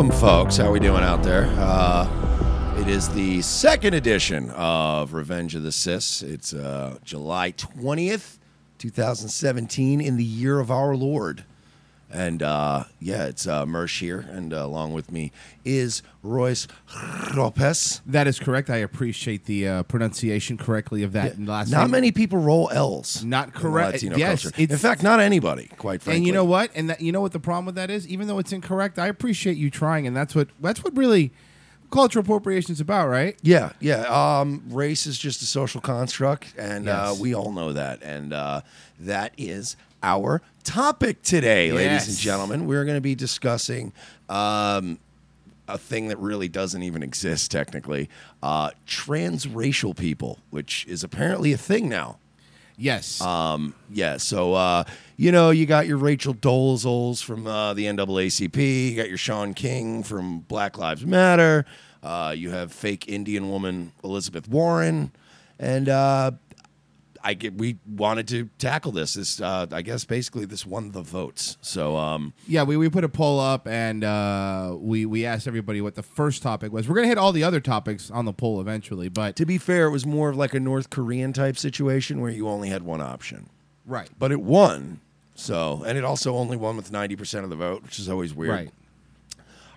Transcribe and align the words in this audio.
Welcome, 0.00 0.18
folks. 0.18 0.56
How 0.56 0.72
we 0.72 0.80
doing 0.80 1.02
out 1.02 1.22
there? 1.22 1.44
Uh, 1.58 2.74
it 2.78 2.88
is 2.88 3.10
the 3.10 3.42
second 3.42 3.92
edition 3.92 4.48
of 4.52 5.12
Revenge 5.12 5.54
of 5.54 5.62
the 5.62 5.70
Sis. 5.70 6.22
It's 6.22 6.54
uh, 6.54 6.96
July 7.04 7.52
20th, 7.52 8.38
2017, 8.78 10.00
in 10.00 10.16
the 10.16 10.24
year 10.24 10.58
of 10.58 10.70
our 10.70 10.96
Lord. 10.96 11.44
And 12.12 12.42
uh, 12.42 12.84
yeah, 12.98 13.26
it's 13.26 13.46
uh, 13.46 13.64
Mersh 13.66 14.00
here, 14.00 14.18
and 14.18 14.52
uh, 14.52 14.64
along 14.64 14.94
with 14.94 15.12
me 15.12 15.30
is 15.64 16.02
Royce 16.24 16.66
Lopez. 17.36 18.00
That 18.06 18.26
is 18.26 18.38
correct. 18.38 18.68
I 18.70 18.78
appreciate 18.78 19.44
the 19.44 19.68
uh, 19.68 19.82
pronunciation 19.84 20.56
correctly 20.56 21.02
of 21.02 21.12
that 21.12 21.40
last 21.40 21.70
Not 21.70 21.82
name. 21.82 21.90
many 21.92 22.12
people 22.12 22.38
roll 22.38 22.68
L's. 22.72 23.24
Not 23.24 23.54
correct. 23.54 23.94
Latino 23.94 24.16
Yes, 24.16 24.42
culture. 24.42 24.60
In 24.60 24.76
fact, 24.76 25.02
not 25.02 25.20
anybody, 25.20 25.68
quite 25.78 26.02
frankly. 26.02 26.16
And 26.18 26.26
you 26.26 26.32
know 26.32 26.44
what? 26.44 26.70
And 26.74 26.90
that, 26.90 27.00
you 27.00 27.12
know 27.12 27.20
what 27.20 27.32
the 27.32 27.40
problem 27.40 27.66
with 27.66 27.76
that 27.76 27.90
is? 27.90 28.08
Even 28.08 28.26
though 28.26 28.38
it's 28.38 28.52
incorrect, 28.52 28.98
I 28.98 29.06
appreciate 29.06 29.56
you 29.56 29.70
trying, 29.70 30.06
and 30.06 30.16
that's 30.16 30.34
what 30.34 30.48
that's 30.60 30.82
what 30.82 30.96
really 30.96 31.32
cultural 31.90 32.24
appropriation 32.24 32.72
is 32.72 32.80
about, 32.80 33.08
right? 33.08 33.36
Yeah, 33.42 33.72
yeah. 33.80 34.02
Um, 34.02 34.62
race 34.68 35.06
is 35.06 35.18
just 35.18 35.42
a 35.42 35.46
social 35.46 35.80
construct, 35.80 36.54
and 36.56 36.88
uh, 36.88 37.14
we 37.20 37.34
all 37.34 37.52
know 37.52 37.72
that. 37.72 38.02
And 38.02 38.32
uh, 38.32 38.62
that 39.00 39.32
is 39.36 39.76
our 40.02 40.42
topic 40.64 41.22
today, 41.22 41.72
ladies 41.72 42.08
and 42.08 42.16
gentlemen. 42.16 42.66
We're 42.66 42.84
going 42.84 42.96
to 42.96 43.00
be 43.00 43.14
discussing 43.14 43.92
um, 44.28 44.98
a 45.68 45.78
thing 45.78 46.08
that 46.08 46.18
really 46.18 46.48
doesn't 46.48 46.82
even 46.82 47.02
exist 47.02 47.50
technically 47.50 48.08
uh, 48.42 48.70
transracial 48.86 49.96
people, 49.96 50.38
which 50.50 50.86
is 50.86 51.04
apparently 51.04 51.52
a 51.52 51.58
thing 51.58 51.88
now. 51.88 52.18
Yes. 52.76 53.20
Um, 53.20 53.74
yeah, 53.90 54.16
so 54.16 54.54
uh, 54.54 54.84
you 55.18 55.32
know, 55.32 55.50
you 55.50 55.66
got 55.66 55.86
your 55.86 55.98
Rachel 55.98 56.34
Dolezals 56.34 57.22
from 57.22 57.46
uh, 57.46 57.74
the 57.74 57.84
NAACP, 57.84 58.90
you 58.90 58.96
got 58.96 59.08
your 59.08 59.18
Shaun 59.18 59.52
King 59.52 60.02
from 60.02 60.40
Black 60.40 60.78
Lives 60.78 61.04
Matter, 61.04 61.66
uh, 62.02 62.34
you 62.34 62.50
have 62.50 62.72
fake 62.72 63.06
Indian 63.06 63.50
woman 63.50 63.92
Elizabeth 64.02 64.48
Warren, 64.48 65.12
and 65.58 65.90
uh, 65.90 66.30
I 67.22 67.34
get 67.34 67.54
we 67.54 67.78
wanted 67.86 68.26
to 68.28 68.48
tackle 68.58 68.92
this. 68.92 69.14
This 69.14 69.40
uh, 69.40 69.66
I 69.70 69.82
guess 69.82 70.04
basically 70.04 70.44
this 70.46 70.64
won 70.64 70.92
the 70.92 71.02
votes. 71.02 71.58
So 71.60 71.96
um, 71.96 72.32
yeah, 72.46 72.62
we, 72.62 72.76
we 72.76 72.88
put 72.88 73.04
a 73.04 73.08
poll 73.08 73.38
up, 73.40 73.66
and 73.68 74.02
uh, 74.04 74.74
we 74.78 75.04
we 75.06 75.26
asked 75.26 75.46
everybody 75.46 75.80
what 75.80 75.94
the 75.96 76.02
first 76.02 76.42
topic 76.42 76.72
was. 76.72 76.88
We're 76.88 76.94
gonna 76.96 77.08
hit 77.08 77.18
all 77.18 77.32
the 77.32 77.44
other 77.44 77.60
topics 77.60 78.10
on 78.10 78.24
the 78.24 78.32
poll 78.32 78.60
eventually, 78.60 79.08
but 79.08 79.36
to 79.36 79.44
be 79.46 79.58
fair, 79.58 79.86
it 79.86 79.90
was 79.90 80.06
more 80.06 80.30
of 80.30 80.36
like 80.36 80.54
a 80.54 80.60
North 80.60 80.88
Korean 80.90 81.32
type 81.32 81.56
situation 81.58 82.20
where 82.20 82.30
you 82.30 82.48
only 82.48 82.68
had 82.70 82.82
one 82.82 83.00
option. 83.00 83.50
right, 83.86 84.08
But 84.18 84.32
it 84.32 84.40
won. 84.40 85.00
So, 85.34 85.82
and 85.86 85.96
it 85.96 86.04
also 86.04 86.34
only 86.36 86.56
won 86.58 86.76
with 86.76 86.92
90% 86.92 87.44
of 87.44 87.50
the 87.50 87.56
vote, 87.56 87.82
which 87.82 87.98
is 87.98 88.08
always 88.10 88.34
weird. 88.34 88.50
right. 88.50 88.70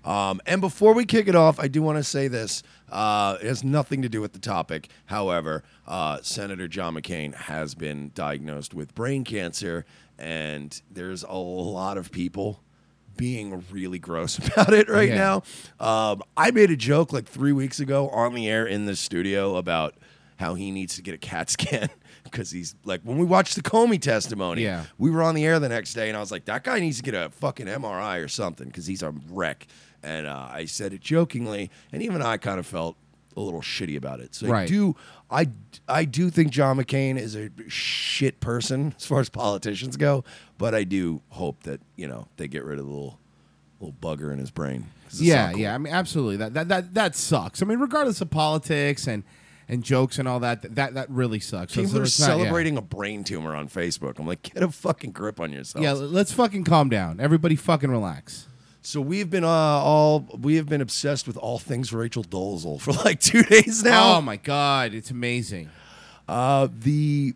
Um, 0.05 0.41
and 0.45 0.59
before 0.59 0.93
we 0.93 1.05
kick 1.05 1.29
it 1.29 1.35
off, 1.35 1.59
I 1.59 1.69
do 1.69 1.81
want 1.81 1.97
to 1.97 2.03
say 2.03 2.27
this. 2.27 2.63
Uh, 2.93 3.37
it 3.41 3.47
has 3.47 3.63
nothing 3.63 4.01
to 4.03 4.07
do 4.09 4.21
with 4.21 4.33
the 4.33 4.39
topic. 4.39 4.89
However, 5.07 5.63
uh, 5.87 6.19
Senator 6.21 6.67
John 6.67 6.93
McCain 6.95 7.33
has 7.33 7.73
been 7.75 8.11
diagnosed 8.13 8.73
with 8.73 8.93
brain 8.93 9.23
cancer, 9.23 9.85
and 10.19 10.79
there's 10.91 11.23
a 11.23 11.33
lot 11.35 11.97
of 11.97 12.11
people 12.11 12.61
being 13.17 13.63
really 13.71 13.99
gross 13.99 14.37
about 14.47 14.73
it 14.73 14.87
right 14.89 15.09
Yeah. 15.09 15.41
now. 15.79 15.85
Um, 15.85 16.21
I 16.37 16.51
made 16.51 16.71
a 16.71 16.75
joke 16.77 17.11
like 17.11 17.25
three 17.27 17.51
weeks 17.51 17.79
ago 17.79 18.09
on 18.09 18.33
the 18.35 18.47
air 18.47 18.65
in 18.65 18.85
the 18.85 18.95
studio 18.95 19.55
about 19.57 19.95
how 20.37 20.55
he 20.55 20.71
needs 20.71 20.95
to 20.95 21.01
get 21.01 21.13
a 21.13 21.17
CAT 21.17 21.49
scan 21.49 21.89
because 22.23 22.51
he's 22.51 22.75
like 22.85 23.01
when 23.01 23.17
we 23.17 23.25
watched 23.25 23.55
the 23.55 23.61
Comey 23.61 24.01
testimony. 24.01 24.63
Yeah. 24.63 24.83
we 24.97 25.09
were 25.11 25.21
on 25.23 25.35
the 25.35 25.45
air 25.45 25.59
the 25.59 25.69
next 25.69 25.93
day, 25.93 26.09
and 26.09 26.17
I 26.17 26.19
was 26.19 26.31
like, 26.31 26.45
that 26.45 26.63
guy 26.63 26.79
needs 26.79 26.97
to 26.97 27.03
get 27.03 27.13
a 27.15 27.29
fucking 27.29 27.67
MRI 27.67 28.23
or 28.23 28.27
something 28.27 28.67
because 28.67 28.85
he's 28.87 29.03
a 29.03 29.11
wreck. 29.29 29.67
And 30.03 30.27
uh, 30.27 30.49
I 30.51 30.65
said 30.65 30.93
it 30.93 31.01
jokingly, 31.01 31.71
and 31.91 32.03
even 32.03 32.21
I 32.21 32.37
kind 32.37 32.59
of 32.59 32.65
felt 32.65 32.97
a 33.35 33.41
little 33.41 33.61
shitty 33.61 33.95
about 33.95 34.19
it. 34.19 34.35
So 34.35 34.51
I 34.53 34.65
do, 34.65 34.95
I, 35.31 35.47
I 35.87 36.05
do 36.05 36.29
think 36.29 36.51
John 36.51 36.77
McCain 36.77 37.17
is 37.17 37.35
a 37.35 37.49
shit 37.67 38.39
person 38.39 38.93
as 38.97 39.05
far 39.05 39.19
as 39.19 39.29
politicians 39.29 39.97
go, 39.97 40.23
but 40.57 40.75
I 40.75 40.83
do 40.83 41.21
hope 41.29 41.63
that 41.63 41.81
you 41.95 42.07
know 42.07 42.27
they 42.37 42.47
get 42.47 42.63
rid 42.63 42.79
of 42.79 42.85
the 42.85 42.91
little 42.91 43.19
little 43.79 43.95
bugger 43.99 44.31
in 44.31 44.39
his 44.39 44.51
brain. 44.51 44.87
Yeah, 45.15 45.51
cool. 45.51 45.61
yeah. 45.61 45.75
I 45.75 45.77
mean, 45.77 45.93
absolutely. 45.93 46.37
That 46.37 46.53
that 46.53 46.67
that 46.69 46.93
that 46.93 47.15
sucks. 47.15 47.61
I 47.61 47.65
mean, 47.65 47.79
regardless 47.79 48.21
of 48.21 48.29
politics 48.29 49.07
and 49.07 49.23
and 49.67 49.83
jokes 49.83 50.19
and 50.19 50.27
all 50.27 50.39
that, 50.41 50.75
that 50.75 50.93
that 50.93 51.09
really 51.09 51.39
sucks. 51.39 51.73
People 51.73 51.91
so 51.91 51.99
are 51.99 52.03
it's 52.03 52.19
not- 52.19 52.29
yeah. 52.29 52.35
celebrating 52.35 52.77
a 52.77 52.81
brain 52.81 53.23
tumor 53.23 53.55
on 53.55 53.67
Facebook. 53.67 54.19
I'm 54.19 54.27
like, 54.27 54.41
get 54.43 54.63
a 54.63 54.69
fucking 54.69 55.11
grip 55.11 55.39
on 55.39 55.51
yourself. 55.51 55.83
Yeah, 55.83 55.93
let's 55.93 56.33
fucking 56.33 56.63
calm 56.63 56.89
down. 56.89 57.19
Everybody, 57.19 57.55
fucking 57.55 57.89
relax. 57.89 58.47
So 58.85 58.99
we've 58.99 59.29
been 59.29 59.45
uh, 59.45 59.47
all 59.47 60.27
we 60.39 60.55
have 60.57 60.67
been 60.67 60.81
obsessed 60.81 61.25
with 61.25 61.37
all 61.37 61.57
things 61.57 61.93
Rachel 61.93 62.23
Dolezal 62.23 62.81
for 62.81 62.91
like 62.91 63.19
two 63.21 63.41
days 63.55 63.81
now. 63.83 64.17
Oh 64.17 64.21
my 64.21 64.35
god, 64.35 64.93
it's 64.93 65.09
amazing. 65.09 65.69
Uh, 66.27 66.67
the 66.71 67.33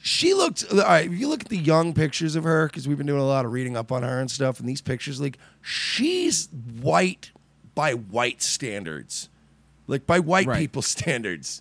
she 0.00 0.32
looked. 0.34 0.64
All 0.72 0.78
right, 0.78 1.06
if 1.06 1.12
you 1.18 1.28
look 1.28 1.42
at 1.42 1.48
the 1.48 1.58
young 1.58 1.92
pictures 1.92 2.34
of 2.34 2.44
her, 2.44 2.66
because 2.66 2.88
we've 2.88 2.96
been 2.96 3.06
doing 3.06 3.20
a 3.20 3.26
lot 3.26 3.44
of 3.44 3.52
reading 3.52 3.76
up 3.76 3.92
on 3.92 4.02
her 4.02 4.20
and 4.20 4.30
stuff, 4.30 4.58
and 4.58 4.66
these 4.68 4.80
pictures, 4.80 5.20
like 5.20 5.36
she's 5.60 6.48
white 6.80 7.30
by 7.74 7.92
white 7.92 8.40
standards, 8.42 9.28
like 9.86 10.06
by 10.06 10.18
white 10.18 10.46
Right. 10.46 10.58
people 10.58 10.80
standards. 10.82 11.60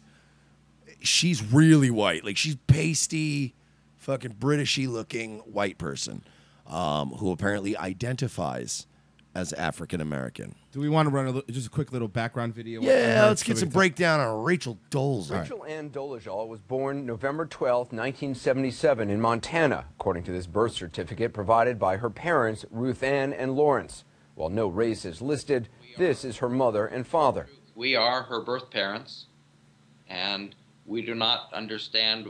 She's 1.01 1.43
really 1.43 1.89
white. 1.91 2.23
Like 2.23 2.37
she's 2.37 2.55
pasty, 2.67 3.53
fucking 3.97 4.35
Britishy 4.35 4.87
looking 4.87 5.39
white 5.39 5.77
person, 5.77 6.23
um, 6.67 7.09
who 7.09 7.31
apparently 7.31 7.75
identifies 7.77 8.87
as 9.33 9.53
African 9.53 10.01
American. 10.01 10.55
Do 10.71 10.79
we 10.79 10.89
want 10.89 11.07
to 11.07 11.15
run 11.15 11.27
a, 11.27 11.31
li- 11.31 11.43
just 11.49 11.67
a 11.67 11.69
quick 11.69 11.91
little 11.91 12.07
background 12.07 12.53
video? 12.53 12.81
Yeah, 12.81 13.25
let's 13.27 13.43
get 13.43 13.57
so 13.57 13.61
some 13.61 13.69
breakdown 13.69 14.19
on 14.19 14.43
Rachel 14.43 14.77
Dolezal. 14.89 15.41
Rachel 15.41 15.65
Ann 15.65 15.89
Dolezal 15.89 16.47
was 16.47 16.59
born 16.61 17.05
November 17.05 17.45
12, 17.45 17.93
1977, 17.93 19.09
in 19.09 19.21
Montana, 19.21 19.85
according 19.95 20.23
to 20.23 20.31
this 20.31 20.47
birth 20.47 20.73
certificate 20.73 21.33
provided 21.33 21.79
by 21.79 21.97
her 21.97 22.09
parents, 22.09 22.65
Ruth 22.69 23.03
Ann 23.03 23.31
and 23.33 23.55
Lawrence. 23.55 24.03
While 24.35 24.49
no 24.49 24.67
race 24.67 25.05
is 25.05 25.21
listed, 25.21 25.69
this 25.97 26.23
is 26.25 26.37
her 26.37 26.49
mother 26.49 26.85
and 26.85 27.05
father. 27.05 27.47
We 27.75 27.95
are 27.95 28.23
her 28.23 28.41
birth 28.41 28.69
parents, 28.69 29.27
and 30.09 30.55
we 30.85 31.01
do 31.01 31.15
not 31.15 31.53
understand 31.53 32.27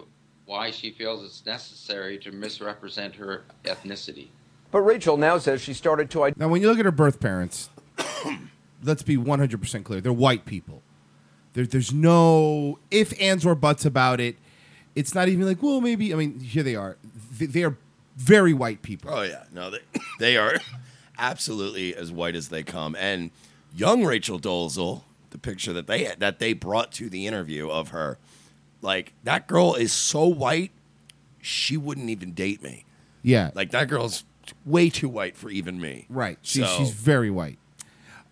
why 0.51 0.69
she 0.69 0.91
feels 0.91 1.23
it's 1.23 1.45
necessary 1.45 2.17
to 2.17 2.29
misrepresent 2.29 3.15
her 3.15 3.45
ethnicity. 3.63 4.27
But 4.69 4.81
Rachel 4.81 5.15
now 5.15 5.38
says 5.38 5.62
she 5.62 5.74
started 5.74 6.09
to 6.12 6.33
Now, 6.36 6.50
when 6.50 6.62
you 6.62 6.68
look 6.68 6.77
at 6.77 6.83
her 6.83 6.92
birth 6.92 7.21
parents, 7.21 7.69
let's 8.83 9.01
be 9.01 9.15
100% 9.15 9.86
clear. 9.86 10.01
They're 10.01 10.12
white 10.12 10.44
people. 10.44 10.83
There, 11.53 11.65
there's 11.65 11.94
no 11.94 12.80
if, 12.92 13.13
ands, 13.19 13.45
or 13.45 13.56
buts 13.56 13.86
about 13.86 14.19
it. 14.19 14.36
It's 14.94 15.15
not 15.15 15.30
even 15.30 15.48
like, 15.48 15.63
well, 15.63 15.80
maybe. 15.80 16.13
I 16.13 16.18
mean, 16.18 16.42
here 16.42 16.63
they 16.63 16.75
are. 16.75 16.98
They, 17.38 17.45
they 17.45 17.63
are 17.63 17.77
very 18.18 18.53
white 18.53 18.81
people. 18.81 19.09
Oh 19.13 19.21
yeah, 19.21 19.45
no, 19.53 19.69
they 19.69 19.80
they 20.19 20.36
are 20.36 20.57
absolutely 21.18 21.95
as 21.95 22.12
white 22.12 22.36
as 22.36 22.50
they 22.50 22.63
come. 22.63 22.98
And 23.00 23.31
young 23.74 24.03
Rachel 24.03 24.38
Dolezal, 24.38 25.03
the 25.30 25.38
picture 25.38 25.71
that 25.71 25.88
they 25.88 26.13
that 26.18 26.39
they 26.39 26.51
brought 26.51 26.92
to 26.94 27.09
the 27.09 27.25
interview 27.25 27.69
of 27.69 27.89
her, 27.89 28.18
like 28.81 29.13
that 29.24 29.48
girl 29.48 29.75
is 29.75 29.92
so 29.94 30.25
white, 30.28 30.72
she 31.42 31.78
wouldn't 31.78 32.10
even 32.10 32.33
date 32.33 32.62
me. 32.63 32.86
Yeah. 33.24 33.51
Like 33.54 33.72
that 33.72 33.88
girl's 33.88 34.24
way 34.66 34.89
too 34.89 35.10
white 35.10 35.36
for 35.38 35.50
even 35.50 35.80
me. 35.80 36.06
right. 36.10 36.38
She's, 36.42 36.66
So- 36.68 36.78
she's 36.78 36.92
very 36.92 37.30
white. 37.30 37.57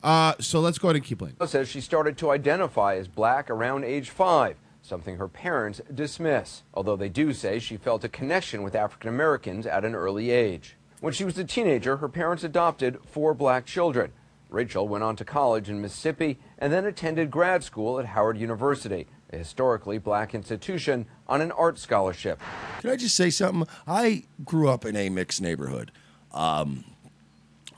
Uh, 0.01 0.33
so 0.39 0.61
let's 0.61 0.77
go 0.79 0.87
ahead 0.87 0.95
and 0.95 1.03
keep 1.05 1.19
playing. 1.19 1.35
says 1.45 1.67
she 1.67 1.81
started 1.81 2.17
to 2.17 2.29
identify 2.31 2.95
as 2.95 3.07
black 3.09 3.49
around 3.49 3.83
age 3.83 4.09
five, 4.09 4.55
something 4.81 5.17
her 5.17 5.27
parents 5.27 5.81
dismiss, 5.93 6.63
although 6.73 6.95
they 6.95 7.09
do 7.09 7.33
say 7.33 7.59
she 7.59 7.75
felt 7.75 8.03
a 8.05 8.09
connection 8.09 8.63
with 8.63 8.75
African 8.75 9.09
Americans 9.09 9.65
at 9.67 9.83
an 9.83 9.95
early 9.95 10.31
age. 10.31 10.77
When 11.01 11.11
she 11.13 11.25
was 11.25 11.37
a 11.37 11.43
teenager, 11.43 11.97
her 11.97 12.07
parents 12.07 12.45
adopted 12.45 12.97
four 13.05 13.33
black 13.33 13.65
children. 13.65 14.13
Rachel 14.49 14.87
went 14.87 15.03
on 15.03 15.17
to 15.17 15.25
college 15.25 15.69
in 15.69 15.81
Mississippi 15.81 16.39
and 16.57 16.71
then 16.71 16.85
attended 16.85 17.29
grad 17.29 17.63
school 17.65 17.99
at 17.99 18.05
Howard 18.07 18.37
University, 18.37 19.05
a 19.31 19.37
historically 19.37 19.97
black 19.97 20.33
institution, 20.33 21.05
on 21.27 21.41
an 21.41 21.51
art 21.51 21.77
scholarship. 21.77 22.39
Can 22.81 22.89
I 22.89 22.95
just 22.95 23.15
say 23.15 23.29
something? 23.29 23.67
I 23.87 24.23
grew 24.43 24.69
up 24.69 24.85
in 24.85 24.95
a 24.95 25.09
mixed 25.09 25.41
neighborhood. 25.41 25.91
Um, 26.33 26.85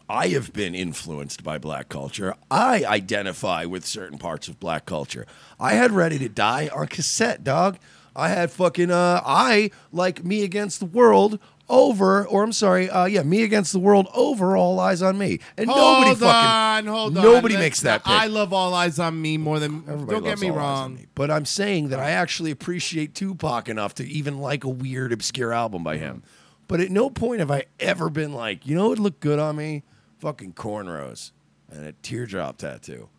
I 0.10 0.28
have 0.30 0.52
been 0.52 0.76
influenced 0.76 1.44
by 1.44 1.58
black 1.58 1.88
culture. 1.88 2.36
I 2.50 2.84
identify 2.84 3.66
with 3.66 3.86
certain 3.86 4.18
parts 4.18 4.48
of 4.50 4.60
black 4.60 4.86
culture. 4.86 5.26
I 5.60 5.74
had 5.74 5.92
Ready 5.92 6.20
to 6.20 6.28
Die 6.30 6.70
on 6.74 6.88
cassette, 6.88 7.44
dog. 7.44 7.78
I 8.14 8.28
had 8.28 8.52
fucking 8.52 8.92
uh 8.92 9.22
I 9.26 9.72
like 9.94 10.26
Me 10.26 10.44
Against 10.44 10.82
the 10.82 10.86
World 10.86 11.40
over 11.72 12.26
or 12.28 12.44
I'm 12.44 12.52
sorry, 12.52 12.90
uh 12.90 13.06
yeah, 13.06 13.24
Me 13.24 13.42
Against 13.44 13.72
the 13.72 13.80
World 13.80 14.08
over 14.14 14.56
All 14.58 14.78
Eyez 14.78 15.02
on 15.08 15.18
Me. 15.18 15.40
And 15.58 15.68
nobody 15.68 16.08
hold 16.08 16.20
fucking 16.20 16.88
hold 16.90 17.18
on. 17.18 17.24
nobody 17.24 17.56
Let's- 17.56 17.64
makes 17.66 17.82
that 17.82 18.04
pick. 18.04 18.12
I 18.14 18.28
love 18.28 18.54
All 18.54 18.74
Eyez 18.74 19.04
on 19.04 19.20
Me 19.22 19.38
more 19.38 19.60
than. 19.60 19.84
Everybody 19.88 20.12
don't 20.12 20.24
get 20.24 20.30
loves 20.30 20.42
me 20.42 20.50
All 20.50 20.54
Eyes 20.60 20.60
on 20.60 20.64
wrong. 20.92 20.96
Me. 20.96 21.06
But 21.16 21.32
I'm 21.32 21.46
saying 21.46 21.90
that 21.90 22.00
I 22.00 22.12
actually 22.12 22.52
appreciate 22.52 23.16
Tupac 23.16 23.70
enough 23.70 23.96
to 23.96 24.06
even 24.08 24.38
like 24.40 24.64
a 24.64 24.70
weird, 24.70 25.12
obscure 25.14 25.54
album 25.54 25.84
by 25.84 25.98
him. 25.98 26.22
But 26.68 26.80
at 26.82 26.92
no 26.92 27.10
point 27.10 27.40
have 27.40 27.50
I 27.52 27.66
ever 27.80 28.10
been 28.10 28.34
like, 28.34 28.68
you 28.68 28.76
know, 28.76 28.86
it 28.88 28.90
would 28.90 29.00
look 29.00 29.20
good 29.20 29.40
on 29.40 29.56
me. 29.56 29.84
fucking 30.20 30.54
cornrows, 30.54 31.32
and 31.72 31.84
a 31.86 31.94
teardrop 32.04 32.58
tattoo. 32.58 33.10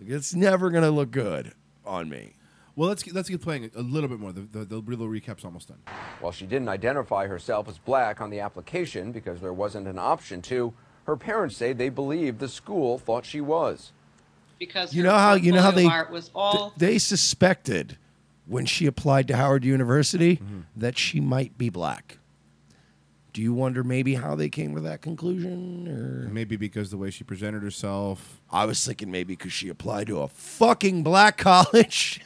Like, 0.00 0.10
it's 0.10 0.34
never 0.34 0.70
gonna 0.70 0.90
look 0.90 1.10
good 1.10 1.52
on 1.84 2.08
me. 2.08 2.36
Well, 2.78 2.88
let's 2.88 3.04
let's 3.12 3.28
get 3.28 3.42
playing 3.42 3.72
a 3.74 3.82
little 3.82 4.08
bit 4.08 4.20
more. 4.20 4.30
The 4.30 4.42
the, 4.42 4.64
the 4.64 4.76
little 4.76 5.08
recap's 5.08 5.44
almost 5.44 5.66
done. 5.66 5.80
While 6.20 6.30
she 6.30 6.46
didn't 6.46 6.68
identify 6.68 7.26
herself 7.26 7.68
as 7.68 7.76
black 7.76 8.20
on 8.20 8.30
the 8.30 8.38
application 8.38 9.10
because 9.10 9.40
there 9.40 9.52
wasn't 9.52 9.88
an 9.88 9.98
option 9.98 10.40
to, 10.42 10.72
her 11.02 11.16
parents 11.16 11.56
say 11.56 11.72
they 11.72 11.88
believe 11.88 12.38
the 12.38 12.48
school 12.48 12.96
thought 12.96 13.26
she 13.26 13.40
was. 13.40 13.90
because 14.60 14.94
You 14.94 15.02
know 15.02 15.18
how 15.18 15.34
you 15.34 15.50
know 15.50 15.60
how 15.60 15.72
they 15.72 15.88
was 16.08 16.30
all 16.36 16.70
th- 16.70 16.78
they 16.78 16.98
suspected 16.98 17.98
when 18.46 18.64
she 18.64 18.86
applied 18.86 19.26
to 19.26 19.36
Howard 19.36 19.64
University 19.64 20.36
mm-hmm. 20.36 20.60
that 20.76 20.96
she 20.96 21.18
might 21.20 21.58
be 21.58 21.70
black. 21.70 22.18
Do 23.32 23.42
you 23.42 23.52
wonder 23.52 23.82
maybe 23.82 24.14
how 24.14 24.36
they 24.36 24.48
came 24.48 24.76
to 24.76 24.80
that 24.82 25.02
conclusion? 25.02 25.88
Or 25.88 26.28
Maybe 26.28 26.56
because 26.56 26.90
the 26.90 26.96
way 26.96 27.10
she 27.10 27.24
presented 27.24 27.64
herself. 27.64 28.40
I 28.52 28.66
was 28.66 28.86
thinking 28.86 29.10
maybe 29.10 29.34
because 29.34 29.52
she 29.52 29.68
applied 29.68 30.06
to 30.06 30.20
a 30.20 30.28
fucking 30.28 31.02
black 31.02 31.36
college. 31.38 32.20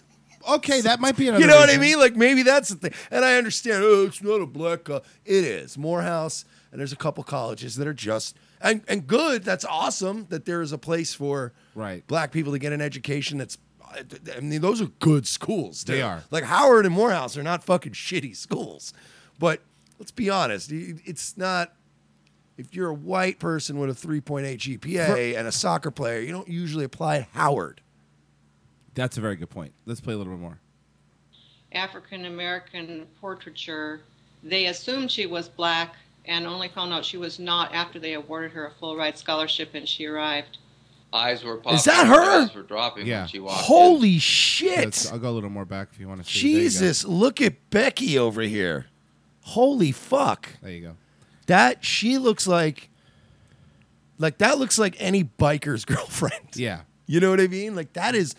Okay, 0.49 0.81
that 0.83 1.01
might 1.01 1.17
be 1.17 1.29
another. 1.29 1.41
you 1.43 1.47
know 1.49 1.57
what 1.59 1.71
I 1.71 1.77
mean? 1.79 1.99
Like 1.99 2.17
maybe 2.17 2.43
that's 2.43 2.69
the 2.71 2.77
thing. 2.77 2.93
And 3.11 3.25
I 3.25 3.35
understand. 3.37 3.83
Oh, 3.85 4.07
it's 4.07 4.23
not 4.23 4.41
a 4.41 4.47
black. 4.47 4.85
Co-. 4.85 5.03
It 5.25 5.45
is 5.45 5.77
Morehouse, 5.79 6.45
and 6.71 6.81
there's 6.81 6.93
a 6.93 6.97
couple 6.97 7.23
colleges 7.25 7.77
that 7.77 7.87
are 7.87 7.95
just 7.95 8.37
and 8.61 8.83
and 8.89 9.07
good. 9.07 9.45
That's 9.45 9.65
awesome 9.65 10.27
that 10.31 10.45
there 10.45 10.63
is 10.63 10.73
a 10.73 10.79
place 10.79 11.15
for 11.15 11.53
Right. 11.75 12.07
black 12.07 12.33
people 12.33 12.53
to 12.53 12.59
get 12.59 12.73
an 12.73 12.81
education. 12.81 13.39
That's 13.39 13.59
I 14.35 14.41
mean, 14.41 14.61
those 14.63 14.81
are 14.81 14.87
good 15.01 15.27
schools. 15.27 15.85
They 15.85 16.01
are. 16.01 16.23
Like 16.31 16.45
Howard 16.45 16.87
and 16.87 16.95
Morehouse 16.95 17.37
are 17.37 17.43
not 17.43 17.63
fucking 17.63 17.93
shitty 17.93 18.35
schools, 18.37 18.95
but 19.39 19.61
let's 19.99 20.11
be 20.13 20.31
honest. 20.31 20.71
It's 20.73 21.37
not. 21.37 21.75
If 22.59 22.75
you're 22.75 22.91
a 22.91 22.95
white 22.95 23.39
person 23.39 23.79
with 23.79 23.91
a 23.91 24.07
3.8 24.07 24.79
GPA 24.79 25.37
and 25.39 25.49
a 25.49 25.53
soccer 25.53 25.91
player, 25.91 26.21
you 26.21 26.33
don't 26.33 26.49
usually 26.49 26.85
apply 26.85 27.17
at 27.17 27.23
Howard. 27.33 27.81
That's 28.95 29.17
a 29.17 29.21
very 29.21 29.37
good 29.37 29.51
point. 29.51 29.73
Let's 29.87 30.01
play 30.01 30.15
a 30.15 30.17
little 30.17 30.33
bit 30.33 30.41
more. 30.41 30.59
African 31.73 32.27
American 32.27 33.07
portraiture. 33.21 34.03
They 34.43 34.67
assumed 34.67 35.11
she 35.11 35.27
was 35.27 35.49
black 35.49 35.95
and 36.27 36.47
only 36.47 36.69
found 36.69 36.93
out 36.93 37.05
she 37.05 37.17
was 37.17 37.39
not 37.39 37.73
after 37.75 37.99
they 37.99 38.13
awarded 38.15 38.53
her 38.53 38.67
a 38.67 38.71
full 38.79 38.97
ride 38.97 39.17
scholarship 39.17 39.71
and 39.75 39.89
she 39.89 40.07
arrived. 40.07 40.59
Eyes 41.15 41.45
were 41.45 41.57
popping. 41.59 41.77
Is 41.79 41.85
that 41.85 42.07
her? 42.07 42.43
Eyes 42.43 42.55
were 42.55 42.63
dropping 42.63 43.07
Yeah. 43.07 43.21
when 43.21 43.29
she 43.29 43.39
walked 43.39 43.61
in. 43.61 43.65
Holy 43.67 44.19
shit! 44.19 44.79
Let's, 44.87 45.13
I'll 45.13 45.19
go 45.19 45.29
a 45.29 45.33
little 45.33 45.51
more 45.51 45.65
back 45.67 45.89
if 45.93 46.01
you 46.01 46.09
want 46.09 46.25
to 46.25 46.31
see. 46.31 46.41
There 46.41 46.49
you 46.51 46.57
go. 46.57 46.71
Jesus, 46.71 47.05
look 47.05 47.41
at 47.41 47.71
Becky 47.71 48.19
over 48.19 48.41
here. 48.43 48.87
Holy 49.43 49.93
fuck. 49.93 50.49
There 50.63 50.71
you 50.73 50.81
go. 50.83 50.97
That 51.47 51.85
she 51.85 52.17
looks 52.19 52.47
like 52.47 52.89
like 54.19 54.39
that 54.39 54.59
looks 54.59 54.79
like 54.79 54.97
any 54.99 55.25
biker's 55.25 55.85
girlfriend. 55.87 56.55
Yeah. 56.55 56.83
You 57.07 57.21
know 57.21 57.31
what 57.31 57.41
I 57.41 57.47
mean? 57.49 57.75
Like 57.77 57.93
that 57.95 58.15
is 58.15 58.35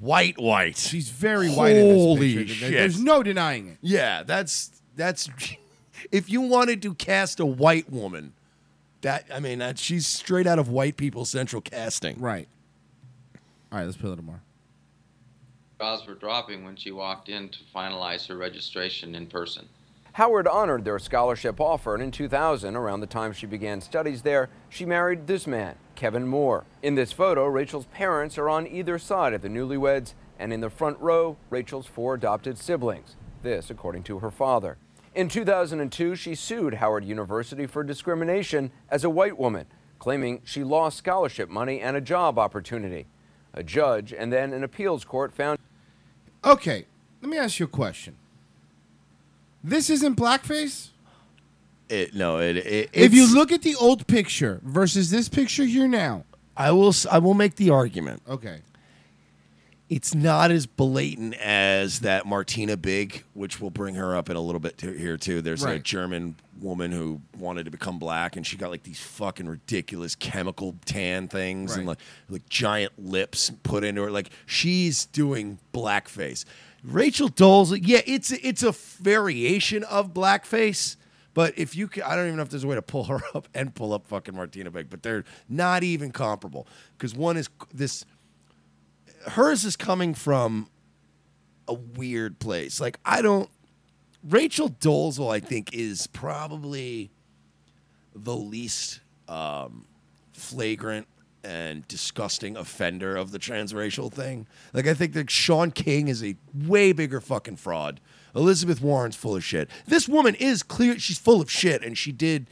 white 0.00 0.38
white. 0.38 0.76
She's 0.76 1.10
very 1.10 1.48
white 1.50 1.76
in 1.76 1.94
Holy 1.96 2.34
this 2.34 2.46
picture. 2.46 2.60
There- 2.60 2.70
shit. 2.70 2.78
There's 2.78 3.00
no 3.00 3.22
denying 3.22 3.68
it. 3.68 3.78
yeah, 3.80 4.22
that's 4.22 4.70
that's 4.96 5.28
if 6.10 6.28
you 6.30 6.40
wanted 6.40 6.82
to 6.82 6.94
cast 6.94 7.40
a 7.40 7.46
white 7.46 7.90
woman, 7.90 8.32
that 9.02 9.24
I 9.32 9.40
mean 9.40 9.58
that 9.60 9.78
she's 9.78 10.06
straight 10.06 10.46
out 10.46 10.58
of 10.58 10.68
white 10.68 10.96
people 10.96 11.24
central 11.24 11.62
casting. 11.62 12.20
Right. 12.20 12.48
All 13.70 13.78
right, 13.78 13.84
let's 13.84 13.96
play 13.96 14.06
a 14.08 14.10
little 14.10 14.24
more. 14.24 14.40
Jaws 15.80 16.06
were 16.06 16.14
dropping 16.14 16.64
when 16.64 16.76
she 16.76 16.92
walked 16.92 17.28
in 17.28 17.48
to 17.48 17.58
finalize 17.74 18.26
her 18.28 18.36
registration 18.36 19.14
in 19.14 19.26
person. 19.26 19.68
Howard 20.16 20.46
honored 20.46 20.84
their 20.84 20.98
scholarship 20.98 21.58
offer, 21.58 21.94
and 21.94 22.02
in 22.02 22.10
2000, 22.10 22.76
around 22.76 23.00
the 23.00 23.06
time 23.06 23.32
she 23.32 23.46
began 23.46 23.80
studies 23.80 24.20
there, 24.20 24.50
she 24.68 24.84
married 24.84 25.26
this 25.26 25.46
man, 25.46 25.76
Kevin 25.94 26.26
Moore. 26.26 26.64
In 26.82 26.96
this 26.96 27.12
photo, 27.12 27.46
Rachel's 27.46 27.86
parents 27.86 28.36
are 28.36 28.50
on 28.50 28.66
either 28.66 28.98
side 28.98 29.32
of 29.32 29.40
the 29.40 29.48
newlyweds, 29.48 30.12
and 30.38 30.52
in 30.52 30.60
the 30.60 30.68
front 30.68 31.00
row, 31.00 31.38
Rachel's 31.48 31.86
four 31.86 32.12
adopted 32.12 32.58
siblings. 32.58 33.16
This, 33.42 33.70
according 33.70 34.02
to 34.04 34.18
her 34.18 34.30
father. 34.30 34.76
In 35.14 35.28
2002, 35.28 36.14
she 36.14 36.34
sued 36.34 36.74
Howard 36.74 37.06
University 37.06 37.66
for 37.66 37.82
discrimination 37.82 38.70
as 38.90 39.04
a 39.04 39.10
white 39.10 39.38
woman, 39.38 39.64
claiming 39.98 40.42
she 40.44 40.62
lost 40.62 40.98
scholarship 40.98 41.48
money 41.48 41.80
and 41.80 41.96
a 41.96 42.02
job 42.02 42.38
opportunity. 42.38 43.06
A 43.54 43.62
judge 43.62 44.12
and 44.12 44.30
then 44.30 44.52
an 44.52 44.62
appeals 44.62 45.06
court 45.06 45.32
found 45.32 45.58
Okay, 46.44 46.84
let 47.22 47.30
me 47.30 47.38
ask 47.38 47.60
you 47.60 47.66
a 47.66 47.68
question. 47.68 48.16
This 49.64 49.90
isn't 49.90 50.16
blackface? 50.16 50.88
It, 51.88 52.14
no, 52.14 52.38
it, 52.38 52.56
it 52.56 52.90
If 52.92 53.12
you 53.14 53.32
look 53.32 53.52
at 53.52 53.62
the 53.62 53.74
old 53.76 54.06
picture 54.06 54.60
versus 54.64 55.10
this 55.10 55.28
picture 55.28 55.64
here 55.64 55.86
now, 55.86 56.24
I 56.56 56.70
will 56.72 56.88
s- 56.88 57.06
I 57.06 57.18
will 57.18 57.34
make 57.34 57.56
the 57.56 57.70
argument. 57.70 58.22
okay. 58.28 58.60
it's 59.90 60.14
not 60.14 60.50
as 60.50 60.64
blatant 60.64 61.34
as 61.34 62.00
that 62.00 62.24
Martina 62.24 62.78
Big, 62.78 63.24
which 63.34 63.60
we'll 63.60 63.68
bring 63.70 63.94
her 63.96 64.16
up 64.16 64.30
in 64.30 64.36
a 64.36 64.40
little 64.40 64.58
bit 64.60 64.78
to, 64.78 64.90
here 64.96 65.18
too. 65.18 65.42
There's 65.42 65.62
a 65.62 65.66
Right. 65.66 65.82
German 65.82 66.36
woman 66.62 66.90
who 66.92 67.20
wanted 67.36 67.64
to 67.66 67.70
become 67.70 67.98
black, 67.98 68.34
and 68.36 68.46
she 68.46 68.56
got 68.56 68.70
like 68.70 68.84
these 68.84 69.00
fucking 69.00 69.46
ridiculous 69.46 70.14
chemical 70.14 70.76
tan 70.86 71.28
things 71.28 71.72
and 71.76 71.86
Right. 71.86 71.98
like 71.98 71.98
like 72.30 72.48
giant 72.48 72.92
lips 72.98 73.50
put 73.64 73.84
into 73.84 74.00
her. 74.02 74.10
Like 74.10 74.30
she's 74.46 75.04
doing 75.04 75.58
blackface. 75.74 76.46
Rachel 76.82 77.28
Dole's, 77.28 77.76
yeah, 77.78 78.00
it's 78.06 78.30
it's 78.32 78.62
a 78.62 78.72
variation 78.72 79.84
of 79.84 80.12
blackface. 80.12 80.96
But 81.34 81.56
if 81.56 81.74
you 81.74 81.88
can, 81.88 82.02
I 82.02 82.14
don't 82.14 82.26
even 82.26 82.36
know 82.36 82.42
if 82.42 82.50
there's 82.50 82.64
a 82.64 82.66
way 82.66 82.74
to 82.74 82.82
pull 82.82 83.04
her 83.04 83.20
up 83.34 83.48
and 83.54 83.74
pull 83.74 83.92
up 83.92 84.06
fucking 84.06 84.34
Martina 84.34 84.70
Big, 84.70 84.90
but 84.90 85.02
they're 85.02 85.24
not 85.48 85.82
even 85.82 86.10
comparable 86.10 86.66
because 86.96 87.14
one 87.14 87.36
is 87.36 87.48
this 87.72 88.04
hers 89.28 89.64
is 89.64 89.76
coming 89.76 90.14
from 90.14 90.68
a 91.68 91.74
weird 91.74 92.38
place. 92.38 92.80
Like 92.80 92.98
I 93.04 93.22
don't 93.22 93.48
Rachel 94.22 94.68
Dolezal, 94.68 95.32
I 95.32 95.40
think, 95.40 95.72
is 95.72 96.06
probably 96.06 97.10
the 98.14 98.36
least 98.36 99.00
um, 99.28 99.86
flagrant 100.32 101.08
and 101.44 101.86
disgusting 101.88 102.56
offender 102.56 103.16
of 103.16 103.30
the 103.32 103.38
transracial 103.38 104.12
thing. 104.12 104.46
Like 104.72 104.86
I 104.86 104.94
think 104.94 105.12
that 105.14 105.30
Shaun 105.30 105.70
King 105.70 106.08
is 106.08 106.22
a 106.22 106.36
way 106.54 106.92
bigger 106.92 107.20
fucking 107.20 107.56
fraud. 107.56 108.00
Elizabeth 108.34 108.80
Warren's 108.80 109.16
full 109.16 109.36
of 109.36 109.44
shit. 109.44 109.68
This 109.86 110.08
woman 110.08 110.34
is 110.36 110.62
clear; 110.62 110.98
she's 110.98 111.18
full 111.18 111.40
of 111.40 111.50
shit, 111.50 111.82
and 111.82 111.96
she 111.96 112.12
did, 112.12 112.48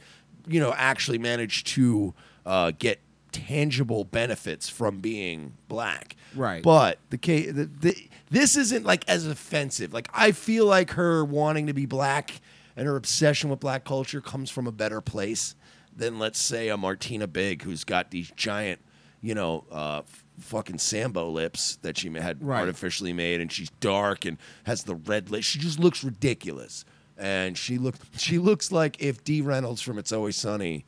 you 0.47 0.59
know, 0.59 0.73
actually 0.73 1.17
manage 1.17 1.63
to 1.65 2.13
uh, 2.45 2.71
get 2.77 2.99
tangible 3.31 4.03
benefits 4.03 4.69
from 4.69 4.99
being 4.99 5.53
black. 5.67 6.15
Right. 6.35 6.61
But 6.61 6.99
the 7.09 7.17
case, 7.17 7.51
the, 7.53 7.65
the, 7.65 8.09
this 8.29 8.55
isn't 8.55 8.85
like 8.85 9.07
as 9.07 9.25
offensive. 9.25 9.93
Like 9.93 10.09
I 10.13 10.31
feel 10.31 10.65
like 10.65 10.91
her 10.91 11.23
wanting 11.23 11.67
to 11.67 11.73
be 11.73 11.85
black 11.85 12.41
and 12.75 12.87
her 12.87 12.95
obsession 12.95 13.49
with 13.49 13.59
black 13.59 13.83
culture 13.83 14.21
comes 14.21 14.49
from 14.49 14.67
a 14.67 14.71
better 14.71 15.01
place 15.01 15.55
than 16.01 16.17
let's 16.19 16.39
say 16.39 16.67
a 16.69 16.75
Martina 16.77 17.27
Big 17.27 17.61
who's 17.61 17.83
got 17.83 18.09
these 18.11 18.31
giant, 18.35 18.81
you 19.21 19.35
know, 19.35 19.65
uh, 19.71 20.01
fucking 20.39 20.79
Sambo 20.79 21.29
lips 21.29 21.77
that 21.83 21.97
she 21.97 22.11
had 22.11 22.43
Right. 22.43 22.59
artificially 22.59 23.13
made, 23.13 23.39
and 23.39 23.51
she's 23.51 23.69
dark 23.79 24.25
and 24.25 24.37
has 24.63 24.83
the 24.83 24.95
red 24.95 25.29
lips. 25.29 25.45
She 25.45 25.59
just 25.59 25.79
looks 25.79 26.03
ridiculous, 26.03 26.83
and 27.17 27.55
she 27.57 27.77
looks 27.77 27.99
she 28.17 28.39
looks 28.39 28.71
like 28.71 29.01
if 29.01 29.23
Dee 29.23 29.41
Reynolds 29.41 29.81
from 29.81 29.99
It's 29.99 30.11
Always 30.11 30.35
Sunny 30.35 30.85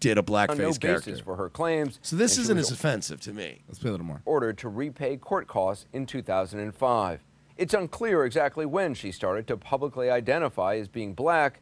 did 0.00 0.18
a 0.18 0.22
blackface 0.22 0.50
on 0.50 0.58
no 0.58 0.72
character. 0.72 1.10
basis 1.12 1.20
for 1.20 1.36
her 1.36 1.48
claims. 1.48 1.98
So 2.02 2.16
this 2.16 2.36
isn't 2.36 2.58
as 2.58 2.70
offensive 2.72 3.20
to 3.22 3.32
me. 3.32 3.62
Let's 3.68 3.78
play 3.78 3.88
a 3.88 3.92
little 3.92 4.04
more. 4.06 4.20
ordered 4.24 4.58
to 4.58 4.68
repay 4.68 5.16
court 5.16 5.46
costs 5.46 5.86
in 5.92 6.04
2005. 6.06 7.20
It's 7.56 7.72
unclear 7.72 8.24
exactly 8.26 8.66
when 8.66 8.92
she 8.94 9.10
started 9.12 9.46
to 9.46 9.56
publicly 9.56 10.10
identify 10.10 10.76
as 10.76 10.88
being 10.88 11.14
black, 11.14 11.60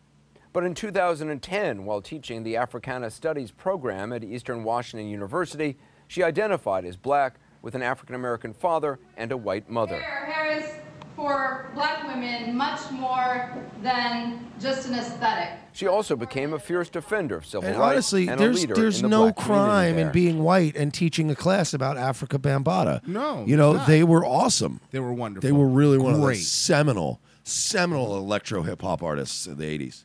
but 0.55 0.63
in 0.63 0.73
2010, 0.73 1.85
while 1.85 2.01
teaching 2.01 2.45
the 2.45 2.57
Africana 2.57 3.11
Studies 3.11 3.51
program 3.51 4.13
at 4.13 4.23
Eastern 4.23 4.63
Washington 4.63 5.09
University, 5.09 5.77
she 6.07 6.23
identified 6.23 6.85
as 6.85 6.97
black 6.97 7.41
with 7.61 7.75
an 7.75 7.83
African 7.83 8.15
American 8.15 8.55
father 8.55 9.01
and 9.17 9.33
a 9.33 9.37
white 9.37 9.69
mother. 9.69 10.01
Hair, 10.01 10.27
hair 10.27 10.59
is 10.61 10.71
for 11.17 11.71
black 11.75 12.07
women 12.07 12.57
much 12.57 12.89
more 12.93 13.53
than 13.83 14.47
just 14.61 14.87
an 14.87 14.95
aesthetic. 14.95 15.59
She 15.73 15.89
also 15.89 16.15
became 16.15 16.53
a 16.53 16.61
fierce 16.61 16.89
defender 16.89 17.35
of 17.37 17.47
civil 17.47 17.69
And 17.69 17.77
rights 17.77 17.93
honestly, 17.93 18.29
and 18.29 18.41
a 18.41 18.45
there's 18.45 18.61
leader 18.61 18.75
there's 18.77 18.99
in 18.99 19.03
the 19.03 19.09
no 19.09 19.23
black 19.25 19.37
community 19.37 19.67
crime 19.67 19.99
in 19.99 20.13
being 20.13 20.45
white 20.45 20.77
and 20.77 20.95
teaching 20.95 21.33
a 21.33 21.35
class 21.35 21.75
about 21.75 21.97
Afrika 21.97 22.39
Bambaataa. 22.39 23.09
No, 23.09 23.45
you 23.45 23.57
know 23.57 23.73
not. 23.73 23.89
they 23.89 24.05
were 24.05 24.25
awesome. 24.25 24.81
They 24.93 25.01
were 25.01 25.13
wonderful. 25.13 25.49
They 25.49 25.53
were 25.53 25.67
really 25.67 25.99
one 25.99 26.15
of 26.15 26.21
the 26.21 26.37
seminal, 26.37 27.21
seminal 27.43 28.17
electro 28.17 28.63
hip 28.63 28.83
hop 28.83 29.03
artists 29.03 29.49
of 29.49 29.59
the 29.59 29.65
'80s. 29.65 30.05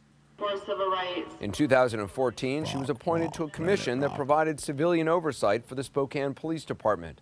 For 0.60 0.66
civil 0.66 0.90
rights. 0.90 1.36
In 1.42 1.52
2014, 1.52 2.66
she 2.66 2.78
was 2.78 2.90
appointed 2.90 3.34
to 3.34 3.44
a 3.44 3.50
commission 3.50 4.00
that 4.00 4.16
provided 4.16 4.60
civilian 4.60 5.08
oversight 5.08 5.66
for 5.66 5.76
the 5.76 5.84
Spokane 5.84 6.34
Police 6.34 6.66
Department. 6.66 7.22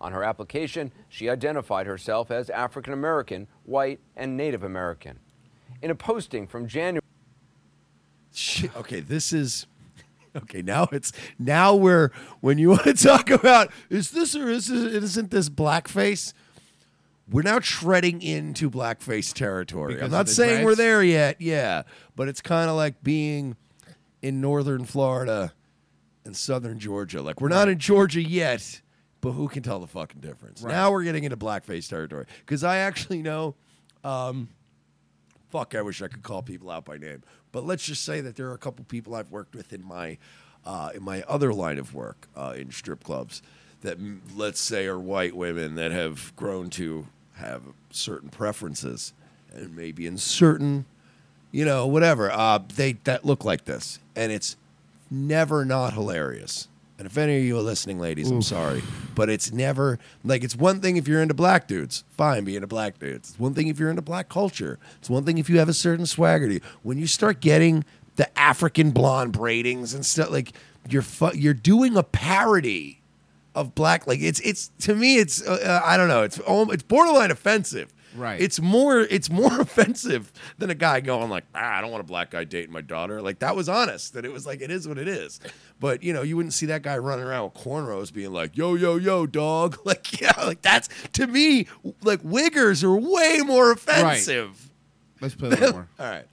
On 0.00 0.12
her 0.12 0.22
application, 0.22 0.92
she 1.08 1.28
identified 1.28 1.86
herself 1.86 2.30
as 2.30 2.50
African 2.50 2.92
American, 2.92 3.48
white, 3.64 4.00
and 4.16 4.36
Native 4.36 4.62
American. 4.62 5.18
In 5.82 5.90
a 5.90 5.94
posting 5.94 6.46
from 6.46 6.68
January, 6.68 7.02
Shit. 8.32 8.76
Okay, 8.76 9.00
this 9.00 9.32
is 9.32 9.66
Okay, 10.36 10.62
now 10.62 10.86
it's 10.92 11.12
now 11.38 11.74
we're 11.74 12.12
when 12.40 12.58
you 12.58 12.70
want 12.70 12.84
to 12.84 12.94
talk 13.08 13.30
about 13.30 13.70
is 13.90 14.10
this 14.12 14.36
or 14.36 14.48
is 14.48 14.68
this, 14.68 14.80
isn't 14.80 15.30
this 15.30 15.48
blackface? 15.48 16.32
We're 17.30 17.42
now 17.42 17.58
treading 17.58 18.22
into 18.22 18.70
blackface 18.70 19.32
territory. 19.32 19.94
Because 19.94 20.06
I'm 20.06 20.10
not 20.10 20.28
saying 20.28 20.64
we're 20.64 20.74
there 20.74 21.02
yet, 21.02 21.40
yeah, 21.40 21.82
but 22.16 22.28
it's 22.28 22.40
kind 22.40 22.70
of 22.70 22.76
like 22.76 23.02
being 23.02 23.56
in 24.22 24.40
northern 24.40 24.84
Florida 24.84 25.52
and 26.24 26.36
southern 26.36 26.78
Georgia. 26.78 27.20
Like 27.20 27.40
we're 27.40 27.48
not 27.48 27.68
in 27.68 27.78
Georgia 27.78 28.22
yet, 28.22 28.80
but 29.20 29.32
who 29.32 29.48
can 29.48 29.62
tell 29.62 29.78
the 29.78 29.86
fucking 29.86 30.20
difference? 30.20 30.62
Now 30.62 30.90
we're 30.90 31.04
getting 31.04 31.24
into 31.24 31.36
blackface 31.36 31.88
territory 31.88 32.26
because 32.40 32.64
I 32.64 32.78
actually 32.78 33.22
know. 33.22 33.54
Um, 34.04 34.48
fuck, 35.50 35.74
I 35.74 35.82
wish 35.82 36.00
I 36.00 36.08
could 36.08 36.22
call 36.22 36.42
people 36.42 36.70
out 36.70 36.84
by 36.84 36.96
name, 36.96 37.22
but 37.52 37.64
let's 37.64 37.84
just 37.84 38.04
say 38.04 38.20
that 38.20 38.36
there 38.36 38.48
are 38.48 38.54
a 38.54 38.58
couple 38.58 38.84
people 38.84 39.14
I've 39.14 39.30
worked 39.30 39.54
with 39.54 39.72
in 39.72 39.84
my 39.84 40.18
uh, 40.64 40.90
in 40.94 41.02
my 41.02 41.22
other 41.22 41.52
line 41.52 41.78
of 41.78 41.94
work 41.94 42.28
uh, 42.36 42.54
in 42.56 42.70
strip 42.70 43.04
clubs 43.04 43.42
that 43.80 43.98
let's 44.34 44.60
say 44.60 44.86
are 44.86 44.98
white 44.98 45.36
women 45.36 45.76
that 45.76 45.92
have 45.92 46.34
grown 46.36 46.68
to 46.70 47.06
have 47.38 47.62
certain 47.90 48.28
preferences 48.28 49.12
and 49.54 49.74
maybe 49.74 50.06
in 50.06 50.18
certain 50.18 50.84
you 51.50 51.64
know 51.64 51.86
whatever. 51.86 52.30
Uh, 52.30 52.58
they 52.74 52.92
that 53.04 53.24
look 53.24 53.44
like 53.44 53.64
this. 53.64 53.98
And 54.14 54.30
it's 54.30 54.56
never 55.10 55.64
not 55.64 55.94
hilarious. 55.94 56.68
And 56.98 57.06
if 57.06 57.16
any 57.16 57.38
of 57.38 57.44
you 57.44 57.56
are 57.56 57.62
listening 57.62 58.00
ladies 58.00 58.28
i'm 58.30 58.42
sorry. 58.42 58.82
But 59.14 59.30
it's 59.30 59.52
never 59.52 59.98
like 60.24 60.42
it's 60.44 60.56
one 60.56 60.80
thing 60.80 60.96
if 60.96 61.06
you're 61.08 61.22
into 61.22 61.34
black 61.34 61.66
dudes. 61.68 62.04
Fine 62.10 62.44
be 62.44 62.56
into 62.56 62.66
black 62.66 62.98
dudes 62.98 63.30
it's 63.30 63.38
one 63.38 63.54
thing 63.54 63.68
if 63.68 63.78
you're 63.78 63.90
into 63.90 64.02
black 64.02 64.28
culture. 64.28 64.78
It's 64.98 65.08
one 65.08 65.24
thing 65.24 65.38
if 65.38 65.48
you 65.48 65.58
have 65.58 65.68
a 65.68 65.74
certain 65.74 66.06
swagger 66.06 66.48
to 66.48 66.54
you. 66.54 66.60
when 66.82 66.98
you 66.98 67.06
start 67.06 67.40
getting 67.40 67.84
the 68.16 68.36
african 68.38 68.90
blonde 68.90 69.32
braidings 69.32 69.94
and 69.94 70.04
stuff 70.04 70.30
like 70.30 70.52
you're 70.90 71.02
fu- 71.02 71.34
you're 71.36 71.54
doing 71.54 71.96
a 71.96 72.02
parody 72.02 72.97
of 73.60 73.74
black 73.74 74.06
like 74.06 74.20
it's 74.20 74.40
it's 74.40 74.68
to 74.78 74.94
me 74.94 75.16
it's 75.18 75.46
uh, 75.46 75.52
uh, 75.52 75.82
i 75.86 75.96
don't 75.96 76.08
know 76.08 76.22
it's 76.22 76.38
al- 76.48 76.70
it's 76.70 76.82
borderline 76.82 77.30
offensive 77.30 77.92
Right. 78.16 78.40
it's 78.40 78.58
more 78.60 79.00
it's 79.00 79.28
more 79.30 79.60
offensive 79.60 80.32
than 80.56 80.70
a 80.70 80.74
guy 80.74 81.00
going 81.00 81.28
like 81.28 81.44
ah, 81.54 81.76
i 81.76 81.80
don't 81.80 81.90
want 81.90 82.00
a 82.00 82.06
black 82.06 82.30
guy 82.30 82.44
dating 82.44 82.72
my 82.72 82.80
daughter 82.80 83.20
like 83.20 83.40
that 83.40 83.54
was 83.54 83.68
honest 83.68 84.14
that 84.14 84.24
it 84.24 84.32
was 84.32 84.46
like 84.46 84.60
it 84.62 84.70
is 84.70 84.88
what 84.88 84.96
it 84.98 85.06
is 85.06 85.38
but 85.78 86.02
you 86.02 86.12
know 86.12 86.22
you 86.22 86.34
wouldn't 86.36 86.54
see 86.54 86.66
that 86.66 86.82
guy 86.82 86.96
running 86.96 87.24
around 87.24 87.44
with 87.44 87.54
cornrows 87.62 88.12
being 88.12 88.32
like 88.32 88.56
yo 88.56 88.74
yo 88.74 88.96
yo 88.96 89.26
dog 89.26 89.76
like 89.84 90.20
yeah 90.20 90.32
like 90.44 90.62
that's 90.62 90.88
to 91.12 91.26
me 91.26 91.66
like 92.02 92.22
wiggers 92.22 92.82
are 92.82 92.96
way 92.96 93.40
more 93.44 93.70
offensive 93.72 94.48
Right. 94.50 95.20
Let's 95.20 95.34
play 95.34 95.48
a 95.48 95.50
little 95.50 95.72
more. 95.72 95.88
all 95.98 96.06
right 96.06 96.26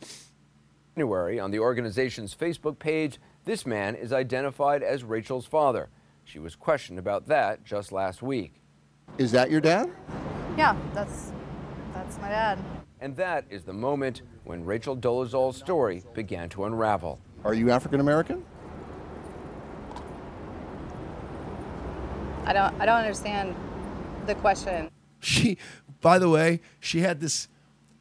January, 0.96 1.40
on 1.40 1.52
the 1.52 1.60
organization's 1.60 2.34
Facebook 2.34 2.80
page, 2.80 3.20
this 3.44 3.66
man 3.66 3.96
is 3.96 4.14
identified 4.14 4.82
as 4.82 5.04
Rachel's 5.04 5.46
father. 5.46 5.90
She 6.26 6.40
was 6.40 6.56
questioned 6.56 7.00
about 7.00 7.28
that 7.28 7.64
just 7.64 7.92
last 7.92 8.22
week. 8.22 8.62
Is 9.18 9.32
that 9.32 9.52
your 9.52 9.62
dad? 9.62 9.90
Yeah, 10.58 10.76
that's 10.94 11.32
that's 11.94 12.18
my 12.20 12.30
dad. 12.30 12.60
And 13.00 13.16
that 13.18 13.46
is 13.50 13.64
the 13.64 13.74
moment 13.74 14.24
when 14.44 14.66
Rachel 14.66 14.96
Dolezal's 14.98 15.58
story 15.58 16.04
began 16.14 16.50
to 16.50 16.66
unravel. 16.66 17.20
Are 17.44 17.54
you 17.54 17.70
African 17.72 18.00
American? 18.00 18.44
I 22.46 22.54
don't 22.54 22.82
I 22.82 22.86
don't 22.86 22.98
understand 22.98 23.56
the 24.26 24.36
question. 24.36 24.90
she 25.20 25.58
by 26.02 26.20
the 26.20 26.30
way 26.30 26.60
she 26.80 27.00
had 27.02 27.20
this 27.20 27.48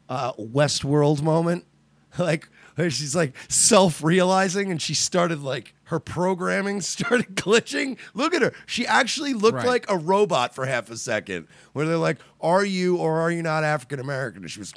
uh 0.09 0.33
westworld 0.35 1.23
moment 1.23 1.65
like 2.19 2.49
where 2.49 2.54
she's 2.89 3.15
like 3.15 3.35
self-realizing 3.49 4.71
and 4.71 4.81
she 4.81 4.95
started 4.95 5.41
like 5.43 5.75
her 5.85 6.01
programming 6.01 6.81
started 6.81 7.35
glitching 7.37 7.99
look 8.15 8.33
at 8.35 8.43
her 8.43 8.53
she 8.67 8.87
actually 8.87 9.35
looked 9.35 9.57
Right. 9.59 9.67
like 9.67 9.91
a 9.91 9.97
robot 9.97 10.55
for 10.55 10.67
half 10.67 10.91
a 10.91 10.97
second 10.97 11.47
where 11.73 11.87
they're 11.87 11.97
like 11.99 12.19
are 12.41 12.65
you 12.65 12.97
or 12.97 13.21
are 13.21 13.31
you 13.31 13.43
not 13.43 13.63
african 13.65 14.01
american 14.01 14.43
and 14.43 14.51
she 14.51 14.59
was 14.61 14.73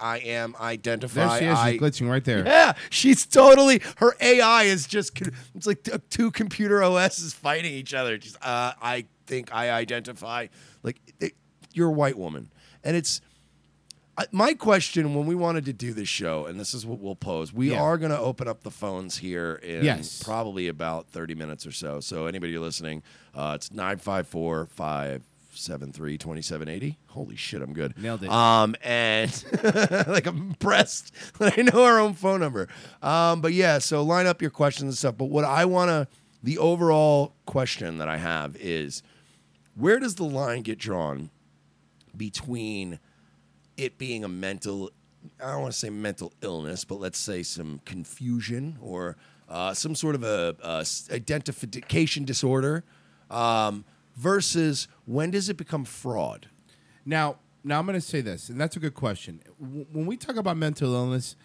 i 0.00 0.18
am 0.18 0.54
identify 0.60 1.28
There 1.28 1.38
she 1.40 1.46
is. 1.46 1.58
I, 1.58 1.72
She's 1.72 1.80
glitching 1.80 2.10
right 2.10 2.24
there. 2.24 2.44
yeah, 2.46 2.72
she's 2.90 3.26
totally 3.26 3.80
her 3.96 4.14
AI 4.20 4.64
is 4.64 4.86
just. 4.86 5.20
It's 5.54 5.66
like 5.66 5.86
two 6.10 6.30
computer 6.30 6.82
OSs 6.82 7.32
fighting 7.32 7.72
each 7.72 7.94
other. 7.94 8.18
Just 8.18 8.36
uh, 8.42 8.72
I 8.82 9.06
think 9.26 9.52
I 9.54 9.70
identify 9.70 10.48
like 10.82 11.00
it, 11.20 11.32
you're 11.72 11.88
a 11.88 11.92
white 11.92 12.18
woman, 12.18 12.50
and 12.84 12.96
it's 12.96 13.20
my 14.32 14.54
question 14.54 15.14
when 15.14 15.26
we 15.26 15.34
wanted 15.34 15.64
to 15.66 15.72
do 15.72 15.92
this 15.94 16.08
show, 16.08 16.46
and 16.46 16.58
this 16.58 16.74
is 16.74 16.84
what 16.86 16.98
we'll 16.98 17.14
pose. 17.16 17.52
We 17.52 17.70
Yeah. 17.72 17.82
are 17.82 17.96
going 17.98 18.10
to 18.10 18.18
open 18.18 18.48
up 18.48 18.62
the 18.62 18.70
phones 18.70 19.18
here 19.18 19.54
in 19.62 19.84
Yes. 19.84 20.22
probably 20.22 20.68
about 20.68 21.08
thirty 21.10 21.34
minutes 21.34 21.66
or 21.66 21.72
so. 21.72 22.00
So 22.00 22.26
anybody 22.26 22.56
listening, 22.58 23.02
uh, 23.34 23.52
it's 23.56 23.70
nine 23.72 23.98
five 23.98 24.26
four 24.28 24.66
five. 24.66 25.22
Seven 25.50 25.92
three 25.92 26.16
twenty 26.18 26.40
seven 26.42 26.68
eighty. 26.68 26.98
Holy 27.08 27.34
shit, 27.34 27.62
I'm 27.62 27.72
good. 27.72 27.98
Nailed 27.98 28.22
it. 28.22 28.30
Um, 28.30 28.76
and 28.84 29.32
like 30.06 30.26
I'm 30.26 30.36
impressed 30.36 31.12
that 31.40 31.58
I 31.58 31.62
know 31.62 31.82
our 31.82 31.98
own 31.98 32.14
phone 32.14 32.38
number. 32.38 32.68
Um, 33.02 33.40
but 33.40 33.52
yeah, 33.52 33.78
so 33.78 34.02
line 34.04 34.26
up 34.28 34.40
your 34.40 34.52
questions 34.52 34.84
and 34.84 34.96
stuff. 34.96 35.16
But 35.18 35.24
what 35.26 35.44
I 35.44 35.64
want 35.64 35.88
to, 35.88 36.06
the 36.44 36.58
overall 36.58 37.34
question 37.46 37.98
that 37.98 38.08
I 38.08 38.18
have 38.18 38.56
is, 38.56 39.02
where 39.74 39.98
does 39.98 40.14
the 40.14 40.24
line 40.24 40.62
get 40.62 40.78
drawn 40.78 41.30
between 42.16 43.00
it 43.78 43.96
being 43.96 44.24
a 44.24 44.28
mental, 44.28 44.90
I 45.42 45.52
don't 45.52 45.62
want 45.62 45.72
to 45.72 45.78
say 45.78 45.88
mental 45.88 46.32
illness, 46.42 46.84
but 46.84 46.96
let's 47.00 47.18
say 47.18 47.42
some 47.42 47.80
confusion 47.86 48.76
or 48.82 49.16
uh, 49.48 49.72
some 49.72 49.94
sort 49.94 50.14
of 50.14 50.22
a, 50.24 50.54
a 50.62 50.84
identification 51.14 52.24
disorder, 52.24 52.84
um, 53.30 53.84
versus 54.16 54.88
when 55.06 55.30
does 55.30 55.48
it 55.48 55.56
become 55.56 55.84
fraud? 55.84 56.48
Now, 57.06 57.36
now 57.64 57.78
I'm 57.78 57.86
going 57.86 57.94
to 57.94 58.00
say 58.06 58.20
this, 58.20 58.48
and 58.50 58.60
that's 58.60 58.76
a 58.76 58.80
good 58.80 58.94
question. 58.94 59.40
W- 59.60 59.86
When 59.92 60.06
we 60.06 60.16
talk 60.16 60.36
about 60.36 60.56
mental 60.56 60.94
illness, 60.94 61.36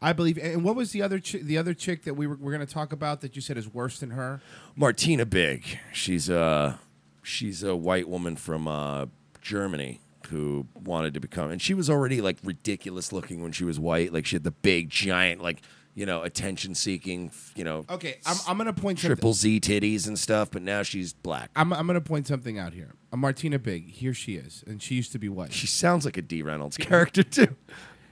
I 0.00 0.12
believe. 0.12 0.36
And 0.38 0.62
what 0.64 0.76
was 0.76 0.92
the 0.92 1.00
other 1.02 1.18
chi- 1.18 1.38
the 1.42 1.56
other 1.56 1.72
chick 1.72 2.04
that 2.04 2.14
we 2.14 2.26
were, 2.26 2.36
we're 2.36 2.52
going 2.52 2.66
to 2.66 2.72
talk 2.72 2.92
about 2.92 3.22
that 3.22 3.34
you 3.36 3.40
said 3.42 3.56
is 3.56 3.72
worse 3.72 3.98
than 4.00 4.10
her? 4.10 4.40
Martina 4.74 5.24
Big. 5.24 5.78
She's 5.92 6.28
a 6.28 6.78
she's 7.22 7.62
a 7.62 7.74
white 7.74 8.06
woman 8.08 8.36
from 8.36 8.68
uh, 8.68 9.06
Germany 9.40 10.00
who 10.26 10.66
wanted 10.74 11.14
to 11.14 11.20
become, 11.20 11.50
and 11.50 11.60
she 11.60 11.74
was 11.74 11.88
already 11.90 12.20
like 12.20 12.36
ridiculous 12.44 13.12
looking 13.12 13.42
when 13.42 13.52
she 13.52 13.64
was 13.64 13.78
white. 13.80 14.12
Like 14.12 14.26
she 14.26 14.36
had 14.36 14.44
the 14.44 14.50
big, 14.50 14.88
giant, 14.90 15.42
like 15.42 15.62
you 15.94 16.04
know, 16.04 16.22
attention 16.22 16.74
seeking, 16.74 17.30
you 17.54 17.64
know, 17.64 17.86
Okay, 17.88 18.16
I'm, 18.26 18.36
I'm 18.46 18.58
going 18.58 18.66
to 18.66 18.78
point 18.78 18.98
something. 18.98 19.16
triple 19.16 19.32
Z 19.32 19.60
titties 19.60 20.06
and 20.06 20.18
stuff. 20.18 20.50
But 20.50 20.60
now 20.60 20.82
she's 20.82 21.14
black. 21.14 21.50
I'm, 21.56 21.72
I'm 21.72 21.86
going 21.86 21.94
to 21.94 22.02
point 22.06 22.26
something 22.26 22.58
out 22.58 22.74
here. 22.74 22.92
A 23.12 23.16
Martina 23.16 23.58
Big, 23.58 23.88
here 23.88 24.12
she 24.12 24.34
is, 24.36 24.62
and 24.66 24.82
she 24.82 24.94
used 24.94 25.12
to 25.12 25.18
be 25.18 25.30
white. 25.30 25.54
She 25.54 25.66
sounds 25.66 26.04
like 26.04 26.18
a 26.18 26.22
Dee 26.22 26.42
Reynolds 26.42 26.76
character 26.76 27.22
too. 27.22 27.56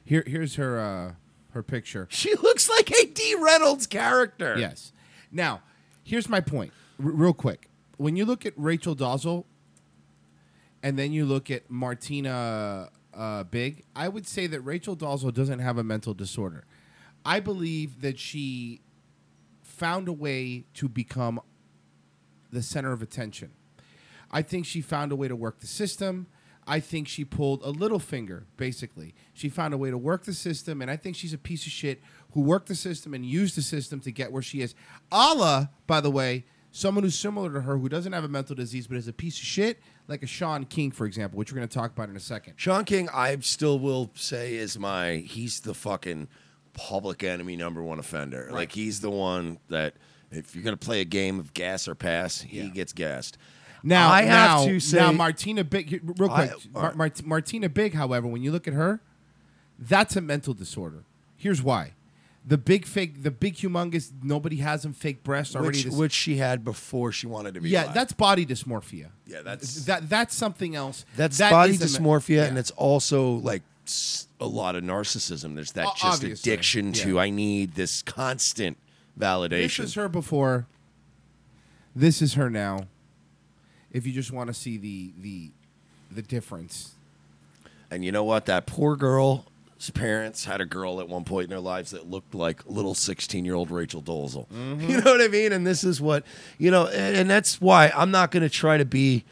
Here, 0.02 0.24
here's 0.26 0.54
her 0.54 0.80
uh, 0.80 1.12
her 1.50 1.62
picture. 1.62 2.06
She 2.10 2.34
looks 2.36 2.70
like 2.70 2.90
a 2.90 3.04
Dee 3.06 3.36
Reynolds 3.38 3.86
character. 3.86 4.56
Yes. 4.58 4.92
Now, 5.30 5.60
here's 6.02 6.28
my 6.28 6.40
point, 6.40 6.72
r- 7.02 7.10
real 7.10 7.34
quick. 7.34 7.68
When 7.98 8.16
you 8.16 8.24
look 8.24 8.46
at 8.46 8.54
Rachel 8.56 8.96
Dozel, 8.96 9.44
and 10.84 10.98
then 10.98 11.12
you 11.12 11.24
look 11.24 11.50
at 11.50 11.70
Martina 11.70 12.90
uh, 13.14 13.44
Big, 13.44 13.84
I 13.96 14.06
would 14.06 14.26
say 14.26 14.46
that 14.46 14.60
Rachel 14.60 14.94
Dozel 14.94 15.32
doesn't 15.32 15.60
have 15.60 15.78
a 15.78 15.82
mental 15.82 16.12
disorder. 16.12 16.66
I 17.24 17.40
believe 17.40 18.02
that 18.02 18.18
she 18.18 18.82
found 19.62 20.08
a 20.08 20.12
way 20.12 20.66
to 20.74 20.86
become 20.86 21.40
the 22.52 22.60
center 22.60 22.92
of 22.92 23.00
attention. 23.00 23.52
I 24.30 24.42
think 24.42 24.66
she 24.66 24.82
found 24.82 25.10
a 25.10 25.16
way 25.16 25.26
to 25.26 25.34
work 25.34 25.60
the 25.60 25.66
system. 25.66 26.26
I 26.66 26.80
think 26.80 27.08
she 27.08 27.24
pulled 27.24 27.62
a 27.62 27.70
little 27.70 27.98
finger, 27.98 28.44
basically. 28.58 29.14
She 29.32 29.48
found 29.48 29.72
a 29.72 29.78
way 29.78 29.90
to 29.90 29.96
work 29.96 30.24
the 30.24 30.34
system, 30.34 30.82
and 30.82 30.90
I 30.90 30.98
think 30.98 31.16
she's 31.16 31.32
a 31.32 31.38
piece 31.38 31.64
of 31.64 31.72
shit 31.72 32.02
who 32.32 32.42
worked 32.42 32.68
the 32.68 32.74
system 32.74 33.14
and 33.14 33.24
used 33.24 33.56
the 33.56 33.62
system 33.62 34.00
to 34.00 34.12
get 34.12 34.32
where 34.32 34.42
she 34.42 34.60
is. 34.60 34.74
Allah, 35.10 35.70
by 35.86 36.02
the 36.02 36.10
way, 36.10 36.44
someone 36.72 37.04
who's 37.04 37.18
similar 37.18 37.50
to 37.52 37.60
her 37.62 37.78
who 37.78 37.88
doesn't 37.88 38.12
have 38.12 38.24
a 38.24 38.28
mental 38.28 38.54
disease 38.54 38.86
but 38.86 38.98
is 38.98 39.08
a 39.08 39.12
piece 39.12 39.38
of 39.38 39.44
shit, 39.44 39.78
like 40.08 40.22
a 40.22 40.26
Shaun 40.26 40.64
King, 40.66 40.90
for 40.90 41.06
example, 41.06 41.38
which 41.38 41.52
we're 41.52 41.56
going 41.56 41.68
to 41.68 41.74
talk 41.74 41.92
about 41.92 42.08
in 42.08 42.16
a 42.16 42.20
second. 42.20 42.54
Shaun 42.56 42.84
King, 42.84 43.08
I 43.12 43.36
still 43.40 43.78
will 43.78 44.10
say 44.14 44.54
is 44.56 44.78
my 44.78 45.16
he's 45.16 45.60
the 45.60 45.74
fucking 45.74 46.28
public 46.74 47.22
enemy 47.22 47.56
number 47.56 47.82
one 47.82 47.98
offender. 47.98 48.48
Like 48.52 48.72
he's 48.72 49.00
the 49.00 49.10
one 49.10 49.58
that 49.68 49.94
if 50.30 50.54
you're 50.54 50.64
gonna 50.64 50.76
play 50.76 51.00
a 51.00 51.04
game 51.04 51.38
of 51.38 51.54
gas 51.54 51.86
or 51.86 51.94
pass, 51.94 52.40
he 52.40 52.62
Yeah. 52.62 52.68
gets 52.70 52.92
gassed. 52.92 53.38
Now, 53.84 54.10
I 54.10 54.22
have 54.22 54.60
now, 54.60 54.64
to 54.66 54.80
say 54.80 54.96
now 54.98 55.12
Martina 55.12 55.62
Big, 55.62 56.00
real 56.18 56.30
I- 56.30 56.48
quick, 56.48 56.60
right. 56.72 56.96
Mart- 56.96 57.24
Martina 57.24 57.68
Big, 57.68 57.94
however, 57.94 58.26
when 58.26 58.42
you 58.42 58.50
look 58.50 58.66
at 58.66 58.74
her, 58.74 59.00
that's 59.78 60.16
a 60.16 60.20
mental 60.20 60.52
disorder. 60.54 61.04
Here's 61.36 61.62
why: 61.62 61.92
the 62.46 62.58
big 62.58 62.84
fake, 62.86 63.22
the 63.22 63.30
big 63.30 63.54
humongous, 63.54 64.12
nobody 64.22 64.56
has 64.56 64.82
them 64.82 64.92
fake 64.92 65.22
breasts 65.24 65.56
already. 65.56 65.78
which, 65.78 65.84
this- 65.84 65.94
which 65.94 66.12
she 66.12 66.36
had 66.36 66.62
before 66.64 67.10
she 67.12 67.26
wanted 67.26 67.54
to 67.54 67.60
be. 67.60 67.70
yeah, 67.70 67.84
black. 67.84 67.94
that's 67.94 68.12
body 68.12 68.44
dysmorphia. 68.44 69.08
Yeah, 69.26 69.40
that's- 69.42 69.84
that. 69.86 70.08
That's 70.10 70.34
something 70.34 70.76
else. 70.76 71.04
that's 71.16 71.38
That 71.38 71.50
body 71.50 71.72
is 71.74 71.80
a 71.96 72.00
me- 72.00 72.06
dysmorphia, 72.06 72.36
yeah. 72.36 72.44
and 72.44 72.58
it's 72.58 72.70
also 72.72 73.32
like 73.36 73.62
s- 73.86 74.28
a 74.40 74.46
lot 74.46 74.76
of 74.76 74.84
narcissism. 74.84 75.54
There's 75.54 75.72
that 75.72 75.86
O- 75.86 75.92
just 75.96 76.04
obviously, 76.22 76.52
addiction 76.52 76.92
to 76.92 77.14
yeah. 77.14 77.20
I 77.22 77.30
need 77.30 77.74
this 77.76 78.02
constant 78.02 78.76
validation. 79.18 79.78
This 79.78 79.90
is 79.90 79.94
her 79.94 80.08
before. 80.10 80.66
This 81.96 82.20
is 82.20 82.34
her 82.34 82.50
now. 82.50 82.88
If 83.90 84.06
you 84.06 84.12
just 84.12 84.32
want 84.32 84.48
to 84.48 84.54
see 84.54 84.76
the 84.76 85.12
the 85.18 85.50
the 86.10 86.22
difference. 86.22 86.90
And 87.90 88.04
you 88.04 88.12
know 88.12 88.24
what? 88.24 88.46
That 88.46 88.66
poor 88.66 88.96
girl's 89.84 89.90
parents 89.90 90.44
had 90.44 90.60
a 90.60 90.64
girl 90.64 91.00
at 91.00 91.08
one 91.08 91.24
point 91.24 91.44
in 91.44 91.50
their 91.50 91.60
lives 91.60 91.90
that 91.90 92.08
looked 92.10 92.34
like 92.34 92.62
little 92.66 92.94
16 92.94 93.44
year 93.44 93.54
old 93.54 93.70
Rachel 93.70 94.02
Dolezal. 94.02 94.46
You 94.88 95.00
know 95.00 95.10
what 95.12 95.20
I 95.20 95.28
mean? 95.28 95.52
And 95.52 95.66
this 95.66 95.84
is 95.84 96.00
what, 96.00 96.24
you 96.58 96.70
know, 96.70 96.86
and, 96.86 97.16
and 97.16 97.30
that's 97.30 97.60
why 97.60 97.92
I'm 97.94 98.10
not 98.10 98.30
going 98.30 98.42
to 98.42 98.48
try 98.48 98.78
to 98.78 98.84
be 98.84 99.24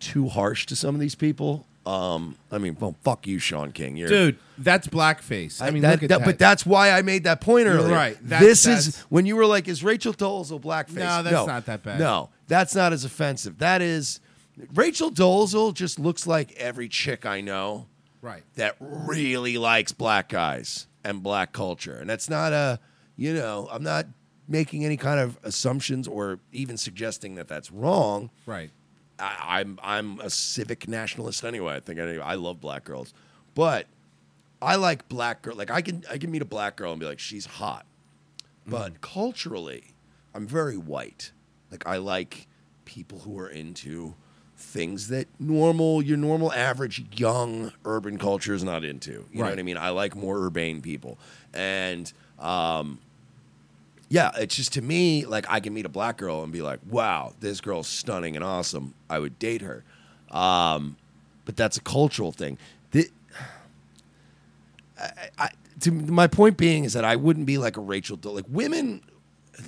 too 0.00 0.28
harsh 0.28 0.66
to 0.66 0.76
some 0.76 0.94
of 0.94 1.00
these 1.00 1.14
people. 1.14 1.66
Um, 1.84 2.36
I 2.52 2.58
mean, 2.58 2.76
well, 2.78 2.94
fuck 3.02 3.26
you, 3.26 3.40
Shaun 3.40 3.72
King. 3.72 3.96
You're, 3.96 4.08
Dude, 4.08 4.38
that's 4.56 4.86
blackface. 4.86 5.60
I, 5.60 5.70
mean, 5.70 5.82
that- 5.82 6.00
that- 6.00 6.08
that. 6.08 6.24
But 6.24 6.38
that's 6.38 6.64
why 6.64 6.92
I 6.92 7.02
made 7.02 7.24
that 7.24 7.40
point 7.40 7.66
You're 7.66 7.74
earlier. 7.78 7.94
right. 7.94 8.16
That- 8.28 8.40
this 8.40 8.66
is 8.66 9.00
when 9.08 9.26
you 9.26 9.34
were 9.34 9.46
like, 9.46 9.66
"Is 9.66 9.82
Rachel 9.82 10.12
Dolezal 10.12 10.60
blackface?" 10.60 10.94
No, 10.94 11.22
that's 11.24 11.46
not 11.46 11.66
that 11.66 11.82
bad. 11.82 11.98
No, 11.98 12.28
that's 12.46 12.76
not 12.76 12.92
as 12.92 13.04
offensive. 13.04 13.58
That 13.58 13.82
is 13.82 14.20
Rachel 14.74 15.10
Dolezal 15.10 15.74
just 15.74 15.98
looks 15.98 16.24
like 16.24 16.52
every 16.52 16.88
chick 16.88 17.26
I 17.26 17.40
know 17.40 17.86
right. 18.22 18.42
that 18.54 18.76
really 18.80 19.58
likes 19.58 19.92
black 19.92 20.30
guys 20.30 20.86
and 21.04 21.22
black 21.22 21.52
culture, 21.52 21.96
and 21.96 22.08
that's 22.08 22.30
not 22.30 22.52
a, 22.52 22.80
you 23.16 23.34
know, 23.34 23.68
I'm 23.70 23.82
not 23.82 24.06
making 24.48 24.84
any 24.84 24.96
kind 24.96 25.20
of 25.20 25.38
assumptions 25.42 26.08
or 26.08 26.38
even 26.52 26.76
suggesting 26.76 27.34
that 27.34 27.48
that's 27.48 27.70
wrong. 27.70 28.30
Right. 28.46 28.70
I, 29.18 29.60
I'm 29.60 29.78
I'm 29.82 30.20
a 30.20 30.30
civic 30.30 30.88
nationalist 30.88 31.44
anyway. 31.44 31.76
I 31.76 31.80
think 31.80 32.00
I, 32.00 32.16
I 32.16 32.34
love 32.34 32.60
black 32.60 32.84
girls, 32.84 33.12
but 33.54 33.86
I 34.60 34.76
like 34.76 35.08
black 35.08 35.42
girl. 35.42 35.56
Like 35.56 35.70
I 35.70 35.82
can 35.82 36.04
I 36.10 36.18
can 36.18 36.30
meet 36.30 36.42
a 36.42 36.46
black 36.46 36.76
girl 36.76 36.92
and 36.92 37.00
be 37.00 37.06
like 37.06 37.18
she's 37.18 37.46
hot, 37.46 37.86
but 38.66 38.92
mm-hmm. 38.92 39.00
culturally, 39.00 39.94
I'm 40.34 40.46
very 40.46 40.76
white. 40.76 41.32
Like 41.70 41.86
I 41.86 41.96
like 41.96 42.48
people 42.84 43.20
who 43.20 43.38
are 43.38 43.48
into 43.48 44.14
things 44.62 45.08
that 45.08 45.26
normal 45.38 46.02
your 46.02 46.16
normal 46.16 46.52
average 46.52 47.04
young 47.18 47.72
urban 47.84 48.18
culture 48.18 48.54
is 48.54 48.64
not 48.64 48.84
into. 48.84 49.26
You 49.32 49.42
know 49.42 49.50
what 49.50 49.58
I 49.58 49.62
mean? 49.62 49.76
I 49.76 49.90
like 49.90 50.14
more 50.14 50.38
urbane 50.38 50.80
people, 50.80 51.18
and 51.52 52.10
um, 52.38 52.98
yeah, 54.08 54.30
it's 54.38 54.56
just 54.56 54.72
to 54.74 54.82
me 54.82 55.26
like 55.26 55.46
I 55.48 55.60
can 55.60 55.74
meet 55.74 55.84
a 55.84 55.90
black 55.90 56.16
girl 56.16 56.42
and 56.42 56.52
be 56.52 56.62
like, 56.62 56.80
"Wow, 56.88 57.34
this 57.40 57.60
girl's 57.60 57.88
stunning 57.88 58.36
and 58.36 58.44
awesome. 58.44 58.94
I 59.10 59.18
would 59.18 59.38
date 59.38 59.62
her." 59.62 59.84
Um, 60.30 60.96
but 61.44 61.56
that's 61.56 61.76
a 61.76 61.82
cultural 61.82 62.32
thing. 62.32 62.56
The, 62.92 63.08
I, 64.98 65.28
I, 65.38 65.50
to 65.80 65.90
my 65.90 66.26
point 66.26 66.56
being 66.56 66.84
is 66.84 66.92
that 66.92 67.04
I 67.04 67.16
wouldn't 67.16 67.46
be 67.46 67.58
like 67.58 67.76
a 67.76 67.80
Rachel 67.80 68.16
Dole. 68.16 68.34
Like 68.34 68.46
women, 68.48 69.02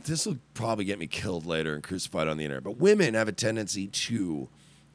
this 0.05 0.27
will 0.27 0.39
probably 0.55 0.85
get 0.85 0.99
me 0.99 1.07
killed 1.07 1.45
later 1.45 1.75
and 1.75 1.83
crucified 1.83 2.29
on 2.29 2.37
the 2.37 2.45
internet. 2.45 2.65
But 2.65 2.79
women 2.79 3.15
have 3.15 3.29
a 3.29 3.33
tendency 3.33 3.89
to 3.89 4.49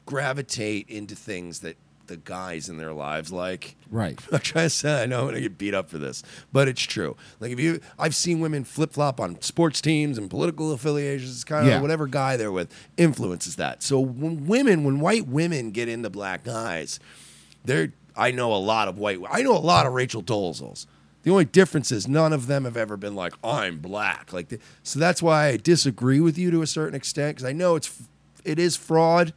gravitate 0.06 0.88
into 0.88 1.14
things 1.14 1.60
that 1.60 1.76
the 2.06 2.16
guys 2.16 2.68
in 2.68 2.76
their 2.76 2.92
lives 2.92 3.30
like. 3.30 3.76
Right. 3.88 4.18
I'm 4.32 4.40
trying 4.40 4.66
to 4.66 4.70
say 4.70 5.02
I 5.02 5.06
know 5.06 5.20
I'm 5.20 5.26
gonna 5.26 5.40
get 5.40 5.56
beat 5.58 5.74
up 5.74 5.88
for 5.88 5.98
this, 5.98 6.24
but 6.52 6.66
it's 6.66 6.82
true. 6.82 7.16
Like 7.38 7.52
if 7.52 7.60
you, 7.60 7.80
I've 8.00 8.16
seen 8.16 8.40
women 8.40 8.64
flip 8.64 8.92
flop 8.92 9.20
on 9.20 9.40
sports 9.42 9.80
teams 9.80 10.18
and 10.18 10.28
political 10.28 10.72
affiliations. 10.72 11.44
Kind 11.44 11.66
of 11.66 11.72
Yeah. 11.72 11.80
whatever 11.80 12.08
guy 12.08 12.36
they're 12.36 12.50
with 12.50 12.74
influences 12.96 13.54
that. 13.56 13.84
So 13.84 14.00
when 14.00 14.46
women, 14.48 14.82
when 14.82 14.98
white 14.98 15.28
women 15.28 15.70
get 15.70 15.88
into 15.88 16.10
black 16.10 16.42
guys, 16.44 16.98
they're. 17.64 17.92
I 18.16 18.32
know 18.32 18.52
a 18.52 18.56
lot 18.58 18.88
of 18.88 18.98
white. 18.98 19.20
I 19.30 19.42
know 19.42 19.56
a 19.56 19.58
lot 19.58 19.86
of 19.86 19.92
Rachel 19.92 20.20
Dolezals. 20.22 20.86
The 21.22 21.30
only 21.30 21.44
difference 21.44 21.92
is 21.92 22.08
none 22.08 22.32
of 22.32 22.48
them 22.48 22.64
have 22.64 22.76
ever 22.76 22.96
been 22.96 23.14
like 23.14 23.34
I'm 23.44 23.78
black. 23.78 24.32
Like 24.32 24.48
the, 24.48 24.58
so 24.82 24.98
that's 24.98 25.22
why 25.22 25.46
I 25.46 25.56
disagree 25.58 26.18
with 26.18 26.36
you 26.36 26.50
to 26.50 26.60
a 26.62 26.66
certain 26.66 26.96
extent 26.96 27.36
because 27.36 27.48
I 27.48 27.52
know 27.52 27.76
it's 27.76 28.02
it 28.44 28.58
is 28.58 28.74
fraud 28.76 29.32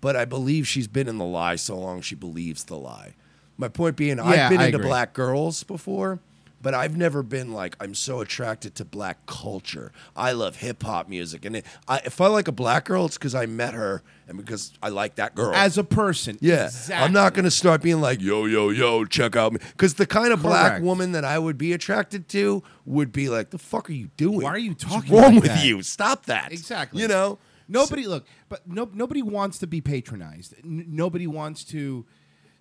but 0.00 0.16
I 0.16 0.24
believe 0.24 0.66
she's 0.66 0.88
been 0.88 1.08
in 1.08 1.18
the 1.18 1.24
lie 1.24 1.56
so 1.56 1.78
long 1.78 2.00
she 2.00 2.14
believes 2.14 2.64
the 2.64 2.76
lie. 2.76 3.14
My 3.56 3.68
point 3.68 3.96
being, 3.96 4.16
Yeah, 4.18 4.24
I've 4.24 4.50
been 4.50 4.60
I 4.60 4.66
into 4.66 4.78
agree. 4.78 4.88
black 4.88 5.12
girls 5.12 5.62
before, 5.64 6.18
but 6.62 6.72
I've 6.74 6.96
never 6.96 7.22
been 7.22 7.52
like 7.52 7.76
I'm 7.80 7.94
so 7.94 8.20
attracted 8.20 8.74
to 8.76 8.84
black 8.84 9.26
culture. 9.26 9.92
I 10.16 10.32
love 10.32 10.56
hip 10.56 10.82
hop 10.82 11.08
music, 11.08 11.44
and 11.44 11.56
it, 11.56 11.66
I, 11.88 11.98
if 12.04 12.20
I 12.20 12.26
like 12.28 12.48
a 12.48 12.52
black 12.52 12.86
girl, 12.86 13.04
it's 13.06 13.18
because 13.18 13.34
I 13.34 13.44
met 13.46 13.74
her 13.74 14.02
and 14.28 14.38
because 14.38 14.72
I 14.82 14.88
like 14.88 15.16
that 15.16 15.34
girl. 15.34 15.54
As 15.54 15.76
a 15.76 15.84
person. 15.84 16.38
yeah, 16.40 16.66
Exactly. 16.66 17.04
I'm 17.04 17.12
not 17.12 17.34
gonna 17.34 17.50
start 17.50 17.82
being 17.82 18.00
like 18.00 18.20
yo 18.22 18.46
yo 18.46 18.70
yo, 18.70 19.04
check 19.04 19.36
out 19.36 19.52
me, 19.52 19.58
because 19.72 19.94
the 19.94 20.06
kind 20.06 20.32
of 20.32 20.40
black 20.42 20.80
woman 20.82 21.12
that 21.12 21.24
I 21.24 21.38
would 21.38 21.58
be 21.58 21.72
attracted 21.74 22.28
to 22.30 22.62
would 22.86 23.12
be 23.12 23.28
like, 23.28 23.50
the 23.50 23.58
fuck 23.58 23.90
are 23.90 23.94
you 23.94 24.08
doing? 24.16 24.40
Why 24.42 24.50
are 24.52 24.58
you 24.58 24.70
What's 24.70 24.84
talking 24.84 25.14
wrong 25.14 25.34
like 25.34 25.42
with 25.42 25.52
that?" 25.52 25.64
you? 25.64 25.82
Stop 25.82 26.24
that. 26.26 26.50
Exactly. 26.52 27.02
You 27.02 27.08
know. 27.08 27.38
Nobody 27.70 28.06
look, 28.06 28.26
but 28.48 28.68
no, 28.68 28.88
nobody 28.92 29.22
wants 29.22 29.58
to 29.58 29.66
be 29.66 29.80
patronized. 29.80 30.54
N- 30.64 30.84
nobody 30.88 31.26
wants 31.26 31.64
to 31.66 32.04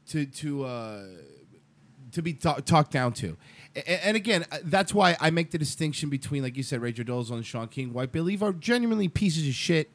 to 0.10 0.26
to 0.26 0.64
uh, 0.66 1.04
to 2.12 2.22
be 2.22 2.34
ta- 2.34 2.60
talked 2.66 2.92
down 2.92 3.14
to. 3.14 3.38
A- 3.76 4.06
and 4.08 4.16
again, 4.16 4.46
uh, 4.52 4.60
that's 4.64 4.94
why 4.94 5.18
I 5.20 5.30
make 5.32 5.52
the 5.52 5.58
distinction 5.58 6.10
between, 6.10 6.44
like 6.44 6.56
you 6.58 6.64
said, 6.64 6.82
Rachel 6.82 7.06
Dolezal 7.06 7.32
and 7.38 7.46
Shaun 7.46 7.68
King, 7.68 7.92
who 7.94 8.00
I 8.00 8.06
believe 8.06 8.42
are 8.44 8.54
genuinely 8.54 9.08
pieces 9.08 9.48
of 9.48 9.54
shit. 9.54 9.92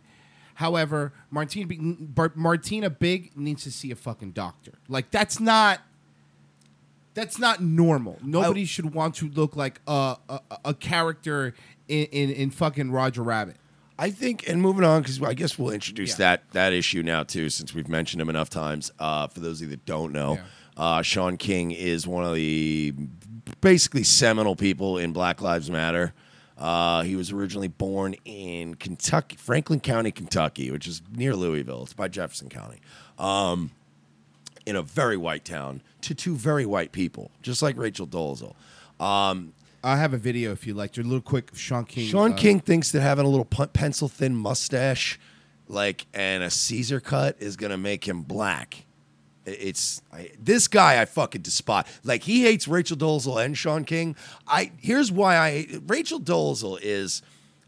However, 0.57 1.13
Martina 1.31 1.67
Big- 1.67 2.37
Martina 2.37 2.91
Big 2.91 3.37
needs 3.37 3.65
to 3.65 3.73
see 3.73 3.91
a 3.91 3.97
fucking 3.97 4.33
doctor. 4.33 4.73
Like 4.89 5.11
that's 5.11 5.41
not 5.41 5.81
that's 7.15 7.39
not 7.39 7.61
normal. 7.63 8.19
Nobody 8.23 8.65
should 8.65 8.95
want 8.95 9.15
to 9.17 9.29
look 9.29 9.57
like 9.57 9.81
a 9.87 10.17
a, 10.29 10.41
a 10.67 10.75
character 10.75 11.55
in, 11.89 12.05
in 12.07 12.31
in 12.31 12.51
fucking 12.51 12.91
Roger 12.93 13.23
Rabbit. 13.23 13.57
I 13.99 14.11
think, 14.11 14.49
and 14.49 14.61
moving 14.61 14.85
on, 14.85 15.03
because 15.03 15.23
I 15.23 15.35
guess 15.35 15.59
we'll 15.59 15.73
introduce 15.73 16.11
Yeah. 16.13 16.17
that 16.17 16.51
that 16.53 16.73
issue 16.73 17.03
now 17.03 17.23
too, 17.23 17.49
since 17.51 17.75
we've 17.75 17.89
mentioned 17.89 18.21
him 18.21 18.29
enough 18.29 18.51
times. 18.51 18.91
Uh, 18.99 19.29
for 19.29 19.41
those 19.41 19.61
of 19.61 19.69
you 19.69 19.77
that 19.77 19.87
don't 19.87 20.13
know, 20.13 20.39
uh, 20.77 21.03
Shaun 21.03 21.37
King 21.37 21.71
is 21.71 22.07
one 22.07 22.25
of 22.25 22.35
the 22.35 22.93
basically 23.61 24.03
seminal 24.03 24.57
people 24.57 24.99
in 24.99 25.13
Black 25.13 25.41
Lives 25.41 25.71
Matter. 25.71 26.13
Uh, 26.59 27.03
he 27.03 27.17
was 27.17 27.31
originally 27.33 27.69
born 27.69 28.15
in 28.25 28.75
Kentucky, 28.77 29.37
Franklin 29.37 29.81
County, 29.81 30.11
Kentucky, 30.13 30.71
which 30.71 30.87
is 30.87 31.03
near 31.13 31.35
Louisville. 31.35 31.83
It's 31.83 31.93
by 31.93 32.09
Jefferson 32.09 32.49
County. 32.49 32.79
Um, 33.19 33.71
in 34.67 34.77
a 34.77 34.83
very 34.83 35.17
white 35.17 35.45
town 35.45 35.83
to 36.01 36.15
two 36.15 36.35
very 36.37 36.65
white 36.65 36.91
people, 36.93 37.31
just 37.43 37.61
like 37.61 37.77
Rachel 37.77 38.07
Dolezal. 38.07 38.55
Um, 39.05 39.53
I 39.85 39.99
have 39.99 40.15
a 40.15 40.19
video 40.19 40.51
if 40.53 40.67
you 40.67 40.73
like. 40.73 40.97
Your 40.97 41.05
little 41.05 41.21
quick 41.21 41.51
Shaun 41.55 41.85
King. 41.85 42.09
Sean 42.09 42.33
uh, 42.33 42.37
King 42.37 42.59
thinks 42.59 42.91
that 42.93 43.03
having 43.03 43.27
a 43.27 43.29
little 43.29 43.45
pencil 43.45 44.09
thin 44.09 44.35
mustache, 44.35 45.21
like 45.69 46.07
and 46.15 46.43
a 46.43 46.51
Caesar 46.51 47.01
cut, 47.01 47.37
is 47.39 47.57
gonna 47.57 47.77
make 47.77 48.09
him 48.09 48.23
black. 48.23 48.87
It's 49.45 50.01
I, 50.11 50.31
this 50.43 50.69
guy 50.69 51.03
I 51.03 51.05
fucking 51.05 51.43
despise. 51.43 51.85
Like 52.03 52.23
he 52.23 52.43
hates 52.43 52.67
Rachel 52.67 52.97
Dolezal 52.97 53.45
and 53.45 53.57
Shaun 53.57 53.85
King. 53.85 54.17
I 54.49 54.73
here's 54.81 55.13
why 55.13 55.37
I 55.37 55.67
Rachel 55.87 56.19
Dolezal 56.19 56.79
is 56.81 57.21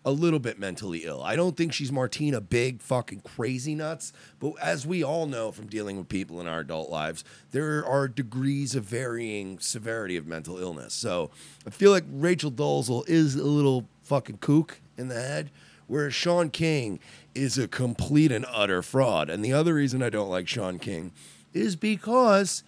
a 0.06 0.12
little 0.12 0.38
bit 0.38 0.56
mentally 0.56 1.00
ill. 1.04 1.20
I 1.20 1.34
don't 1.34 1.56
think 1.56 1.72
she's 1.72 1.90
Martina 1.90 2.40
big 2.40 2.80
fucking 2.80 3.22
crazy 3.22 3.74
nuts, 3.74 4.12
but 4.38 4.52
as 4.62 4.86
we 4.86 5.02
all 5.02 5.26
know 5.26 5.50
from 5.50 5.66
dealing 5.66 5.98
with 5.98 6.08
people 6.08 6.40
in 6.40 6.46
our 6.46 6.60
adult 6.60 6.88
lives, 6.88 7.24
there 7.50 7.84
are 7.84 8.06
degrees 8.06 8.76
of 8.76 8.84
varying 8.84 9.58
severity 9.58 10.16
of 10.16 10.24
mental 10.24 10.58
illness. 10.58 10.94
So 10.94 11.32
I 11.66 11.70
feel 11.70 11.90
like 11.90 12.04
Rachel 12.08 12.52
Dolezal 12.52 13.02
is 13.08 13.34
a 13.34 13.42
little 13.42 13.88
fucking 14.04 14.38
kook 14.38 14.80
in 14.96 15.08
the 15.08 15.20
head, 15.20 15.50
whereas 15.88 16.14
Shaun 16.14 16.50
King 16.50 17.00
is 17.34 17.58
a 17.58 17.66
complete 17.66 18.30
and 18.30 18.46
utter 18.48 18.82
fraud. 18.82 19.28
And 19.28 19.44
the 19.44 19.52
other 19.52 19.74
reason 19.74 20.04
I 20.04 20.10
don't 20.10 20.30
like 20.30 20.46
Shaun 20.46 20.78
King 20.78 21.10
is 21.52 21.74
because 21.74 22.62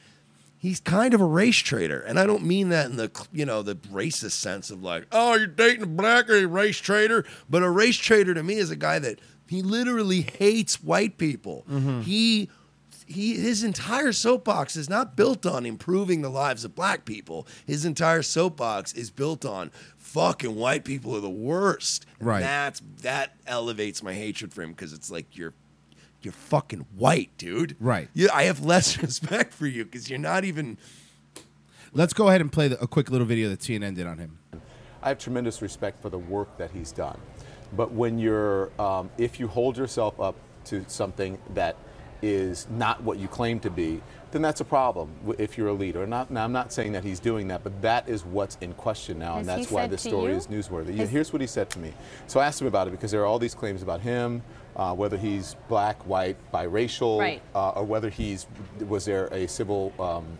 he's 0.59 0.81
kind 0.81 1.14
of 1.14 1.21
a 1.21 1.25
race 1.25 1.57
trader, 1.57 2.01
and 2.01 2.18
I 2.18 2.27
don't 2.27 2.44
mean 2.44 2.68
that 2.71 2.90
in 2.90 2.97
the 2.97 3.11
you 3.33 3.47
know 3.47 3.62
the 3.62 3.77
racist 3.77 4.33
sense 4.33 4.71
of 4.71 4.83
like, 4.83 5.07
oh, 5.12 5.37
you're 5.37 5.47
dating 5.47 5.83
a 5.83 5.87
black 5.87 6.29
or 6.29 6.35
a 6.35 6.47
race 6.47 6.79
trader, 6.79 7.25
but 7.49 7.62
a 7.62 7.71
race 7.71 7.97
trader 7.97 8.35
to 8.35 8.42
me 8.42 8.55
is 8.55 8.71
a 8.71 8.77
guy 8.77 8.99
that 8.99 9.21
he 9.47 9.62
literally 9.62 10.23
hates 10.23 10.83
white 10.83 11.16
people. 11.16 11.64
Mm-hmm. 11.71 12.03
He. 12.03 12.51
He, 13.11 13.37
his 13.40 13.64
entire 13.64 14.12
soapbox 14.12 14.77
is 14.77 14.90
not 14.90 15.16
built 15.16 15.47
on 15.47 15.64
improving 15.64 16.21
the 16.21 16.29
lives 16.29 16.62
of 16.62 16.75
black 16.75 17.07
people. 17.07 17.47
His 17.66 17.87
entire 17.87 18.21
soapbox 18.21 18.92
is 18.92 19.11
built 19.11 19.47
on 19.47 19.71
fucking 19.97 20.55
white 20.55 20.85
people 20.85 21.16
are 21.16 21.21
the 21.21 21.31
worst. 21.31 22.05
And 22.18 22.29
Right. 22.29 22.40
That's 22.40 22.83
that 23.01 23.33
elevates 23.47 24.03
my 24.03 24.12
hatred 24.12 24.53
for 24.53 24.61
him 24.61 24.73
because 24.73 24.92
it's 24.92 25.11
like 25.11 25.38
you're 25.38 25.55
you're 26.22 26.33
fucking 26.33 26.87
white, 26.96 27.31
dude. 27.38 27.76
Right. 27.78 28.09
Yeah, 28.14 28.28
I 28.33 28.44
have 28.44 28.64
less 28.64 28.98
respect 29.02 29.52
for 29.52 29.66
you 29.66 29.85
because 29.85 30.11
you're 30.11 30.18
not 30.18 30.44
even. 30.44 30.78
Let's 31.92 32.12
go 32.12 32.28
ahead 32.28 32.40
and 32.40 32.52
play 32.52 32.68
the, 32.68 32.81
a 32.81 32.87
quick 32.87 33.11
little 33.11 33.26
video 33.26 33.48
that 33.48 33.61
CNN 33.61 33.94
did 33.94 34.07
on 34.07 34.18
him. 34.18 34.38
I 35.02 35.09
have 35.09 35.18
tremendous 35.18 35.62
respect 35.62 36.02
for 36.02 36.11
the 36.11 36.18
work 36.18 36.59
that 36.59 36.70
he's 36.72 36.92
done. 36.92 37.18
But 37.74 37.92
when 37.92 38.18
you're, 38.18 38.70
um, 38.81 39.11
if 39.18 39.38
you 39.38 39.48
hold 39.48 39.76
yourself 39.76 40.20
up 40.20 40.35
to 40.66 40.85
something 40.88 41.38
that 41.54 41.76
is 42.20 42.66
not 42.70 43.02
what 43.02 43.18
you 43.18 43.28
claim 43.28 43.61
to 43.61 43.70
be, 43.70 44.00
then 44.33 44.42
that's 44.42 44.61
a 44.61 44.64
problem 44.64 45.11
if 45.38 45.57
you're 45.57 45.68
a 45.68 45.72
leader. 45.72 46.07
Not, 46.07 46.31
now, 46.31 46.44
I'm 46.44 46.52
not 46.52 46.72
saying 46.72 46.92
that 46.92 47.04
he's 47.04 47.20
doing 47.20 47.48
that, 47.48 47.62
but 47.62 47.81
that 47.83 48.09
is 48.09 48.24
what's 48.24 48.57
in 48.61 48.74
question 48.74 49.18
now, 49.18 49.35
Has 49.37 49.40
and 49.40 49.48
that's 49.48 49.70
why 49.70 49.83
said 49.83 49.90
this 49.90 50.02
story 50.02 50.33
you? 50.33 50.38
is 50.38 50.46
newsworthy. 50.48 50.96
Has- 50.96 51.11
Here's 51.11 51.33
what 51.33 51.40
he 51.40 51.46
said 51.46 51.70
to 51.70 51.78
me. 51.78 51.92
So 52.26 52.40
I 52.40 52.46
asked 52.46 52.61
him 52.61 52.66
about 52.66 52.88
it 52.88 52.90
because 52.90 53.11
there 53.11 53.22
are 53.22 53.26
all 53.26 53.38
these 53.38 53.54
claims 53.54 53.83
about 53.83 54.00
him, 54.00 54.42
uh, 54.79 54.95
whether 54.95 55.17
he's 55.17 55.57
black, 55.69 56.01
white, 56.07 56.37
biracial, 56.53 57.19
Right. 57.19 57.43
uh, 57.55 57.71
or 57.71 57.85
whether 57.85 58.09
he's 58.09 58.47
was 58.87 59.05
there 59.05 59.27
a 59.27 59.47
civil. 59.49 59.93
Um, 59.99 60.38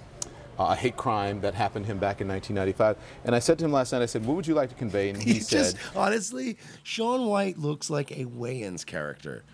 a 0.61 0.74
hate 0.74 0.96
crime 0.96 1.40
that 1.42 1.55
happened 1.55 1.85
to 1.87 1.92
him 1.92 1.98
back 1.98 2.20
in 2.20 2.27
1995. 2.27 2.96
And 3.24 3.33
I 3.33 3.38
said 3.38 3.61
to 3.61 3.64
him 3.64 3.70
last 3.70 3.92
night, 3.92 4.03
I 4.03 4.07
said, 4.07 4.27
What 4.27 4.35
would 4.35 4.44
you 4.44 4.55
like 4.55 4.70
to 4.70 4.74
convey? 4.74 5.09
And 5.09 5.22
he, 5.22 5.35
He 5.35 5.38
said, 5.38 5.77
just 5.77 5.96
honestly, 5.96 6.59
Sean 6.83 7.27
White 7.29 7.59
looks 7.59 7.88
like 7.90 8.11
a 8.11 8.24
Wayans 8.24 8.85
character. 8.85 9.44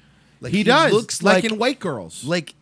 Like 0.40 0.53
He 0.55 0.62
does, 0.62 0.94
looks 0.94 1.23
like 1.23 1.42
like, 1.42 1.53
in 1.53 1.59
White 1.59 1.79
Girls. 1.79 2.25
Like 2.25 2.55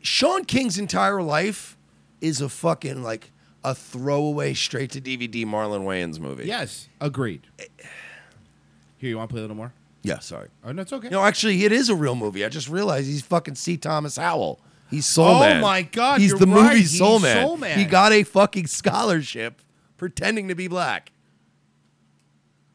Shaun 0.00 0.46
King's 0.46 0.78
entire 0.78 1.20
life 1.22 1.76
is 2.22 2.40
a 2.40 2.48
fucking 2.48 3.02
like 3.02 3.32
a 3.62 3.74
throwaway 3.74 4.54
straight 4.54 4.92
to 4.92 5.00
DVD 5.02 5.44
Marlon 5.44 5.82
Wayans 5.84 6.18
movie. 6.18 6.46
Yes, 6.46 6.88
agreed. 7.02 7.42
Here, 7.58 9.10
you 9.10 9.18
want 9.18 9.28
to 9.28 9.32
play 9.34 9.40
a 9.40 9.42
little 9.42 9.56
more? 9.56 9.74
Yeah, 10.02 10.18
sorry. 10.20 10.48
Oh, 10.64 10.72
no, 10.72 10.82
it's 10.82 10.92
okay. 10.92 11.08
No, 11.10 11.22
actually, 11.22 11.64
it 11.64 11.72
is 11.72 11.88
a 11.90 11.94
real 11.94 12.14
movie. 12.14 12.44
I 12.44 12.48
just 12.48 12.68
realized 12.68 13.06
he's 13.06 13.22
fucking 13.22 13.54
C. 13.56 13.76
Thomas 13.76 14.16
Howell. 14.16 14.60
He's 14.90 15.06
Soul 15.06 15.26
Oh 15.36 15.40
Man. 15.40 15.60
my 15.60 15.82
God, 15.82 16.20
He's 16.20 16.30
you're 16.30 16.38
the 16.38 16.46
right. 16.46 16.62
movie 16.64 16.78
He's 16.78 16.98
Soul 16.98 17.20
Man. 17.20 17.46
Soul 17.46 17.56
Man. 17.56 17.78
He 17.78 17.84
got 17.84 18.12
a 18.12 18.22
fucking 18.24 18.66
scholarship 18.66 19.60
pretending 19.96 20.48
to 20.48 20.54
be 20.54 20.66
black. 20.68 21.12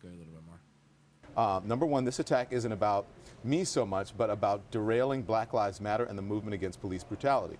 Go 0.02 0.08
a 0.08 0.12
little 0.12 0.26
bit 0.26 0.44
more. 0.46 1.46
Uh, 1.46 1.60
number 1.66 1.86
one, 1.86 2.06
this 2.06 2.20
attack 2.20 2.50
isn't 2.52 2.72
about 2.72 3.08
me 3.44 3.64
so 3.66 3.86
much, 3.86 4.16
but 4.18 4.30
about 4.30 4.70
derailing 4.72 5.24
Black 5.24 5.52
Lives 5.54 5.82
Matter 5.82 6.06
and 6.06 6.18
the 6.18 6.22
movement 6.22 6.54
against 6.54 6.80
police 6.80 7.04
brutality. 7.04 7.58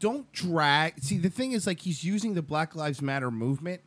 Don't 0.00 0.30
drag. 0.32 1.00
See, 1.00 1.18
the 1.18 1.30
thing 1.30 1.52
is, 1.52 1.66
like, 1.66 1.80
he's 1.80 2.04
using 2.04 2.34
the 2.34 2.42
Black 2.42 2.74
Lives 2.76 3.00
Matter 3.00 3.30
movement 3.30 3.80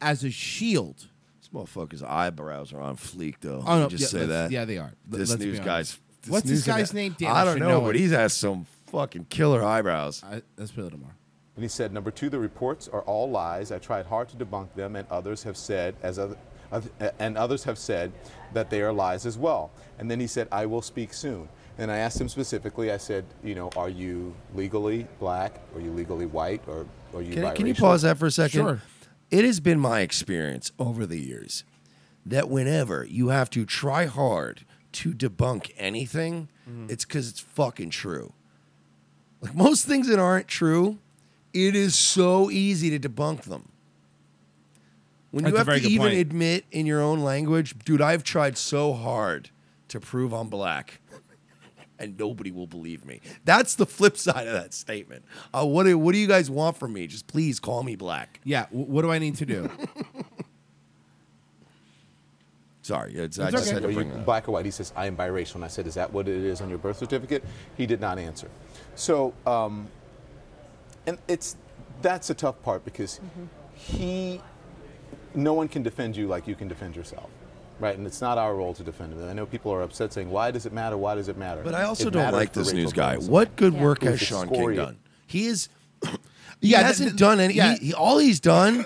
as 0.00 0.22
a 0.24 0.30
shield. 0.30 1.08
This 1.52 1.60
motherfucker's 1.60 2.02
eyebrows 2.02 2.72
are 2.72 2.80
on 2.80 2.96
fleek, 2.96 3.36
though. 3.40 3.62
Oh, 3.66 3.74
no, 3.76 3.80
Let 3.82 3.90
just 3.90 4.12
yeah, 4.12 4.20
say 4.20 4.26
that. 4.26 4.50
yeah, 4.50 4.64
they 4.64 4.78
are. 4.78 4.92
Let- 5.10 5.18
This 5.18 5.30
let's 5.30 5.42
news 5.42 5.58
honest. 5.60 5.66
guy's. 5.66 5.98
What's 6.28 6.46
news 6.46 6.64
this 6.64 6.74
guy's 6.74 6.92
guy- 6.92 6.98
name? 7.00 7.16
Dan, 7.18 7.30
I 7.32 7.40
I 7.40 7.44
don't 7.44 7.58
know, 7.58 7.68
know 7.68 7.80
but 7.80 7.96
he's 7.96 8.10
he 8.10 8.16
has 8.16 8.32
some 8.32 8.66
fucking 8.86 9.26
killer 9.28 9.62
eyebrows. 9.64 10.22
I, 10.24 10.42
let's 10.56 10.70
play 10.70 10.82
a 10.82 10.84
little 10.84 11.00
more. 11.00 11.14
And 11.56 11.62
he 11.62 11.68
said, 11.68 11.92
number 11.92 12.10
two, 12.10 12.30
the 12.30 12.38
reports 12.38 12.88
are 12.88 13.02
all 13.02 13.28
lies. 13.30 13.72
I 13.72 13.78
tried 13.78 14.06
hard 14.06 14.28
to 14.30 14.36
debunk 14.36 14.72
them, 14.74 14.96
and 14.96 15.06
others 15.10 15.42
have 15.42 15.56
said, 15.56 15.94
as 16.02 16.18
other, 16.18 16.36
and 17.18 17.36
others 17.36 17.64
have 17.64 17.76
said 17.76 18.12
that 18.54 18.70
they 18.70 18.80
are 18.80 18.92
lies 18.92 19.26
as 19.26 19.36
well. 19.36 19.70
And 19.98 20.10
then 20.10 20.18
he 20.20 20.26
said, 20.26 20.48
I 20.50 20.64
will 20.66 20.80
speak 20.80 21.12
soon. 21.12 21.48
And 21.76 21.90
I 21.90 21.98
asked 21.98 22.18
him 22.20 22.28
specifically. 22.28 22.90
I 22.92 22.96
said, 22.96 23.24
you 23.44 23.54
know, 23.54 23.68
are 23.76 23.88
you 23.90 24.34
legally 24.54 25.06
black? 25.18 25.60
Are 25.74 25.80
you 25.80 25.90
legally 25.90 26.26
white? 26.26 26.62
Or 26.66 26.86
are 27.14 27.20
you 27.22 27.34
Can, 27.34 27.44
I- 27.44 27.54
can 27.54 27.66
you 27.66 27.74
pause 27.74 28.02
that 28.02 28.16
for 28.16 28.26
a 28.26 28.30
second? 28.30 28.60
Sure. 28.60 28.80
It 29.32 29.44
has 29.44 29.58
been 29.58 29.80
my 29.80 30.00
experience 30.00 30.70
over 30.78 31.06
the 31.06 31.18
years 31.18 31.64
that 32.24 32.48
whenever 32.48 33.04
you 33.04 33.28
have 33.30 33.50
to 33.50 33.64
try 33.64 34.04
hard 34.06 34.64
to 34.92 35.12
debunk 35.12 35.70
anything, 35.76 36.48
Mm-hmm. 36.70 36.86
it's 36.90 37.04
because 37.04 37.28
it's 37.28 37.40
fucking 37.40 37.90
true. 37.90 38.34
Like 39.40 39.52
most 39.56 39.84
things 39.84 40.06
that 40.06 40.20
aren't 40.20 40.46
true, 40.46 40.98
it 41.52 41.74
is 41.74 41.96
so 41.96 42.52
easy 42.52 42.96
to 42.96 43.08
debunk 43.08 43.42
them. 43.42 43.70
When 45.32 45.42
That's 45.42 45.52
you 45.52 45.56
have 45.58 45.82
to 45.82 45.88
even 45.88 46.06
point. 46.10 46.18
admit 46.20 46.64
in 46.70 46.86
your 46.86 47.00
own 47.00 47.18
language, 47.20 47.74
dude, 47.84 48.00
I've 48.00 48.22
tried 48.22 48.56
so 48.56 48.92
hard 48.92 49.50
to 49.88 49.98
prove 49.98 50.32
I'm 50.32 50.48
black. 50.48 51.00
And 52.02 52.18
nobody 52.18 52.50
will 52.50 52.66
believe 52.66 53.04
me. 53.04 53.20
That's 53.44 53.76
the 53.76 53.86
flip 53.86 54.16
side 54.26 54.48
of 54.48 54.54
that 54.54 54.74
statement. 54.74 55.24
Uh, 55.54 55.64
what, 55.64 55.84
do, 55.84 55.96
what 55.96 56.12
do 56.12 56.18
you 56.18 56.26
guys 56.26 56.50
want 56.50 56.76
from 56.76 56.92
me? 56.92 57.06
Just 57.06 57.28
please 57.28 57.60
call 57.60 57.84
me 57.84 57.94
black. 57.94 58.40
Yeah, 58.44 58.64
w- 58.66 58.86
what 58.86 59.02
do 59.02 59.12
I 59.12 59.18
need 59.18 59.36
to 59.36 59.46
do? 59.46 59.70
Sorry, 62.82 63.14
it's, 63.14 63.38
I 63.38 63.52
just 63.52 63.68
okay. 63.68 63.74
had 63.74 63.84
Are 63.84 63.86
to 63.86 63.92
you 63.92 63.94
bring 63.94 64.10
that 64.10 64.26
black 64.26 64.48
or 64.48 64.52
white? 64.52 64.64
He 64.64 64.72
says, 64.72 64.92
I 64.96 65.06
am 65.06 65.16
biracial. 65.16 65.54
And 65.54 65.64
I 65.64 65.68
said, 65.68 65.86
Is 65.86 65.94
that 65.94 66.12
what 66.12 66.26
it 66.26 66.42
is 66.44 66.60
on 66.60 66.68
your 66.68 66.78
birth 66.78 66.98
certificate? 66.98 67.44
He 67.76 67.86
did 67.86 68.00
not 68.00 68.18
answer. 68.18 68.50
So, 68.96 69.32
um, 69.46 69.86
and 71.06 71.18
it's 71.28 71.56
that's 72.02 72.30
a 72.30 72.34
tough 72.34 72.60
part 72.64 72.84
because 72.84 73.20
he, 73.74 74.40
no 75.36 75.52
one 75.52 75.68
can 75.68 75.84
defend 75.84 76.16
you 76.16 76.26
like 76.26 76.48
you 76.48 76.56
can 76.56 76.66
defend 76.66 76.96
yourself. 76.96 77.30
Right, 77.80 77.96
and 77.96 78.06
it's 78.06 78.20
not 78.20 78.38
our 78.38 78.54
role 78.54 78.74
to 78.74 78.82
defend 78.84 79.12
him. 79.12 79.28
I 79.28 79.32
know 79.32 79.44
people 79.46 79.72
are 79.72 79.82
upset 79.82 80.12
saying, 80.12 80.30
"Why 80.30 80.50
does 80.50 80.66
it 80.66 80.72
matter? 80.72 80.96
Why 80.96 81.14
does 81.16 81.28
it 81.28 81.36
matter?" 81.36 81.62
But 81.64 81.74
I 81.74 81.82
also 81.84 82.08
It 82.08 82.12
don't 82.12 82.32
like 82.32 82.52
this 82.52 82.68
Rachel 82.68 82.80
news 82.80 82.92
guy. 82.92 83.16
Dolezal. 83.16 83.28
What 83.28 83.56
good 83.56 83.74
Yeah. 83.74 83.82
work 83.82 84.02
has 84.02 84.20
Shaun 84.20 84.48
King 84.48 84.74
done? 84.76 84.98
He 85.26 85.46
is. 85.46 85.68
he 86.02 86.08
Yeah, 86.60 86.78
th- 86.78 86.86
hasn't 86.86 87.08
th- 87.10 87.18
done 87.20 87.40
any. 87.40 87.54
yeah. 87.54 87.74
He, 87.76 87.86
he, 87.86 87.94
all 87.94 88.18
he's 88.18 88.38
done 88.40 88.84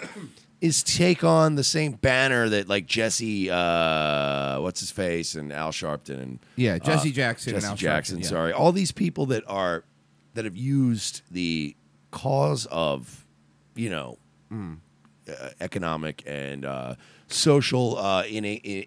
is 0.63 0.83
take 0.83 1.23
on 1.25 1.55
the 1.57 1.65
same 1.65 1.93
banner 1.93 2.49
that 2.49 2.69
like 2.69 2.87
Jesse, 2.87 3.51
uh, 3.51 4.61
what's 4.61 4.81
his 4.81 4.91
face, 4.91 5.35
and 5.35 5.53
Al 5.53 5.73
Sharpton 5.73 6.21
and 6.23 6.39
Yeah, 6.57 6.79
Jesse 6.79 7.11
uh, 7.11 7.13
Jackson 7.13 7.53
and 7.55 7.61
Jesse 7.63 7.71
Al 7.71 7.77
Jackson. 7.77 8.19
Sharpton, 8.19 8.23
yeah. 8.23 8.29
Sorry, 8.29 8.53
all 8.53 8.73
these 8.73 8.93
people 8.93 9.27
that 9.27 9.45
are 9.47 9.85
that 10.35 10.45
have 10.47 10.57
used 10.57 11.23
the 11.31 11.75
cause 12.11 12.67
of, 12.71 13.27
you 13.75 13.91
know, 13.91 14.19
Mm. 14.53 14.79
uh, 15.29 15.49
economic 15.61 16.23
and 16.27 16.65
uh, 16.65 16.95
social 17.29 17.97
uh, 17.99 18.25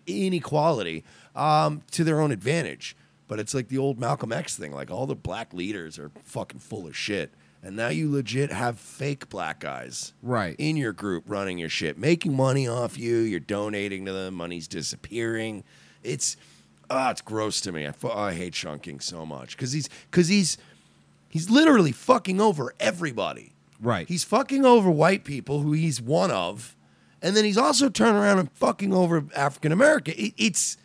inequality 0.07 1.03
um, 1.35 1.81
to 1.91 2.03
their 2.03 2.21
own 2.21 2.31
advantage. 2.31 2.95
But 3.27 3.39
it's 3.39 3.53
like 3.53 3.67
the 3.67 3.77
old 3.77 3.99
Malcolm 3.99 4.31
X 4.31 4.57
thing. 4.57 4.71
Like 4.71 4.89
all 4.89 5.05
the 5.05 5.15
black 5.15 5.53
leaders 5.53 5.99
are 5.99 6.11
fucking 6.23 6.59
full 6.59 6.87
of 6.87 6.95
shit. 6.97 7.33
And 7.61 7.75
now 7.75 7.89
you 7.89 8.09
legit 8.09 8.51
have 8.53 8.79
fake 8.79 9.27
black 9.29 9.59
guys 9.59 10.13
Right. 10.23 10.55
in 10.57 10.77
your 10.77 10.93
group 10.93 11.25
running 11.27 11.57
your 11.57 11.67
shit, 11.69 11.97
making 11.97 12.33
money 12.35 12.67
off 12.67 12.97
you. 12.97 13.17
You're 13.17 13.41
donating 13.41 14.05
to 14.05 14.13
them. 14.13 14.35
Money's 14.35 14.67
disappearing. 14.67 15.63
It's 16.01 16.37
ah, 16.89 17.11
it's 17.11 17.19
gross 17.21 17.59
to 17.61 17.71
me. 17.73 17.85
I, 17.85 17.91
fu- 17.91 18.09
I 18.09 18.33
hate 18.33 18.55
Shaun 18.55 18.79
King 18.79 19.01
so 19.01 19.25
much 19.25 19.57
because 19.57 19.73
he's 19.73 19.89
because 20.09 20.29
he's 20.29 20.57
he's 21.27 21.49
literally 21.49 21.91
fucking 21.91 22.39
over 22.39 22.73
everybody. 22.79 23.51
Right. 23.81 24.07
He's 24.07 24.23
fucking 24.23 24.65
over 24.65 24.89
white 24.89 25.25
people 25.25 25.59
who 25.59 25.73
he's 25.73 26.01
one 26.01 26.31
of, 26.31 26.75
and 27.21 27.35
then 27.35 27.45
he's 27.45 27.57
also 27.57 27.89
turning 27.89 28.21
around 28.21 28.39
and 28.39 28.51
fucking 28.53 28.93
over 28.93 29.25
African 29.35 29.71
American. 29.71 30.15
It, 30.17 30.33
it's 30.37 30.77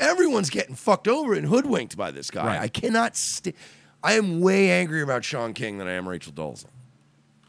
everyone's 0.00 0.50
getting 0.50 0.74
fucked 0.74 1.08
over 1.08 1.34
and 1.34 1.46
hoodwinked 1.46 1.96
by 1.96 2.10
this 2.10 2.30
guy. 2.30 2.46
Right. 2.46 2.60
I 2.60 2.68
cannot. 2.68 3.16
St- 3.16 3.56
I 4.02 4.14
am 4.14 4.40
way 4.40 4.70
angrier 4.70 5.04
about 5.04 5.24
Shaun 5.24 5.54
King 5.54 5.78
than 5.78 5.86
I 5.86 5.92
am 5.92 6.08
Rachel 6.08 6.32
Dolezal. 6.32 6.66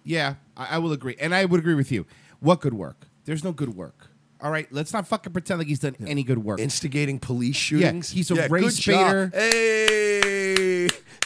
Yeah, 0.04 0.36
I, 0.56 0.76
I 0.76 0.78
will 0.78 0.92
agree, 0.92 1.16
and 1.20 1.34
I 1.34 1.46
would 1.46 1.60
agree 1.60 1.76
with 1.76 1.92
you. 1.92 2.06
What 2.40 2.62
good 2.62 2.74
work? 2.74 3.08
There's 3.26 3.44
no 3.44 3.52
good 3.52 3.76
work. 3.76 4.10
All 4.42 4.52
right, 4.52 4.68
let's 4.72 4.92
not 4.92 5.08
fucking 5.08 5.32
pretend 5.32 5.60
like 5.60 5.68
he's 5.68 5.80
done 5.80 5.96
any 6.06 6.22
good 6.24 6.44
work. 6.44 6.60
Instigating 6.60 7.18
police 7.18 7.56
shootings. 7.56 8.12
Yeah, 8.12 8.16
he's 8.18 8.32
a 8.32 8.36
good 8.36 8.52
race 8.52 8.86
baiter. 8.86 9.32
Hey, 9.34 10.20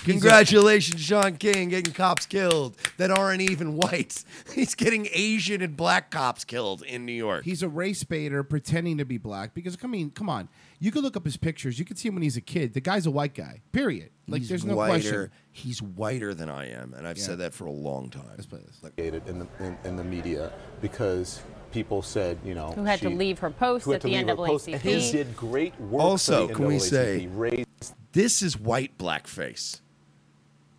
congratulations, 0.03 1.01
Shaun 1.01 1.37
King, 1.37 1.69
getting 1.69 1.93
cops 1.93 2.25
killed 2.25 2.75
that 2.97 3.11
aren't 3.11 3.41
even 3.41 3.75
white. 3.75 4.23
He's 4.53 4.75
getting 4.75 5.07
Asian 5.11 5.61
and 5.61 5.75
black 5.77 6.11
cops 6.11 6.43
killed 6.45 6.83
in 6.83 7.05
New 7.05 7.13
York. 7.13 7.43
He's 7.45 7.63
a 7.63 7.69
race 7.69 8.03
baiter 8.03 8.43
pretending 8.43 8.97
to 8.97 9.05
be 9.05 9.17
black 9.17 9.53
because 9.53 9.77
I 9.83 9.87
mean, 9.87 10.11
come 10.11 10.29
on. 10.29 10.49
You 10.79 10.91
could 10.91 11.03
look 11.03 11.17
up 11.17 11.25
his 11.25 11.37
pictures. 11.37 11.79
You 11.79 11.85
could 11.85 11.97
see 11.97 12.07
him 12.09 12.13
when 12.15 12.21
he's 12.23 12.37
a 12.37 12.41
kid. 12.41 12.73
The 12.73 12.81
guy's 12.81 13.07
a 13.07 13.11
white 13.11 13.33
guy. 13.33 13.61
Period. 13.71 14.11
Like 14.27 14.41
He's 14.41 14.49
there's 14.49 14.65
no 14.65 14.75
whiter. 14.75 14.91
question. 14.91 15.31
He's 15.51 15.81
whiter 15.81 16.33
than 16.35 16.49
I 16.49 16.69
am, 16.69 16.93
and 16.93 17.07
I've 17.07 17.17
Yeah. 17.17 17.23
said 17.23 17.37
that 17.39 17.53
for 17.55 17.65
a 17.65 17.71
long 17.71 18.09
time. 18.11 18.25
Let's 18.31 18.45
play 18.45 18.59
this. 18.63 18.79
in 19.27 19.39
the 19.39 19.47
in, 19.59 19.77
in 19.85 19.95
the 19.95 20.03
media 20.03 20.51
because 20.81 21.41
people 21.71 22.01
said, 22.03 22.37
you 22.45 22.53
know, 22.53 22.71
Who 22.73 22.83
had 22.83 22.99
to 22.99 23.09
she- 23.09 23.15
leave 23.15 23.39
her 23.39 23.49
post 23.49 23.85
who 23.85 23.91
had 23.91 23.97
at 23.97 24.01
to 24.01 24.07
the 24.07 24.13
leave 24.13 24.27
her 24.27 24.35
post, 24.35 24.67
and 24.67 24.75
NAACP. 24.81 24.99
he 24.99 25.11
did 25.11 25.35
great 25.35 25.79
work. 25.81 26.03
Also, 26.03 26.41
for 26.43 26.47
the 26.49 26.53
can 26.53 26.67
we 26.67 26.75
NAACP. 26.75 26.81
say- 26.89 27.27
raised 27.27 27.67
This 28.11 28.41
is 28.43 28.57
white 28.59 28.97
blackface. 28.99 29.81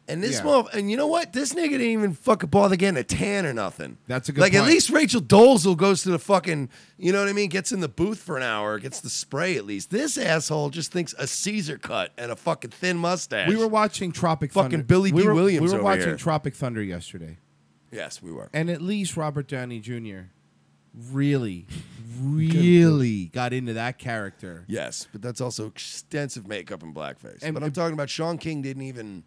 And 0.09 0.23
this 0.23 0.41
Yeah. 0.43 0.63
and 0.73 0.91
you 0.91 0.97
know 0.97 1.07
what? 1.07 1.35
This 1.35 1.53
nigga 1.53 1.71
didn't 1.73 1.83
even 1.89 2.13
fucking 2.15 2.49
bother 2.49 2.77
getting 2.77 2.99
a 2.99 3.05
tan 3.05 3.45
or 3.45 3.53
nothing. 3.53 3.99
That's 4.07 4.29
a 4.31 4.33
good 4.33 4.43
thing. 4.43 4.55
Like 4.55 4.63
at 4.63 4.67
least 4.67 4.89
Rachel 4.89 5.21
Dolezal 5.21 5.77
goes 5.77 6.03
to 6.05 6.11
the 6.11 6.19
fucking, 6.19 6.71
you 6.97 7.13
know 7.13 7.21
what 7.21 7.29
I 7.29 7.35
mean? 7.35 7.51
Gets 7.51 7.73
in 7.73 7.81
the 7.81 7.89
booth 7.89 8.19
for 8.19 8.39
an 8.39 8.43
hour, 8.43 8.79
gets 8.79 9.01
the 9.01 9.11
spray 9.11 9.57
at 9.59 9.67
least. 9.67 9.91
This 9.91 10.17
asshole 10.17 10.71
just 10.71 10.91
thinks 10.93 11.15
a 11.19 11.27
Caesar 11.27 11.77
cut 11.77 12.13
and 12.17 12.33
a 12.33 12.37
fucking 12.37 12.71
thin 12.71 12.97
mustache. 12.97 13.49
We 13.51 13.57
were 13.57 13.69
watching 13.69 14.11
Tropic 14.11 14.51
Fucking 14.53 14.71
Thunder. 14.71 14.85
Billy 14.85 15.13
we 15.13 15.25
were, 15.25 15.35
Williams 15.35 15.71
We 15.71 15.77
were 15.77 15.85
watching 15.85 16.07
here. 16.07 16.17
Tropic 16.17 16.55
Thunder 16.55 16.83
yesterday, 16.83 17.37
yes, 17.93 18.23
we 18.23 18.33
were. 18.33 18.49
and 18.55 18.71
at 18.71 18.81
least 18.81 19.15
Robert 19.15 19.47
Downey 19.47 19.79
Jr. 19.79 20.31
really, 21.13 21.67
really 22.21 23.27
got 23.27 23.53
into 23.53 23.75
that 23.75 23.99
character. 23.99 24.65
Yes, 24.69 25.07
but 25.13 25.23
that's 25.23 25.41
also 25.41 25.67
extensive 25.67 26.47
makeup 26.47 26.83
and 26.83 26.95
blackface. 26.95 27.41
And- 27.43 27.55
but 27.55 27.63
I'm 27.63 27.73
talking 27.73 27.95
about 27.95 28.11
Shaun 28.11 28.39
King 28.39 28.63
didn't 28.63 28.83
even. 28.85 29.25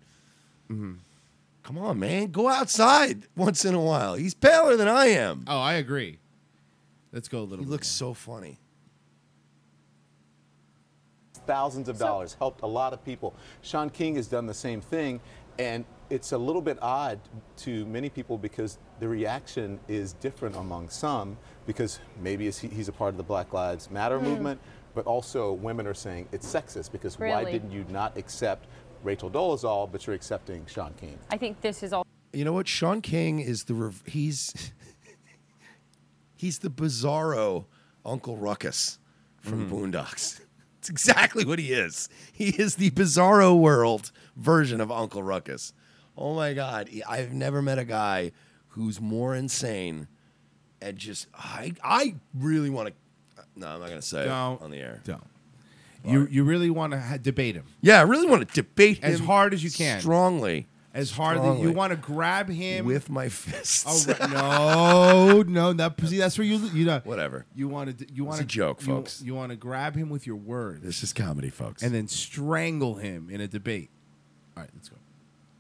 Come 1.64 1.78
on, 1.78 2.00
man, 2.00 2.32
go 2.32 2.48
outside 2.50 3.28
once 3.36 3.66
in 3.66 3.76
a 3.76 3.82
while. 3.82 4.16
He's 4.16 4.34
paler 4.34 4.76
than 4.78 4.88
I 4.88 5.08
am. 5.08 5.46
Oh, 5.48 5.60
I 5.60 5.74
agree. 5.76 6.18
Let's 7.12 7.28
go 7.28 7.40
a 7.40 7.44
little. 7.44 7.60
He 7.60 7.66
bit 7.66 7.72
looks 7.72 8.02
more. 8.02 8.10
so 8.10 8.14
funny. 8.16 8.58
thousands 11.48 11.90
of 11.90 11.98
dollars, 11.98 12.36
helped 12.40 12.62
a 12.62 12.68
lot 12.68 12.94
of 12.94 13.04
people. 13.04 13.34
Shaun 13.62 13.90
King 13.90 14.16
has 14.16 14.28
done 14.28 14.46
the 14.46 14.54
same 14.54 14.80
thing, 14.80 15.20
and 15.60 15.84
it's 16.10 16.32
a 16.34 16.38
little 16.38 16.62
bit 16.62 16.78
odd 16.82 17.20
to 17.58 17.86
many 17.88 18.10
people 18.10 18.38
because 18.38 18.78
the 19.00 19.08
reaction 19.08 19.80
is 19.88 20.14
different 20.14 20.56
among 20.56 20.90
some 20.90 21.38
because 21.66 22.00
maybe 22.22 22.50
he's 22.50 22.88
a 22.88 22.92
part 22.92 23.10
of 23.10 23.18
the 23.18 23.24
Black 23.24 23.54
Lives 23.54 23.90
Matter 23.90 24.20
Mm. 24.20 24.24
movement, 24.24 24.62
but 24.94 25.06
also 25.08 25.52
women 25.54 25.88
are 25.88 25.94
saying 25.94 26.28
it's 26.32 26.46
sexist 26.46 26.92
because 26.92 27.18
why 27.18 27.44
didn't 27.44 27.72
you 27.72 27.86
not 27.90 28.18
accept 28.18 28.68
Rachel 29.04 29.30
Dolezal, 29.30 29.92
but 29.92 30.06
you're 30.06 30.16
accepting 30.16 30.66
Shaun 30.66 30.94
King? 31.00 31.18
I 31.30 31.38
think 31.38 31.62
this 31.62 31.84
is 31.84 31.94
all. 31.94 32.06
You 32.34 32.46
know 32.46 32.54
what? 32.54 32.68
Shaun 32.68 33.02
King 33.02 33.40
is 33.40 33.66
the 33.66 33.74
rev- 33.74 34.04
he's 34.06 34.72
he's 36.36 36.60
the 36.60 36.70
bizarro 36.70 37.66
Uncle 38.06 38.38
Ruckus 38.38 39.00
from 39.40 39.68
mm-hmm. 39.68 39.76
Boondocks. 39.76 40.42
It's 40.82 40.90
exactly 40.90 41.46
what 41.46 41.60
he 41.60 41.74
is. 41.74 42.10
He 42.34 42.50
is 42.50 42.78
the 42.78 42.90
bizarro 42.90 43.56
world 43.56 44.12
version 44.36 44.82
of 44.82 44.92
Uncle 44.92 45.22
Ruckus. 45.22 45.74
Oh 46.18 46.34
my 46.34 46.56
God! 46.56 46.90
I've 47.08 47.34
never 47.34 47.62
met 47.62 47.78
a 47.78 47.86
guy 47.86 48.32
who's 48.70 49.00
more 49.00 49.36
insane 49.36 50.08
and 50.82 50.98
just 50.98 51.28
I 51.34 51.74
I 51.84 52.16
really 52.34 52.70
want 52.70 52.90
to. 52.90 53.42
Uh, 53.42 53.46
no, 53.56 53.68
I'm 53.68 53.80
not 53.80 53.90
gonna 53.90 54.02
say 54.02 54.24
it 54.24 54.26
Don't. 54.26 54.62
on 54.62 54.72
the 54.72 54.78
air. 54.78 55.02
Don't. 55.04 55.24
You 56.06 56.28
you 56.30 56.44
really 56.44 56.70
want 56.70 56.94
to 56.94 57.00
ha- 57.00 57.18
debate 57.18 57.56
him 57.56 57.66
Yeah, 57.82 58.00
I 58.00 58.04
really 58.04 58.28
want 58.28 58.48
to 58.48 58.54
debate 58.54 59.00
him 59.04 59.12
as 59.14 59.20
hard 59.20 59.54
as 59.54 59.64
you 59.64 59.70
can, 59.72 60.00
strongly, 60.02 60.68
as 60.94 61.12
hard 61.12 61.38
as 61.38 61.44
strongly. 61.44 61.62
you 61.64 61.72
want 61.72 61.92
to 61.92 61.98
grab 61.98 62.50
him 62.50 62.86
with 62.86 63.10
my 63.10 63.30
fists. 63.30 63.86
Oh 64.10 64.14
right. 64.14 64.32
no, 64.32 65.42
no, 65.44 65.74
that 65.74 66.00
see 66.08 66.18
that's 66.18 66.38
where 66.38 66.46
you 66.48 66.58
you 66.74 66.86
know 66.86 67.02
Whatever. 67.04 67.46
you 67.56 67.68
want 67.68 67.98
to 68.00 68.14
you 68.14 68.26
want 68.26 68.42
a 68.42 68.46
joke, 68.46 68.82
you, 68.82 68.88
folks. 68.88 69.22
You 69.22 69.36
want 69.36 69.52
to 69.52 69.56
grab 69.56 69.96
him 69.96 70.10
with 70.10 70.26
your 70.26 70.38
words 70.38 70.84
This 70.84 71.04
is 71.04 71.14
comedy, 71.14 71.50
folks. 71.50 71.84
and 71.84 71.94
then 71.94 72.08
strangle 72.08 72.96
him 72.96 73.30
in 73.30 73.40
a 73.42 73.48
debate. 73.48 73.90
All 74.58 74.64
right, 74.64 74.70
let's 74.76 74.90
go. 74.90 74.98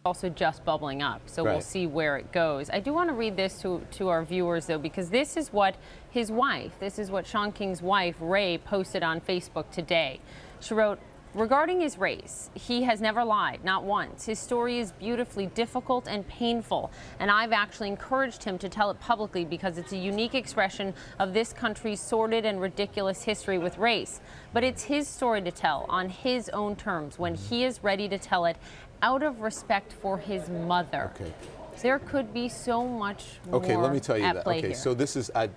Also 0.03 0.29
just 0.29 0.65
bubbling 0.65 1.03
up. 1.03 1.21
So 1.27 1.43
we'll 1.43 1.61
see 1.61 1.85
where 1.85 2.17
it 2.17 2.31
goes. 2.31 2.71
I 2.71 2.79
do 2.79 2.91
want 2.91 3.09
to 3.09 3.13
read 3.13 3.37
this 3.37 3.61
to, 3.61 3.85
to 3.91 4.09
our 4.09 4.23
viewers, 4.23 4.65
though, 4.65 4.79
because 4.79 5.09
this 5.09 5.37
is 5.37 5.53
what 5.53 5.75
his 6.09 6.31
wife, 6.31 6.71
this 6.79 6.97
is 6.97 7.11
what 7.11 7.27
Shaun 7.27 7.51
King's 7.51 7.83
wife, 7.83 8.15
Rai, 8.19 8.57
posted 8.57 9.03
on 9.03 9.21
Facebook 9.21 9.69
today. 9.69 10.19
She 10.59 10.73
wrote, 10.73 10.99
Regarding 11.33 11.79
his 11.79 11.97
race, 11.97 12.49
he 12.55 12.83
has 12.83 12.99
never 12.99 13.23
lied, 13.23 13.63
not 13.63 13.85
once. 13.85 14.25
His 14.25 14.37
story 14.37 14.79
is 14.79 14.91
beautifully 14.91 15.45
difficult 15.45 16.05
and 16.05 16.27
painful, 16.27 16.91
and 17.19 17.31
I've 17.31 17.53
actually 17.53 17.87
encouraged 17.87 18.43
him 18.43 18.57
to 18.57 18.67
tell 18.67 18.91
it 18.91 18.99
publicly 18.99 19.45
because 19.45 19.77
it's 19.77 19.93
a 19.93 19.97
unique 19.97 20.35
expression 20.35 20.93
of 21.19 21.33
this 21.33 21.53
country's 21.53 22.01
sordid 22.01 22.45
and 22.45 22.59
ridiculous 22.59 23.23
history 23.23 23.57
with 23.57 23.77
race. 23.77 24.19
But 24.51 24.65
it's 24.65 24.83
his 24.83 25.07
story 25.07 25.41
to 25.43 25.51
tell 25.51 25.85
on 25.87 26.09
his 26.09 26.49
own 26.49 26.75
terms 26.75 27.17
when 27.17 27.35
he 27.35 27.63
is 27.63 27.81
ready 27.81 28.09
to 28.09 28.17
tell 28.17 28.43
it 28.43 28.57
out 29.01 29.23
of 29.23 29.41
respect 29.41 29.93
for 29.93 30.17
his 30.17 30.49
mother. 30.49 31.11
Okay. 31.15 31.33
There 31.81 31.99
could 31.99 32.33
be 32.33 32.49
so 32.49 32.85
much 32.85 33.39
more 33.47 33.61
Okay, 33.61 33.75
let 33.75 33.91
me 33.91 33.99
tell 33.99 34.17
you 34.17 34.23
that. 34.23 34.45
Okay, 34.45 34.61
here. 34.61 34.73
so 34.75 34.93
this 34.93 35.15
is 35.15 35.31
I, 35.33 35.49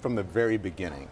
from 0.00 0.14
the 0.14 0.22
very 0.22 0.56
beginning. 0.56 1.08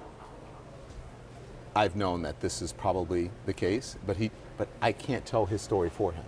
I've 1.76 1.94
known 1.94 2.22
that 2.22 2.40
this 2.40 2.60
is 2.60 2.72
probably 2.72 3.30
the 3.46 3.52
case, 3.52 3.96
but 4.04 4.16
he, 4.16 4.32
but 4.56 4.66
I 4.82 4.90
can't 4.90 5.24
tell 5.24 5.46
his 5.46 5.62
story 5.62 5.90
for 5.90 6.12
him. 6.12 6.24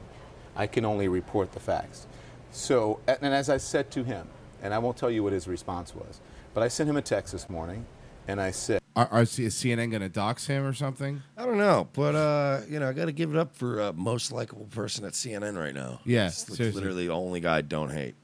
I 0.55 0.69
can 0.69 0.85
only 0.85 1.09
report 1.09 1.53
the 1.53 1.61
facts. 1.61 2.07
So, 2.53 3.01
and 3.09 3.35
as 3.35 3.49
I 3.49 3.57
said 3.57 3.91
to 3.93 4.05
him, 4.05 4.29
and 4.63 4.73
I 4.73 4.79
won't 4.79 4.97
tell 4.97 5.11
you 5.11 5.25
what 5.25 5.33
his 5.33 5.49
response 5.49 5.95
was, 5.95 6.21
but 6.55 6.63
I 6.63 6.69
sent 6.69 6.89
him 6.89 6.97
a 6.97 7.03
text 7.03 7.33
this 7.33 7.49
morning, 7.49 7.87
and 8.31 8.41
I 8.41 8.51
said, 8.51 8.81
Are, 8.97 9.07
are 9.11 9.23
is 9.23 9.31
CNN 9.31 9.91
going 9.91 10.03
to 10.03 10.09
dox 10.09 10.47
him 10.47 10.65
or 10.65 10.73
something? 10.73 11.23
I 11.37 11.45
don't 11.47 11.59
know, 11.59 11.89
but 11.93 12.15
uh, 12.15 12.61
you 12.69 12.79
know, 12.81 12.89
I 12.89 12.93
got 12.93 13.07
to 13.07 13.13
give 13.13 13.31
it 13.31 13.37
up 13.37 13.55
for 13.57 13.81
uh, 13.81 13.93
most 13.95 14.33
likable 14.33 14.67
person 14.67 15.05
at 15.05 15.13
CNN 15.13 15.59
right 15.59 15.75
now. 15.75 16.01
Yeah, 16.05 16.27
It's 16.29 16.39
seriously. 16.47 16.73
literally 16.73 17.07
the 17.07 17.13
only 17.13 17.41
guy 17.41 17.59
I 17.59 17.63
don't 17.63 17.91
hate. 17.91 18.15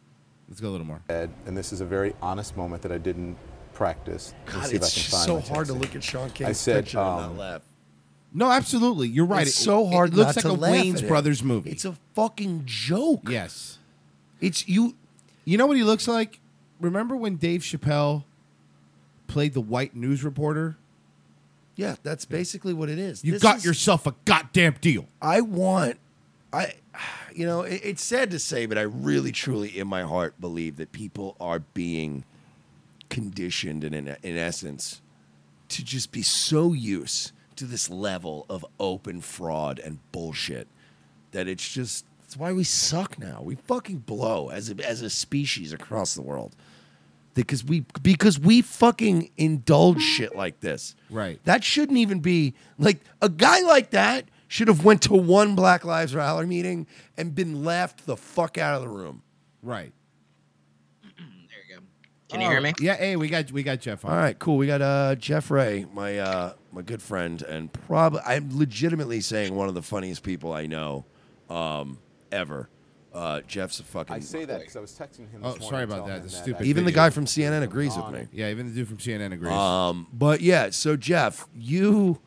Let's 0.49 0.61
go 0.61 0.69
a 0.69 0.71
little 0.71 0.87
more. 0.87 1.03
Ed, 1.09 1.31
and 1.47 1.57
this 1.57 1.73
is 1.73 1.81
a 1.81 1.85
very 1.85 2.15
honest 2.23 2.57
moment 2.57 2.83
that 2.83 2.93
I 2.93 2.99
didn't 2.99 3.37
practice. 3.75 4.33
Let's 4.47 4.57
God, 4.57 4.67
see 4.69 4.77
if 4.77 4.83
I 4.83 4.85
it's 4.87 4.95
can 4.95 5.01
just 5.03 5.11
find 5.13 5.25
so 5.27 5.35
my 5.41 5.55
hard 5.55 5.67
to 5.69 5.73
look 5.75 5.95
at 5.97 6.05
Shaun 6.05 6.31
King's 6.31 6.51
I 6.51 6.53
said, 6.53 6.85
picture 6.85 6.99
and 6.99 7.09
um, 7.09 7.21
not 7.23 7.37
laugh. 7.37 7.63
No, 8.33 8.51
absolutely. 8.51 9.09
You're 9.09 9.25
right. 9.27 9.47
It's 9.47 9.59
It- 9.59 9.65
so 9.65 9.87
hard 9.87 10.13
It 10.13 10.17
looks 10.17 10.37
not 10.37 10.45
like 10.45 10.45
to 10.45 10.51
a 10.51 10.53
laugh 10.61 10.71
Wayne's 10.73 10.99
at 11.01 11.05
it. 11.05 11.09
Brothers 11.09 11.43
movie. 11.43 11.71
It's 11.71 11.85
a 11.85 11.97
fucking 12.15 12.63
joke. 12.67 13.23
yes. 13.29 13.79
It's 14.41 14.69
you. 14.69 14.95
You 15.45 15.57
know 15.59 15.67
what 15.67 15.77
he 15.77 15.83
looks 15.85 16.07
like? 16.07 16.41
Remember 16.81 17.17
when 17.17 17.37
Dave 17.37 17.63
Chappelle 17.63 18.25
played 19.27 19.55
the 19.55 19.61
white 19.61 19.95
news 19.97 20.25
reporter? 20.25 20.77
Yeah, 21.75 21.97
that's 22.03 22.25
basically 22.25 22.73
what 22.73 22.89
it 22.89 22.99
is. 22.99 23.23
You 23.25 23.33
This 23.33 23.43
got 23.43 23.59
is- 23.59 23.65
yourself 23.65 24.07
a 24.07 24.15
goddamn 24.25 24.77
deal. 24.81 25.07
I 25.21 25.41
want, 25.43 25.99
I, 26.53 26.75
you 27.35 27.45
know, 27.47 27.63
it, 27.63 27.81
it's 27.85 28.03
sad 28.03 28.31
to 28.31 28.39
say, 28.39 28.67
but 28.67 28.79
I 28.79 28.83
really, 28.83 29.33
truly, 29.33 29.79
in 29.79 29.87
my 29.87 30.03
heart, 30.03 30.41
believe 30.41 30.77
that 30.77 30.93
people 30.93 31.37
are 31.41 31.59
being 31.61 32.25
conditioned, 33.09 33.85
and 33.85 33.95
in, 33.95 34.17
in 34.23 34.37
essence, 34.37 35.01
to 35.69 35.85
just 35.85 36.13
be 36.13 36.23
so 36.23 36.73
used 36.73 37.33
to 37.57 37.65
this 37.65 37.89
level 37.91 38.47
of 38.49 38.65
open 38.79 39.21
fraud 39.21 39.79
and 39.79 39.99
bullshit 40.13 40.69
that 41.33 41.49
it's 41.49 41.69
just 41.73 42.05
it's 42.25 42.37
why 42.37 42.53
we 42.53 42.65
suck 42.65 43.19
now. 43.19 43.41
We 43.43 43.55
fucking 43.55 43.99
blow 43.99 44.49
as 44.51 44.71
a, 44.71 44.75
as 44.87 45.01
a 45.03 45.09
species 45.11 45.73
across 45.73 46.15
the 46.15 46.23
world. 46.23 46.57
Because 47.43 47.65
we 47.65 47.85
because 48.03 48.39
we 48.39 48.63
fucking 48.63 49.31
indulge 49.37 50.01
shit 50.01 50.35
like 50.35 50.61
this. 50.61 50.95
Right. 51.11 51.39
That 51.45 51.63
shouldn't 51.63 51.99
even 51.99 52.21
be 52.21 52.55
like 52.79 53.01
a 53.21 53.29
guy 53.29 53.61
like 53.61 53.91
that 53.91 54.25
should 54.49 54.69
have 54.69 54.85
went 54.85 55.03
to 55.03 55.15
one 55.15 55.55
Black 55.55 55.85
Lives 55.85 56.15
Rally 56.15 56.47
meeting 56.47 56.87
and 57.17 57.35
been 57.35 57.65
laughed 57.65 58.07
the 58.07 58.17
fuck 58.17 58.59
out 58.59 58.77
of 58.77 58.83
the 58.83 58.89
room. 58.89 59.23
Right. 59.63 59.93
There 61.17 61.25
you 61.69 61.77
go. 61.77 61.83
Can 62.31 62.41
you 62.41 62.49
hear 62.49 62.61
me? 62.61 62.73
Yeah, 62.81 62.97
hey, 62.97 63.17
we 63.17 63.29
got 63.29 63.53
we 63.53 63.63
got 63.63 63.81
Jeff 63.81 64.05
on. 64.05 64.13
All 64.13 64.17
right, 64.17 64.39
cool. 64.39 64.57
We 64.57 64.67
got 64.67 64.83
uh, 64.83 65.15
Jeff 65.17 65.51
Ray, 65.51 65.87
my 65.93 66.19
uh, 66.19 66.53
my 66.73 66.83
good 66.83 67.03
friend, 67.03 67.43
and 67.43 67.73
probably 67.73 68.21
I'm 68.27 68.57
legitimately 68.57 69.21
saying 69.21 69.55
one 69.55 69.69
of 69.69 69.75
the 69.75 69.83
funniest 69.83 70.23
people 70.23 70.53
I 70.53 70.67
know 70.67 71.05
um, 71.51 71.99
ever. 72.33 72.69
Uh, 73.17 73.41
Jeff's 73.49 73.81
a 73.81 73.83
fucking. 73.83 74.15
I 74.15 74.19
say 74.21 74.45
that 74.45 74.61
because 74.61 74.77
I 74.77 74.81
was 74.81 74.93
texting 74.93 75.31
him. 75.31 75.41
Oh, 75.43 75.53
This 75.53 75.61
morning 75.63 75.69
sorry 75.71 75.85
about 75.85 75.97
tell 75.97 76.07
that. 76.09 76.17
him 76.17 76.23
The 76.25 76.29
that 76.29 76.37
stupid 76.43 76.63
I- 76.63 76.67
Even 76.67 76.85
the 76.85 76.93
guy 76.93 77.09
from 77.11 77.25
CNN 77.25 77.63
agrees 77.63 77.97
with 77.97 78.11
me. 78.11 78.27
Yeah, 78.33 78.51
even 78.51 78.67
the 78.69 78.73
dude 78.75 78.89
from 78.89 78.99
CNN 78.99 79.33
agrees. 79.33 79.53
Um, 79.53 80.07
but 80.13 80.43
yeah, 80.43 80.69
so 80.71 80.97
Jeff, 80.97 81.47
you, 81.57 82.21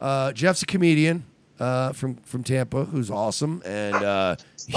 uh, 0.00 0.32
Jeff's 0.32 0.62
a 0.62 0.66
comedian 0.66 1.24
uh, 1.58 1.92
from 1.92 2.16
from 2.24 2.44
Tampa 2.44 2.84
who's 2.84 3.10
awesome, 3.10 3.62
and 3.64 3.94
uh, 3.94 4.36
he, 4.66 4.76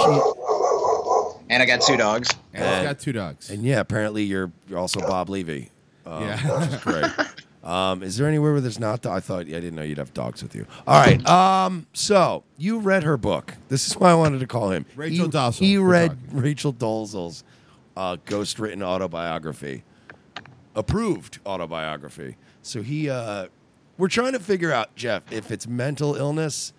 And 1.50 1.62
I 1.62 1.66
got 1.66 1.82
two 1.82 1.96
dogs. 1.98 2.30
and 2.54 2.64
he's 2.64 2.84
got 2.88 2.98
two 2.98 3.12
dogs. 3.12 3.50
and 3.50 3.62
yeah, 3.62 3.80
apparently 3.80 4.22
you're 4.22 4.50
you're 4.68 4.78
also 4.78 5.00
Bob 5.00 5.28
Levy. 5.28 5.70
Um, 6.06 6.22
Yeah. 6.24 6.60
which 6.60 6.70
is 6.70 6.76
great. 6.82 7.04
Um, 7.62 8.02
is 8.02 8.16
there 8.16 8.26
anywhere 8.26 8.52
where 8.52 8.60
there's 8.60 8.80
not? 8.80 9.06
I 9.06 9.20
thought 9.20 9.40
I 9.42 9.44
didn't 9.44 9.76
know 9.76 9.82
you'd 9.82 9.98
have 9.98 10.12
dogs 10.12 10.42
with 10.42 10.54
you. 10.54 10.66
All 10.86 11.00
right. 11.00 11.20
Um, 11.42 11.86
so 11.92 12.44
you 12.56 12.78
read 12.78 13.04
her 13.04 13.16
book. 13.16 13.54
This 13.68 13.86
is 13.86 13.96
why 13.96 14.10
I 14.10 14.14
wanted 14.14 14.40
to 14.40 14.46
call 14.46 14.70
him 14.70 14.84
Rachel 14.96 15.26
he, 15.26 15.30
Dolezal, 15.30 15.58
He 15.58 15.78
we're 15.78 15.88
read 15.90 16.08
talking. 16.10 16.40
Rachel 16.40 16.72
Dolezal's 16.72 17.44
uh, 17.96 18.16
ghost-written 18.24 18.82
autobiography, 18.82 19.84
approved 20.74 21.38
autobiography. 21.46 22.36
So 22.62 22.82
he, 22.82 23.08
uh, 23.08 23.46
we're 23.96 24.08
trying 24.08 24.32
to 24.32 24.40
figure 24.40 24.72
out, 24.72 24.94
Jeff, 24.96 25.30
if 25.32 25.50
it's 25.50 25.66
mental 25.66 26.16
illness, 26.16 26.72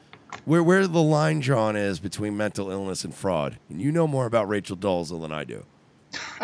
where 0.46 0.64
where 0.64 0.88
the 0.88 1.02
line 1.02 1.40
drawn 1.40 1.76
is 1.76 2.00
between 2.00 2.36
mental 2.36 2.70
illness 2.72 3.04
and 3.04 3.14
fraud. 3.14 3.58
And 3.70 3.82
you 3.82 3.92
know 3.92 4.08
more 4.08 4.26
about 4.26 4.48
Rachel 4.50 4.76
Dolezal 4.76 5.22
than 5.22 5.32
I 5.32 5.44
do. 5.44 5.66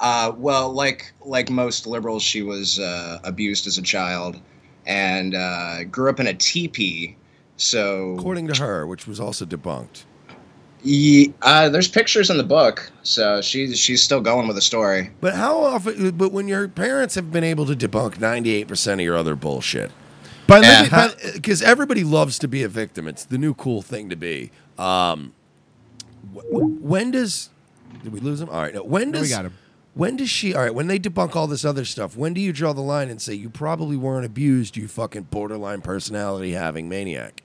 Uh, 0.00 0.32
well, 0.36 0.72
like 0.72 1.12
like 1.24 1.50
most 1.50 1.86
liberals, 1.86 2.22
she 2.22 2.42
was 2.42 2.78
uh, 2.78 3.18
abused 3.24 3.66
as 3.66 3.78
a 3.78 3.82
child, 3.82 4.40
and 4.86 5.34
uh, 5.34 5.84
grew 5.84 6.10
up 6.10 6.20
in 6.20 6.26
a 6.26 6.34
teepee. 6.34 7.16
So, 7.56 8.14
According 8.18 8.48
to 8.48 8.60
her, 8.60 8.86
which 8.86 9.06
was 9.06 9.20
also 9.20 9.44
debunked. 9.44 10.04
Ye- 10.82 11.32
uh, 11.42 11.68
there's 11.70 11.88
pictures 11.88 12.28
in 12.28 12.36
the 12.36 12.42
book, 12.44 12.90
so 13.04 13.40
she's 13.40 13.78
she's 13.78 14.02
still 14.02 14.20
going 14.20 14.46
with 14.48 14.56
the 14.56 14.62
story. 14.62 15.10
But 15.20 15.34
how 15.34 15.58
often? 15.58 16.10
But 16.10 16.32
when 16.32 16.48
your 16.48 16.68
parents 16.68 17.14
have 17.14 17.30
been 17.32 17.44
able 17.44 17.64
to 17.66 17.74
debunk 17.74 18.20
ninety-eight 18.20 18.66
percent 18.68 19.00
of 19.00 19.04
your 19.04 19.16
other 19.16 19.34
bullshit, 19.36 19.90
But 20.46 20.62
Yeah. 20.64 21.10
because 21.32 21.62
everybody 21.62 22.04
loves 22.04 22.38
to 22.40 22.48
be 22.48 22.62
a 22.64 22.68
victim. 22.68 23.06
It's 23.08 23.24
the 23.24 23.38
new 23.38 23.54
cool 23.54 23.80
thing 23.80 24.10
to 24.10 24.16
be. 24.16 24.50
Um, 24.76 25.32
wh- 26.34 26.40
wh- 26.50 26.82
when 26.84 27.12
does 27.12 27.48
did 28.02 28.12
we 28.12 28.20
lose 28.20 28.40
him? 28.42 28.50
All 28.50 28.60
right, 28.60 28.74
no, 28.74 28.82
when 28.82 29.10
No, 29.10 29.20
does 29.20 29.28
we 29.30 29.34
got 29.34 29.46
him. 29.46 29.54
When 29.94 30.16
does 30.16 30.28
she? 30.30 30.54
All 30.54 30.62
right, 30.62 30.74
when 30.74 30.88
they 30.88 30.98
debunk 30.98 31.36
all 31.36 31.46
this 31.46 31.64
other 31.64 31.84
stuff, 31.84 32.16
when 32.16 32.34
do 32.34 32.40
you 32.40 32.52
draw 32.52 32.72
the 32.72 32.80
line 32.80 33.08
and 33.08 33.22
say 33.22 33.34
you 33.34 33.48
probably 33.48 33.96
weren't 33.96 34.26
abused, 34.26 34.76
you 34.76 34.88
fucking 34.88 35.24
borderline 35.30 35.82
personality 35.82 36.52
having 36.52 36.88
maniac? 36.88 37.42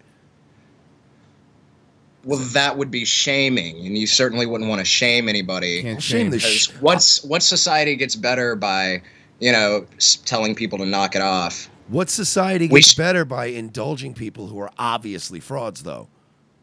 Well, 2.26 2.40
that 2.40 2.78
would 2.78 2.92
be 2.92 3.06
shaming, 3.06 3.86
and 3.86 3.98
you 3.98 4.06
certainly 4.08 4.46
wouldn't 4.46 4.70
want 4.70 4.80
to 4.80 4.86
shame 4.86 5.30
anybody. 5.30 5.84
Can't 5.84 6.02
Shame 6.02 6.20
shame. 6.24 6.32
the 6.32 6.40
sh- 6.40 6.70
what's 6.82 7.24
what 7.24 7.42
society 7.44 7.96
gets 7.96 8.16
better 8.16 8.56
by, 8.56 9.02
you 9.40 9.52
know, 9.52 9.86
telling 10.26 10.54
people 10.54 10.78
to 10.80 10.86
knock 10.86 11.16
it 11.16 11.22
off. 11.22 11.70
What 11.88 12.10
society 12.10 12.68
We 12.68 12.82
gets 12.82 12.92
sh- 12.92 12.98
better 12.98 13.26
by 13.26 13.46
indulging 13.46 14.14
people 14.14 14.48
who 14.48 14.60
are 14.60 14.72
obviously 14.78 15.40
frauds, 15.40 15.84
though? 15.84 16.08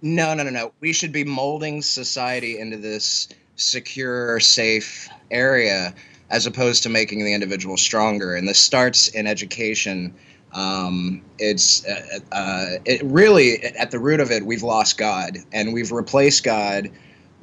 No, 0.03 0.35
no, 0.35 0.43
no, 0.43 0.51
no. 0.51 0.73
We 0.81 0.93
should 0.93 1.11
be 1.11 1.25
molding 1.25 1.81
society 1.81 2.59
into 2.59 2.77
this 2.77 3.29
secure, 3.57 4.39
safe 4.41 5.09
area 5.31 5.95
as 6.31 6.47
opposed 6.47 6.83
to 6.83 6.89
making 6.89 7.25
the 7.25 7.33
individual 7.33 7.77
stronger. 7.77 8.35
And 8.35 8.49
this 8.49 8.59
starts 8.59 9.09
in 9.09 9.27
education. 9.27 10.15
Um, 10.53 11.23
it's 11.39 11.87
uh, 11.87 12.19
uh, 12.33 12.67
it 12.85 13.03
really 13.05 13.63
at 13.63 13.91
the 13.91 13.99
root 13.99 14.21
of 14.21 14.31
it, 14.31 14.45
we've 14.45 14.63
lost 14.63 14.99
God, 14.99 15.39
and 15.53 15.73
we've 15.73 15.93
replaced 15.93 16.45
God 16.45 16.91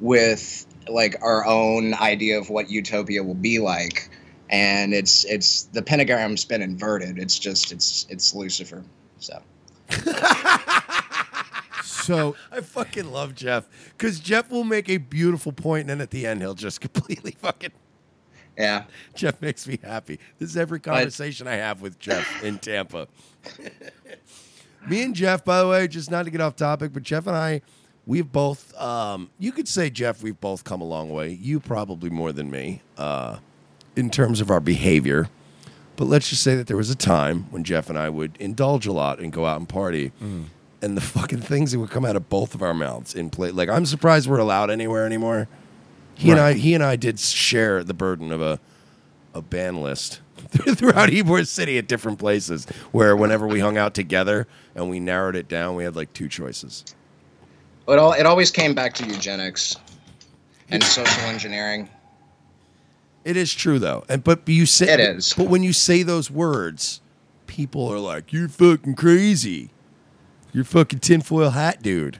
with 0.00 0.66
like 0.88 1.16
our 1.22 1.46
own 1.46 1.94
idea 1.94 2.38
of 2.38 2.50
what 2.50 2.70
utopia 2.70 3.22
will 3.22 3.34
be 3.34 3.58
like. 3.58 4.10
And 4.50 4.92
it's 4.92 5.24
it's 5.24 5.64
the 5.64 5.82
pentagram's 5.82 6.44
been 6.44 6.62
inverted. 6.62 7.18
It's 7.18 7.38
just 7.38 7.72
it's 7.72 8.06
it's 8.10 8.34
Lucifer. 8.34 8.84
So. 9.18 9.40
So 12.04 12.36
I 12.52 12.60
fucking 12.60 13.10
love 13.10 13.34
Jeff 13.34 13.66
because 13.96 14.20
Jeff 14.20 14.50
will 14.50 14.64
make 14.64 14.88
a 14.88 14.98
beautiful 14.98 15.52
point, 15.52 15.82
and 15.82 15.90
then 15.90 16.00
at 16.00 16.10
the 16.10 16.26
end 16.26 16.40
he'll 16.40 16.54
just 16.54 16.80
completely 16.82 17.32
fucking. 17.40 17.72
Yeah. 18.56 18.84
Jeff 19.14 19.40
makes 19.42 19.66
me 19.66 19.80
happy. 19.82 20.20
This 20.38 20.50
is 20.50 20.56
every 20.56 20.78
conversation 20.78 21.48
I 21.48 21.54
have 21.56 21.80
with 21.82 21.98
Jeff 21.98 22.44
in 22.44 22.58
Tampa. 22.58 23.08
me 24.88 25.02
and 25.02 25.14
Jeff, 25.14 25.44
by 25.44 25.60
the 25.60 25.68
way, 25.68 25.88
just 25.88 26.10
not 26.10 26.24
to 26.24 26.30
get 26.30 26.40
off 26.40 26.54
topic, 26.54 26.92
but 26.92 27.02
Jeff 27.02 27.26
and 27.26 27.36
I, 27.36 27.62
we've 28.06 28.30
both. 28.30 28.72
Um, 28.80 29.30
you 29.40 29.50
could 29.50 29.66
say 29.66 29.90
Jeff, 29.90 30.22
we've 30.22 30.40
both 30.40 30.62
come 30.62 30.80
a 30.80 30.84
long 30.84 31.10
way. 31.10 31.30
You 31.30 31.58
probably 31.58 32.10
more 32.10 32.32
than 32.32 32.48
me, 32.50 32.82
uh, 32.96 33.38
in 33.96 34.08
terms 34.10 34.40
of 34.40 34.50
our 34.50 34.60
behavior. 34.60 35.28
But 35.96 36.06
let's 36.06 36.28
just 36.28 36.42
say 36.42 36.56
that 36.56 36.66
there 36.66 36.76
was 36.76 36.90
a 36.90 36.96
time 36.96 37.46
when 37.50 37.62
Jeff 37.62 37.88
and 37.88 37.96
I 37.98 38.08
would 38.08 38.36
indulge 38.40 38.86
a 38.86 38.92
lot 38.92 39.20
and 39.20 39.32
go 39.32 39.46
out 39.46 39.58
and 39.58 39.68
party. 39.68 40.10
And 40.84 40.98
the 40.98 41.00
fucking 41.00 41.40
things 41.40 41.72
that 41.72 41.78
would 41.78 41.90
come 41.90 42.04
out 42.04 42.14
of 42.14 42.28
both 42.28 42.54
of 42.54 42.62
our 42.62 42.74
mouths 42.74 43.14
in 43.14 43.30
play. 43.30 43.50
Like, 43.50 43.70
I'm 43.70 43.86
surprised 43.86 44.28
we're 44.28 44.38
allowed 44.38 44.70
anywhere 44.70 45.06
anymore. 45.06 45.48
He 46.14 46.30
and 46.30 46.38
I, 46.38 46.52
he 46.52 46.74
and 46.74 46.84
I 46.84 46.96
did 46.96 47.18
share 47.18 47.82
the 47.82 47.94
burden 47.94 48.30
of 48.30 48.42
a, 48.42 48.60
a 49.32 49.40
ban 49.40 49.80
list 49.80 50.20
throughout 50.50 51.08
Ybor 51.08 51.46
City 51.46 51.78
at 51.78 51.88
different 51.88 52.18
places. 52.18 52.66
Where 52.92 53.16
whenever 53.16 53.46
we 53.46 53.60
hung 53.60 53.78
out 53.78 53.94
together 53.94 54.46
and 54.74 54.90
we 54.90 55.00
narrowed 55.00 55.36
it 55.36 55.48
down, 55.48 55.74
we 55.74 55.84
had 55.84 55.96
like 55.96 56.12
two 56.12 56.28
choices. 56.28 56.84
It 57.88 57.98
all 57.98 58.12
it 58.12 58.26
always 58.26 58.50
came 58.50 58.74
back 58.74 58.92
to 58.94 59.06
eugenics 59.06 59.76
and 60.68 60.82
social 60.84 61.22
engineering. 61.22 61.88
It 63.24 63.38
is 63.38 63.54
true 63.54 63.78
though, 63.78 64.04
and 64.08 64.22
but 64.22 64.46
you 64.46 64.66
say 64.66 64.92
It 64.92 65.00
is. 65.00 65.32
But 65.32 65.48
when 65.48 65.62
you 65.62 65.72
say 65.72 66.02
those 66.02 66.30
words, 66.30 67.00
people 67.46 67.90
are 67.90 67.98
like, 67.98 68.32
"You're 68.32 68.48
fucking 68.48 68.96
crazy. 68.96 69.70
You're 70.54 70.64
fucking 70.64 71.00
tinfoil 71.00 71.50
hat, 71.50 71.82
dude." 71.82 72.18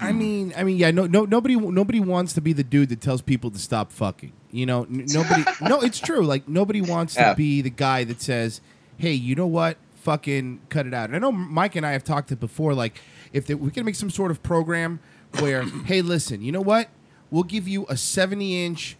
I 0.00 0.12
mean, 0.12 0.52
I 0.56 0.64
mean, 0.64 0.76
yeah, 0.78 0.90
no, 0.90 1.06
no, 1.06 1.24
nobody, 1.24 1.54
nobody 1.54 2.00
wants 2.00 2.32
to 2.32 2.40
be 2.40 2.52
the 2.52 2.64
dude 2.64 2.88
that 2.88 3.00
tells 3.00 3.22
people 3.22 3.50
to 3.52 3.58
stop 3.58 3.92
fucking. 3.92 4.32
You 4.50 4.66
know, 4.66 4.82
n- 4.84 5.06
nobody. 5.08 5.44
no, 5.62 5.80
it's 5.80 5.98
true. 6.00 6.24
Like 6.24 6.48
nobody 6.48 6.80
wants 6.80 7.16
Yeah. 7.16 7.30
to 7.30 7.36
be 7.36 7.62
the 7.62 7.70
guy 7.70 8.04
that 8.04 8.20
says, 8.20 8.60
"Hey, 8.98 9.12
you 9.12 9.34
know 9.34 9.46
what? 9.46 9.78
Fucking 10.02 10.60
cut 10.68 10.86
it 10.86 10.94
out." 10.94 11.06
And 11.08 11.16
I 11.16 11.18
know 11.20 11.32
Mike 11.32 11.76
and 11.76 11.86
I 11.86 11.92
have 11.92 12.04
talked 12.04 12.32
it 12.32 12.40
before. 12.40 12.74
Like, 12.74 13.00
if 13.32 13.46
there, 13.46 13.56
we 13.56 13.70
can 13.70 13.84
make 13.84 13.94
some 13.94 14.10
sort 14.10 14.30
of 14.30 14.42
program 14.42 14.98
where, 15.38 15.62
hey, 15.86 16.02
listen, 16.02 16.42
you 16.42 16.52
know 16.52 16.60
what? 16.60 16.88
We'll 17.30 17.44
give 17.44 17.66
you 17.66 17.86
a 17.88 17.96
seventy-inch. 17.96 18.96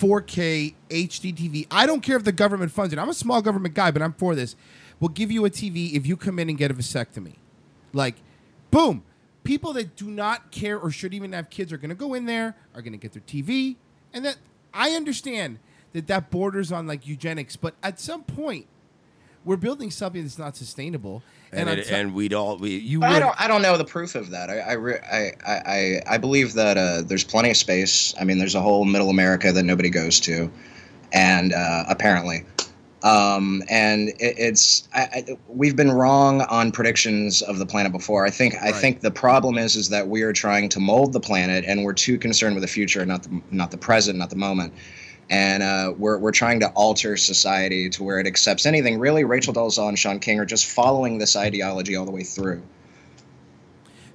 4K 0.00 0.74
HD 0.90 1.34
TV. 1.34 1.66
I 1.70 1.86
don't 1.86 2.02
care 2.02 2.18
if 2.18 2.24
the 2.24 2.32
government 2.32 2.70
funds 2.70 2.92
it. 2.92 2.98
I'm 2.98 3.08
a 3.08 3.14
small 3.14 3.40
government 3.40 3.74
guy, 3.74 3.90
but 3.90 4.02
I'm 4.02 4.12
for 4.12 4.34
this. 4.34 4.54
We'll 5.00 5.10
give 5.10 5.30
you 5.30 5.44
a 5.44 5.50
TV 5.50 5.92
if 5.94 6.06
you 6.06 6.16
come 6.16 6.38
in 6.38 6.48
and 6.48 6.56
get 6.56 6.70
a 6.70 6.74
vasectomy. 6.74 7.34
Like, 7.92 8.16
boom. 8.70 9.02
People 9.44 9.72
that 9.74 9.94
do 9.96 10.06
not 10.10 10.50
care 10.50 10.78
or 10.78 10.90
should 10.90 11.14
even 11.14 11.32
have 11.32 11.50
kids 11.50 11.72
are 11.72 11.76
going 11.76 11.90
to 11.90 11.94
go 11.94 12.14
in 12.14 12.24
there, 12.26 12.56
are 12.74 12.82
going 12.82 12.92
to 12.92 12.98
get 12.98 13.12
their 13.12 13.22
TV, 13.22 13.76
and 14.12 14.24
that 14.24 14.36
I 14.74 14.90
understand 14.90 15.58
that 15.92 16.08
that 16.08 16.30
borders 16.30 16.72
on 16.72 16.86
like 16.86 17.06
eugenics, 17.06 17.54
but 17.56 17.74
at 17.82 18.00
some 18.00 18.24
point, 18.24 18.66
we're 19.44 19.56
building 19.56 19.92
something 19.92 20.22
that's 20.22 20.38
not 20.38 20.56
sustainable. 20.56 21.22
And 21.52 21.68
on 21.68 21.78
it, 21.78 21.84
to- 21.86 21.94
and 21.96 22.12
we'd 22.12 22.34
all 22.34 22.56
we 22.58 22.76
you 22.76 22.98
But 22.98 23.10
I 23.10 23.18
don't 23.20 23.40
I 23.40 23.46
don't 23.46 23.62
know 23.62 23.76
the 23.78 23.84
proof 23.84 24.16
of 24.16 24.30
that. 24.30 24.50
I 24.50 24.58
I 24.58 24.72
re- 24.72 24.98
I, 25.00 25.32
I, 25.46 25.52
I 25.54 26.02
I 26.14 26.18
believe 26.18 26.54
that 26.54 26.76
uh, 26.76 27.02
there's 27.02 27.22
plenty 27.22 27.50
of 27.50 27.56
space. 27.56 28.12
I 28.20 28.24
mean, 28.24 28.38
there's 28.38 28.56
a 28.56 28.60
whole 28.60 28.84
Middle 28.84 29.10
America 29.10 29.52
that 29.52 29.62
nobody 29.62 29.90
goes 29.90 30.18
to, 30.20 30.50
and 31.12 31.52
uh, 31.52 31.84
apparently. 31.88 32.44
Um, 33.06 33.62
and 33.68 34.08
it, 34.08 34.34
it's 34.36 34.88
I, 34.92 35.00
I, 35.00 35.38
we've 35.46 35.76
been 35.76 35.92
wrong 35.92 36.40
on 36.42 36.72
predictions 36.72 37.40
of 37.40 37.60
the 37.60 37.66
planet 37.66 37.92
before. 37.92 38.26
I 38.26 38.30
think 38.30 38.56
I 38.60 38.72
think 38.72 39.00
the 39.00 39.12
problem 39.12 39.58
is 39.58 39.76
is 39.76 39.90
that 39.90 40.08
we 40.08 40.22
are 40.22 40.32
trying 40.32 40.68
to 40.70 40.80
mold 40.80 41.12
the 41.12 41.20
planet, 41.20 41.64
and 41.68 41.84
we're 41.84 41.92
too 41.92 42.18
concerned 42.18 42.56
with 42.56 42.62
the 42.62 42.68
future, 42.68 43.06
not 43.06 43.22
the 43.22 43.40
not 43.52 43.70
the 43.70 43.76
present, 43.76 44.18
not 44.18 44.30
the 44.30 44.36
moment. 44.36 44.72
And 45.30 45.62
uh, 45.62 45.94
we're 45.96 46.18
we're 46.18 46.32
trying 46.32 46.58
to 46.60 46.68
alter 46.70 47.16
society 47.16 47.88
to 47.90 48.02
where 48.02 48.18
it 48.18 48.26
accepts 48.26 48.66
anything. 48.66 48.98
Really, 48.98 49.22
Rachel 49.22 49.54
Dolezal 49.54 49.88
and 49.88 49.98
Shaun 49.98 50.18
King 50.18 50.40
are 50.40 50.44
just 50.44 50.66
following 50.66 51.18
this 51.18 51.36
ideology 51.36 51.94
all 51.94 52.06
the 52.06 52.12
way 52.12 52.24
through. 52.24 52.60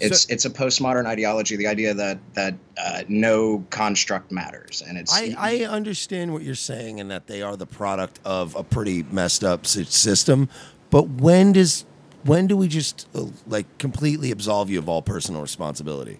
It's 0.02 0.26
it's 0.30 0.46
a 0.46 0.50
postmodern 0.50 1.06
ideology, 1.06 1.56
the 1.56 1.68
idea 1.68 1.94
that 1.94 2.20
that 2.34 2.56
uh, 2.78 3.04
no 3.08 3.66
construct 3.70 4.32
matters, 4.32 4.84
and 4.88 4.98
it's 4.98 5.14
I, 5.14 5.36
I 5.38 5.56
understand 5.66 6.34
what 6.34 6.44
you're 6.44 6.56
saying 6.56 7.00
and 7.00 7.12
that 7.12 7.28
they 7.28 7.42
are 7.42 7.56
the 7.56 7.66
product 7.66 8.20
of 8.26 8.56
a 8.56 8.64
pretty 8.64 9.04
messed 9.04 9.44
up 9.44 9.66
system, 9.66 10.50
but 10.90 11.08
when 11.08 11.54
does 11.54 11.86
when 12.24 12.48
do 12.48 12.58
we 12.58 12.68
just 12.68 13.08
uh, 13.16 13.26
like 13.48 13.66
completely 13.78 14.32
absolve 14.32 14.70
you 14.70 14.80
of 14.80 14.90
all 14.90 15.02
personal 15.02 15.42
responsibility? 15.42 16.20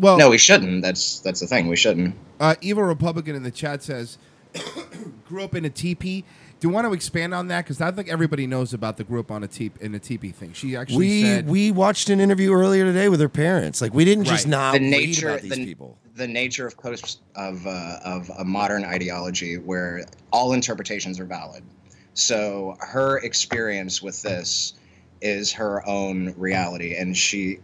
well, 0.00 0.16
no, 0.16 0.30
we 0.30 0.38
shouldn't. 0.38 0.82
That's 0.82 1.20
that's 1.20 1.40
the 1.40 1.46
thing. 1.46 1.68
We 1.68 1.76
shouldn't. 1.76 2.14
Uh, 2.38 2.54
Evil 2.60 2.84
Republican 2.84 3.36
in 3.36 3.42
the 3.42 3.50
chat 3.50 3.82
says, 3.82 4.18
grew 5.28 5.44
up 5.44 5.54
in 5.54 5.64
a 5.64 5.70
teepee. 5.70 6.24
Do 6.60 6.68
you 6.68 6.74
want 6.74 6.86
to 6.86 6.92
expand 6.92 7.32
on 7.32 7.48
that? 7.48 7.64
Because 7.64 7.80
I 7.80 7.90
think 7.90 8.08
everybody 8.08 8.46
knows 8.46 8.74
about 8.74 8.98
the 8.98 9.04
group 9.04 9.30
on 9.30 9.42
a 9.42 9.48
teep 9.48 9.78
in 9.80 9.94
a 9.94 9.98
teepee 9.98 10.30
thing. 10.30 10.52
She 10.52 10.76
actually 10.76 10.98
We 10.98 11.22
said, 11.22 11.48
we 11.48 11.70
watched 11.70 12.10
an 12.10 12.20
interview 12.20 12.52
earlier 12.52 12.84
today 12.84 13.08
with 13.08 13.18
her 13.20 13.30
parents. 13.30 13.80
Like 13.80 13.94
we 13.94 14.04
didn't 14.04 14.24
just 14.24 14.44
Right. 14.44 14.50
not 14.50 14.72
the 14.74 14.80
read 14.80 14.90
nature 14.90 15.28
about 15.30 15.40
these 15.40 15.52
the, 15.52 15.64
people. 15.64 15.98
the 16.16 16.28
nature 16.28 16.66
of 16.66 16.76
post 16.76 17.20
of 17.34 17.66
uh, 17.66 17.98
of 18.04 18.30
a 18.38 18.44
modern 18.44 18.84
ideology 18.84 19.56
where 19.56 20.04
all 20.32 20.52
interpretations 20.52 21.18
are 21.18 21.24
valid. 21.24 21.64
So 22.12 22.76
her 22.80 23.18
experience 23.20 24.02
with 24.02 24.20
this 24.20 24.74
is 25.22 25.52
her 25.52 25.86
own 25.88 26.34
reality, 26.36 26.94
and 26.94 27.16
she. 27.16 27.58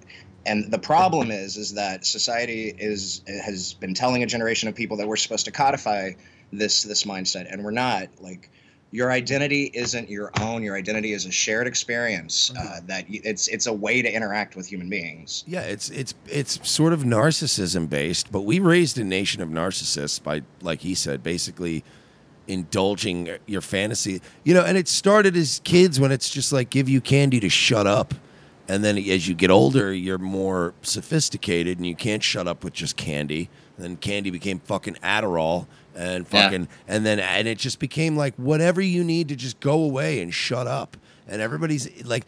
And 0.46 0.70
the 0.70 0.78
problem 0.78 1.32
is, 1.32 1.56
is 1.56 1.74
that 1.74 2.06
society 2.06 2.72
is 2.78 3.20
has 3.26 3.74
been 3.74 3.92
telling 3.92 4.22
a 4.22 4.26
generation 4.26 4.68
of 4.68 4.74
people 4.74 4.96
that 4.98 5.08
we're 5.08 5.16
supposed 5.16 5.44
to 5.46 5.50
codify 5.50 6.12
this 6.52 6.84
this 6.84 7.04
mindset, 7.04 7.52
and 7.52 7.62
we're 7.64 7.72
not. 7.72 8.08
Like, 8.20 8.48
your 8.96 9.12
identity 9.12 9.70
isn't 9.74 10.08
your 10.08 10.30
own. 10.40 10.62
Your 10.62 10.74
identity 10.74 11.12
is 11.12 11.26
a 11.26 11.30
shared 11.30 11.66
experience. 11.66 12.50
Uh, 12.58 12.80
that 12.86 13.04
y- 13.10 13.20
it's 13.24 13.46
it's 13.48 13.66
a 13.66 13.72
way 13.72 14.00
to 14.00 14.10
interact 14.10 14.56
with 14.56 14.66
human 14.66 14.88
beings. 14.88 15.44
Yeah, 15.46 15.60
it's 15.60 15.90
it's 15.90 16.14
it's 16.26 16.66
sort 16.66 16.94
of 16.94 17.02
narcissism 17.02 17.90
based, 17.90 18.32
but 18.32 18.46
we 18.46 18.58
raised 18.58 18.96
a 18.96 19.04
nation 19.04 19.42
of 19.42 19.50
narcissists 19.50 20.22
by, 20.22 20.40
like 20.62 20.80
he 20.80 20.94
said, 20.94 21.22
basically 21.22 21.84
indulging 22.48 23.36
your 23.44 23.60
fantasy. 23.60 24.22
You 24.44 24.54
know, 24.54 24.64
and 24.64 24.78
it 24.78 24.88
started 24.88 25.36
as 25.36 25.60
kids 25.62 26.00
when 26.00 26.10
it's 26.10 26.30
just 26.30 26.50
like 26.50 26.70
give 26.70 26.88
you 26.88 27.02
candy 27.02 27.38
to 27.40 27.50
shut 27.50 27.86
up, 27.86 28.14
and 28.66 28.82
then 28.82 28.96
as 28.96 29.28
you 29.28 29.34
get 29.34 29.50
older, 29.50 29.92
you're 29.92 30.16
more 30.16 30.72
sophisticated 30.80 31.76
and 31.76 31.86
you 31.86 31.94
can't 31.94 32.22
shut 32.22 32.48
up 32.48 32.64
with 32.64 32.72
just 32.72 32.96
candy. 32.96 33.50
And 33.76 33.84
then 33.84 33.96
candy 33.98 34.30
became 34.30 34.58
fucking 34.60 34.94
Adderall 35.02 35.66
and 35.96 36.26
Yeah. 36.30 36.42
fucking 36.42 36.68
and 36.86 37.04
then 37.04 37.18
and 37.18 37.48
it 37.48 37.58
just 37.58 37.78
became 37.78 38.16
like 38.16 38.34
whatever 38.36 38.80
you 38.80 39.02
need 39.02 39.28
to 39.28 39.36
just 39.36 39.58
go 39.60 39.82
away 39.82 40.20
and 40.20 40.32
shut 40.32 40.66
up. 40.66 40.96
And 41.26 41.42
everybody's 41.42 42.04
like 42.04 42.26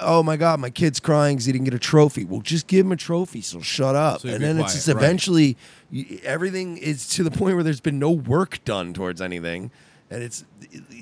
oh 0.00 0.22
my 0.22 0.36
god, 0.36 0.60
my 0.60 0.70
kid's 0.70 1.00
crying 1.00 1.34
because 1.36 1.46
he 1.46 1.52
didn't 1.52 1.64
get 1.64 1.74
a 1.74 1.78
trophy. 1.80 2.24
Well, 2.24 2.40
just 2.40 2.68
give 2.68 2.86
him 2.86 2.92
a 2.92 2.96
trophy, 2.96 3.40
so 3.40 3.60
shut 3.60 3.96
up. 3.96 4.20
So 4.20 4.28
and 4.28 4.42
then 4.42 4.54
quiet, 4.56 4.66
it's 4.66 4.74
just 4.74 4.88
eventually 4.88 5.56
y- 5.92 6.20
everything 6.22 6.76
is 6.78 7.08
to 7.08 7.24
the 7.24 7.30
point 7.32 7.56
where 7.56 7.64
there's 7.64 7.80
been 7.80 7.98
no 7.98 8.12
work 8.12 8.64
done 8.64 8.92
towards 8.94 9.20
anything, 9.20 9.72
and 10.10 10.22
it's 10.22 10.44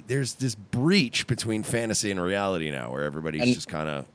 there's 0.07 0.35
this 0.37 0.55
breach 0.55 1.27
between 1.27 1.63
fantasy 1.63 2.11
and 2.11 2.19
reality 2.23 2.71
now, 2.71 2.91
where 2.91 3.05
everybody's 3.05 3.43
And 3.43 3.55
just 3.55 3.69
kind 3.69 3.91
of 3.91 4.07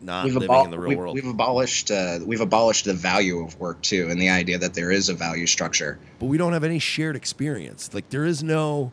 not 0.00 0.24
we've, 0.24 0.34
living 0.34 0.48
abol- 0.48 0.64
in 0.64 0.70
the 0.70 0.78
real 0.78 0.88
we've, 0.88 0.98
world. 0.98 1.14
we've 1.14 1.26
abolished 1.26 1.90
uh, 1.90 2.18
we've 2.24 2.40
abolished 2.40 2.84
the 2.84 2.94
value 2.94 3.44
of 3.44 3.58
work 3.60 3.80
too, 3.82 4.08
and 4.10 4.20
the 4.20 4.28
idea 4.30 4.58
that 4.58 4.74
there 4.74 4.90
is 4.90 5.08
a 5.08 5.14
value 5.14 5.46
structure. 5.46 5.98
but 6.18 6.26
we 6.26 6.38
don't 6.38 6.52
have 6.52 6.64
any 6.64 6.78
shared 6.78 7.16
experience. 7.16 7.92
Like 7.92 8.08
there 8.10 8.24
is 8.24 8.42
no, 8.42 8.92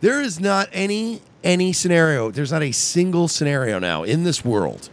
there 0.00 0.20
is 0.20 0.40
not 0.40 0.68
any 0.72 1.20
any 1.44 1.72
scenario. 1.72 2.30
There's 2.30 2.52
not 2.52 2.62
a 2.62 2.72
single 2.72 3.28
scenario 3.28 3.78
now 3.78 4.02
in 4.04 4.24
this 4.24 4.44
world 4.44 4.88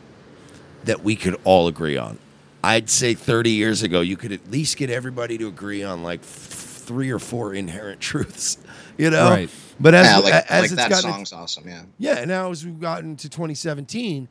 that 0.84 1.04
we 1.04 1.16
could 1.16 1.40
all 1.44 1.68
agree 1.68 1.98
on. 1.98 2.20
I'd 2.64 2.90
say 2.90 3.14
30 3.14 3.52
years 3.52 3.84
ago, 3.84 4.02
you 4.02 4.18
could 4.18 4.32
at 4.32 4.50
least 4.50 4.78
get 4.78 4.90
everybody 4.90 5.38
to 5.38 5.48
agree 5.48 5.84
on 5.84 6.02
like 6.04 6.22
f- 6.22 6.26
three 6.28 7.12
or 7.12 7.20
four 7.20 7.54
inherent 7.54 8.00
truths, 8.10 8.58
you 8.98 9.10
know. 9.10 9.30
Right. 9.30 9.50
But 9.80 9.94
as 9.94 10.06
yeah, 10.08 10.18
like, 10.18 10.34
as 10.34 10.50
like 10.50 10.64
it's 10.64 10.76
that 10.76 10.90
gotten 10.90 11.12
song's 11.12 11.34
awesome. 11.34 11.68
Yeah. 11.68 11.84
yeah, 12.00 12.26
now 12.26 12.50
as 12.52 12.66
we've 12.66 12.80
gotten 12.80 13.18
to 13.18 13.30
2017, 13.30 14.28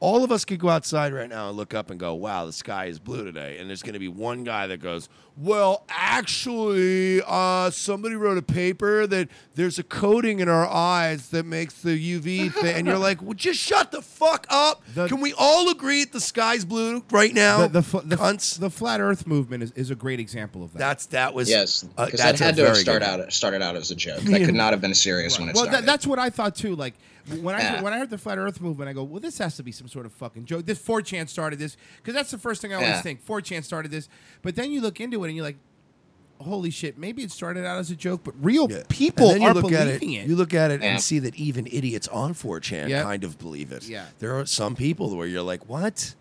all 0.00 0.22
of 0.24 0.30
us 0.30 0.44
could 0.44 0.58
go 0.58 0.68
outside 0.68 1.12
right 1.12 1.28
now 1.28 1.48
and 1.48 1.56
look 1.56 1.74
up 1.74 1.90
and 1.90 1.98
go, 1.98 2.14
"Wow, 2.14 2.46
the 2.46 2.52
sky 2.52 2.86
is 2.86 2.98
blue 2.98 3.24
today." 3.24 3.58
And 3.58 3.68
there's 3.68 3.82
going 3.82 3.94
to 3.94 3.98
be 3.98 4.08
one 4.08 4.44
guy 4.44 4.66
that 4.66 4.78
goes, 4.78 5.08
"Well, 5.36 5.84
actually, 5.88 7.20
uh, 7.26 7.70
somebody 7.70 8.14
wrote 8.14 8.38
a 8.38 8.42
paper 8.42 9.06
that 9.06 9.28
there's 9.54 9.78
a 9.78 9.82
coating 9.82 10.40
in 10.40 10.48
our 10.48 10.66
eyes 10.66 11.28
that 11.28 11.44
makes 11.44 11.74
the 11.82 11.90
UV 11.90 12.52
thing." 12.52 12.76
And 12.76 12.86
you're 12.86 12.98
like, 12.98 13.22
"Well, 13.22 13.34
just 13.34 13.58
shut 13.60 13.90
the 13.92 14.02
fuck 14.02 14.46
up." 14.50 14.82
Can 14.94 15.20
we 15.20 15.32
all 15.36 15.68
agree 15.70 16.04
that 16.04 16.12
the 16.12 16.20
sky's 16.20 16.64
blue 16.64 17.04
right 17.10 17.32
now? 17.34 17.62
The, 17.62 17.68
the, 17.68 17.82
fl- 17.82 17.98
the, 17.98 18.56
the 18.60 18.70
flat 18.70 19.00
Earth 19.00 19.26
movement 19.26 19.62
is, 19.62 19.72
is 19.72 19.90
a 19.90 19.94
great 19.94 20.20
example 20.20 20.62
of 20.64 20.72
that. 20.72 20.78
That's 20.78 21.06
that 21.06 21.34
was 21.34 21.48
Yes, 21.48 21.84
uh, 21.96 22.06
that 22.06 22.20
had 22.20 22.36
to 22.38 22.44
have 22.44 22.56
very 22.56 22.76
started 22.76 23.06
out 23.06 23.32
started 23.32 23.62
out 23.62 23.76
as 23.76 23.90
a 23.90 23.94
joke. 23.94 24.20
That 24.36 24.44
could 24.44 24.54
not 24.54 24.72
have 24.72 24.80
been 24.80 24.94
serious 24.94 25.38
when 25.38 25.48
it 25.48 25.54
well, 25.54 25.64
started. 25.64 25.82
that, 25.82 25.86
that's 25.86 26.06
what 26.06 26.18
I 26.18 26.30
thought 26.30 26.54
too. 26.56 26.74
Like 26.76 26.94
when 27.40 27.54
I 27.54 27.58
Yeah. 27.60 27.82
when 27.82 27.92
I 27.92 27.98
heard 27.98 28.10
the 28.10 28.18
flat 28.18 28.38
Earth 28.38 28.60
movement, 28.60 28.88
I 28.88 28.92
go, 28.92 29.02
"Well, 29.02 29.20
this 29.20 29.38
has 29.38 29.56
to 29.56 29.62
be 29.62 29.72
some 29.72 29.88
sort 29.88 30.04
of 30.06 30.12
fucking 30.12 30.44
joke." 30.44 30.66
This 30.66 30.78
4chan 30.78 31.28
started 31.28 31.58
this 31.58 31.76
because 31.98 32.14
that's 32.14 32.30
the 32.30 32.38
first 32.38 32.60
thing 32.62 32.72
I 32.72 32.76
always 32.76 32.88
Yeah. 32.90 33.02
think. 33.02 33.24
4chan 33.24 33.64
started 33.64 33.90
this, 33.90 34.08
but 34.42 34.56
then 34.56 34.70
you 34.70 34.80
look 34.80 35.00
into 35.00 35.24
it 35.24 35.25
and 35.26 35.36
you're 35.36 35.44
like, 35.44 35.56
"Holy 36.40 36.70
shit!" 36.70 36.98
Maybe 36.98 37.22
it 37.22 37.30
started 37.30 37.64
out 37.64 37.78
as 37.78 37.90
a 37.90 37.96
joke, 37.96 38.22
but 38.24 38.34
real 38.42 38.68
people 38.88 39.30
and 39.30 39.42
you 39.42 39.48
are 39.48 39.54
look 39.54 39.72
at 39.72 39.86
it, 39.88 40.00
believing 40.00 40.12
it. 40.12 40.28
You 40.28 40.36
look 40.36 40.54
at 40.54 40.70
it 40.70 40.80
Yeah. 40.82 40.92
and 40.92 41.00
see 41.02 41.18
that 41.20 41.34
even 41.36 41.66
idiots 41.66 42.08
on 42.08 42.34
4chan 42.34 42.88
Yeah. 42.88 43.02
kind 43.02 43.24
of 43.24 43.38
believe 43.38 43.72
it. 43.72 43.84
Yeah. 43.88 44.06
There 44.18 44.38
are 44.38 44.46
some 44.46 44.74
people 44.76 45.14
where 45.16 45.26
you're 45.26 45.42
like, 45.42 45.68
what? 45.68 46.14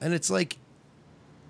And 0.00 0.12
it's 0.12 0.28
like, 0.30 0.58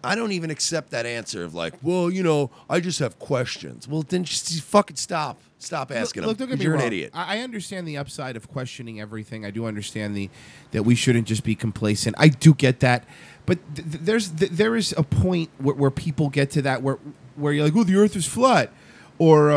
I 0.06 0.14
don't 0.14 0.32
even 0.32 0.50
accept 0.50 0.90
that 0.90 1.04
answer 1.06 1.44
of 1.44 1.54
like, 1.54 1.74
well, 1.82 2.10
you 2.10 2.22
know, 2.22 2.50
I 2.70 2.80
just 2.80 2.98
have 3.00 3.18
questions. 3.18 3.86
Well, 3.88 4.02
then 4.08 4.24
just 4.24 4.62
fucking 4.62 4.96
stop. 4.96 5.38
Stop 5.58 5.90
asking 5.90 6.22
Look, 6.24 6.36
them. 6.36 6.48
don't 6.48 6.48
get 6.48 6.52
'cause 6.54 6.58
me 6.60 6.64
you're 6.64 6.74
wrong. 6.74 6.82
an 6.82 6.86
idiot. 6.88 7.10
I, 7.14 7.38
understand 7.40 7.88
the 7.88 7.96
upside 7.96 8.36
of 8.36 8.46
questioning 8.48 9.00
everything. 9.00 9.46
I 9.46 9.50
do 9.50 9.64
understand 9.66 10.14
the 10.14 10.28
that 10.72 10.82
we 10.82 10.94
shouldn't 10.94 11.26
just 11.26 11.44
be 11.44 11.54
complacent. 11.54 12.14
I 12.18 12.28
do 12.28 12.52
get 12.52 12.80
that, 12.80 13.04
but 13.46 13.58
th- 13.74 13.90
th- 13.90 14.02
there's 14.04 14.28
th- 14.30 14.50
there 14.50 14.76
is 14.76 14.94
a 14.98 15.02
point 15.02 15.48
where, 15.56 15.74
where 15.74 15.90
people 15.90 16.28
get 16.28 16.50
to 16.52 16.62
that 16.62 16.82
where 16.82 16.98
where 17.36 17.54
you're 17.54 17.64
like, 17.64 17.74
oh, 17.74 17.84
the 17.84 17.96
Earth 17.96 18.14
is 18.16 18.26
flat, 18.26 18.70
or 19.18 19.50
uh, 19.50 19.56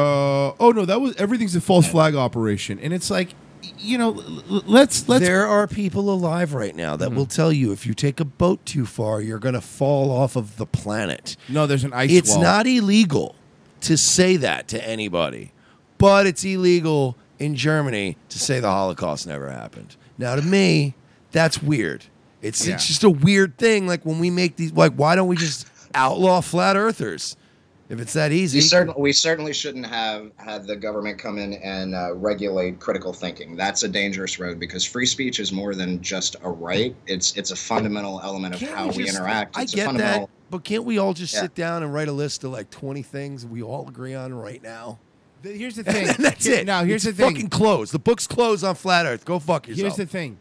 oh 0.60 0.72
no, 0.74 0.86
that 0.86 1.02
was 1.02 1.16
everything's 1.18 1.56
a 1.56 1.62
false 1.62 1.88
flag 1.90 2.16
operation, 2.16 2.80
and 2.80 2.94
it's 2.94 3.12
like, 3.12 3.30
you 3.78 3.98
know, 3.98 4.14
l- 4.14 4.44
l- 4.50 4.64
let's 4.66 5.08
let's. 5.10 5.24
there 5.24 5.46
are 5.48 5.68
people 5.68 6.10
alive 6.10 6.54
right 6.54 6.76
now 6.76 6.96
that 6.96 7.12
will 7.12 7.24
mm-hmm. 7.24 7.36
tell 7.36 7.52
you 7.52 7.72
if 7.72 7.86
you 7.86 7.94
take 7.94 8.20
a 8.20 8.26
boat 8.26 8.66
too 8.66 8.86
far, 8.86 9.22
you're 9.22 9.40
going 9.40 9.56
to 9.56 9.62
fall 9.62 10.12
off 10.12 10.36
of 10.36 10.58
the 10.58 10.66
planet. 10.66 11.36
No, 11.48 11.68
there's 11.68 11.84
an 11.84 11.94
ice 11.94 12.12
It's 12.12 12.32
wall. 12.32 12.42
not 12.42 12.68
illegal 12.68 13.36
to 13.82 13.98
say 13.98 14.36
that 14.38 14.68
to 14.70 14.88
anybody, 14.88 15.52
but 15.98 16.28
it's 16.28 16.44
illegal 16.44 17.18
in 17.38 17.56
Germany 17.56 18.18
to 18.30 18.40
say 18.40 18.60
the 18.60 18.70
Holocaust 18.70 19.28
never 19.28 19.50
happened. 19.50 19.96
Now, 20.18 20.36
to 20.36 20.42
me, 20.42 20.96
that's 21.32 21.62
weird. 21.64 22.06
It's 22.42 22.66
Yeah. 22.68 22.76
it's 22.76 22.88
just 22.88 23.04
a 23.04 23.10
weird 23.10 23.58
thing. 23.58 23.88
Like 23.88 24.06
when 24.06 24.20
we 24.20 24.30
make 24.30 24.56
these, 24.56 24.72
like 24.74 24.94
why 24.94 25.16
don't 25.16 25.28
we 25.28 25.36
just 25.36 25.68
outlaw 25.94 26.42
flat 26.42 26.76
earthers 26.76 27.36
if 27.90 28.00
it's 28.00 28.14
that 28.14 28.32
easy? 28.32 28.58
We 28.58 28.62
certainly, 28.62 29.02
we 29.02 29.12
certainly 29.12 29.54
shouldn't 29.54 29.86
have 29.88 30.32
had 30.38 30.66
the 30.68 30.76
government 30.76 31.18
come 31.20 31.38
in 31.38 31.54
and 31.56 31.96
uh, 31.96 32.14
regulate 32.16 32.80
critical 32.80 33.12
thinking. 33.14 33.56
That's 33.56 33.84
a 33.84 33.88
dangerous 33.88 34.40
road 34.40 34.60
because 34.60 34.86
free 34.86 35.06
speech 35.08 35.40
is 35.40 35.52
more 35.52 35.74
than 35.76 36.02
just 36.02 36.36
a 36.44 36.50
right. 36.50 36.96
It's 37.08 37.36
it's 37.36 37.52
a 37.52 37.56
fundamental 37.56 38.22
element 38.24 38.54
of 38.54 38.60
Can't 38.60 38.74
how 38.74 38.88
we, 38.90 39.04
just- 39.04 39.16
interact. 39.18 39.58
I 39.58 39.64
It's 39.64 39.74
a 39.74 39.76
get 39.78 39.86
fundamental. 39.88 40.28
that, 40.28 40.30
but 40.52 40.64
can't 40.64 40.84
we 40.86 40.98
all 41.00 41.14
just 41.14 41.34
Yeah. 41.34 41.42
sit 41.42 41.56
down 41.56 41.84
and 41.84 41.94
write 41.94 42.08
a 42.08 42.14
list 42.14 42.44
of 42.44 42.52
like 42.52 42.70
20 42.70 43.02
things 43.02 43.46
we 43.46 43.62
all 43.64 43.88
agree 43.90 44.14
on 44.14 44.34
right 44.34 44.62
now? 44.62 45.00
Th- 45.44 45.58
Here's 45.58 45.76
the 45.76 45.84
thing. 45.92 46.08
that's 46.20 46.46
Here- 46.46 46.56
it. 46.60 46.66
Now 46.68 46.84
here's 46.84 47.06
It's 47.06 47.18
the 47.18 47.24
thing. 47.24 47.34
Fucking 47.34 47.50
closed. 47.50 47.92
The 47.94 48.00
book's 48.00 48.28
closed 48.28 48.64
on 48.64 48.76
flat 48.76 49.06
Earth. 49.08 49.26
Go 49.26 49.40
fuck 49.40 49.68
yourself. 49.68 49.82
Here's 49.82 49.96
the 49.98 50.06
thing. 50.06 50.38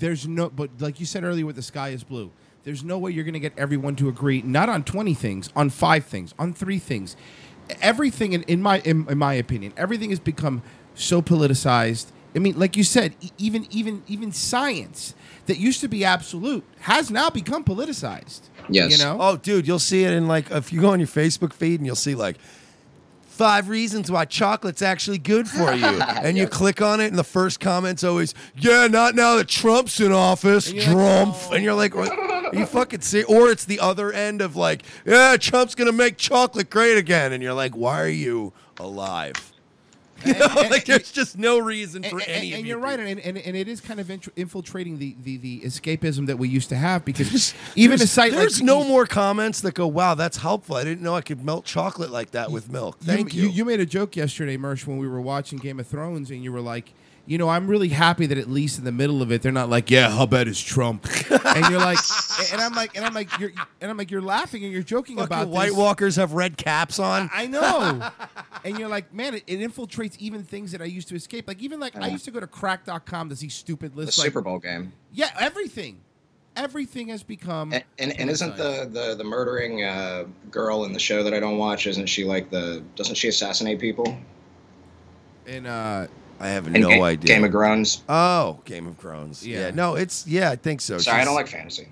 There's 0.00 0.26
no, 0.28 0.50
but 0.50 0.68
like 0.80 1.00
you 1.00 1.06
said 1.06 1.24
earlier, 1.24 1.46
with 1.46 1.56
the 1.56 1.62
sky 1.62 1.90
is 1.90 2.04
blue. 2.04 2.30
There's 2.68 2.84
no 2.84 2.98
way 2.98 3.12
you're 3.12 3.24
going 3.24 3.32
to 3.32 3.40
get 3.40 3.54
everyone 3.56 3.96
to 3.96 4.10
agree, 4.10 4.42
not 4.42 4.68
on 4.68 4.84
20 4.84 5.14
things, 5.14 5.48
on 5.56 5.70
five 5.70 6.04
things, 6.04 6.34
on 6.38 6.52
three 6.52 6.78
things. 6.78 7.16
Everything, 7.80 8.34
in, 8.34 8.42
in 8.42 8.60
my 8.60 8.80
in, 8.80 9.08
in 9.08 9.16
my 9.16 9.32
opinion, 9.32 9.72
everything 9.74 10.10
has 10.10 10.20
become 10.20 10.60
so 10.94 11.22
politicized. 11.22 12.08
I 12.36 12.40
mean, 12.40 12.58
like 12.58 12.76
you 12.76 12.84
said, 12.84 13.14
e- 13.22 13.30
even 13.38 13.66
even 13.70 14.02
even 14.06 14.32
science 14.32 15.14
that 15.46 15.56
used 15.56 15.80
to 15.80 15.88
be 15.88 16.04
absolute 16.04 16.62
has 16.80 17.10
now 17.10 17.30
become 17.30 17.64
politicized. 17.64 18.42
Yes. 18.68 18.92
You 18.92 19.02
know? 19.02 19.16
Oh, 19.18 19.36
dude, 19.38 19.66
you'll 19.66 19.78
see 19.78 20.04
it 20.04 20.12
in 20.12 20.28
like 20.28 20.50
if 20.50 20.70
you 20.70 20.82
go 20.82 20.90
on 20.90 21.00
your 21.00 21.08
Facebook 21.08 21.54
feed 21.54 21.80
and 21.80 21.86
you'll 21.86 21.96
see 21.96 22.14
like 22.14 22.36
five 23.22 23.70
reasons 23.70 24.10
why 24.10 24.26
chocolate's 24.26 24.82
actually 24.82 25.16
good 25.16 25.48
for 25.48 25.72
you, 25.72 25.86
and 26.02 26.36
you 26.36 26.46
click 26.46 26.82
on 26.82 27.00
it, 27.00 27.06
and 27.06 27.18
the 27.18 27.24
first 27.24 27.60
comment's 27.60 28.04
always, 28.04 28.34
"Yeah, 28.56 28.88
not 28.88 29.14
now 29.14 29.36
that 29.36 29.48
Trump's 29.48 30.00
in 30.00 30.12
office, 30.12 30.70
Trump," 30.70 31.34
oh. 31.34 31.52
and 31.52 31.64
you're 31.64 31.72
like, 31.72 31.94
what? 31.94 32.10
Are 32.10 32.37
you 32.52 32.66
fucking 32.66 33.00
see, 33.00 33.22
Or 33.24 33.50
it's 33.50 33.64
the 33.64 33.80
other 33.80 34.12
end 34.12 34.40
of 34.40 34.56
like, 34.56 34.82
"Yeah, 35.04 35.36
Trump's 35.36 35.74
gonna 35.74 35.92
make 35.92 36.16
chocolate 36.16 36.70
great 36.70 36.98
again," 36.98 37.32
and 37.32 37.42
you're 37.42 37.54
like, 37.54 37.76
"Why 37.76 38.00
are 38.00 38.08
you 38.08 38.52
alive?" 38.78 39.52
You 40.26 40.32
know, 40.32 40.46
like 40.68 40.84
there's 40.84 41.12
just 41.12 41.38
no 41.38 41.60
reason 41.60 42.02
for 42.02 42.18
and, 42.18 42.28
any 42.28 42.52
and 42.52 42.66
you're 42.66 42.78
you 42.78 42.84
right, 42.84 42.98
and, 42.98 43.20
and, 43.20 43.38
and 43.38 43.56
it 43.56 43.68
is 43.68 43.80
kind 43.80 44.00
of 44.00 44.10
infiltrating 44.10 44.98
the, 44.98 45.14
the, 45.22 45.36
the 45.36 45.60
escapism 45.60 46.26
that 46.26 46.36
we 46.36 46.48
used 46.48 46.70
to 46.70 46.74
have 46.74 47.04
because 47.04 47.54
even 47.76 47.94
a 47.94 47.98
there's, 47.98 48.10
site 48.10 48.32
there's 48.32 48.58
like 48.58 48.66
no 48.66 48.82
more 48.82 49.06
comments 49.06 49.60
that 49.60 49.74
go, 49.74 49.86
"Wow, 49.86 50.16
that's 50.16 50.38
helpful." 50.38 50.74
I 50.74 50.82
didn't 50.82 51.02
know 51.02 51.14
I 51.14 51.20
could 51.20 51.44
melt 51.44 51.66
chocolate 51.66 52.10
like 52.10 52.32
that 52.32 52.50
with 52.50 52.68
milk. 52.68 52.98
Thank 52.98 53.32
you. 53.32 53.44
you. 53.44 53.48
You 53.50 53.64
made 53.64 53.78
a 53.78 53.86
joke 53.86 54.16
yesterday, 54.16 54.56
Mersh, 54.56 54.88
when 54.88 54.98
we 54.98 55.06
were 55.06 55.20
watching 55.20 55.60
Game 55.60 55.78
of 55.78 55.86
Thrones, 55.86 56.32
and 56.32 56.42
you 56.42 56.52
were 56.52 56.60
like, 56.60 56.92
you 57.28 57.36
know, 57.36 57.50
I'm 57.50 57.66
really 57.66 57.90
happy 57.90 58.24
that 58.24 58.38
at 58.38 58.48
least 58.48 58.78
in 58.78 58.86
the 58.86 58.92
middle 58.92 59.20
of 59.20 59.30
it, 59.30 59.42
they're 59.42 59.52
not 59.52 59.68
like, 59.68 59.90
yeah, 59.90 60.08
how 60.08 60.24
bad 60.24 60.48
is 60.48 60.58
Trump? 60.58 61.04
and 61.30 61.66
you're 61.68 61.78
like, 61.78 61.98
and 62.50 62.58
I'm 62.58 62.72
like, 62.72 62.96
and 62.96 63.04
I'm 63.04 63.12
like, 63.12 63.38
you're, 63.38 63.52
and 63.82 63.90
I'm 63.90 63.98
like, 63.98 64.10
you're 64.10 64.22
laughing 64.22 64.64
and 64.64 64.72
you're 64.72 64.82
joking 64.82 65.16
Fucking 65.16 65.26
about 65.26 65.48
White 65.48 65.68
this. 65.68 65.76
Walkers 65.76 66.16
have 66.16 66.32
red 66.32 66.56
caps 66.56 66.98
on. 66.98 67.28
I 67.30 67.46
know. 67.46 68.10
and 68.64 68.78
you're 68.78 68.88
like, 68.88 69.12
man, 69.12 69.34
it, 69.34 69.44
it 69.46 69.58
infiltrates 69.58 70.16
even 70.18 70.42
things 70.42 70.72
that 70.72 70.80
I 70.80 70.86
used 70.86 71.08
to 71.08 71.14
escape. 71.14 71.46
Like 71.46 71.60
even 71.60 71.78
like 71.78 71.96
I 71.96 72.08
used 72.08 72.24
to 72.24 72.30
go 72.30 72.40
to 72.40 72.46
Cracked.com 72.46 73.28
to 73.28 73.36
see 73.36 73.50
stupid 73.50 73.92
the 73.92 73.98
lists. 73.98 74.18
like, 74.18 74.28
Super 74.28 74.40
Bowl 74.40 74.58
game. 74.58 74.94
Yeah, 75.12 75.28
everything. 75.38 76.00
Everything 76.56 77.08
has 77.08 77.22
become. 77.22 77.74
And, 77.74 77.84
and, 77.98 78.18
and 78.18 78.30
isn't 78.30 78.56
the, 78.56 78.88
the, 78.90 79.14
the 79.16 79.24
murdering 79.24 79.84
uh, 79.84 80.24
girl 80.50 80.86
in 80.86 80.94
the 80.94 80.98
show 80.98 81.22
that 81.22 81.34
I 81.34 81.40
don't 81.40 81.58
watch, 81.58 81.86
isn't 81.86 82.06
she 82.06 82.24
like 82.24 82.48
the, 82.48 82.82
doesn't 82.96 83.16
she 83.16 83.28
assassinate 83.28 83.78
people? 83.78 84.16
in 85.48 85.66
uh, 85.66 86.06
I 86.40 86.48
have 86.48 86.66
In 86.68 86.74
no 86.80 86.88
Ga- 86.88 87.02
idea. 87.02 87.34
Game 87.34 87.44
of 87.44 87.50
Thrones? 87.50 88.02
Oh, 88.08 88.60
Game 88.64 88.86
of 88.86 88.96
Thrones. 88.96 89.46
Yeah. 89.46 89.60
Yeah. 89.66 89.70
No, 89.72 89.94
it's 89.96 90.26
yeah. 90.26 90.50
I 90.50 90.56
think 90.56 90.80
so. 90.80 90.98
Sorry, 90.98 91.20
I 91.20 91.24
don't 91.24 91.34
like 91.34 91.48
fantasy. 91.48 91.88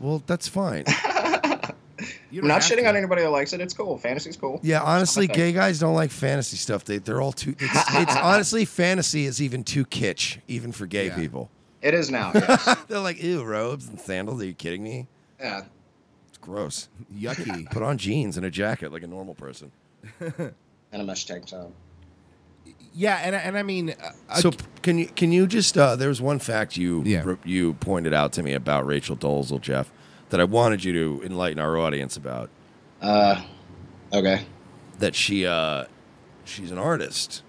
Well, 0.00 0.22
that's 0.26 0.48
fine. 0.48 0.84
you 2.30 2.42
I'm 2.42 2.48
not 2.48 2.60
shitting 2.62 2.88
on 2.88 2.96
anybody 2.96 3.22
that 3.22 3.30
likes 3.30 3.52
it. 3.52 3.60
It's 3.60 3.72
cool. 3.74 3.96
Fantasy's 3.98 4.36
cool. 4.36 4.60
Yeah, 4.62 4.82
honestly, 4.82 5.24
It's 5.24 5.30
not 5.30 5.34
my 5.34 5.36
gay 5.36 5.46
thing. 5.48 5.54
guys 5.54 5.78
don't 5.78 5.94
like 5.94 6.10
fantasy 6.10 6.56
stuff. 6.56 6.84
They 6.84 6.98
they're 6.98 7.20
all 7.20 7.32
too. 7.32 7.54
It's, 7.58 7.84
it's 7.94 8.16
honestly 8.16 8.64
fantasy 8.64 9.26
is 9.26 9.40
even 9.42 9.64
too 9.64 9.84
kitsch, 9.84 10.38
even 10.48 10.72
for 10.72 10.86
gay 10.86 11.10
people. 11.10 11.50
It 11.82 11.94
is 11.94 12.10
now. 12.10 12.32
Yes. 12.34 12.76
They're 12.88 12.98
like, 13.00 13.22
ew, 13.22 13.44
robes 13.44 13.88
and 13.88 14.00
sandals. 14.00 14.40
Are 14.42 14.46
you 14.46 14.54
kidding 14.54 14.82
me? 14.82 15.06
yeah. 15.40 15.62
It's 16.28 16.38
gross. 16.38 16.88
Yucky. 17.14 17.70
Put 17.70 17.82
on 17.82 17.96
jeans 17.98 18.36
and 18.36 18.44
a 18.44 18.50
jacket 18.50 18.92
like 18.92 19.02
a 19.02 19.06
normal 19.06 19.34
person. 19.34 19.70
And 20.20 20.52
a 20.92 21.04
mesh 21.04 21.24
tank 21.26 21.46
top. 21.46 21.70
Yeah, 22.98 23.20
and 23.22 23.36
I- 23.36 23.40
and 23.40 23.58
I 23.58 23.62
mean, 23.62 23.94
uh, 24.30 24.36
So 24.36 24.52
can 24.82 24.96
you 24.98 25.06
can 25.06 25.30
you 25.30 25.46
just 25.46 25.76
uh, 25.76 25.96
there 25.96 26.08
was 26.08 26.22
one 26.22 26.38
fact 26.38 26.76
you 26.78 27.02
Yeah. 27.04 27.34
you 27.44 27.74
pointed 27.74 28.14
out 28.14 28.32
to 28.34 28.42
me 28.42 28.54
about 28.54 28.86
Rachel 28.86 29.16
Dolezal, 29.16 29.60
Jeff, 29.60 29.92
that 30.30 30.40
I 30.40 30.44
wanted 30.44 30.82
you 30.82 30.92
to 30.94 31.22
enlighten 31.26 31.58
our 31.58 31.76
audience 31.76 32.16
about. 32.16 32.48
Uh, 33.02 33.42
okay. 34.14 34.46
That 34.98 35.14
she 35.14 35.46
uh, 35.46 35.84
she's 36.46 36.70
an 36.70 36.78
artist. 36.78 37.42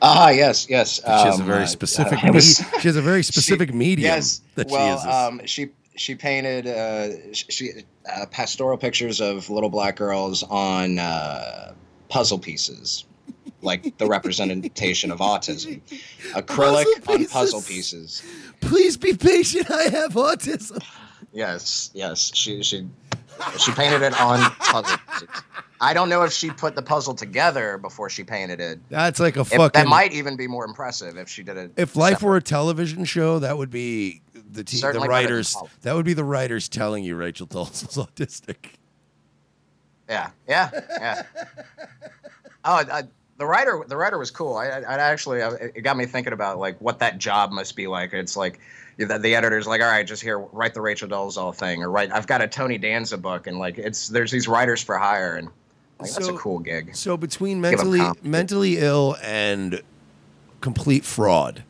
Ah, 0.00 0.30
yes, 0.30 0.68
yes. 0.70 1.00
But 1.00 1.20
she 1.22 1.26
has 1.26 1.38
a 1.38 1.42
um, 1.42 1.46
very 1.46 1.62
uh, 1.64 1.66
specific 1.66 2.18
I 2.24 2.30
was- 2.30 2.60
me- 2.60 2.66
she 2.80 2.88
has 2.88 2.96
a 2.96 3.02
very 3.02 3.22
specific 3.32 3.74
medium 3.74 4.06
Yes. 4.14 4.40
that 4.54 4.68
well, 4.70 4.92
uses. 4.94 5.06
um, 5.06 5.40
she 5.46 5.68
she 5.96 6.14
painted 6.14 6.66
uh, 6.66 7.08
she 7.34 7.72
uh, 8.10 8.24
pastoral 8.30 8.78
pictures 8.78 9.20
of 9.20 9.50
little 9.50 9.70
black 9.70 9.96
girls 9.96 10.42
on 10.44 10.98
uh, 10.98 11.72
puzzle 12.08 12.38
pieces, 12.38 13.04
like 13.62 13.96
the 13.98 14.06
representation 14.06 15.10
of 15.10 15.18
autism. 15.18 15.80
Acrylic 16.32 16.84
Puzzle 17.04 17.14
on 17.22 17.26
puzzle 17.26 17.62
pieces. 17.62 18.22
Please 18.60 18.96
be 18.96 19.14
patient. 19.14 19.70
I 19.70 19.84
have 19.84 20.12
autism. 20.14 20.82
Yes, 21.32 21.90
yes. 21.94 22.30
She 22.34 22.62
she 22.62 22.86
she 23.58 23.72
painted 23.72 24.02
it 24.02 24.18
on 24.20 24.38
puzzle 24.52 24.96
pieces. 25.12 25.28
I 25.78 25.92
don't 25.92 26.08
know 26.08 26.22
if 26.22 26.32
she 26.32 26.48
put 26.50 26.74
the 26.74 26.80
puzzle 26.80 27.12
together 27.14 27.76
before 27.76 28.08
she 28.08 28.24
painted 28.24 28.60
it. 28.60 28.80
That's 28.88 29.20
like 29.20 29.36
a 29.36 29.40
If- 29.40 29.48
fucking. 29.48 29.70
that 29.82 29.86
might 29.88 30.12
even 30.14 30.34
be 30.36 30.46
more 30.48 30.64
impressive 30.64 31.18
if 31.18 31.28
she 31.28 31.42
did 31.42 31.58
it. 31.58 31.72
if 31.76 31.96
life 31.96 32.14
separate. 32.14 32.28
were 32.28 32.36
a 32.38 32.42
television 32.42 33.04
show, 33.04 33.38
that 33.40 33.58
would 33.58 33.68
be 33.70 34.22
the 34.32 34.64
te- 34.64 34.76
the 34.76 34.80
Certainly 34.80 35.08
better 35.08 35.22
than 35.22 35.30
writers. 35.32 35.56
That 35.82 35.94
would 35.94 36.06
be 36.06 36.14
the 36.14 36.24
writers 36.24 36.68
telling 36.70 37.04
you 37.04 37.14
Rachel 37.14 37.46
Dolezal's 37.46 37.96
autistic. 38.14 38.76
Yeah, 40.08 40.30
yeah, 40.48 40.70
yeah. 40.72 41.22
Oh, 42.64 42.84
I, 42.90 43.02
the 43.38 43.46
writer 43.46 43.82
the 43.86 43.96
writer 43.96 44.18
was 44.18 44.30
cool. 44.30 44.56
I, 44.56 44.66
I, 44.66 44.94
actually 44.98 45.42
I, 45.42 45.50
it 45.50 45.82
got 45.82 45.96
me 45.96 46.06
thinking 46.06 46.32
about 46.32 46.58
like 46.58 46.80
what 46.80 46.98
that 47.00 47.18
job 47.18 47.52
must 47.52 47.76
be 47.76 47.86
like. 47.86 48.12
It's 48.12 48.36
like 48.36 48.60
the, 48.96 49.18
the 49.18 49.34
editor's 49.34 49.66
like, 49.66 49.80
all 49.82 49.88
right, 49.88 50.06
just 50.06 50.22
here 50.22 50.38
write 50.38 50.74
the 50.74 50.80
Rachel 50.80 51.08
Dolezal 51.08 51.54
thing, 51.54 51.82
or 51.82 51.90
write. 51.90 52.10
I've 52.12 52.26
got 52.26 52.40
a 52.40 52.48
Tony 52.48 52.78
Danza 52.78 53.18
book, 53.18 53.46
and 53.46 53.58
like 53.58 53.78
it's 53.78 54.08
there's 54.08 54.30
these 54.30 54.48
writers 54.48 54.82
for 54.82 54.96
hire, 54.96 55.36
and 55.36 55.48
like, 56.00 56.10
that's 56.12 56.28
a 56.28 56.32
cool 56.34 56.58
gig. 56.58 56.96
So 56.96 57.16
between 57.16 57.60
mentally 57.60 58.00
mentally 58.22 58.78
ill 58.78 59.16
and 59.22 59.82
complete 60.60 61.04
fraud, 61.04 61.62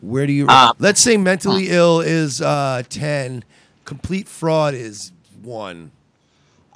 where 0.00 0.26
do 0.26 0.32
you? 0.32 0.46
Uh, 0.48 0.72
let's 0.78 1.00
say 1.00 1.16
mentally 1.16 1.68
ill 1.70 2.00
is 2.00 2.40
uh, 2.40 2.82
ten, 2.88 3.44
complete 3.84 4.28
fraud 4.28 4.74
is 4.74 5.12
one. 5.42 5.90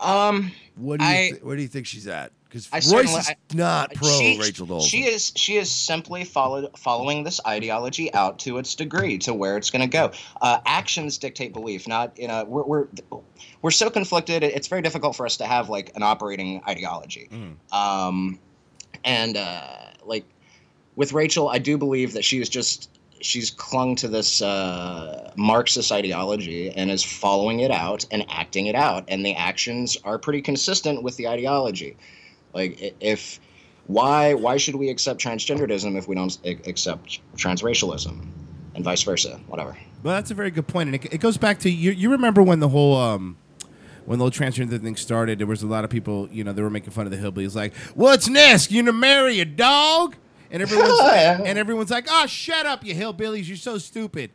Um, 0.01 0.51
what 0.75 0.99
do 1.01 1.07
you 1.07 1.11
I- 1.11 1.31
thi- 1.33 1.39
where 1.43 1.57
do 1.57 1.63
you 1.63 1.69
think 1.69 1.87
she's 1.87 2.07
at? 2.07 2.33
Because 2.65 2.93
Royce 2.93 3.17
is 3.17 3.29
I- 3.29 3.37
not 3.55 3.95
pro 3.95 4.09
she, 4.09 4.39
Rachel 4.41 4.67
Dolezal. 4.67 4.89
She 4.89 5.05
is 5.05 5.33
she 5.37 5.57
is 5.57 5.71
simply 5.71 6.25
followed 6.25 6.77
following 6.79 7.25
this 7.25 7.41
ideology 7.47 8.13
out 8.15 8.39
to 8.41 8.59
its 8.59 8.75
degree 8.75 9.19
to 9.19 9.35
where 9.35 9.57
it's 9.57 9.71
going 9.71 9.83
to 9.83 9.89
go. 9.89 10.13
Uh, 10.41 10.59
actions 10.67 11.19
dictate 11.19 11.53
belief. 11.53 11.87
Not 11.87 12.19
you 12.19 12.29
know 12.29 12.45
we're, 12.45 12.65
we're 12.65 12.87
we're 13.63 13.71
so 13.71 13.91
conflicted. 13.91 14.43
It's 14.43 14.69
very 14.69 14.83
difficult 14.83 15.17
for 15.17 15.27
us 15.27 15.37
to 15.39 15.47
have 15.47 15.69
like 15.69 15.93
an 15.97 16.03
operating 16.03 16.63
ideology. 16.69 17.29
Um, 17.73 18.39
and 19.05 19.37
uh, 19.37 19.63
like 20.05 20.25
with 20.97 21.13
Rachel, 21.13 21.49
I 21.49 21.59
do 21.59 21.79
believe 21.79 22.15
that 22.15 22.25
she 22.25 22.41
is 22.41 22.49
just 22.49 22.91
she's 23.21 23.51
clung 23.51 23.97
to 23.97 24.09
this 24.09 24.43
uh, 24.43 25.33
Marxist 25.37 25.93
ideology 25.93 26.71
and 26.71 26.91
is 26.91 27.03
following 27.03 27.61
it 27.61 27.71
out 27.71 28.05
and 28.11 28.25
acting 28.29 28.67
it 28.67 28.75
out, 28.75 29.05
and 29.09 29.25
the 29.25 29.35
actions 29.35 29.97
are 30.05 30.19
pretty 30.19 30.43
consistent 30.43 31.03
with 31.03 31.17
the 31.17 31.29
ideology. 31.29 31.97
Like 32.57 32.97
if 33.01 33.39
why 33.87 34.35
why 34.35 34.57
should 34.57 34.75
we 34.77 34.89
accept 34.89 35.21
transgenderism 35.21 35.97
if 35.97 36.09
we 36.09 36.15
don't 36.15 36.37
accept 36.67 37.21
transracialism, 37.37 38.27
and 38.75 38.83
vice 38.85 39.03
versa? 39.03 39.39
Whatever. 39.47 39.77
Well, 40.03 40.15
that's 40.15 40.31
a 40.31 40.35
very 40.35 40.51
good 40.51 40.67
point, 40.67 40.89
and 40.89 40.95
it, 40.97 41.15
it 41.15 41.21
goes 41.21 41.37
back 41.37 41.59
to 41.61 41.71
you. 41.71 41.91
You 41.93 42.11
remember 42.11 42.43
when 42.43 42.61
the 42.61 42.69
whole 42.71 42.97
um, 42.97 43.37
when 44.07 44.19
the 44.19 44.25
whole 44.25 44.31
transgender 44.31 44.81
thing 44.81 44.97
started? 44.97 45.39
There 45.39 45.47
was 45.47 45.63
a 45.63 45.67
lot 45.67 45.85
of 45.85 45.91
people, 45.91 46.29
you 46.33 46.45
know, 46.45 46.53
they 46.53 46.63
were 46.63 46.71
making 46.71 46.91
fun 46.93 47.07
of 47.07 47.13
the 47.13 47.19
hillbillies, 47.19 47.55
like, 47.55 47.75
"What's 47.95 48.29
next? 48.29 48.71
You 48.73 48.83
gonna 48.83 48.93
marry 48.93 49.39
a 49.41 49.45
dog?" 49.45 50.17
And 50.51 50.63
everyone's 50.63 50.99
Yeah. 51.03 51.43
and 51.45 51.59
everyone's 51.59 51.91
like, 51.91 52.07
"Oh, 52.11 52.27
shut 52.27 52.65
up, 52.67 52.85
you 52.85 52.95
hillbillies! 52.95 53.47
You're 53.49 53.57
so 53.59 53.79
stupid." 53.79 54.31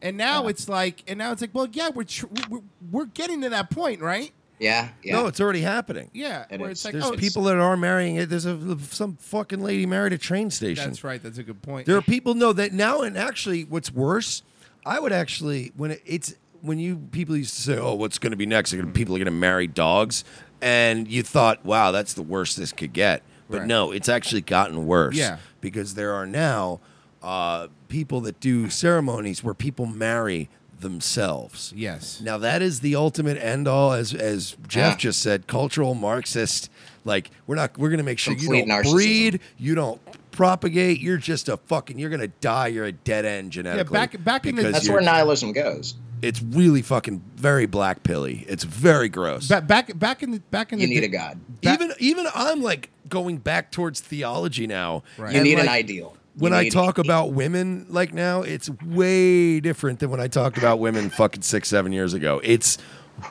And 0.00 0.16
now 0.16 0.48
it's 0.48 0.68
like, 0.68 1.02
and 1.08 1.18
now 1.18 1.32
it's 1.32 1.40
like, 1.40 1.54
well, 1.54 1.66
yeah, 1.72 1.88
we're 1.88 2.04
tr- 2.04 2.26
we're, 2.50 2.60
we're 2.92 3.06
getting 3.06 3.40
to 3.40 3.48
that 3.48 3.70
point, 3.70 4.02
right? 4.02 4.32
Yeah, 4.64 4.88
yeah. 5.02 5.12
No, 5.14 5.26
it's 5.26 5.40
already 5.40 5.60
happening. 5.60 6.10
Yeah, 6.12 6.44
It 6.50 6.58
where 6.60 6.70
is. 6.70 6.78
it's 6.78 6.84
like, 6.84 6.92
There's 6.92 7.04
oh, 7.04 7.12
it's- 7.12 7.20
people 7.20 7.44
that 7.44 7.56
are 7.56 7.76
marrying 7.76 8.16
it. 8.16 8.28
There's 8.30 8.46
a 8.46 8.78
some 8.90 9.16
fucking 9.16 9.60
lady 9.60 9.86
married 9.86 10.12
at 10.12 10.20
a 10.20 10.22
train 10.22 10.50
station. 10.50 10.84
That's 10.84 11.04
right. 11.04 11.22
That's 11.22 11.38
a 11.38 11.42
good 11.42 11.62
point. 11.62 11.86
There 11.86 11.96
are 11.96 12.02
people 12.02 12.34
know 12.34 12.52
that 12.52 12.72
now, 12.72 13.02
and 13.02 13.16
actually, 13.18 13.64
what's 13.64 13.92
worse, 13.92 14.42
I 14.86 14.98
would 15.00 15.12
actually 15.12 15.72
when 15.76 15.92
it, 15.92 16.02
it's 16.06 16.34
when 16.62 16.78
you 16.78 16.96
people 17.12 17.36
used 17.36 17.54
to 17.56 17.60
say, 17.62 17.78
"Oh, 17.78 17.94
what's 17.94 18.18
going 18.18 18.30
to 18.32 18.36
be 18.36 18.46
next? 18.46 18.72
Are 18.72 18.78
gonna- 18.78 18.92
People 18.92 19.14
are 19.14 19.18
going 19.18 19.26
to 19.26 19.30
marry 19.30 19.66
dogs," 19.66 20.24
and 20.62 21.06
you 21.08 21.22
thought, 21.22 21.64
"Wow, 21.64 21.90
that's 21.90 22.14
the 22.14 22.22
worst 22.22 22.56
this 22.56 22.72
could 22.72 22.92
get." 22.92 23.22
But 23.50 23.58
Right. 23.60 23.66
no, 23.66 23.92
it's 23.92 24.08
actually 24.08 24.40
gotten 24.40 24.86
worse. 24.86 25.16
Yeah. 25.16 25.36
because 25.60 25.94
there 25.94 26.12
are 26.14 26.26
now 26.26 26.80
uh, 27.22 27.68
people 27.88 28.20
that 28.22 28.38
do 28.40 28.68
ceremonies 28.68 29.42
where 29.42 29.54
people 29.54 29.86
marry 29.86 30.48
themselves. 30.84 31.72
Yes. 31.74 32.20
Now 32.20 32.38
that 32.38 32.62
is 32.62 32.78
the 32.80 32.94
ultimate 32.94 33.36
end 33.38 33.66
all, 33.66 33.92
as 33.92 34.14
as 34.14 34.56
Jeff 34.68 34.92
Yeah. 34.92 34.96
just 34.96 35.20
said, 35.22 35.48
cultural 35.48 35.94
Marxist. 35.94 36.70
Like 37.04 37.30
we're 37.48 37.56
not, 37.56 37.76
we're 37.76 37.90
gonna 37.90 38.02
make 38.04 38.18
sure 38.20 38.34
Complete 38.34 38.60
you 38.60 38.66
don't 38.66 38.84
narcissism. 38.84 38.92
breed, 38.92 39.40
you 39.58 39.74
don't 39.74 40.00
propagate. 40.30 41.00
You're 41.00 41.16
just 41.18 41.48
a 41.48 41.56
fucking. 41.56 41.98
You're 41.98 42.10
gonna 42.10 42.28
die. 42.28 42.68
You're 42.68 42.86
a 42.86 42.92
dead 42.92 43.24
end 43.24 43.50
genetically. 43.52 43.94
Yeah, 43.98 44.06
back- 44.06 44.24
back 44.24 44.46
in 44.46 44.54
the- 44.56 44.70
That's 44.70 44.88
where 44.88 45.00
nihilism 45.00 45.52
goes. 45.52 45.94
it's 46.22 46.40
really 46.42 46.80
fucking 46.82 47.22
very 47.36 47.66
black 47.66 48.02
pilly. 48.04 48.44
It's 48.48 48.64
very 48.64 49.08
gross. 49.08 49.48
Ba- 49.48 49.60
back 49.60 49.98
back 49.98 50.22
in 50.22 50.30
the 50.30 50.38
back 50.50 50.72
in 50.72 50.78
You 50.80 50.86
the 50.86 50.94
need 50.94 51.00
day- 51.00 51.06
a 51.06 51.10
god. 51.10 51.38
even 51.62 51.92
even 51.98 52.26
I'm 52.34 52.62
like 52.62 52.90
going 53.08 53.36
back 53.36 53.70
towards 53.70 54.00
theology 54.00 54.66
now. 54.66 55.02
Right. 55.18 55.32
You 55.32 55.40
And, 55.40 55.44
need 55.48 55.58
an 55.58 55.68
ideal. 55.68 56.16
When 56.36 56.52
I 56.52 56.68
talk 56.68 56.98
about 56.98 57.32
women 57.32 57.86
like 57.88 58.12
now, 58.12 58.42
it's 58.42 58.68
way 58.84 59.60
different 59.60 60.00
than 60.00 60.10
when 60.10 60.20
I 60.20 60.26
talked 60.28 60.58
about 60.58 60.80
women 60.80 61.10
fucking 61.10 61.42
six, 61.42 61.68
seven 61.68 61.92
years 61.92 62.12
ago. 62.14 62.40
It's 62.42 62.76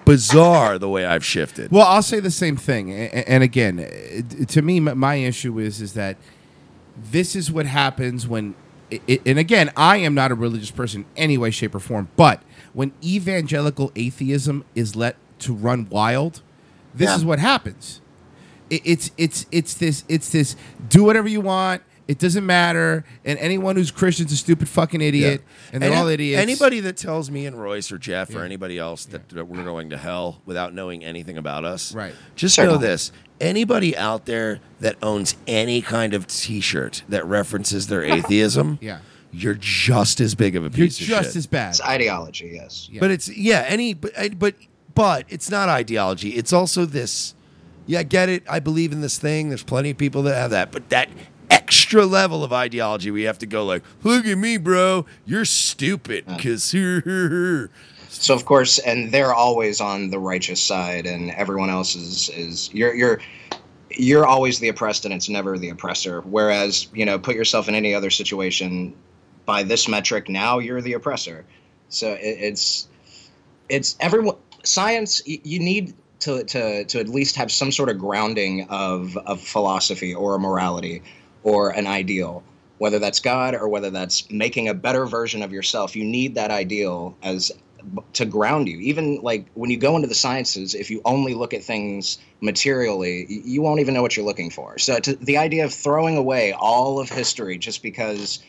bizarre 0.05 0.79
the 0.79 0.87
way 0.87 1.05
I've 1.05 1.25
shifted. 1.25 1.69
Well, 1.71 1.85
I'll 1.85 2.01
say 2.01 2.21
the 2.21 2.31
same 2.31 2.55
thing. 2.55 2.91
A- 2.91 3.09
a- 3.11 3.29
And 3.29 3.43
again, 3.43 3.79
uh, 3.79 4.45
to 4.45 4.61
me, 4.61 4.79
my 4.79 5.15
issue 5.15 5.59
is 5.59 5.81
is 5.81 5.93
that 5.93 6.15
this 7.11 7.35
is 7.35 7.51
what 7.51 7.65
happens 7.65 8.27
when. 8.27 8.55
i- 8.91 9.01
i- 9.09 9.19
And 9.25 9.37
again, 9.39 9.71
I 9.75 9.97
am 9.97 10.13
not 10.13 10.31
a 10.31 10.35
religious 10.35 10.71
person 10.71 11.01
in 11.01 11.05
any 11.23 11.37
way, 11.37 11.51
shape, 11.51 11.73
or 11.75 11.79
form. 11.79 12.07
But 12.15 12.41
when 12.73 12.91
evangelical 13.03 13.91
atheism 13.95 14.63
is 14.75 14.95
let 14.95 15.15
to 15.39 15.53
run 15.53 15.87
wild, 15.89 16.41
this 16.95 17.09
Yeah. 17.09 17.15
is 17.17 17.25
what 17.25 17.39
happens. 17.39 17.99
It's 18.69 19.11
it's 19.17 19.45
it's 19.51 19.73
this 19.73 20.03
it's 20.07 20.29
this 20.29 20.55
do 20.89 21.03
whatever 21.03 21.27
you 21.27 21.41
want. 21.41 21.81
It 22.05 22.19
doesn't 22.19 22.45
matter, 22.45 23.05
and 23.23 23.39
anyone 23.39 23.77
who's 23.77 23.89
Christian's 23.89 24.33
a 24.33 24.35
stupid 24.35 24.67
fucking 24.67 24.99
idiot, 24.99 25.41
and 25.71 25.81
they're 25.81 25.89
Any- 25.91 25.99
all 26.01 26.07
idiots. 26.07 26.41
Anybody 26.41 26.81
that 26.81 26.97
tells 26.97 27.31
me 27.31 27.45
and 27.45 27.57
Royce 27.57 27.93
or 27.93 27.97
Jeff 27.97 28.35
or 28.35 28.43
anybody 28.43 28.77
else 28.77 29.05
that, 29.05 29.29
that 29.29 29.45
we're 29.47 29.63
going 29.63 29.89
to 29.91 29.97
hell 29.97 30.41
without 30.45 30.73
knowing 30.73 31.03
anything 31.05 31.37
about 31.37 31.63
us, 31.63 31.95
Right. 31.95 32.13
Just 32.35 32.57
know 32.57 32.65
Certainly. 32.65 32.87
this: 32.87 33.11
anybody 33.39 33.95
out 33.95 34.25
there 34.25 34.59
that 34.81 34.97
owns 35.01 35.35
any 35.47 35.81
kind 35.81 36.13
of 36.13 36.27
T-shirt 36.27 37.03
that 37.07 37.25
references 37.25 37.87
their 37.87 38.03
atheism, 38.13 38.79
Yeah. 38.81 38.97
you're 39.31 39.53
just 39.53 40.19
as 40.19 40.35
big 40.35 40.57
of 40.57 40.65
a 40.65 40.69
piece 40.69 40.99
of 40.99 41.05
shit. 41.05 41.07
you're 41.09 41.21
just 41.23 41.37
as 41.37 41.47
bad. 41.47 41.69
It's 41.69 41.81
ideology, 41.81 42.51
yes. 42.55 42.89
Yeah. 42.91 42.99
But 42.99 43.11
it's 43.11 43.29
yeah, 43.29 43.63
any 43.67 43.93
but 43.93 44.11
eh, 44.15 44.29
but 44.37 44.55
but 44.93 45.25
it's 45.29 45.49
not 45.49 45.69
ideology. 45.69 46.31
It's 46.31 46.51
also 46.51 46.83
this. 46.85 47.33
Yeah, 47.85 47.99
I 47.99 48.03
get 48.03 48.27
it. 48.29 48.43
I 48.49 48.59
believe 48.59 48.91
in 48.91 48.99
this 49.01 49.17
thing. 49.17 49.47
There's 49.49 49.63
plenty 49.63 49.89
of 49.91 49.97
people 49.97 50.21
that 50.23 50.35
have 50.35 50.51
that, 50.51 50.71
but 50.73 50.89
that 50.89 51.09
extra 51.53 52.05
level 52.05 52.43
of 52.43 52.51
ideology, 52.51 53.11
we 53.11 53.23
have 53.23 53.37
to 53.39 53.45
go 53.45 53.65
like, 53.65 53.83
look 54.03 54.25
at 54.25 54.37
me, 54.37 54.57
bro. 54.57 55.05
You're 55.25 55.45
stupid 55.45 56.25
because 56.25 56.71
So 58.09 58.33
of 58.33 58.45
course, 58.45 58.79
and 58.79 59.11
they're 59.11 59.33
always 59.33 59.81
on 59.81 60.09
the 60.09 60.19
righteous 60.19 60.61
side, 60.61 61.05
and 61.05 61.31
everyone 61.31 61.69
else 61.69 61.95
is 61.95 62.29
is 62.29 62.73
you're 62.73 62.93
you're 62.93 63.19
you're 63.89 64.25
always 64.25 64.59
the 64.59 64.69
oppressed, 64.69 65.05
and 65.05 65.13
it's 65.13 65.29
never 65.29 65.57
the 65.57 65.69
oppressor. 65.69 66.21
Whereas 66.21 66.87
you 66.93 67.05
know, 67.05 67.17
put 67.19 67.35
yourself 67.35 67.67
in 67.67 67.75
any 67.75 67.93
other 67.93 68.09
situation, 68.09 68.93
by 69.45 69.63
this 69.63 69.87
metric, 69.87 70.29
now 70.29 70.59
you're 70.59 70.81
the 70.81 70.93
oppressor. 70.93 71.43
So 71.89 72.13
it, 72.13 72.19
it's 72.39 72.87
it's 73.69 73.95
everyone 73.99 74.37
science. 74.63 75.21
y- 75.27 75.41
You 75.43 75.59
need 75.59 75.93
to 76.19 76.43
to 76.45 76.85
to 76.85 76.99
at 76.99 77.09
least 77.09 77.35
have 77.35 77.51
some 77.51 77.71
sort 77.71 77.89
of 77.89 77.97
grounding 77.97 78.67
of 78.69 79.17
of 79.17 79.41
philosophy 79.41 80.13
or 80.13 80.35
a 80.35 80.39
morality 80.39 81.01
or 81.43 81.69
an 81.71 81.87
ideal 81.87 82.43
whether 82.83 82.99
that's 82.99 83.21
God 83.21 83.55
or 83.55 83.69
whether 83.69 83.89
that's 83.89 84.29
making 84.29 84.67
a 84.67 84.73
better 84.73 85.05
version 85.05 85.41
of 85.41 85.53
yourself, 85.53 85.95
you 85.95 86.03
need 86.03 86.35
that 86.35 86.51
ideal 86.51 87.15
as 87.23 87.49
to 88.11 88.25
ground 88.25 88.67
you. 88.67 88.77
Even 88.79 89.21
like 89.21 89.45
when 89.53 89.69
you 89.69 89.77
go 89.77 89.95
into 89.95 90.07
the 90.07 90.15
sciences, 90.15 90.73
if 90.73 90.91
you 90.91 91.01
only 91.05 91.33
look 91.33 91.53
at 91.53 91.63
things 91.63 92.17
materially, 92.41 93.25
you 93.29 93.61
won't 93.61 93.79
even 93.79 93.93
know 93.93 94.01
what 94.01 94.17
you're 94.17 94.25
looking 94.25 94.49
for. 94.49 94.77
So 94.79 94.99
to, 94.99 95.15
the 95.15 95.37
idea 95.37 95.65
of 95.65 95.73
throwing 95.73 96.17
away 96.17 96.53
all 96.53 96.99
of 96.99 97.09
history 97.09 97.57
just 97.57 97.83
because 97.83 98.39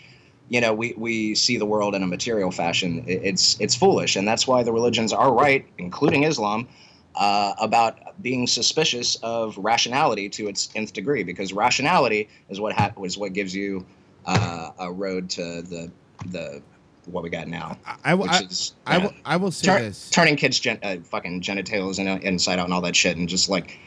you 0.48 0.60
know 0.60 0.74
we, 0.74 0.94
we 0.96 1.34
see 1.36 1.56
the 1.56 1.66
world 1.66 1.94
in 1.94 2.02
a 2.02 2.06
material 2.06 2.50
fashion 2.50 3.04
it's 3.06 3.56
it's 3.60 3.74
foolish, 3.74 4.16
and 4.16 4.26
that's 4.26 4.48
why 4.48 4.62
the 4.62 4.72
religions 4.72 5.12
are 5.12 5.32
right, 5.32 5.64
including 5.78 6.24
Islam. 6.24 6.68
Uh, 7.16 7.54
about 7.60 8.20
being 8.22 8.44
suspicious 8.44 9.14
of 9.22 9.56
rationality 9.56 10.28
to 10.28 10.48
its 10.48 10.68
nth 10.74 10.92
degree, 10.92 11.22
because 11.22 11.52
rationality 11.52 12.28
is 12.48 12.58
what 12.60 12.72
ha- 12.72 12.90
was 12.96 13.16
what 13.16 13.32
gives 13.32 13.54
you 13.54 13.86
uh, 14.26 14.70
a 14.80 14.90
road 14.92 15.30
to 15.30 15.62
the 15.62 15.88
the 16.26 16.60
what 17.06 17.22
we 17.22 17.30
got 17.30 17.46
now. 17.46 17.78
I, 17.86 17.96
I, 18.04 18.14
which 18.14 18.30
I, 18.32 18.40
is 18.40 18.72
I, 18.86 18.96
yeah, 18.96 19.02
will, 19.04 19.12
I 19.24 19.36
will 19.36 19.50
say 19.52 19.66
tur- 19.66 19.78
this. 19.80 20.10
turning 20.10 20.34
kids 20.34 20.58
gen- 20.58 20.80
uh, 20.82 20.96
fucking 21.04 21.40
genitals 21.42 22.00
and 22.00 22.08
inside 22.24 22.58
out 22.58 22.64
and 22.64 22.74
all 22.74 22.80
that 22.80 22.96
shit, 22.96 23.16
and 23.16 23.28
just 23.28 23.48
like 23.48 23.78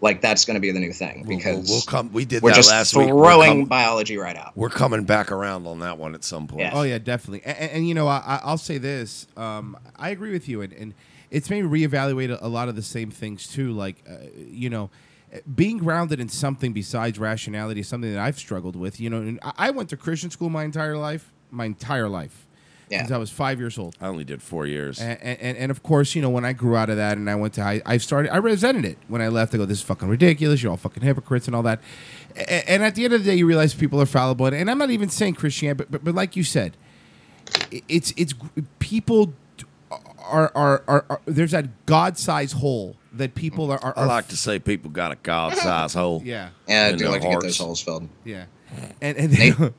like 0.00 0.20
that's 0.20 0.44
going 0.44 0.54
to 0.54 0.60
be 0.60 0.70
the 0.70 0.78
new 0.78 0.92
thing 0.92 1.24
We'll- 1.26 1.38
because 1.38 1.68
we'll, 1.68 1.78
we'll 1.78 1.82
come. 1.82 2.12
We 2.12 2.24
did 2.24 2.40
we're 2.42 2.50
that 2.50 2.56
just 2.56 2.70
last 2.70 2.94
week. 2.94 3.08
Throwing 3.08 3.64
biology 3.64 4.16
right 4.16 4.36
out. 4.36 4.52
We're 4.56 4.68
coming 4.68 5.02
back 5.02 5.32
around 5.32 5.66
on 5.66 5.80
that 5.80 5.98
one 5.98 6.14
at 6.14 6.22
some 6.22 6.46
point. 6.46 6.60
Yeah. 6.60 6.70
Oh 6.72 6.82
yeah, 6.82 6.98
definitely. 6.98 7.42
And, 7.44 7.70
and, 7.72 7.88
you 7.88 7.94
know, 7.94 8.06
I, 8.06 8.18
I- 8.18 8.40
I'll 8.44 8.58
say 8.58 8.78
this. 8.78 9.26
Um, 9.36 9.76
I 9.96 10.10
agree 10.10 10.30
with 10.30 10.48
you, 10.48 10.60
and, 10.60 10.72
and 10.72 10.94
it's 11.30 11.50
made 11.50 11.64
me 11.64 11.80
reevaluate 11.86 12.30
a, 12.30 12.44
a 12.44 12.48
lot 12.48 12.68
of 12.68 12.76
the 12.76 12.82
same 12.82 13.10
things 13.10 13.46
too. 13.46 13.72
Like, 13.72 14.02
uh, 14.08 14.26
you 14.36 14.70
know, 14.70 14.90
being 15.54 15.78
grounded 15.78 16.20
in 16.20 16.28
something 16.28 16.72
besides 16.72 17.18
rationality 17.18 17.80
is 17.80 17.88
something 17.88 18.12
that 18.12 18.20
I've 18.20 18.38
struggled 18.38 18.76
with. 18.76 19.00
You 19.00 19.10
know, 19.10 19.18
and 19.18 19.40
I, 19.42 19.52
I 19.58 19.70
went 19.70 19.90
to 19.90 19.96
Christian 19.96 20.30
school 20.30 20.50
my 20.50 20.64
entire 20.64 20.96
life, 20.96 21.32
my 21.50 21.64
entire 21.64 22.08
life, 22.08 22.46
since 22.88 23.10
I 23.10 23.18
was 23.18 23.30
five 23.30 23.58
years 23.58 23.78
old. 23.78 23.96
I 24.00 24.06
only 24.06 24.24
did 24.24 24.40
four 24.40 24.66
years. 24.66 25.00
And, 25.00 25.20
and, 25.20 25.58
and 25.58 25.70
of 25.70 25.82
course, 25.82 26.14
you 26.14 26.22
know, 26.22 26.30
when 26.30 26.44
I 26.44 26.52
grew 26.52 26.76
out 26.76 26.88
of 26.88 26.96
that 26.96 27.18
and 27.18 27.28
I 27.28 27.34
went 27.34 27.54
to 27.54 27.62
high, 27.62 27.82
I 27.84 27.96
started, 27.96 28.32
I 28.32 28.36
resented 28.36 28.84
it 28.84 28.98
when 29.08 29.20
I 29.20 29.28
left. 29.28 29.52
I 29.54 29.56
go, 29.56 29.64
this 29.66 29.78
is 29.78 29.84
fucking 29.84 30.08
ridiculous. 30.08 30.62
You're 30.62 30.70
all 30.70 30.76
fucking 30.76 31.02
hypocrites 31.02 31.48
and 31.48 31.56
all 31.56 31.64
that. 31.64 31.80
And, 32.36 32.84
at 32.84 32.94
the 32.94 33.04
end 33.04 33.14
of 33.14 33.24
the 33.24 33.30
day, 33.30 33.36
you 33.36 33.46
realize 33.46 33.74
people 33.74 34.00
are 34.00 34.06
fallible. 34.06 34.46
And 34.46 34.70
I'm 34.70 34.78
not 34.78 34.90
even 34.90 35.08
saying 35.08 35.34
Christianity, 35.34 35.78
but, 35.78 35.90
but, 35.90 36.04
but 36.04 36.14
like 36.14 36.36
you 36.36 36.44
said, 36.44 36.76
it's, 37.88 38.14
it's 38.16 38.34
people 38.78 39.32
are, 40.26 40.52
are, 40.54 40.84
are, 40.86 41.04
are 41.08 41.20
there's 41.26 41.52
that 41.52 41.86
god 41.86 42.18
size 42.18 42.52
hole 42.52 42.96
that 43.12 43.34
people 43.34 43.70
are, 43.70 43.78
are, 43.82 43.94
I 43.96 44.04
like 44.04 44.28
to 44.28 44.36
say 44.36 44.58
people 44.58 44.90
got 44.90 45.12
a 45.12 45.16
god 45.16 45.56
size 45.56 45.94
hole. 46.00 46.22
Yeah. 46.24 46.50
Yeah, 46.68 46.86
I 46.86 46.92
do 46.92 46.98
their 46.98 47.08
like 47.10 47.22
to 47.22 47.28
get 47.28 47.40
those 47.40 47.58
holes 47.58 47.80
filled. 47.80 48.08
Yeah, 48.24 48.44
and 49.00 49.16
and 49.16 49.32
they 49.32 49.50
don't, 49.50 49.74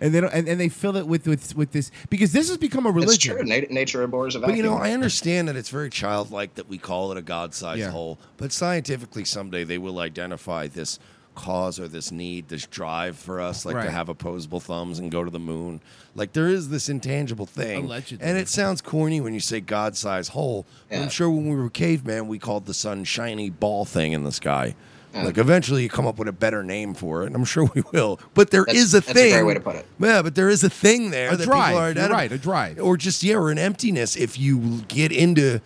and 0.00 0.14
they 0.14 0.20
don't, 0.20 0.32
and, 0.32 0.48
and 0.48 0.60
they 0.60 0.68
fill 0.68 0.96
it 0.96 1.06
with 1.06 1.26
with 1.26 1.54
with 1.54 1.72
this 1.72 1.90
because 2.10 2.32
this 2.32 2.48
has 2.48 2.58
become 2.58 2.86
a 2.86 2.90
religion. 2.90 3.36
It's 3.38 3.48
true. 3.48 3.60
Na- 3.60 3.66
nature 3.70 4.02
abhors 4.02 4.34
a 4.34 4.40
vacuum. 4.40 4.52
But 4.52 4.56
you 4.56 4.62
know. 4.62 4.76
I 4.76 4.92
understand 4.92 5.48
that 5.48 5.56
it's 5.56 5.70
very 5.70 5.90
childlike 5.90 6.54
that 6.54 6.68
we 6.68 6.78
call 6.78 7.12
it 7.12 7.18
a 7.18 7.22
god-sized 7.22 7.80
Yeah. 7.80 7.90
hole, 7.90 8.18
but 8.36 8.52
scientifically, 8.52 9.24
someday 9.24 9.64
they 9.64 9.78
will 9.78 9.98
identify 9.98 10.66
this 10.66 10.98
cause 11.34 11.78
or 11.80 11.88
this 11.88 12.10
need, 12.12 12.48
this 12.48 12.66
drive 12.66 13.16
for 13.16 13.40
us, 13.40 13.64
like 13.64 13.76
Right. 13.76 13.84
to 13.84 13.90
have 13.90 14.08
opposable 14.08 14.60
thumbs 14.60 14.98
and 14.98 15.10
go 15.10 15.24
to 15.24 15.30
the 15.30 15.38
moon. 15.38 15.80
Like 16.14 16.32
there 16.32 16.48
is 16.48 16.68
this 16.68 16.88
intangible 16.88 17.46
thing, 17.46 17.84
Allegedly. 17.84 18.26
and 18.26 18.36
it 18.36 18.48
sounds 18.48 18.80
corny 18.82 19.20
when 19.20 19.32
you 19.34 19.40
say 19.40 19.60
god-sized 19.60 20.32
hole. 20.32 20.66
But 20.90 20.98
I'm 20.98 21.08
sure 21.08 21.30
when 21.30 21.48
we 21.48 21.54
were 21.56 21.70
caveman, 21.70 22.26
we 22.28 22.38
called 22.38 22.66
the 22.66 22.74
sun 22.74 23.04
shiny 23.04 23.48
ball 23.50 23.84
thing 23.84 24.12
in 24.12 24.24
the 24.24 24.32
sky. 24.32 24.74
Like 25.12 25.38
eventually, 25.38 25.82
you 25.82 25.88
come 25.88 26.06
up 26.06 26.18
with 26.20 26.28
a 26.28 26.32
better 26.32 26.62
name 26.62 26.94
for 26.94 27.24
it, 27.24 27.26
and 27.26 27.34
I'm 27.34 27.44
sure 27.44 27.64
we 27.74 27.82
will. 27.92 28.20
But 28.34 28.50
there 28.50 28.64
is 28.66 28.92
That's- 28.92 28.92
a 28.92 29.06
that's 29.06 29.08
a 29.10 29.14
thing. 29.14 29.32
great 29.32 29.42
way 29.42 29.54
to 29.54 29.60
put 29.60 29.74
it. 29.76 29.86
Yeah, 29.98 30.22
but 30.22 30.34
there 30.36 30.48
is 30.48 30.62
a 30.62 30.70
thing 30.70 31.10
there 31.10 31.32
A 31.32 31.36
that 31.36 31.44
drive, 31.46 31.68
people 31.68 31.80
are 31.80 31.90
you're 31.90 31.94
identi- 32.08 32.10
right, 32.12 32.32
a 32.32 32.38
drive. 32.38 32.78
or 32.80 32.96
just 32.96 33.22
yeah, 33.24 33.34
or 33.36 33.50
an 33.50 33.58
emptiness. 33.58 34.14
If 34.14 34.38
you 34.38 34.82
get 34.86 35.10
into, 35.10 35.60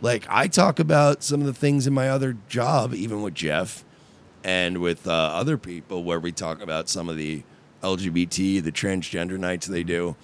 like, 0.00 0.24
I 0.30 0.46
talk 0.46 0.78
about 0.78 1.22
some 1.22 1.40
of 1.40 1.46
the 1.46 1.52
things 1.52 1.86
in 1.86 1.92
my 1.92 2.08
other 2.08 2.38
job, 2.48 2.94
even 2.94 3.20
with 3.20 3.34
Jeff, 3.34 3.84
and 4.46 4.78
with 4.78 5.06
uh, 5.08 5.10
other 5.10 5.58
people, 5.58 6.04
where 6.04 6.20
we 6.20 6.30
talk 6.30 6.62
about 6.62 6.88
some 6.88 7.08
of 7.08 7.16
the 7.16 7.42
LGBT, 7.82 8.62
the 8.62 8.72
transgender 8.72 9.38
nights 9.38 9.66
they 9.66 9.82
do, 9.82 10.14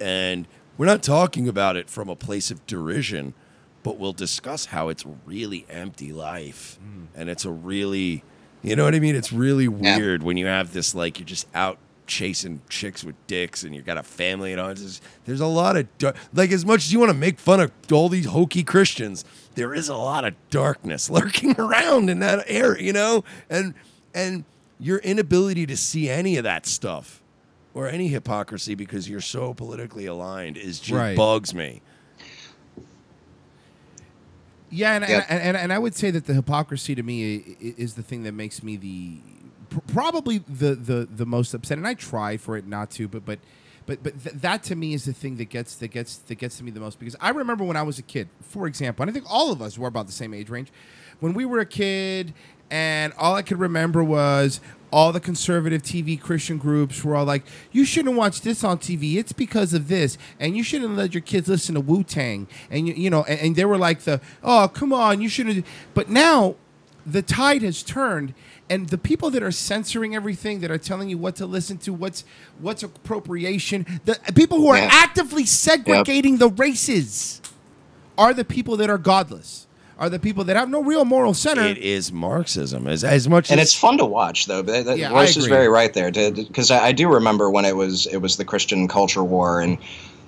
and 0.00 0.46
we're 0.76 0.86
not 0.86 1.02
talking 1.02 1.48
about 1.48 1.76
it 1.76 1.88
from 1.90 2.08
a 2.08 2.16
place 2.16 2.50
of 2.50 2.64
derision, 2.66 3.34
but 3.82 3.98
we'll 3.98 4.12
discuss 4.12 4.66
how 4.66 4.88
it's 4.88 5.04
really 5.26 5.66
empty 5.68 6.12
life, 6.12 6.78
and 7.14 7.28
it's 7.28 7.44
a 7.44 7.50
really, 7.50 8.22
you 8.62 8.76
know 8.76 8.84
what 8.84 8.94
I 8.94 9.00
mean? 9.00 9.16
It's 9.16 9.32
really 9.32 9.64
Yeah. 9.64 9.96
weird 9.96 10.22
when 10.22 10.36
you 10.36 10.46
have 10.46 10.72
this 10.72 10.94
like 10.94 11.18
you're 11.18 11.26
just 11.26 11.46
out 11.54 11.78
chasing 12.06 12.60
chicks 12.68 13.04
with 13.04 13.14
dicks 13.28 13.62
and 13.62 13.72
you've 13.72 13.86
got 13.86 13.96
a 13.96 14.02
family 14.02 14.50
and 14.52 14.60
all. 14.60 14.74
Just, 14.74 15.00
there's 15.26 15.40
a 15.40 15.46
lot 15.46 15.76
of 15.76 15.86
like 16.34 16.50
as 16.50 16.66
much 16.66 16.78
as 16.78 16.92
you 16.92 16.98
want 16.98 17.10
to 17.10 17.16
make 17.16 17.38
fun 17.38 17.60
of 17.60 17.70
all 17.92 18.08
these 18.08 18.26
hokey 18.26 18.64
Christians, 18.64 19.24
there 19.60 19.74
is 19.74 19.90
a 19.90 19.94
lot 19.96 20.24
of 20.24 20.32
darkness 20.48 21.10
lurking 21.18 21.54
around 21.60 22.08
in 22.08 22.20
that 22.20 22.44
area, 22.46 22.82
you 22.82 22.94
know, 22.94 23.22
and 23.50 23.74
and 24.14 24.44
your 24.78 24.96
inability 25.00 25.66
to 25.66 25.76
see 25.76 26.08
any 26.08 26.38
of 26.38 26.44
that 26.44 26.64
stuff 26.64 27.22
or 27.74 27.86
any 27.86 28.08
hypocrisy 28.08 28.74
because 28.74 29.06
you're 29.06 29.20
so 29.20 29.52
politically 29.52 30.06
aligned 30.06 30.56
is 30.56 30.80
just 30.80 30.98
Right. 30.98 31.14
bugs 31.14 31.52
me. 31.54 31.82
Yeah, 34.70 34.94
and, 34.94 35.04
Yep. 35.06 35.26
and, 35.28 35.42
and 35.42 35.56
and 35.58 35.72
I 35.72 35.78
would 35.78 35.94
say 35.94 36.10
that 36.10 36.24
the 36.26 36.32
hypocrisy 36.34 36.94
to 36.94 37.02
me 37.02 37.36
i- 37.36 37.38
i- 37.66 37.74
is 37.76 37.94
the 37.94 38.02
thing 38.02 38.22
that 38.22 38.32
makes 38.32 38.62
me 38.62 38.76
the 38.76 39.18
probably 39.88 40.38
the 40.38 40.74
the 40.74 41.06
the 41.14 41.26
most 41.26 41.52
upset. 41.52 41.76
And 41.76 41.86
I 41.86 41.92
try 41.94 42.36
for 42.38 42.56
it 42.56 42.66
not 42.66 42.90
to, 42.92 43.08
but 43.08 43.24
but 43.26 43.38
but 43.90 44.02
but 44.04 44.22
th- 44.22 44.36
that 44.36 44.62
to 44.64 44.76
me 44.76 44.94
is 44.94 45.04
the 45.04 45.12
thing 45.12 45.36
that 45.36 45.50
gets 45.50 45.74
that 45.76 45.88
gets 45.88 46.18
that 46.18 46.36
gets 46.36 46.58
to 46.58 46.64
me 46.64 46.70
the 46.70 46.78
most 46.78 47.00
because 47.00 47.16
I 47.20 47.30
remember 47.30 47.64
when 47.64 47.76
I 47.76 47.82
was 47.82 47.98
a 47.98 48.02
kid, 48.02 48.28
for 48.40 48.66
example, 48.68 49.02
and 49.02 49.10
I 49.10 49.12
think 49.12 49.26
all 49.28 49.50
of 49.50 49.60
us 49.60 49.76
were 49.76 49.88
about 49.88 50.06
the 50.06 50.12
same 50.12 50.32
age 50.32 50.48
range. 50.48 50.68
When 51.18 51.34
we 51.34 51.44
were 51.44 51.58
a 51.58 51.66
kid, 51.66 52.32
and 52.70 53.12
all 53.18 53.34
I 53.34 53.42
could 53.42 53.58
remember 53.58 54.02
was 54.04 54.60
all 54.92 55.12
the 55.12 55.20
conservative 55.20 55.82
TV 55.82 56.20
Christian 56.20 56.56
groups 56.56 57.02
were 57.04 57.16
all 57.16 57.24
like, 57.24 57.42
"You 57.72 57.84
shouldn't 57.84 58.14
watch 58.14 58.42
this 58.42 58.62
on 58.62 58.78
TV. 58.78 59.16
It's 59.16 59.32
because 59.32 59.74
of 59.74 59.88
this, 59.88 60.16
and 60.38 60.56
you 60.56 60.62
shouldn't 60.62 60.96
let 60.96 61.12
your 61.12 61.20
kids 61.20 61.48
listen 61.48 61.74
to 61.74 61.80
Wu 61.80 62.04
Tang." 62.04 62.46
And 62.70 62.86
you, 62.86 62.94
you 62.94 63.10
know, 63.10 63.24
and, 63.24 63.40
and 63.40 63.56
they 63.56 63.64
were 63.64 63.78
like, 63.78 64.02
"The 64.02 64.20
oh, 64.44 64.68
come 64.72 64.92
on, 64.92 65.20
you 65.20 65.28
shouldn't." 65.28 65.66
But 65.94 66.08
now, 66.08 66.54
the 67.06 67.22
tide 67.22 67.62
has 67.62 67.82
turned, 67.82 68.34
and 68.68 68.88
the 68.88 68.98
people 68.98 69.30
that 69.30 69.42
are 69.42 69.50
censoring 69.50 70.14
everything, 70.14 70.60
that 70.60 70.70
are 70.70 70.78
telling 70.78 71.08
you 71.08 71.18
what 71.18 71.36
to 71.36 71.46
listen 71.46 71.78
to, 71.78 71.92
what's 71.92 72.24
what's 72.60 72.82
appropriation, 72.82 73.86
the 74.04 74.18
people 74.34 74.58
who 74.58 74.68
are 74.68 74.76
Yeah. 74.78 74.90
actively 74.92 75.44
segregating 75.46 76.38
the 76.38 76.48
races, 76.48 77.40
are 78.18 78.34
the 78.34 78.44
people 78.44 78.76
that 78.78 78.90
are 78.90 78.98
godless. 78.98 79.66
Are 79.98 80.08
the 80.08 80.18
people 80.18 80.44
that 80.44 80.56
have 80.56 80.70
no 80.70 80.82
real 80.82 81.04
moral 81.04 81.34
center. 81.34 81.60
It 81.60 81.76
is 81.76 82.10
Marxism 82.10 82.88
as 82.88 83.04
as 83.04 83.28
much 83.28 83.50
and 83.50 83.60
as 83.60 83.66
it's 83.68 83.74
fun 83.74 83.98
to 83.98 84.06
watch 84.06 84.46
though. 84.46 84.62
But 84.62 84.86
that, 84.86 84.96
Yeah, 84.96 85.10
I 85.10 85.12
Royce 85.14 85.36
is 85.36 85.44
very 85.46 85.68
right 85.68 85.92
there 85.92 86.10
because 86.10 86.70
I, 86.70 86.86
I 86.86 86.92
do 86.92 87.06
remember 87.12 87.50
when 87.50 87.66
it 87.66 87.76
was 87.76 88.06
it 88.06 88.16
was 88.16 88.38
the 88.38 88.44
Christian 88.46 88.88
culture 88.88 89.22
war 89.22 89.60
and 89.60 89.76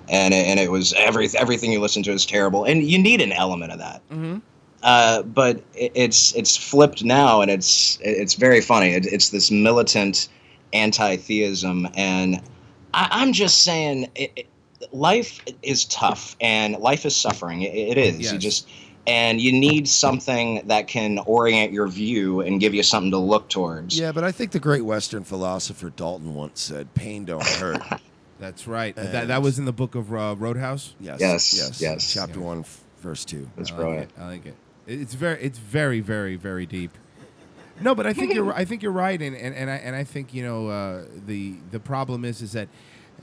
and 0.09 0.31
it, 0.31 0.45
and 0.45 0.59
it 0.59 0.69
was 0.69 0.93
every 0.93 1.27
everything 1.39 1.71
you 1.71 1.79
listen 1.79 2.03
to 2.03 2.11
is 2.11 2.23
terrible 2.23 2.65
and 2.65 2.83
you 2.83 2.99
need 2.99 3.19
an 3.19 3.31
element 3.31 3.71
of 3.71 3.79
that. 3.79 4.07
Mm-hmm. 4.11 4.37
Uh, 4.83 5.23
but 5.23 5.63
it, 5.73 5.91
it's 5.95 6.35
it's 6.35 6.57
flipped 6.57 7.03
now 7.03 7.41
and 7.41 7.49
it's 7.49 7.97
it's 8.01 8.33
very 8.33 8.61
funny. 8.61 8.91
It, 8.91 9.05
it's 9.05 9.29
this 9.29 9.49
militant 9.49 10.27
anti-theism 10.73 11.87
and 11.95 12.41
I, 12.93 13.07
I'm 13.11 13.31
just 13.31 13.61
saying 13.61 14.09
it, 14.15 14.31
it, 14.35 14.47
life 14.91 15.39
is 15.61 15.85
tough 15.85 16.35
and 16.41 16.77
life 16.77 17.05
is 17.05 17.15
suffering. 17.15 17.61
It, 17.61 17.73
it 17.73 17.97
is. 17.97 18.31
You 18.31 18.37
just 18.37 18.67
and 19.05 19.41
you 19.41 19.51
need 19.51 19.87
something 19.87 20.67
that 20.67 20.87
can 20.87 21.19
orient 21.19 21.73
your 21.73 21.87
view 21.87 22.41
and 22.41 22.59
give 22.59 22.73
you 22.73 22.83
something 22.83 23.11
to 23.11 23.17
look 23.17 23.49
towards. 23.49 23.97
Yeah, 23.97 24.11
but 24.11 24.23
I 24.23 24.31
think 24.31 24.51
the 24.51 24.59
great 24.59 24.83
Western 24.83 25.23
philosopher 25.23 25.89
Dalton 25.89 26.33
once 26.35 26.61
said, 26.61 26.93
"Pain 26.93 27.25
don't 27.25 27.45
hurt." 27.45 27.81
That's 28.39 28.67
right. 28.67 28.95
And- 28.97 29.13
that, 29.13 29.27
that 29.29 29.41
was 29.41 29.59
in 29.59 29.65
the 29.65 29.73
book 29.73 29.95
of 29.95 30.13
uh, 30.13 30.35
Roadhouse. 30.37 30.95
yes, 30.99 31.19
Yes, 31.21 31.53
yes, 31.53 31.81
yes. 31.81 32.13
Chapter 32.13 32.41
one, 32.41 32.59
f- 32.59 32.83
verse 32.99 33.23
two. 33.23 33.49
That's 33.55 33.71
I 33.71 33.75
brilliant. 33.75 34.17
Like 34.17 34.17
it. 34.17 34.21
I 34.21 34.27
like 34.27 34.45
it. 34.47 34.55
It- 34.87 35.01
It's 35.01 35.13
very, 35.13 35.41
it's 35.41 35.59
very, 35.59 35.99
very, 36.01 36.35
very 36.35 36.65
deep. 36.65 36.97
No, 37.81 37.95
but 37.95 38.05
I 38.05 38.13
think 38.13 38.33
you're, 38.33 38.53
I 38.53 38.65
think 38.65 38.83
you're 38.83 38.91
right, 38.91 39.19
and, 39.21 39.35
and, 39.35 39.55
and 39.55 39.69
I 39.69 39.75
and 39.75 39.95
I 39.95 40.03
think 40.03 40.33
you 40.33 40.43
know 40.43 40.67
uh, 40.67 41.05
the 41.25 41.55
the 41.71 41.79
problem 41.79 42.23
is 42.23 42.41
is 42.41 42.51
that 42.51 42.67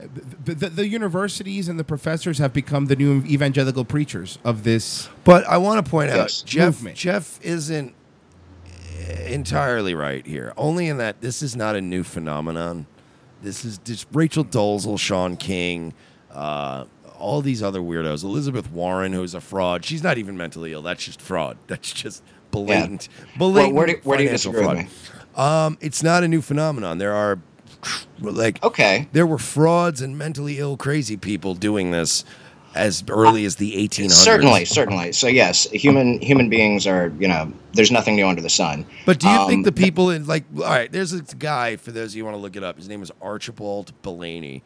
uh, 0.02 0.06
the, 0.44 0.54
the, 0.54 0.68
the 0.70 0.88
universities 0.88 1.68
and 1.68 1.78
the 1.78 1.84
professors 1.84 2.38
have 2.38 2.52
become 2.52 2.86
the 2.86 2.96
new 2.96 3.22
evangelical 3.26 3.84
preachers 3.84 4.38
of 4.44 4.64
this. 4.64 5.08
But 5.24 5.46
I 5.46 5.56
want 5.58 5.84
to 5.84 5.88
point 5.88 6.10
out, 6.10 6.42
Jeff. 6.44 6.74
Movement. 6.74 6.96
Jeff 6.96 7.38
isn't 7.42 7.94
entirely 9.26 9.94
right 9.94 10.26
here. 10.26 10.52
Only 10.56 10.88
in 10.88 10.98
that 10.98 11.20
this 11.20 11.42
is 11.42 11.54
not 11.56 11.76
a 11.76 11.80
new 11.80 12.02
phenomenon. 12.02 12.86
This 13.42 13.64
is 13.64 13.78
just 13.78 14.06
Rachel 14.12 14.44
Dolezal, 14.44 14.98
Shaun 14.98 15.36
King, 15.36 15.94
uh, 16.32 16.84
all 17.20 17.42
these 17.42 17.62
other 17.62 17.80
weirdos. 17.80 18.24
Elizabeth 18.24 18.70
Warren, 18.72 19.12
who's 19.12 19.34
a 19.34 19.40
fraud. 19.40 19.84
She's 19.84 20.02
not 20.02 20.18
even 20.18 20.36
mentally 20.36 20.72
ill. 20.72 20.82
That's 20.82 21.04
just 21.04 21.20
fraud. 21.22 21.56
That's 21.68 21.92
just 21.92 22.22
blatant, 22.50 23.08
blatant 23.36 23.74
where 23.74 23.86
do- 23.86 24.00
where 24.02 24.18
do 24.18 24.24
you 24.24 24.28
financial 24.30 24.52
disagree 24.52 24.88
fraud. 25.34 25.66
Um, 25.66 25.78
it's 25.80 26.02
not 26.02 26.24
a 26.24 26.28
new 26.28 26.42
phenomenon. 26.42 26.98
There 26.98 27.14
are 27.14 27.38
like 28.20 28.62
Okay. 28.64 29.08
there 29.12 29.26
were 29.26 29.38
frauds 29.38 30.00
and 30.00 30.18
mentally 30.18 30.58
ill, 30.58 30.76
crazy 30.76 31.16
people 31.16 31.54
doing 31.54 31.90
this 31.92 32.24
as 32.74 33.02
early 33.08 33.44
as 33.44 33.56
the 33.56 33.72
1800s. 33.76 34.12
Certainly, 34.12 34.64
certainly. 34.66 35.12
So 35.12 35.26
yes, 35.26 35.64
human 35.70 36.20
human 36.20 36.48
beings 36.48 36.86
are 36.86 37.12
you 37.18 37.26
know 37.28 37.52
there's 37.72 37.90
nothing 37.90 38.16
new 38.16 38.26
under 38.26 38.42
the 38.42 38.50
sun. 38.50 38.84
But 39.06 39.18
do 39.20 39.28
you 39.28 39.34
Um, 39.38 39.48
think 39.48 39.64
the 39.64 39.72
people 39.72 40.10
in 40.10 40.26
like 40.26 40.44
all 40.56 40.62
right? 40.64 40.90
There's 40.90 41.12
a 41.12 41.22
guy 41.22 41.76
for 41.76 41.90
those 41.92 42.12
of 42.12 42.16
you 42.16 42.24
want 42.24 42.36
to 42.36 42.40
look 42.40 42.56
it 42.56 42.62
up. 42.64 42.76
His 42.76 42.88
name 42.88 43.02
is 43.02 43.10
Archibald 43.22 43.92
Belaney, 44.02 44.62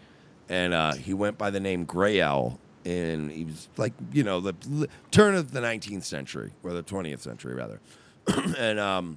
and 0.48 0.74
uh, 0.74 0.94
he 0.94 1.14
went 1.14 1.38
by 1.38 1.50
the 1.50 1.60
name 1.60 1.84
Gray 1.84 2.20
Owl. 2.20 2.58
And 2.86 3.30
he 3.30 3.44
was 3.46 3.68
like 3.78 3.94
you 4.12 4.22
know 4.22 4.40
the 4.40 4.88
turn 5.10 5.34
of 5.34 5.52
the 5.52 5.60
19th 5.60 6.02
century 6.02 6.52
or 6.62 6.74
the 6.74 6.82
20th 6.82 7.20
century 7.20 7.54
rather, 7.54 7.80
and 8.58 8.78
um, 8.78 9.16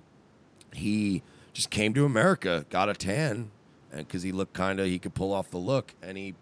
he 0.73 1.21
just 1.51 1.69
came 1.69 1.93
to 1.95 2.05
America, 2.05 2.65
got 2.69 2.87
a 2.87 2.93
tan, 2.93 3.51
and 3.91 4.07
because 4.07 4.23
he 4.23 4.31
looked 4.31 4.53
kind 4.53 4.79
of 4.79 4.85
he 4.85 4.97
could 4.99 5.13
pull 5.13 5.33
off 5.33 5.51
the 5.51 5.57
look, 5.57 5.95
and 6.01 6.17
he 6.17 6.33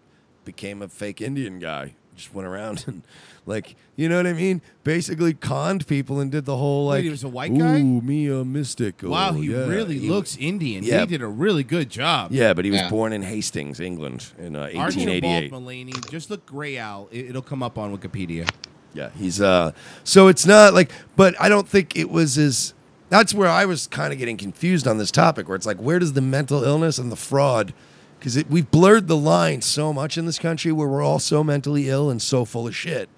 became 0.44 0.82
a 0.82 0.88
fake 0.88 1.20
Indian 1.20 1.58
guy. 1.58 1.96
Just 2.16 2.34
went 2.34 2.48
around 2.48 2.84
and 2.88 3.02
like 3.44 3.76
you 3.94 4.08
know 4.08 4.16
what 4.16 4.26
I 4.26 4.32
mean. 4.32 4.62
Basically 4.84 5.34
conned 5.34 5.86
people 5.86 6.18
and 6.20 6.32
did 6.32 6.44
the 6.46 6.56
whole 6.56 6.86
like 6.86 6.98
Wait, 6.98 7.04
he 7.04 7.10
was 7.10 7.24
a 7.24 7.28
white 7.28 7.56
guy? 7.56 7.78
Ooh, 7.80 8.00
me 8.00 8.26
a 8.28 8.44
mystic. 8.44 9.02
Wow, 9.02 9.30
Oh, 9.30 9.32
he 9.34 9.50
yeah." 9.52 9.66
really 9.66 9.98
He- 9.98 10.08
looks 10.08 10.36
Indian. 10.38 10.82
Yeah. 10.82 11.00
He 11.00 11.06
did 11.06 11.22
a 11.22 11.26
really 11.28 11.62
good 11.62 11.90
job. 11.90 12.32
Yeah, 12.32 12.54
but 12.54 12.64
he 12.64 12.70
was 12.70 12.80
Yeah. 12.80 12.90
born 12.90 13.12
in 13.12 13.22
Hastings, 13.22 13.78
England, 13.80 14.32
in 14.38 14.56
uh, 14.56 14.60
Archibald 14.76 15.22
1888. 15.22 15.52
Mulaney. 15.52 16.10
Just 16.10 16.30
look 16.30 16.44
Gray 16.46 16.78
Owl. 16.78 17.08
It, 17.12 17.26
it'll 17.30 17.42
come 17.42 17.62
up 17.62 17.76
on 17.78 17.96
Wikipedia. 17.96 18.48
Yeah, 18.94 19.10
he's 19.18 19.40
uh. 19.42 19.72
So 20.04 20.28
it's 20.28 20.46
not 20.46 20.72
like, 20.72 20.90
but 21.16 21.34
I 21.40 21.48
don't 21.50 21.68
think 21.68 21.94
it 21.96 22.10
was 22.10 22.38
as. 22.38 22.72
That's 23.08 23.32
where 23.34 23.48
I 23.48 23.66
was 23.66 23.86
kind 23.86 24.12
of 24.12 24.18
getting 24.18 24.36
confused 24.36 24.88
on 24.88 24.98
this 24.98 25.12
topic, 25.12 25.46
where 25.48 25.54
it's 25.54 25.66
like, 25.66 25.76
where 25.78 25.98
does 26.00 26.14
the 26.14 26.20
mental 26.20 26.64
illness 26.64 26.98
and 26.98 27.12
the 27.12 27.16
fraud 27.16 27.72
because 28.18 28.42
we've 28.48 28.70
blurred 28.70 29.08
the 29.08 29.16
line 29.16 29.62
so 29.62 29.92
much 29.92 30.18
in 30.18 30.26
this 30.26 30.38
country 30.38 30.72
where 30.72 30.88
we're 30.88 31.02
all 31.02 31.18
so 31.18 31.44
mentally 31.44 31.88
ill 31.88 32.10
and 32.10 32.20
so 32.20 32.44
full 32.44 32.66
of 32.66 32.74
shit. 32.74 33.08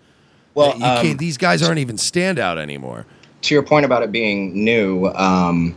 Well, 0.55 0.77
you 0.77 0.85
um, 0.85 1.17
these 1.17 1.37
guys 1.37 1.63
aren't 1.63 1.79
even 1.79 1.97
standout 1.97 2.59
anymore. 2.59 3.07
to 3.43 3.55
your 3.55 3.63
point 3.63 3.85
about 3.85 4.03
it 4.03 4.11
being 4.11 4.65
new, 4.65 5.07
um, 5.07 5.77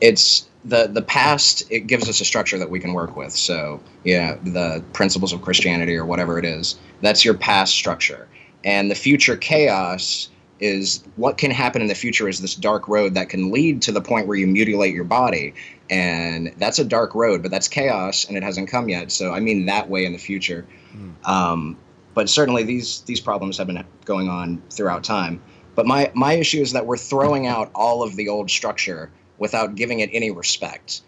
it's 0.00 0.48
the 0.64 0.86
the 0.86 1.02
past. 1.02 1.64
It 1.70 1.80
gives 1.80 2.08
us 2.08 2.20
a 2.20 2.24
structure 2.24 2.58
that 2.58 2.70
we 2.70 2.80
can 2.80 2.94
work 2.94 3.16
with. 3.16 3.32
So 3.32 3.80
yeah, 4.02 4.36
the 4.42 4.82
principles 4.92 5.32
of 5.32 5.42
Christianity 5.42 5.94
or 5.94 6.04
whatever 6.06 6.38
it 6.38 6.44
is. 6.44 6.76
That's 7.02 7.24
your 7.24 7.34
past 7.34 7.74
structure, 7.74 8.26
and 8.64 8.90
the 8.90 8.94
future 8.94 9.36
chaos 9.36 10.30
is 10.60 11.04
what 11.16 11.36
can 11.36 11.50
happen 11.50 11.82
in 11.82 11.88
the 11.88 11.94
future 11.94 12.28
is 12.28 12.40
this 12.40 12.54
dark 12.54 12.88
road 12.88 13.14
that 13.14 13.28
can 13.28 13.50
lead 13.50 13.82
to 13.82 13.92
the 13.92 14.00
point 14.00 14.26
where 14.26 14.36
you 14.36 14.46
mutilate 14.46 14.94
your 14.94 15.04
body 15.04 15.52
and 15.94 16.52
that's 16.58 16.78
a 16.78 16.84
dark 16.84 17.14
road 17.14 17.42
but 17.42 17.50
that's 17.50 17.68
chaos 17.68 18.24
and 18.24 18.36
it 18.36 18.42
hasn't 18.42 18.68
come 18.68 18.88
yet 18.88 19.10
so 19.12 19.32
i 19.32 19.40
mean 19.40 19.66
that 19.66 19.88
way 19.88 20.04
in 20.04 20.12
the 20.12 20.18
future 20.18 20.66
hmm. 20.92 21.10
um, 21.24 21.76
but 22.14 22.30
certainly 22.30 22.62
these 22.62 23.00
these 23.02 23.20
problems 23.20 23.58
have 23.58 23.66
been 23.66 23.84
going 24.04 24.28
on 24.28 24.62
throughout 24.70 25.04
time. 25.04 25.42
But 25.74 25.86
my 25.86 26.10
my 26.14 26.34
issue 26.34 26.62
is 26.62 26.72
that 26.72 26.86
we're 26.86 26.96
throwing 26.96 27.46
out 27.46 27.70
all 27.74 28.02
of 28.02 28.16
the 28.16 28.28
old 28.28 28.50
structure 28.50 29.10
without 29.38 29.74
giving 29.74 29.98
it 30.00 30.10
any 30.12 30.30
respect. 30.30 31.02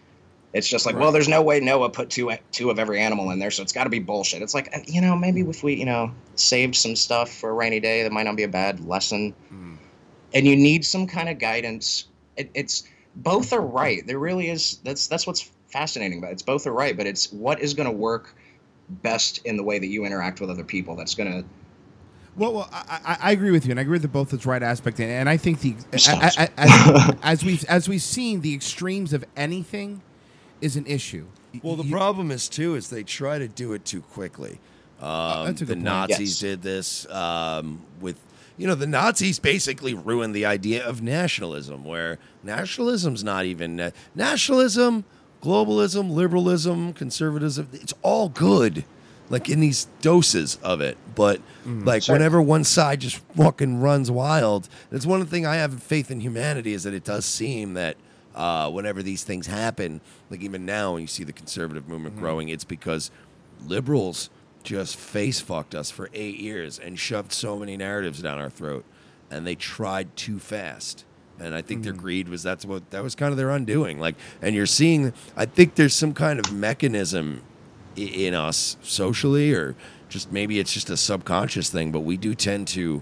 It's 0.53 0.67
just 0.67 0.85
like, 0.85 0.95
well, 0.95 1.11
there's 1.11 1.27
no 1.27 1.41
way 1.41 1.59
Noah 1.59 1.89
put 1.89 2.09
two 2.09 2.31
two 2.51 2.69
of 2.69 2.77
every 2.77 2.99
animal 2.99 3.31
in 3.31 3.39
there, 3.39 3.51
so 3.51 3.63
it's 3.63 3.73
got 3.73 3.85
to 3.85 3.89
be 3.89 3.99
bullshit. 3.99 4.41
It's 4.41 4.53
like, 4.53 4.73
you 4.87 5.01
know, 5.01 5.15
maybe 5.15 5.41
hmm. 5.41 5.49
if 5.49 5.63
we, 5.63 5.73
you 5.75 5.85
know, 5.85 6.11
saved 6.35 6.75
some 6.75 6.95
stuff 6.95 7.31
for 7.31 7.49
a 7.49 7.53
rainy 7.53 7.79
day, 7.79 8.03
that 8.03 8.11
might 8.11 8.23
not 8.23 8.35
be 8.35 8.43
a 8.43 8.49
bad 8.49 8.85
lesson. 8.85 9.33
Hmm. 9.49 9.75
And 10.33 10.45
you 10.45 10.55
need 10.55 10.83
some 10.83 11.07
kind 11.07 11.29
of 11.29 11.39
guidance. 11.39 12.05
It, 12.35 12.51
it's 12.53 12.83
both 13.17 13.51
are 13.53 13.61
right. 13.61 14.05
There 14.05 14.19
really 14.19 14.49
is. 14.49 14.79
That's 14.83 15.07
that's 15.07 15.27
what's 15.27 15.49
fascinating 15.67 16.19
about 16.19 16.29
it. 16.29 16.33
It's 16.33 16.43
both 16.43 16.65
are 16.67 16.71
right, 16.73 16.95
but 16.95 17.05
it's 17.07 17.31
what 17.31 17.59
is 17.61 17.73
going 17.73 17.87
to 17.89 17.95
work 17.95 18.33
best 18.89 19.45
in 19.45 19.57
the 19.57 19.63
way 19.63 19.79
that 19.79 19.87
you 19.87 20.05
interact 20.05 20.39
with 20.39 20.49
other 20.49 20.63
people. 20.63 20.95
That's 20.95 21.13
going 21.15 21.31
to 21.31 21.43
Well, 22.37 22.53
well, 22.53 22.69
I, 22.71 22.99
I, 23.05 23.17
I 23.21 23.31
agree 23.31 23.51
with 23.51 23.65
you, 23.65 23.71
and 23.71 23.79
I 23.79 23.83
agree 23.83 23.95
with 23.95 24.03
the 24.03 24.07
both. 24.07 24.29
That's 24.31 24.45
right 24.45 24.63
aspect, 24.63 24.99
and, 24.99 25.09
and 25.09 25.27
I 25.29 25.37
think 25.37 25.59
the 25.61 25.75
Stop. 25.97 26.21
a- 26.37 26.43
a- 26.43 26.49
as, 26.59 27.15
as 27.23 27.43
we've 27.45 27.65
as 27.65 27.89
we've 27.89 28.01
seen, 28.01 28.41
the 28.41 28.53
extremes 28.53 29.11
of 29.13 29.25
anything 29.35 30.01
is 30.61 30.75
an 30.75 30.85
issue. 30.85 31.25
Well, 31.63 31.75
the 31.75 31.89
problem 31.89 32.29
is 32.31 32.47
too 32.47 32.75
is 32.75 32.89
they 32.89 33.03
try 33.03 33.39
to 33.39 33.47
do 33.47 33.73
it 33.73 33.83
too 33.85 34.01
quickly. 34.01 34.59
Um, 35.01 35.45
that's 35.45 35.61
a 35.61 35.65
the 35.65 35.75
good 35.75 35.83
point. 35.83 36.09
Nazis 36.09 36.19
Yes. 36.19 36.39
did 36.39 36.61
this 36.63 37.09
um, 37.11 37.81
with, 38.01 38.17
you 38.57 38.65
know, 38.67 38.75
the 38.75 38.87
Nazis 38.87 39.39
basically 39.39 39.93
ruined 39.93 40.33
the 40.35 40.45
idea 40.45 40.85
of 40.85 41.01
nationalism, 41.01 41.83
where 41.83 42.17
nationalism's 42.43 43.23
not 43.23 43.45
even 43.45 43.79
uh, 43.79 43.91
nationalism, 44.15 45.05
globalism, 45.43 46.11
liberalism, 46.11 46.93
conservatism. 46.93 47.69
It's 47.73 47.93
all 48.01 48.29
good, 48.29 48.83
like 49.29 49.47
in 49.49 49.59
these 49.59 49.85
doses 50.01 50.57
of 50.63 50.81
it. 50.81 50.97
But 51.15 51.41
like 51.65 52.03
Sure. 52.03 52.15
whenever 52.15 52.41
one 52.41 52.63
side 52.63 53.01
just 53.01 53.17
fucking 53.35 53.79
runs 53.79 54.09
wild, 54.09 54.67
that's 54.89 55.05
one 55.05 55.25
thing 55.25 55.45
I 55.45 55.55
have 55.55 55.81
faith 55.83 56.09
in 56.09 56.19
humanity 56.21 56.73
is 56.73 56.83
that 56.83 56.93
it 56.93 57.03
does 57.03 57.25
seem 57.25 57.73
that 57.75 57.95
uh, 58.35 58.69
whenever 58.71 59.01
these 59.03 59.23
things 59.23 59.47
happen, 59.47 60.01
like 60.29 60.41
even 60.41 60.65
now 60.65 60.93
when 60.93 61.01
you 61.01 61.07
see 61.07 61.23
the 61.23 61.33
conservative 61.33 61.87
movement 61.87 62.17
growing, 62.17 62.49
it's 62.49 62.63
because 62.63 63.11
liberals 63.65 64.29
just 64.67 64.97
face 64.97 65.39
fucked 65.39 65.73
us 65.73 65.89
for 65.89 66.09
eight 66.13 66.37
years 66.39 66.77
and 66.77 66.99
shoved 66.99 67.31
so 67.31 67.57
many 67.57 67.77
narratives 67.77 68.21
down 68.21 68.37
our 68.37 68.49
throat, 68.49 68.83
and 69.31 69.47
they 69.47 69.55
tried 69.55 70.13
too 70.17 70.39
fast. 70.39 71.05
And 71.39 71.55
I 71.55 71.61
think 71.61 71.83
their 71.83 71.93
hmm. 71.93 71.99
greed 71.99 72.27
was 72.29 72.43
that's 72.43 72.65
what 72.65 72.89
that 72.91 73.01
was 73.01 73.15
kind 73.15 73.31
of 73.31 73.37
their 73.37 73.49
undoing. 73.51 73.97
Like, 73.97 74.15
and 74.41 74.53
you're 74.53 74.65
seeing, 74.65 75.13
I 75.37 75.45
think 75.45 75.75
there's 75.75 75.93
some 75.93 76.13
kind 76.13 76.37
of 76.39 76.51
mechanism 76.51 77.43
i- 77.95 78.01
in 78.01 78.33
us 78.33 78.75
socially, 78.81 79.53
or 79.53 79.75
just 80.09 80.33
maybe 80.33 80.59
it's 80.59 80.73
just 80.73 80.89
a 80.89 80.97
subconscious 80.97 81.69
thing, 81.69 81.93
but 81.93 82.01
we 82.01 82.17
do 82.17 82.35
tend 82.35 82.67
to 82.69 83.01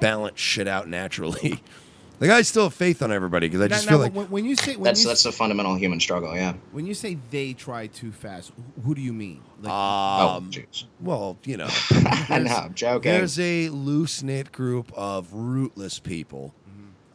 balance 0.00 0.40
shit 0.40 0.66
out 0.66 0.88
naturally. 0.88 1.62
like 2.22 2.30
I 2.30 2.42
still 2.42 2.64
have 2.64 2.74
faith 2.74 3.02
on 3.02 3.10
everybody 3.12 3.48
because 3.48 3.60
I 3.60 3.68
just 3.68 3.84
now, 3.86 3.90
feel 3.92 3.98
like 3.98 4.14
when, 4.14 4.26
when 4.30 4.44
you 4.44 4.54
say 4.54 4.76
when 4.76 4.84
that's 4.84 5.02
you, 5.02 5.08
that's 5.08 5.24
a 5.24 5.32
fundamental 5.32 5.74
human 5.74 5.98
struggle. 5.98 6.34
Yeah. 6.34 6.54
when 6.70 6.86
you 6.86 6.94
say 6.94 7.18
they 7.30 7.52
try 7.52 7.88
too 7.88 8.12
fast, 8.12 8.52
who- 8.76 8.82
who 8.82 8.94
do 8.94 9.00
you 9.00 9.12
mean? 9.12 9.42
Like, 9.60 9.72
oh, 9.74 10.28
um, 10.36 10.50
jeez. 10.50 10.84
well, 11.00 11.36
you 11.44 11.56
know, 11.56 11.68
no, 12.30 12.36
I'm 12.36 12.74
joking. 12.74 13.10
there's 13.12 13.38
a 13.40 13.68
loose 13.70 14.22
knit 14.22 14.52
group 14.52 14.92
of 14.94 15.32
rootless 15.32 15.98
people, 15.98 16.54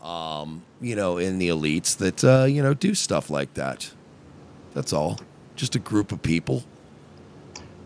um, 0.02 0.64
you 0.82 0.96
know, 0.96 1.18
in 1.18 1.40
the 1.40 1.48
elites 1.50 1.96
that 1.98 2.24
uh, 2.24 2.44
you 2.46 2.62
know 2.62 2.74
do 2.74 2.94
stuff 2.94 3.30
like 3.30 3.54
that. 3.56 3.92
That's 4.74 4.92
all. 4.94 5.20
Just 5.56 5.76
a 5.76 5.80
group 5.80 6.12
of 6.12 6.22
people. 6.22 6.64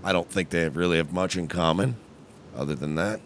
I 0.03 0.11
don't 0.11 0.29
think 0.29 0.49
they 0.49 0.67
really 0.69 0.97
have 0.97 1.13
much 1.13 1.37
in 1.37 1.47
common, 1.47 1.95
other 2.55 2.73
than 2.75 2.95
that. 2.95 3.21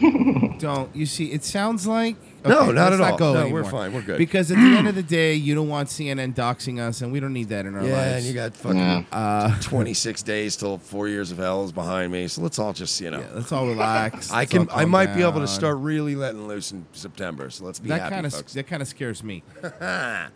don't 0.58 0.94
you 0.94 1.06
see? 1.06 1.26
It 1.32 1.44
sounds 1.44 1.86
like 1.86 2.16
No, 2.44 2.70
not 2.70 2.92
at 2.92 3.00
all. 3.00 3.16
go 3.18 3.34
No, 3.34 3.48
we're 3.48 3.64
fine. 3.64 3.92
We're 3.92 4.02
good. 4.02 4.18
Because 4.18 4.50
at 4.50 4.56
the 4.56 4.62
end 4.76 4.88
of 4.88 4.94
the 4.94 5.02
day, 5.02 5.34
you 5.34 5.54
don't 5.54 5.68
want 5.68 5.88
CNN 5.88 6.34
doxing 6.34 6.78
us, 6.80 7.00
and 7.02 7.12
we 7.12 7.20
don't 7.20 7.32
need 7.32 7.48
that 7.50 7.66
in 7.66 7.74
our 7.74 7.82
lives. 7.82 7.90
yeah, 7.92 7.96
lives. 8.00 8.16
and 8.16 8.26
you 8.26 8.32
got 8.32 8.54
fucking 8.54 8.78
Yeah. 8.78 9.04
uh, 9.12 9.58
26 9.60 10.22
days 10.22 10.56
till 10.56 10.78
four 10.78 11.08
years 11.08 11.30
of 11.32 11.38
hell 11.38 11.64
is 11.64 11.72
behind 11.72 12.12
me. 12.12 12.28
So 12.28 12.42
let's 12.42 12.58
all 12.58 12.72
just, 12.72 13.00
you 13.00 13.10
know. 13.10 13.20
yeah, 13.20 13.26
let's 13.34 13.52
all 13.52 13.66
relax. 13.66 14.30
I 14.32 14.38
Let's 14.40 14.50
can. 14.52 14.62
I 14.70 14.80
calm 14.82 14.90
might 14.90 15.14
be 15.14 15.22
able 15.22 15.40
to 15.40 15.46
start 15.48 15.78
really 15.78 16.14
letting 16.16 16.46
loose 16.48 16.72
in 16.72 16.86
September. 16.92 17.50
So 17.50 17.64
let's 17.64 17.78
be 17.78 17.88
that 17.90 18.00
happy, 18.00 18.14
kind 18.14 18.26
of 18.26 18.32
folks. 18.34 18.52
that 18.54 18.66
kind 18.66 18.82
of 18.82 18.88
scares 18.88 19.22
me. 19.22 19.42
and, 19.80 20.30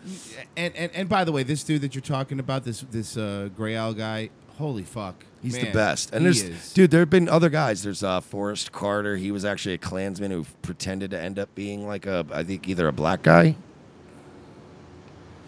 and 0.57 0.91
and 0.95 1.09
by 1.09 1.25
the 1.25 1.33
way, 1.33 1.43
this 1.43 1.65
dude 1.65 1.81
that 1.83 1.95
you're 1.95 2.03
talking 2.03 2.39
about, 2.39 2.65
this 2.65 2.81
this 2.91 3.17
uh, 3.17 3.49
Gray 3.57 3.77
Owl 3.77 3.95
guy, 3.95 4.31
holy 4.59 4.83
fuck, 4.83 5.25
He's 5.45 5.59
the 5.59 5.73
best. 5.73 6.13
And 6.13 6.21
he 6.21 6.25
there's, 6.25 6.43
is. 6.43 6.73
dude, 6.73 6.91
there 6.91 7.01
have 7.01 7.11
been 7.11 7.29
other 7.29 7.51
guys. 7.51 7.83
There's 7.83 8.03
uh, 8.03 8.21
Forrest 8.21 8.73
Carter. 8.73 9.17
He 9.17 9.31
was 9.31 9.45
actually 9.45 9.75
a 9.75 9.79
Klansman 9.79 10.31
who 10.31 10.47
pretended 10.63 11.11
to 11.11 11.21
end 11.21 11.39
up 11.39 11.55
being 11.55 11.87
like 11.87 12.07
a, 12.07 12.27
I 12.33 12.43
think 12.45 12.67
either 12.69 12.89
a 12.89 12.93
black 12.93 13.23
guy. 13.23 13.57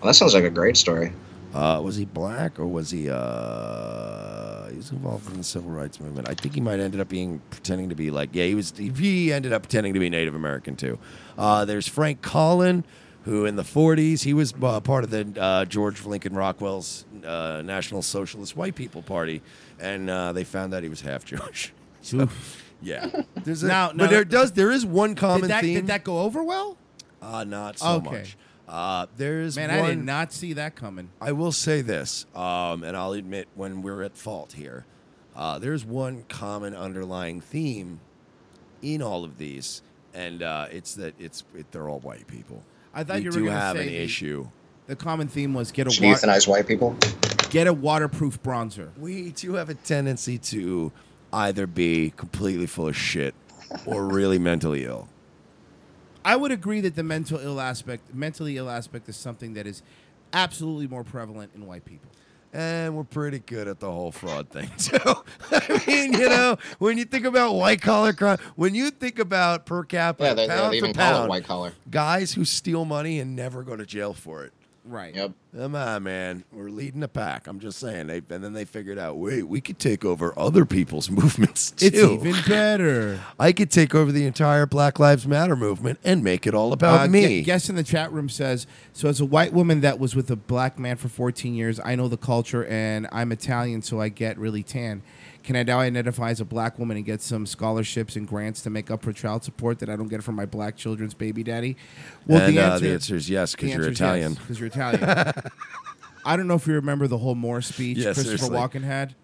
Well, 0.00 0.08
that 0.10 0.14
sounds 0.14 0.34
like 0.34 0.44
a 0.44 0.50
great 0.50 0.76
story. 0.76 1.12
Uh, 1.54 1.80
was 1.80 1.96
he 1.96 2.04
black 2.04 2.58
or 2.58 2.66
was 2.66 2.90
he? 2.90 3.08
Uh, 3.08 4.68
he 4.68 4.76
was 4.76 4.90
involved 4.90 5.30
in 5.30 5.38
the 5.38 5.44
civil 5.44 5.70
rights 5.70 5.98
movement. 5.98 6.28
I 6.28 6.34
think 6.34 6.54
he 6.54 6.60
might 6.60 6.80
ended 6.80 7.00
up 7.00 7.08
being 7.08 7.40
pretending 7.48 7.88
to 7.88 7.94
be 7.94 8.10
like 8.10 8.30
yeah. 8.34 8.44
He 8.44 8.54
was. 8.54 8.74
He 8.76 9.32
ended 9.32 9.54
up 9.54 9.62
pretending 9.62 9.94
to 9.94 10.00
be 10.00 10.10
Native 10.10 10.34
American 10.34 10.76
too. 10.76 10.98
Uh, 11.38 11.64
there's 11.64 11.88
Frank 11.88 12.20
Collin, 12.20 12.84
who 13.26 13.44
in 13.46 13.56
the 13.56 13.62
40s 13.62 14.22
he 14.22 14.34
was 14.34 14.54
uh, 14.62 14.80
part 14.80 15.02
of 15.02 15.10
the 15.10 15.26
uh, 15.40 15.64
George 15.64 16.04
Lincoln 16.04 16.34
Rockwell's 16.34 17.06
uh, 17.24 17.62
National 17.64 18.02
Socialist 18.02 18.56
White 18.56 18.74
People 18.74 19.02
Party, 19.02 19.42
and 19.80 20.08
uh, 20.10 20.32
they 20.32 20.44
found 20.44 20.74
out 20.74 20.82
he 20.82 20.88
was 20.88 21.00
half 21.00 21.24
Jewish. 21.24 21.72
So, 22.02 22.28
yeah, 22.80 23.10
there's 23.42 23.64
a, 23.64 23.66
Now- 23.66 23.92
but 23.92 24.10
there 24.10 24.24
does 24.24 24.52
there 24.52 24.70
is 24.70 24.86
one 24.86 25.16
common 25.16 25.40
Did 25.42 25.50
that, 25.50 25.62
theme. 25.62 25.74
did 25.74 25.86
that 25.88 26.04
go 26.04 26.20
over 26.20 26.44
well? 26.44 26.76
uh, 27.20 27.42
not 27.42 27.80
so 27.80 27.94
Okay. 27.96 28.10
much. 28.18 28.36
Uh, 28.68 29.06
there's 29.16 29.56
Man, 29.56 29.70
one, 29.70 29.78
I 29.78 29.88
did 29.94 30.04
not 30.04 30.32
see 30.32 30.52
that 30.52 30.76
coming. 30.76 31.10
I 31.20 31.32
will 31.32 31.50
say 31.50 31.80
this, 31.82 32.26
um, 32.34 32.84
and 32.84 32.96
I'll 32.96 33.12
admit 33.12 33.48
when 33.56 33.82
we're 33.82 34.02
at 34.04 34.16
fault 34.16 34.52
here. 34.52 34.84
Uh, 35.34 35.58
there's 35.58 35.84
one 35.84 36.24
common 36.28 36.76
underlying 36.76 37.40
theme 37.40 37.98
in 38.82 39.02
all 39.02 39.24
of 39.24 39.38
these, 39.38 39.82
and 40.14 40.42
uh, 40.44 40.66
it's 40.70 40.94
that 40.94 41.14
it's 41.18 41.42
it, 41.56 41.72
they're 41.72 41.88
all 41.88 42.00
white 42.00 42.28
people. 42.28 42.62
I 42.94 43.02
thought 43.02 43.16
we 43.16 43.22
you 43.22 43.30
were 43.30 43.36
do 43.38 43.44
gonna 43.46 43.58
have 43.58 43.76
say 43.76 43.82
an 43.82 43.88
the- 43.88 43.98
issue. 43.98 44.48
The 44.86 44.96
common 44.96 45.28
theme 45.28 45.52
was 45.54 45.72
get 45.72 45.86
a 45.86 45.90
Should 45.90 46.04
wa- 46.04 46.14
euthanize 46.14 46.46
white 46.46 46.66
people? 46.66 46.96
get 47.50 47.66
a 47.66 47.72
waterproof 47.72 48.42
bronzer. 48.42 48.90
We 48.98 49.30
do 49.32 49.54
have 49.54 49.68
a 49.68 49.74
tendency 49.74 50.38
to 50.38 50.92
either 51.32 51.66
be 51.66 52.12
completely 52.16 52.66
full 52.66 52.88
of 52.88 52.96
shit 52.96 53.34
or 53.84 54.04
really 54.04 54.38
mentally 54.38 54.84
ill. 54.84 55.08
I 56.24 56.34
would 56.36 56.50
agree 56.50 56.80
that 56.80 56.96
the 56.96 57.02
mental 57.04 57.38
ill 57.38 57.60
aspect, 57.60 58.12
mentally 58.14 58.56
ill 58.56 58.68
aspect, 58.68 59.08
is 59.08 59.16
something 59.16 59.54
that 59.54 59.66
is 59.66 59.82
absolutely 60.32 60.86
more 60.88 61.04
prevalent 61.04 61.52
in 61.54 61.66
white 61.66 61.84
people. 61.84 62.10
And 62.52 62.96
we're 62.96 63.04
pretty 63.04 63.40
good 63.40 63.68
at 63.68 63.80
the 63.80 63.90
whole 63.90 64.10
fraud 64.12 64.48
thing 64.50 64.70
too. 64.78 64.98
I 65.52 65.82
mean, 65.86 66.12
you 66.14 66.28
know, 66.28 66.56
when 66.78 66.96
you 66.96 67.04
think 67.04 67.26
about 67.26 67.54
white 67.54 67.80
collar 67.82 68.12
crime, 68.12 68.38
when 68.56 68.74
you 68.74 68.90
think 68.90 69.18
about 69.18 69.66
per 69.66 69.84
capita, 69.84 70.28
Yeah, 70.30 70.34
they, 70.34 70.48
pound 70.48 70.72
they 70.72 70.80
for 70.80 70.86
even 70.86 70.94
call 70.94 71.12
pound, 71.12 71.24
it 71.26 71.28
white 71.28 71.44
collar. 71.44 71.72
guys 71.90 72.32
who 72.32 72.44
steal 72.44 72.84
money 72.84 73.20
and 73.20 73.36
never 73.36 73.62
go 73.62 73.76
to 73.76 73.84
jail 73.84 74.14
for 74.14 74.44
it. 74.44 74.52
Right. 74.88 75.14
Yep. 75.14 75.32
Come 75.56 75.74
on, 75.74 76.02
man. 76.04 76.44
We're 76.52 76.68
leading 76.70 77.00
the 77.00 77.08
pack. 77.08 77.46
I'm 77.46 77.58
just 77.60 77.78
saying. 77.78 78.06
They, 78.06 78.18
and 78.18 78.44
then 78.44 78.52
they 78.52 78.64
figured 78.64 78.98
out, 78.98 79.16
wait, 79.16 79.42
we 79.44 79.60
could 79.60 79.78
take 79.78 80.04
over 80.04 80.38
other 80.38 80.64
people's 80.64 81.10
movements 81.10 81.70
too. 81.72 81.86
It's 81.86 81.96
even 81.98 82.34
better. 82.46 83.20
I 83.40 83.52
could 83.52 83.70
take 83.70 83.94
over 83.94 84.12
the 84.12 84.26
entire 84.26 84.66
Black 84.66 84.98
Lives 85.00 85.26
Matter 85.26 85.56
movement 85.56 85.98
and 86.04 86.22
make 86.22 86.46
it 86.46 86.54
all 86.54 86.72
about 86.72 87.00
Uh, 87.00 87.08
me. 87.08 87.40
gu- 87.40 87.46
guest 87.46 87.68
in 87.68 87.74
the 87.74 87.82
chat 87.82 88.12
room 88.12 88.28
says, 88.28 88.66
"So 88.92 89.08
as 89.08 89.20
a 89.20 89.24
white 89.24 89.52
woman 89.52 89.80
that 89.80 89.98
was 89.98 90.14
with 90.14 90.30
a 90.30 90.36
black 90.36 90.78
man 90.78 90.96
for 90.96 91.08
14 91.08 91.54
years, 91.54 91.80
I 91.84 91.94
know 91.96 92.06
the 92.08 92.16
culture, 92.18 92.64
and 92.66 93.08
I'm 93.10 93.32
Italian, 93.32 93.82
so 93.82 94.00
I 94.00 94.08
get 94.10 94.38
really 94.38 94.62
tan. 94.62 95.02
Can 95.46 95.54
I 95.56 95.62
now 95.62 95.78
identify 95.78 96.30
as 96.30 96.40
a 96.40 96.44
black 96.44 96.76
woman 96.78 96.96
and 96.96 97.06
get 97.06 97.22
some 97.22 97.46
scholarships 97.46 98.16
and 98.16 98.26
grants 98.26 98.60
to 98.62 98.70
make 98.70 98.90
up 98.90 99.02
for 99.02 99.12
child 99.12 99.44
support 99.44 99.78
that 99.78 99.88
I 99.88 99.94
don't 99.94 100.08
get 100.08 100.22
from 100.24 100.34
my 100.34 100.44
black 100.44 100.76
children's 100.76 101.14
baby 101.14 101.42
daddy?" 101.44 101.76
And, 102.28 102.58
uh, 102.58 102.78
the 102.80 102.90
answer 102.90 103.14
is 103.16 103.30
yes, 103.30 103.54
because 103.54 103.70
you're 103.72 103.88
Italian. 103.88 104.34
Because 104.34 104.58
you're 104.60 104.66
Italian. 104.66 105.02
I 106.24 106.36
don't 106.36 106.48
know 106.48 106.56
if 106.56 106.66
you 106.66 106.74
remember 106.74 107.06
the 107.06 107.18
whole 107.18 107.36
Moore 107.36 107.62
speech 107.62 107.98
Yeah, 107.98 108.06
Christopher 108.12 108.38
seriously. 108.38 108.56
Walken 108.58 108.82
had. 108.84 109.14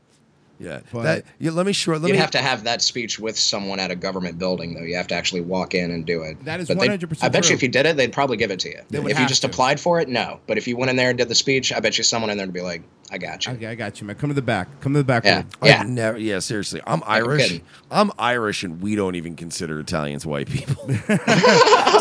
Yeah, 0.60 0.78
But- 0.92 1.02
that, 1.02 1.24
yeah. 1.40 1.50
Let 1.50 1.66
me 1.66 1.72
short. 1.72 2.00
Let 2.02 2.06
You'd 2.08 2.14
me 2.14 2.20
have 2.20 2.30
to 2.32 2.38
have 2.38 2.62
that 2.64 2.82
speech 2.82 3.18
with 3.18 3.36
someone 3.36 3.80
at 3.80 3.90
a 3.90 3.96
government 3.96 4.38
building, 4.38 4.74
though. 4.74 4.82
You 4.84 4.94
have 4.94 5.08
to 5.08 5.14
actually 5.16 5.40
walk 5.40 5.74
in 5.74 5.90
and 5.90 6.06
do 6.06 6.22
it. 6.22 6.44
That 6.44 6.60
is 6.60 6.68
one 6.68 6.78
hundred 6.86 7.08
percent. 7.08 7.24
I 7.24 7.28
bet 7.30 7.42
true. 7.42 7.50
you 7.50 7.56
if 7.56 7.62
you 7.64 7.68
did 7.68 7.84
it, 7.84 7.96
they'd 7.96 8.12
probably 8.12 8.36
give 8.36 8.52
it 8.52 8.60
to 8.60 8.68
you. 8.68 8.80
They 8.88 9.00
would 9.00 9.10
If 9.10 9.16
you 9.16 9.22
have 9.22 9.28
just 9.28 9.42
to. 9.42 9.48
applied 9.48 9.80
for 9.80 9.98
it, 10.00 10.08
no. 10.08 10.38
But 10.46 10.58
if 10.58 10.68
you 10.68 10.76
went 10.76 10.90
in 10.90 10.96
there 10.96 11.08
and 11.08 11.18
did 11.18 11.28
the 11.28 11.34
speech, 11.34 11.72
I 11.72 11.80
bet 11.80 11.98
you 11.98 12.04
someone 12.04 12.30
in 12.30 12.36
there 12.38 12.46
would 12.46 12.54
be 12.54 12.60
like, 12.60 12.82
"I 13.12 13.18
got 13.18 13.46
you." 13.46 13.52
Okay, 13.52 13.66
I 13.66 13.74
got 13.74 14.00
you, 14.00 14.06
man. 14.06 14.16
Come 14.16 14.30
to 14.30 14.34
the 14.34 14.42
back. 14.42 14.68
Come 14.80 14.92
to 14.94 14.98
the 14.98 15.04
back. 15.04 15.24
Yeah. 15.24 15.36
room. 15.42 15.46
I've 15.62 15.88
never, 15.88 16.18
yeah, 16.18 16.38
seriously. 16.38 16.80
I'm 16.86 17.02
I'm 17.04 17.24
Irish. 17.24 17.60
I'm 17.90 18.10
Irish, 18.18 18.62
and 18.64 18.80
we 18.80 18.96
don't 18.96 19.14
even 19.14 19.36
consider 19.36 19.78
Italians 19.80 20.24
white 20.26 20.48
people. 20.48 20.86
Do 20.86 20.94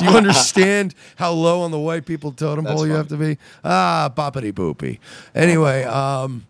you 0.06 0.12
understand 0.12 0.96
how 1.18 1.32
low 1.34 1.62
on 1.62 1.72
the 1.72 1.80
white 1.80 2.06
people 2.06 2.32
totem 2.32 2.64
That's 2.64 2.76
pole 2.76 2.88
you 2.88 2.94
have 2.94 3.10
to 3.10 3.18
be? 3.18 3.38
Ah, 3.64 4.12
boppity 4.16 4.52
boopy. 4.54 5.00
Anyway, 5.36 5.84
um, 5.84 6.46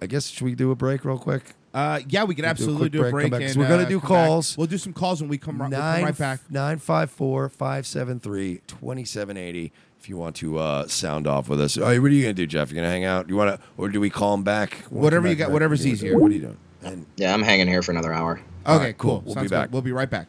I 0.00 0.06
guess 0.06 0.26
should 0.26 0.44
we 0.44 0.54
do 0.54 0.70
a 0.72 0.74
break 0.74 1.04
real 1.04 1.18
quick? 1.18 1.42
Uh, 1.74 2.00
yeah, 2.08 2.24
we 2.24 2.34
could 2.34 2.42
do 2.42 2.46
a 2.46 2.50
absolutely 2.50 2.88
do 2.90 2.98
a 2.98 3.10
break, 3.10 3.12
break. 3.12 3.24
come 3.24 3.30
back, 3.30 3.40
'cause 3.46 3.52
and, 3.52 3.62
we're 3.62 3.68
gonna 3.68 3.84
uh, 3.84 3.88
do 3.88 3.98
come 4.00 4.08
back. 4.10 4.26
calls. 4.28 4.58
We'll 4.58 4.66
do 4.66 4.76
some 4.78 4.92
calls 4.92 5.22
when 5.22 5.30
we 5.30 5.38
come, 5.38 5.58
right, 5.58 5.70
we'll 5.70 5.80
come 5.80 6.04
right 6.04 6.18
back. 6.18 6.40
954 6.50 7.48
573 7.48 8.60
2780 8.66 9.72
if 10.02 10.08
you 10.08 10.16
want 10.16 10.34
to 10.34 10.58
uh, 10.58 10.88
sound 10.88 11.28
off 11.28 11.48
with 11.48 11.60
us. 11.60 11.78
Oh, 11.78 11.82
what 11.82 11.88
are 11.88 12.08
you 12.08 12.22
going 12.24 12.34
to 12.34 12.42
do, 12.42 12.44
Jeff? 12.44 12.70
You 12.70 12.74
going 12.74 12.84
to 12.86 12.90
hang 12.90 13.04
out? 13.04 13.28
You 13.28 13.36
want 13.36 13.56
to, 13.56 13.64
or 13.76 13.88
do 13.88 14.00
we 14.00 14.10
call 14.10 14.34
him 14.34 14.42
back? 14.42 14.82
Wanna 14.90 15.04
Whatever 15.04 15.22
come 15.22 15.30
you 15.30 15.34
back 15.36 15.38
got- 15.38 15.44
right? 15.46 15.52
whatever's 15.52 15.80
What 15.80 15.84
are 15.84 15.88
you 15.88 15.94
easier. 15.94 16.18
What 16.18 16.30
are 16.32 16.34
you 16.34 16.40
doing? 16.40 16.56
And 16.82 17.06
Yeah, 17.14 17.32
I'm 17.32 17.42
hanging 17.42 17.68
here 17.68 17.82
for 17.82 17.92
another 17.92 18.12
hour. 18.12 18.40
Okay, 18.66 18.78
right, 18.86 18.98
cool. 18.98 19.10
cool. 19.10 19.20
We'll 19.26 19.34
Sounds 19.34 19.44
be 19.44 19.48
good. 19.50 19.54
back. 19.54 19.72
We'll 19.72 19.82
be 19.82 19.92
right 19.92 20.10
back. 20.10 20.26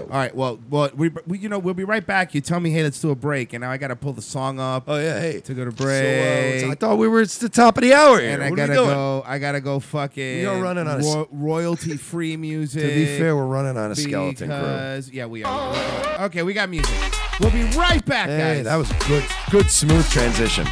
All 0.00 0.06
right. 0.08 0.34
Well, 0.34 0.58
well, 0.70 0.90
we, 0.94 1.10
we, 1.26 1.38
you 1.38 1.48
know, 1.48 1.58
we'll 1.58 1.74
be 1.74 1.84
right 1.84 2.04
back. 2.06 2.34
You 2.34 2.40
tell 2.40 2.60
me, 2.60 2.70
hey, 2.70 2.82
let's 2.82 3.00
do 3.00 3.10
a 3.10 3.14
break, 3.14 3.52
and 3.52 3.62
now 3.62 3.70
I 3.70 3.76
got 3.76 3.88
to 3.88 3.96
pull 3.96 4.12
the 4.12 4.22
song 4.22 4.60
up. 4.60 4.84
Oh 4.86 4.96
yeah, 4.98 5.18
hey, 5.20 5.40
to 5.40 5.54
go 5.54 5.64
to 5.64 5.70
So, 5.76 5.84
uh, 5.84 5.86
break. 5.86 6.64
I 6.64 6.74
thought 6.74 6.98
we 6.98 7.08
were. 7.08 7.20
at 7.22 7.28
the 7.30 7.48
top 7.48 7.76
of 7.78 7.82
the 7.82 7.92
hour 7.94 8.20
here. 8.20 8.30
and 8.30 8.42
I 8.42 8.50
What 8.50 8.58
are 8.60 8.66
gotta 8.66 8.74
go. 8.74 9.22
I 9.26 9.38
gotta 9.38 9.60
go. 9.60 9.80
Fucking. 9.80 10.46
Are 10.46 10.60
running 10.60 10.86
on 10.86 11.00
ro- 11.02 11.28
royalty-free 11.32 12.36
music. 12.36 12.82
To 12.86 12.88
be 12.94 13.18
fair, 13.18 13.34
we're 13.36 13.46
running 13.46 13.76
on 13.76 13.90
a 13.90 13.96
skeleton 13.96 14.48
crew. 14.48 15.00
Yeah, 15.12 15.26
we 15.26 15.44
are. 15.44 16.20
Okay, 16.26 16.42
we 16.42 16.52
got 16.54 16.68
music. 16.68 16.94
We'll 17.40 17.50
be 17.50 17.64
right 17.76 18.04
back, 18.04 18.28
Hey, 18.28 18.38
guys. 18.56 18.64
that 18.64 18.76
was 18.76 18.90
good. 19.06 19.24
Good 19.50 19.70
smooth 19.70 20.08
transition. 20.08 20.66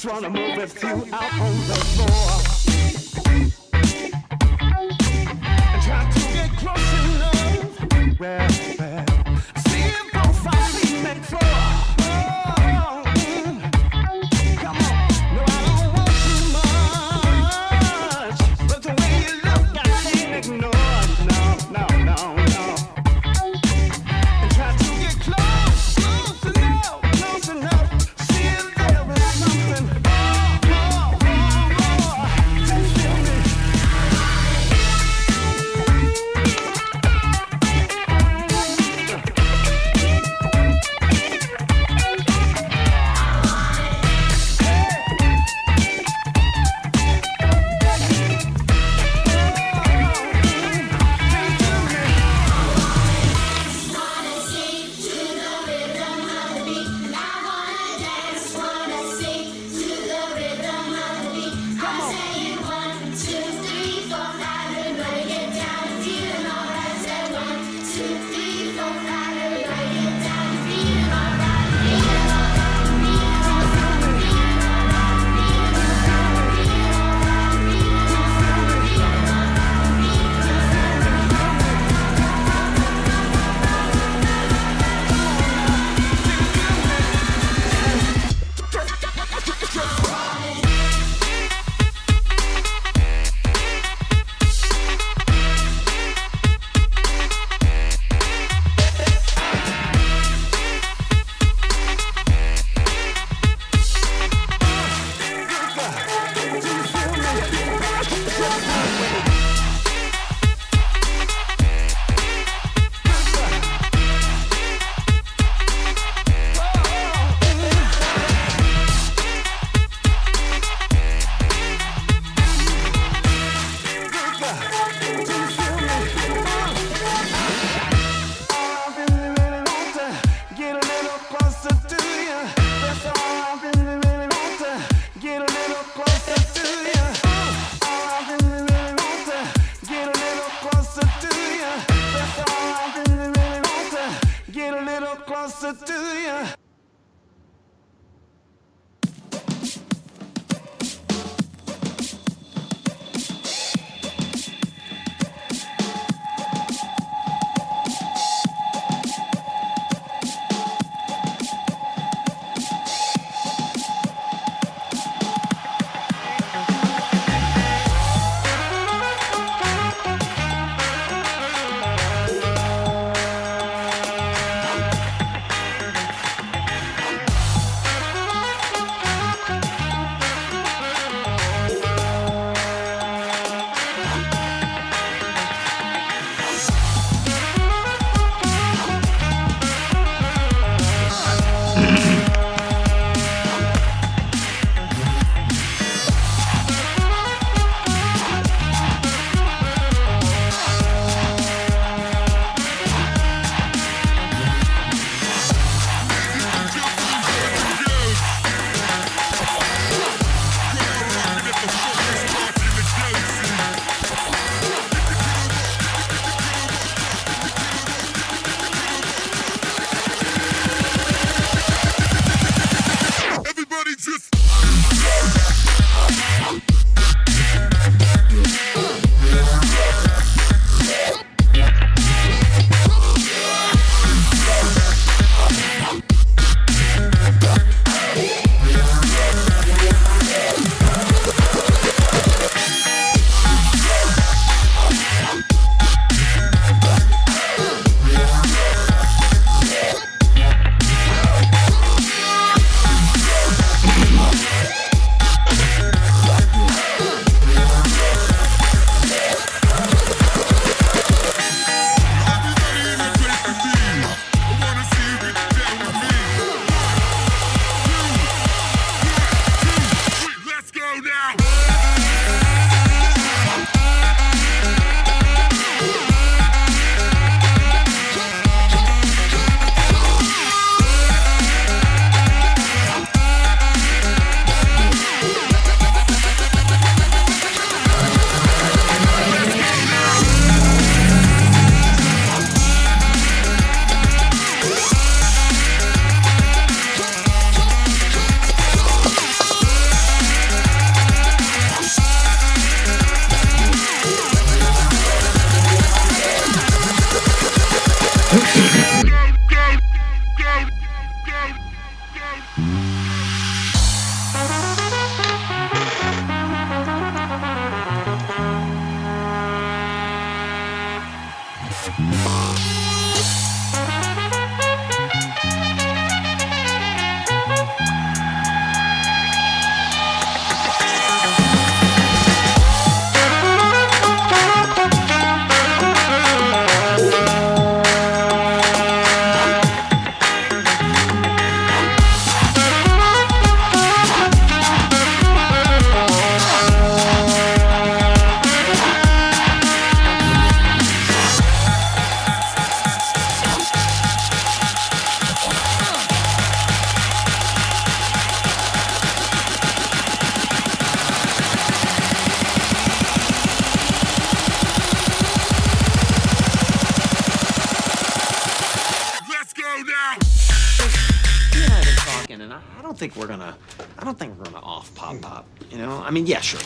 Just 0.00 0.14
wanna 0.14 0.30
move 0.30 0.56
with 0.56 0.80
you 0.80 1.08
out 1.12 1.40
on 1.40 1.56
the 1.66 1.74
floor. 1.74 2.67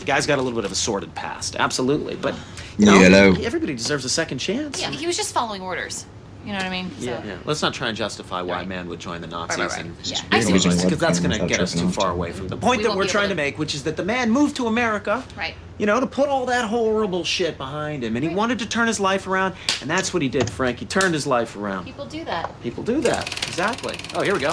The 0.02 0.06
guy's 0.12 0.26
got 0.26 0.38
a 0.38 0.42
little 0.42 0.56
bit 0.58 0.64
of 0.64 0.72
a 0.72 0.76
sordid 0.76 1.14
past, 1.14 1.56
absolutely, 1.58 2.16
but 2.16 2.34
you 2.76 2.86
know, 2.86 2.98
Yellow. 3.00 3.34
everybody 3.42 3.74
deserves 3.74 4.04
a 4.04 4.08
second 4.08 4.38
chance. 4.38 4.80
Yeah, 4.80 4.90
he 4.90 5.06
was 5.06 5.16
just 5.16 5.32
following 5.32 5.62
orders. 5.62 6.06
You 6.44 6.50
know 6.50 6.58
what 6.58 6.66
I 6.66 6.70
mean? 6.70 6.90
So- 6.98 7.04
Yeah, 7.04 7.24
yeah. 7.24 7.36
Let's 7.44 7.62
not 7.62 7.72
try 7.72 7.86
and 7.86 7.96
justify 7.96 8.42
why 8.42 8.62
a 8.62 8.66
man 8.66 8.88
would 8.88 8.98
join 8.98 9.20
the 9.20 9.28
Nazis, 9.28 9.58
right, 9.60 9.70
right. 9.70 9.80
and 9.80 9.94
Yeah. 10.02 10.18
I 10.32 10.40
see 10.40 10.52
what 10.52 10.64
you're 10.64 10.72
saying. 10.72 10.86
because 10.88 10.98
that's 10.98 11.20
going 11.20 11.38
to 11.38 11.46
get 11.46 11.60
us 11.60 11.72
too 11.72 11.88
far 11.88 12.10
away 12.10 12.32
from 12.32 12.48
the 12.48 12.56
point 12.56 12.78
We 12.78 12.82
that 12.82 12.88
won't 12.88 12.96
we're 12.98 13.04
be 13.04 13.10
able 13.10 13.12
trying 13.12 13.28
to 13.28 13.28
to- 13.28 13.34
make, 13.36 13.58
which 13.60 13.76
is 13.76 13.84
that 13.84 13.96
the 13.96 14.02
man 14.04 14.28
moved 14.28 14.56
to 14.56 14.66
America, 14.66 15.22
Right. 15.38 15.54
you 15.78 15.86
know, 15.86 16.00
to 16.00 16.06
put 16.06 16.28
all 16.28 16.46
that 16.46 16.64
horrible 16.64 17.22
shit 17.22 17.56
behind 17.58 18.02
him, 18.02 18.16
and 18.16 18.24
he 18.28 18.34
wanted 18.34 18.58
to 18.58 18.66
turn 18.66 18.88
his 18.88 18.98
life 18.98 19.28
around, 19.28 19.54
and 19.82 19.88
that's 19.88 20.12
what 20.12 20.20
he 20.20 20.28
did, 20.28 20.50
Frank. 20.50 20.80
He 20.80 20.84
turned 20.86 21.14
his 21.14 21.28
life 21.28 21.54
around. 21.54 21.84
People 21.84 22.06
do 22.06 22.24
that. 22.24 22.60
People 22.60 22.82
do 22.82 23.00
that, 23.02 23.28
exactly. 23.46 23.96
Oh, 24.16 24.22
here 24.22 24.34
we 24.34 24.40
go. 24.40 24.52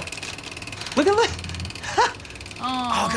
Look 0.96 1.08
at 1.08 1.16
that. 1.16 1.32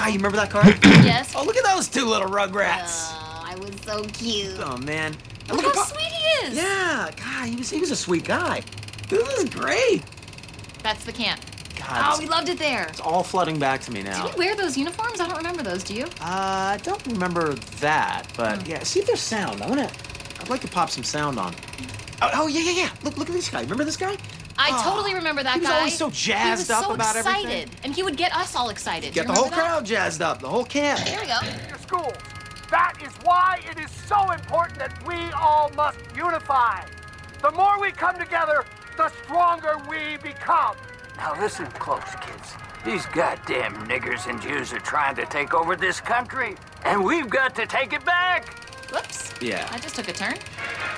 God, 0.02 0.08
you 0.08 0.18
remember 0.18 0.36
that 0.38 0.50
car? 0.50 0.64
yes. 1.04 1.32
Oh, 1.36 1.44
look 1.44 1.56
at 1.56 1.62
those 1.62 1.86
two 1.86 2.04
little 2.04 2.28
rugrats. 2.28 3.12
Oh, 3.12 3.44
I 3.46 3.54
was 3.54 3.70
so 3.82 4.02
cute. 4.02 4.58
Oh 4.58 4.76
man. 4.78 5.16
And 5.48 5.56
Look 5.56 5.64
at 5.64 5.74
how 5.76 5.84
Pop- 5.84 5.92
sweet 5.92 6.10
he 6.10 6.46
is. 6.46 6.56
Yeah, 6.56 7.12
God, 7.16 7.48
he 7.48 7.54
was 7.54 7.70
he 7.70 7.78
was 7.78 7.92
a 7.92 7.96
sweet 7.96 8.24
guy. 8.24 8.62
This 9.08 9.28
is 9.38 9.48
great. 9.48 10.02
That's 10.82 11.04
the 11.04 11.12
camp. 11.12 11.40
God, 11.76 12.16
oh, 12.16 12.18
we 12.18 12.26
loved 12.26 12.48
it 12.48 12.58
there. 12.58 12.88
It's 12.88 12.98
all 12.98 13.22
flooding 13.22 13.60
back 13.60 13.80
to 13.82 13.92
me 13.92 14.02
now. 14.02 14.26
Did 14.26 14.36
we 14.36 14.44
wear 14.46 14.56
those 14.56 14.76
uniforms? 14.76 15.20
I 15.20 15.28
don't 15.28 15.36
remember 15.36 15.62
those. 15.62 15.84
Do 15.84 15.94
you? 15.94 16.06
Uh, 16.20 16.74
I 16.74 16.80
don't 16.82 17.06
remember 17.06 17.54
that, 17.54 18.24
but 18.36 18.66
yeah. 18.66 18.82
See 18.82 18.98
if 18.98 19.06
there's 19.06 19.20
sound. 19.20 19.62
I 19.62 19.68
wanna. 19.68 19.88
I'd 20.40 20.50
like 20.50 20.62
to 20.62 20.68
pop 20.68 20.90
some 20.90 21.04
sound 21.04 21.38
on. 21.38 21.54
Oh, 22.22 22.30
oh 22.34 22.46
yeah, 22.48 22.62
yeah, 22.62 22.72
yeah. 22.72 22.90
Look, 23.04 23.18
look 23.18 23.28
at 23.28 23.34
this 23.34 23.48
guy. 23.48 23.60
Remember 23.60 23.84
this 23.84 23.96
guy? 23.96 24.16
I 24.58 24.70
Oh, 24.72 24.82
totally 24.90 25.14
remember 25.14 25.42
that 25.42 25.54
he 25.54 25.60
was 25.60 25.68
guy. 25.68 25.78
always 25.78 25.96
so 25.98 26.10
jazzed 26.10 26.68
he 26.68 26.72
up 26.74 26.84
so 26.84 26.92
about 26.94 27.16
excited, 27.16 27.46
everything. 27.50 27.70
and 27.84 27.94
he 27.94 28.02
would 28.02 28.16
get 28.16 28.34
us 28.36 28.54
all 28.54 28.68
excited. 28.70 29.12
Get 29.14 29.26
the 29.26 29.32
whole 29.32 29.44
that? 29.44 29.52
crowd 29.54 29.86
jazzed 29.86 30.22
up. 30.22 30.40
The 30.40 30.48
whole 30.48 30.64
camp. 30.64 31.00
Here 31.00 31.20
we 31.20 31.26
go. 31.26 31.38
Your 31.68 31.78
schools. 31.78 32.14
That 32.70 32.94
is 33.04 33.12
why 33.24 33.60
it 33.70 33.78
is 33.78 33.90
so 33.90 34.30
important 34.30 34.78
that 34.78 35.06
we 35.06 35.16
all 35.32 35.70
must 35.76 35.98
unify. 36.16 36.84
The 37.42 37.50
more 37.52 37.80
we 37.80 37.90
come 37.92 38.18
together, 38.18 38.64
the 38.96 39.10
stronger 39.24 39.76
we 39.88 40.16
become. 40.22 40.76
Now 41.16 41.38
listen 41.40 41.66
close, 41.72 42.02
kids. 42.20 42.54
These 42.84 43.06
goddamn 43.06 43.74
niggers 43.88 44.26
and 44.28 44.40
Jews 44.40 44.72
are 44.72 44.80
trying 44.80 45.16
to 45.16 45.26
take 45.26 45.54
over 45.54 45.76
this 45.76 46.00
country, 46.00 46.56
and 46.84 47.04
we've 47.04 47.28
got 47.28 47.54
to 47.56 47.66
take 47.66 47.92
it 47.92 48.04
back. 48.04 48.48
Whoops. 48.90 49.32
Yeah. 49.40 49.68
I 49.70 49.78
just 49.78 49.94
took 49.94 50.08
a 50.08 50.12
turn. 50.12 50.34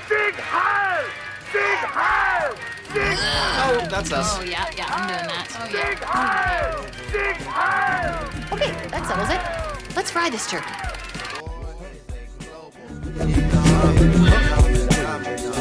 Big 0.08 0.34
Heil! 0.34 1.04
Sig 1.54 1.62
Heil! 1.62 2.56
Sig 2.92 3.16
Oh, 3.62 3.86
that's 3.88 4.12
us. 4.12 4.38
Oh 4.38 4.42
yeah, 4.42 4.68
yeah, 4.76 4.86
I'm 4.88 5.06
doing 5.06 5.28
that. 5.28 5.46
Oh 5.56 5.66
Sig 5.66 5.98
yeah. 6.00 6.04
Heil! 6.04 6.82
Sig 7.12 7.36
Heil! 7.46 8.52
Okay, 8.52 8.88
that 8.88 9.06
settles 9.06 9.30
it. 9.30 9.96
Let's 9.96 10.10
fry 10.10 10.30
this 10.30 10.50
turkey. 10.50 10.74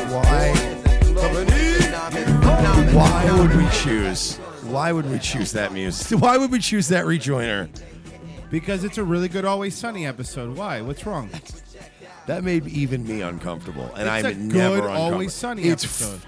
Why? 0.09 0.53
Why 2.91 3.31
would 3.39 3.55
we 3.55 3.69
choose? 3.69 4.37
Why 4.63 4.91
would 4.91 5.07
we 5.11 5.19
choose 5.19 5.51
that 5.51 5.73
music? 5.73 6.19
Why 6.23 6.39
would 6.39 6.49
we 6.49 6.57
choose 6.57 6.87
that 6.87 7.05
rejoiner? 7.05 7.69
Because 8.49 8.83
it's 8.83 8.97
a 8.97 9.03
really 9.03 9.27
good 9.27 9.45
Always 9.45 9.75
Sunny 9.75 10.07
episode. 10.07 10.57
Why? 10.57 10.81
What's 10.81 11.05
wrong? 11.05 11.29
That 12.27 12.43
made 12.43 12.67
even 12.67 13.05
me 13.05 13.21
uncomfortable, 13.21 13.91
and 13.95 14.03
It's 14.03 14.09
I'm 14.09 14.25
a 14.25 14.33
never 14.33 14.75
good 14.75 14.83
uncomfortable. 14.85 14.97
Always 15.13 15.33
Sunny 15.33 15.63
It's 15.63 15.83
episode. 15.83 16.21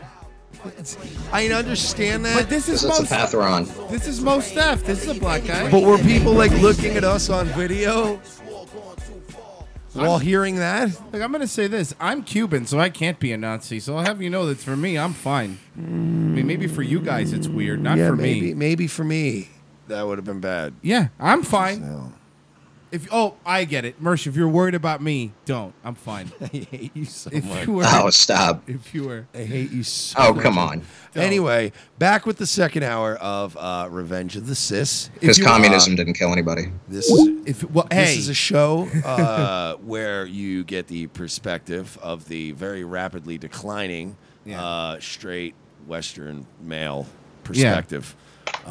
It's, 0.77 0.97
I 1.31 1.47
understand 1.49 2.25
that, 2.25 2.35
But 2.35 2.49
this 2.49 2.67
is 2.67 2.81
This 2.81 2.99
most. 2.99 3.11
a 3.11 3.15
Patheron. 3.15 3.89
This 3.89 4.07
is 4.07 4.19
Most 4.19 4.55
Def. 4.55 4.83
This 4.83 5.03
is 5.03 5.15
a 5.15 5.19
black 5.19 5.45
guy. 5.45 5.69
But 5.69 5.83
were 5.83 5.97
people 5.99 6.33
like 6.33 6.51
looking 6.53 6.97
at 6.97 7.03
us 7.03 7.29
on 7.29 7.45
video 7.47 8.19
while 9.93 10.17
hearing 10.17 10.55
that? 10.57 10.89
Like, 11.13 11.21
I'm 11.21 11.31
gonna 11.31 11.47
say 11.47 11.67
this. 11.67 11.93
I'm 11.99 12.23
Cuban, 12.23 12.65
so 12.65 12.79
I 12.79 12.89
can't 12.89 13.19
be 13.19 13.31
a 13.31 13.37
Nazi. 13.37 13.79
So 13.79 13.95
I'll 13.95 14.05
have 14.05 14.21
you 14.21 14.29
know 14.29 14.47
that 14.47 14.57
for 14.57 14.75
me, 14.75 14.97
I'm 14.97 15.13
fine. 15.13 15.59
I 15.77 15.81
mean, 15.81 16.47
maybe 16.47 16.67
for 16.67 16.81
you 16.81 16.99
guys 16.99 17.31
it's 17.31 17.47
weird, 17.47 17.81
not 17.81 17.97
yeah, 17.97 18.09
for 18.09 18.15
maybe, 18.15 18.41
me. 18.47 18.53
Maybe 18.55 18.87
for 18.87 19.03
me, 19.03 19.49
that 19.87 20.05
would 20.05 20.17
have 20.17 20.25
been 20.25 20.41
bad. 20.41 20.73
Yeah, 20.81 21.09
I'm 21.19 21.43
fine. 21.43 22.13
If 22.91 23.07
oh, 23.11 23.35
I 23.45 23.65
get 23.65 23.83
it, 23.83 24.01
Mersh. 24.01 24.27
If 24.27 24.35
you're 24.35 24.47
worried 24.47 24.75
about 24.75 25.01
me, 25.01 25.33
don't. 25.45 25.73
I'm 25.83 25.95
fine. 25.95 26.31
I 26.41 26.45
hate 26.45 26.91
you 26.95 27.05
so 27.05 27.29
if 27.33 27.43
much. 27.45 27.67
you 27.67 27.73
were, 27.73 27.83
Oh, 27.85 28.09
stop. 28.09 28.63
If 28.69 28.93
you 28.93 29.05
were, 29.05 29.27
I 29.33 29.43
hate 29.43 29.71
you 29.71 29.83
so 29.83 30.15
Oh, 30.19 30.33
much. 30.33 30.43
come 30.43 30.57
on. 30.57 30.83
Anyway, 31.15 31.71
back 31.97 32.25
with 32.25 32.37
the 32.37 32.45
second 32.45 32.83
hour 32.83 33.15
of 33.15 33.57
uh, 33.57 33.87
Revenge 33.89 34.35
of 34.35 34.47
the 34.47 34.55
Sis. 34.55 35.09
Because 35.19 35.39
communism 35.39 35.93
uh, 35.93 35.97
didn't 35.97 36.13
kill 36.13 36.31
anybody. 36.31 36.71
This 36.87 37.09
is 37.09 37.29
if 37.45 37.69
well, 37.71 37.87
this 37.89 38.17
is 38.17 38.29
a 38.29 38.33
show 38.33 38.87
uh, 39.03 39.75
where 39.83 40.25
you 40.25 40.63
get 40.63 40.87
the 40.87 41.07
perspective 41.07 41.97
of 42.01 42.27
the 42.27 42.51
very 42.51 42.83
rapidly 42.83 43.37
declining 43.37 44.15
uh, 44.53 44.99
straight 44.99 45.55
Western 45.87 46.45
male 46.61 47.07
perspective. 47.43 48.15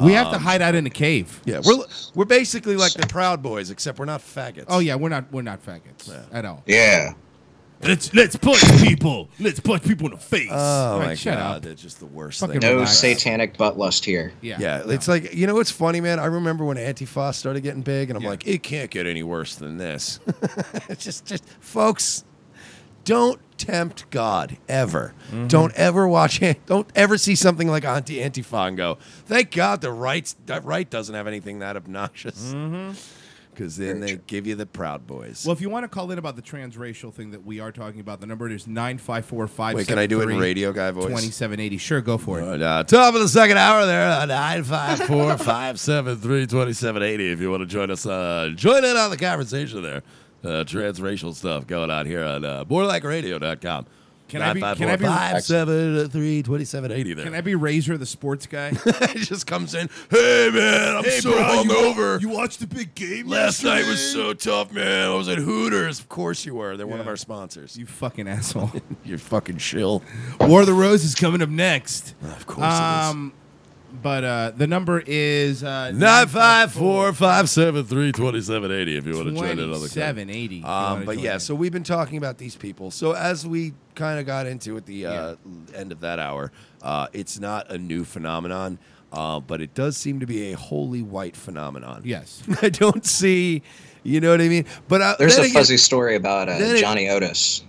We 0.01 0.13
have 0.13 0.31
to 0.31 0.37
hide 0.37 0.61
out 0.61 0.75
in 0.75 0.85
a 0.85 0.89
cave. 0.89 1.41
Yeah, 1.45 1.61
we're 1.65 1.83
we're 2.13 2.25
basically 2.25 2.75
like 2.75 2.93
the 2.93 3.07
Proud 3.07 3.41
Boys, 3.41 3.69
except 3.69 3.99
we're 3.99 4.05
not 4.05 4.21
faggots. 4.21 4.65
Oh 4.67 4.79
yeah, 4.79 4.95
we're 4.95 5.09
not 5.09 5.31
we're 5.31 5.41
not 5.41 5.65
faggots 5.65 6.11
at 6.31 6.45
all. 6.45 6.63
Yeah. 6.65 7.13
Let's 7.81 8.13
let's 8.13 8.35
punch 8.35 8.63
people. 8.81 9.29
Let's 9.39 9.59
punch 9.59 9.83
people 9.83 10.07
in 10.07 10.13
the 10.13 10.17
face. 10.17 10.47
Oh 10.49 10.55
All 10.55 10.99
right, 10.99 11.07
my 11.07 11.15
shut 11.15 11.37
god, 11.37 11.57
up. 11.57 11.61
that's 11.63 11.81
just 11.81 11.99
the 11.99 12.05
worst 12.05 12.39
Fucking 12.39 12.59
thing. 12.59 12.69
No 12.69 12.75
relax. 12.75 12.97
satanic 12.97 13.57
butt 13.57 13.77
lust 13.77 14.05
here. 14.05 14.31
Yeah. 14.41 14.57
Yeah, 14.59 14.83
it's 14.85 15.07
like 15.07 15.33
you 15.33 15.45
know 15.45 15.55
what's 15.55 15.71
funny, 15.71 16.01
man. 16.01 16.17
I 16.19 16.25
remember 16.25 16.63
when 16.65 16.77
Antifa 16.77 17.33
started 17.33 17.61
getting 17.61 17.81
big, 17.81 18.09
and 18.09 18.17
I'm 18.17 18.23
like, 18.23 18.47
it 18.47 18.63
can't 18.63 18.89
get 18.89 19.05
any 19.05 19.23
worse 19.23 19.55
than 19.55 19.77
this. 19.77 20.19
it's 20.89 21.03
just, 21.03 21.25
just 21.25 21.47
folks, 21.59 22.23
don't 23.05 23.39
tempt 23.57 24.09
God 24.09 24.57
ever. 24.67 25.13
Mm-hmm. 25.27 25.47
Don't 25.47 25.73
ever 25.75 26.07
watch. 26.07 26.41
Don't 26.65 26.89
ever 26.95 27.17
see 27.17 27.35
something 27.35 27.69
like 27.69 27.85
Auntie 27.85 28.17
Antifa 28.17 28.67
and 28.67 28.77
go, 28.77 28.97
thank 29.25 29.51
God 29.51 29.81
the 29.81 29.91
right 29.91 30.33
that 30.47 30.65
right 30.65 30.89
doesn't 30.89 31.15
have 31.15 31.27
anything 31.27 31.59
that 31.59 31.77
obnoxious. 31.77 32.53
Because 33.51 33.77
then 33.77 34.01
they 34.01 34.17
give 34.27 34.45
you 34.45 34.55
the 34.55 34.65
Proud 34.65 35.07
Boys. 35.07 35.45
Well, 35.45 35.53
if 35.53 35.61
you 35.61 35.69
want 35.69 35.85
to 35.85 35.87
call 35.87 36.11
in 36.11 36.19
about 36.19 36.35
the 36.35 36.41
transracial 36.41 37.13
thing 37.13 37.31
that 37.31 37.45
we 37.45 37.61
are 37.61 37.71
talking 37.71 38.01
about, 38.01 38.19
the 38.19 38.27
number 38.27 38.49
is 38.49 38.67
nine 38.67 38.97
five 38.97 39.25
four 39.25 39.47
five. 39.47 39.75
Wait, 39.75 39.87
can 39.87 39.97
I 39.97 40.07
do 40.07 40.19
it 40.21 40.29
in 40.29 40.37
radio 40.37 40.73
guy 40.73 40.91
voice? 40.91 41.05
Twenty 41.05 41.31
seven 41.31 41.61
eighty. 41.61 41.77
Sure, 41.77 42.01
go 42.01 42.17
for 42.17 42.41
it. 42.41 42.61
Uh, 42.61 42.83
top 42.83 43.15
of 43.15 43.21
the 43.21 43.29
second 43.29 43.57
hour 43.57 43.85
there, 43.85 44.09
uh, 44.09 44.25
954 44.25 45.37
573 45.37 46.47
2780. 46.47 47.31
If 47.31 47.39
you 47.39 47.49
want 47.49 47.61
to 47.61 47.67
join 47.67 47.89
us, 47.89 48.05
uh, 48.05 48.51
join 48.55 48.83
in 48.83 48.97
on 48.97 49.09
the 49.09 49.17
conversation 49.17 49.81
there. 49.81 50.03
Uh, 50.45 50.63
transracial 50.63 51.33
stuff 51.33 51.65
going 51.65 51.89
on 51.89 52.05
here 52.05 52.23
on 52.23 52.45
uh, 52.45 52.63
morelikeradio.com. 52.65 53.85
Can 54.27 54.41
I 54.41 54.53
be- 54.53 54.59
can 54.59 54.89
I 54.89 54.95
be- 54.95 55.05
573 55.05 56.41
2780 56.43 57.13
there. 57.13 57.25
Can 57.25 57.35
I 57.35 57.41
be 57.41 57.53
Razor, 57.53 57.97
the 57.97 58.07
sports 58.07 58.47
guy? 58.47 58.71
he 59.13 59.19
just 59.19 59.45
comes 59.45 59.75
in, 59.75 59.87
hey 60.09 60.49
man, 60.51 60.95
I'm 60.95 61.03
Hey, 61.03 61.19
so 61.19 61.31
bro, 61.31 61.61
you 61.61 61.69
hungover. 61.69 62.19
You 62.21 62.29
watched 62.29 62.59
the 62.59 62.65
big 62.67 62.95
game 62.95 63.27
Last 63.27 63.63
night 63.63 63.85
was 63.87 63.99
so 63.99 64.33
tough, 64.33 64.71
man. 64.71 65.09
I 65.11 65.15
was 65.15 65.29
at 65.29 65.37
Hooters. 65.37 65.99
Of 65.99 66.09
course 66.09 66.43
you 66.43 66.55
were. 66.55 66.75
They're 66.75 66.87
one 66.87 66.99
of 66.99 67.07
our 67.07 67.17
sponsors. 67.17 67.77
You 67.77 67.85
fucking 67.85 68.27
asshole. 68.27 68.71
You're 69.05 69.19
fucking 69.19 69.59
shill. 69.59 70.01
War 70.41 70.61
of 70.61 70.67
the 70.67 70.73
Roses 70.73 71.13
coming 71.13 71.43
up 71.43 71.49
next. 71.49 72.15
Of 72.23 72.47
course 72.47 72.65
it 72.67 73.27
is. 73.27 73.31
But 74.01 74.23
uh, 74.23 74.51
the 74.55 74.67
number 74.67 75.01
is 75.05 75.63
uh, 75.63 75.91
954 75.91 77.13
573 77.13 78.11
2780 78.11 78.97
if 78.97 79.05
you 79.05 79.13
want 79.15 79.27
to 79.29 79.33
join 79.33 79.51
in 79.59 79.59
on 79.59 79.69
the 79.71 79.75
call. 79.75 79.87
2780 79.87 80.63
Um, 80.63 81.05
but 81.05 81.19
yeah, 81.19 81.33
in. 81.35 81.39
so 81.39 81.55
we've 81.55 81.71
been 81.71 81.83
talking 81.83 82.17
about 82.17 82.37
these 82.37 82.55
people. 82.55 82.91
So 82.91 83.13
as 83.13 83.45
we 83.47 83.73
kind 83.95 84.19
of 84.19 84.25
got 84.25 84.45
into 84.47 84.77
at 84.77 84.85
the 84.85 85.05
uh, 85.05 85.35
end 85.73 85.91
of 85.91 86.01
that 86.01 86.19
hour, 86.19 86.51
uh, 86.81 87.07
it's 87.13 87.39
not 87.39 87.71
a 87.71 87.77
new 87.77 88.03
phenomenon, 88.03 88.77
uh, 89.11 89.39
but 89.39 89.61
it 89.61 89.73
does 89.73 89.97
seem 89.97 90.19
to 90.19 90.25
be 90.25 90.51
a 90.51 90.57
wholly 90.57 91.01
white 91.01 91.35
phenomenon. 91.35 92.01
Yes. 92.05 92.43
I 92.61 92.69
don't 92.69 93.05
see, 93.05 93.61
you 94.03 94.19
know 94.21 94.31
what 94.31 94.41
I 94.41 94.47
mean? 94.49 94.65
But 94.87 95.01
uh, 95.01 95.15
There's 95.17 95.37
a 95.37 95.41
again- 95.41 95.53
fuzzy 95.53 95.77
story 95.77 96.15
about 96.15 96.49
uh, 96.49 96.57
then 96.59 96.75
it- 96.75 96.79
Johnny 96.79 97.09
Otis. 97.09 97.63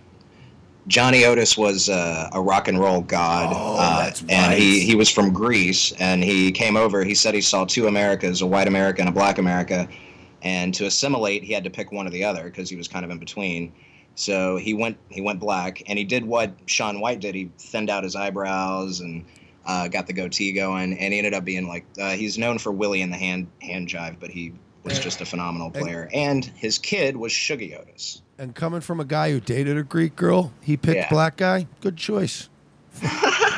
Johnny 0.86 1.24
Otis 1.24 1.56
was 1.58 1.88
uh, 1.88 2.30
a 2.32 2.40
rock 2.40 2.68
and 2.68 2.78
roll 2.78 3.00
god, 3.00 3.52
Oh, 3.52 3.76
uh, 3.76 4.10
and 4.28 4.54
he, 4.54 4.80
he 4.80 4.94
was 4.94 5.10
from 5.10 5.32
Greece. 5.32 5.92
And 5.98 6.22
he 6.22 6.52
came 6.52 6.76
over. 6.76 7.02
He 7.02 7.14
said 7.14 7.34
he 7.34 7.40
saw 7.40 7.64
two 7.64 7.88
Americas, 7.88 8.40
a 8.40 8.46
white 8.46 8.68
America 8.68 9.00
and 9.00 9.08
a 9.08 9.12
black 9.12 9.38
America. 9.38 9.88
And 10.42 10.72
to 10.74 10.86
assimilate, 10.86 11.42
he 11.42 11.52
had 11.52 11.64
to 11.64 11.70
pick 11.70 11.90
one 11.90 12.06
or 12.06 12.10
the 12.10 12.22
other 12.24 12.44
because 12.44 12.70
he 12.70 12.76
was 12.76 12.86
kind 12.86 13.04
of 13.04 13.10
in 13.10 13.18
between. 13.18 13.72
So 14.14 14.56
he 14.56 14.74
went 14.74 14.96
he 15.10 15.20
went 15.20 15.40
black, 15.40 15.82
and 15.88 15.98
he 15.98 16.04
did 16.04 16.24
what 16.24 16.52
Sean 16.66 17.00
White 17.00 17.20
did. 17.20 17.34
He 17.34 17.50
thinned 17.58 17.90
out 17.90 18.04
his 18.04 18.14
eyebrows 18.16 19.00
and 19.00 19.24
uh, 19.66 19.88
got 19.88 20.06
the 20.06 20.12
goatee 20.12 20.52
going, 20.52 20.96
and 20.98 21.12
he 21.12 21.18
ended 21.18 21.34
up 21.34 21.44
being 21.44 21.66
like 21.66 21.84
uh, 22.00 22.12
he's 22.12 22.38
known 22.38 22.58
for 22.58 22.70
Willie 22.72 23.02
and 23.02 23.12
the 23.12 23.16
hand 23.18 23.48
hand 23.60 23.88
jive, 23.88 24.16
but 24.20 24.30
he 24.30 24.52
was 24.84 24.98
just 25.00 25.20
a 25.20 25.26
phenomenal 25.26 25.70
player. 25.70 26.08
And 26.14 26.44
his 26.44 26.78
kid 26.78 27.16
was 27.16 27.32
Shuggie 27.32 27.78
Otis. 27.78 28.22
And 28.38 28.54
coming 28.54 28.80
from 28.82 29.00
a 29.00 29.04
guy 29.04 29.30
who 29.30 29.40
dated 29.40 29.78
a 29.78 29.82
Greek 29.82 30.14
girl, 30.16 30.52
he 30.60 30.76
picked 30.76 30.96
Yeah. 30.96 31.08
black 31.08 31.36
guy. 31.36 31.66
Good 31.80 31.96
choice. 31.96 32.48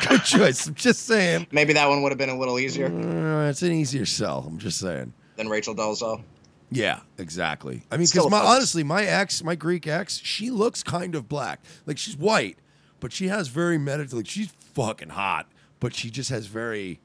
Good 0.07 0.23
choice. 0.23 0.67
I'm 0.67 0.75
just 0.75 1.05
saying. 1.05 1.47
Maybe 1.51 1.73
that 1.73 1.87
one 1.89 2.01
would 2.01 2.11
have 2.11 2.17
been 2.17 2.29
a 2.29 2.37
little 2.37 2.59
easier. 2.59 2.87
Uh, 2.87 3.49
it's 3.49 3.61
an 3.61 3.71
easier 3.73 4.05
sell. 4.05 4.45
I'm 4.47 4.57
just 4.57 4.79
saying. 4.79 5.13
than 5.35 5.47
Rachel 5.49 5.73
Dolezal. 5.75 6.23
Yeah, 6.71 6.99
exactly. 7.17 7.81
I 7.91 7.97
mean, 7.97 8.05
because 8.11 8.29
my 8.29 8.39
honestly, 8.39 8.83
my 8.83 9.03
ex, 9.03 9.43
my 9.43 9.55
Greek 9.55 9.87
ex, 9.87 10.19
she 10.19 10.49
looks 10.51 10.83
kind 10.83 11.15
of 11.15 11.27
black. 11.27 11.61
Like 11.85 11.97
she's 11.97 12.15
white, 12.15 12.57
but 12.99 13.11
she 13.11 13.27
has 13.29 13.47
very 13.47 13.77
meditative. 13.77 14.13
Like 14.13 14.27
she's 14.27 14.51
fucking 14.75 15.09
hot, 15.09 15.47
but 15.79 15.95
she 15.95 16.09
just 16.11 16.29
has 16.29 16.45
very, 16.45 16.99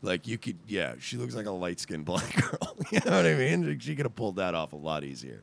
like 0.00 0.26
you 0.26 0.38
could, 0.38 0.58
yeah, 0.66 0.94
she 0.98 1.16
looks 1.18 1.34
like 1.34 1.46
a 1.46 1.50
light 1.50 1.78
skinned 1.78 2.04
black 2.06 2.34
girl. 2.40 2.76
you 2.90 3.00
know 3.04 3.16
what 3.16 3.26
I 3.26 3.34
mean? 3.34 3.78
She 3.80 3.94
could 3.96 4.06
have 4.06 4.16
pulled 4.16 4.36
that 4.36 4.54
off 4.54 4.72
a 4.72 4.76
lot 4.76 5.04
easier. 5.04 5.42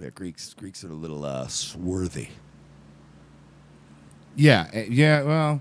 Yeah, 0.00 0.10
Greeks, 0.10 0.54
Greeks 0.54 0.84
are 0.84 0.90
a 0.90 0.94
little 0.94 1.24
uh, 1.24 1.48
swarthy. 1.48 2.28
Yeah, 4.36 4.68
eh, 4.72 4.86
yeah. 4.88 5.22
Well, 5.22 5.60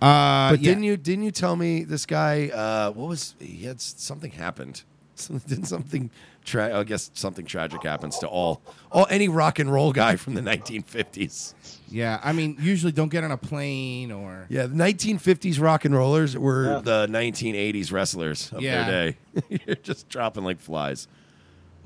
uh, 0.00 0.50
but 0.50 0.60
yeah. 0.60 0.70
didn't 0.70 0.84
you 0.84 0.96
didn't 0.96 1.24
you 1.24 1.30
tell 1.32 1.56
me 1.56 1.82
this 1.84 2.06
guy? 2.06 2.48
Uh, 2.48 2.92
what 2.92 3.08
was 3.08 3.34
he 3.40 3.64
had 3.64 3.80
something 3.80 4.30
happened? 4.30 4.82
Something, 5.16 5.48
didn't 5.48 5.66
something? 5.66 6.10
Tra- 6.44 6.76
I 6.76 6.82
guess 6.82 7.08
something 7.14 7.46
tragic 7.46 7.84
happens 7.84 8.18
to 8.18 8.26
all 8.26 8.60
all 8.90 9.06
any 9.08 9.28
rock 9.28 9.60
and 9.60 9.72
roll 9.72 9.92
guy 9.92 10.16
from 10.16 10.34
the 10.34 10.40
1950s. 10.40 11.54
Yeah, 11.88 12.20
I 12.22 12.32
mean, 12.32 12.56
usually 12.58 12.90
don't 12.90 13.10
get 13.10 13.22
on 13.22 13.30
a 13.30 13.36
plane 13.36 14.10
or. 14.10 14.46
Yeah, 14.48 14.66
the 14.66 14.74
1950s 14.74 15.60
rock 15.60 15.84
and 15.84 15.94
rollers 15.94 16.36
were 16.36 16.80
the 16.82 17.06
1980s 17.06 17.92
wrestlers 17.92 18.50
of 18.52 18.60
Yeah. 18.60 18.90
their 18.90 19.12
day. 19.12 19.18
You're 19.66 19.76
just 19.76 20.08
dropping 20.08 20.42
like 20.42 20.58
flies. 20.58 21.06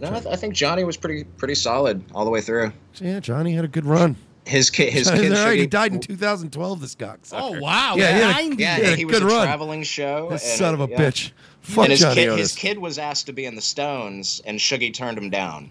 No, 0.00 0.08
I, 0.08 0.20
th- 0.20 0.26
I 0.26 0.36
think 0.36 0.54
Johnny 0.54 0.84
was 0.84 0.96
pretty 0.96 1.24
pretty 1.24 1.54
solid 1.56 2.02
all 2.14 2.24
the 2.24 2.30
way 2.30 2.40
through. 2.40 2.72
Yeah, 3.00 3.20
Johnny 3.20 3.52
had 3.52 3.64
a 3.64 3.68
good 3.68 3.84
run. 3.84 4.16
His 4.44 4.70
kid, 4.70 4.92
his 4.92 5.10
kid. 5.10 5.32
all 5.36 5.44
right. 5.46 5.58
He 5.58 5.66
Shuggie- 5.66 5.70
died 5.70 5.92
in 5.92 6.00
2012. 6.00 6.80
This 6.80 6.94
cocksucker. 6.94 7.32
Oh, 7.34 7.60
wow, 7.60 7.94
Yeah, 7.96 8.14
he 8.14 8.20
had 8.22 8.30
a, 8.30 8.32
90. 8.48 8.56
he 8.56 8.62
had 8.62 8.82
a 8.82 8.96
he 8.96 9.04
was 9.04 9.20
a 9.20 9.26
run. 9.26 9.46
traveling 9.46 9.82
show, 9.82 10.28
This 10.30 10.48
and 10.48 10.58
son 10.58 10.74
of 10.74 10.80
a 10.80 10.88
yeah. 10.90 10.96
bitch. 10.98 11.32
Fuck 11.60 11.84
and 11.84 11.90
his 11.90 12.00
Johnny 12.00 12.14
kid, 12.22 12.28
Otis. 12.30 12.52
his 12.52 12.58
kid 12.58 12.78
was 12.78 12.98
asked 12.98 13.26
to 13.26 13.32
be 13.34 13.44
in 13.44 13.54
the 13.56 13.60
Stones, 13.60 14.40
and 14.46 14.58
Shuggie 14.58 14.94
turned 14.94 15.18
him 15.18 15.28
down. 15.28 15.70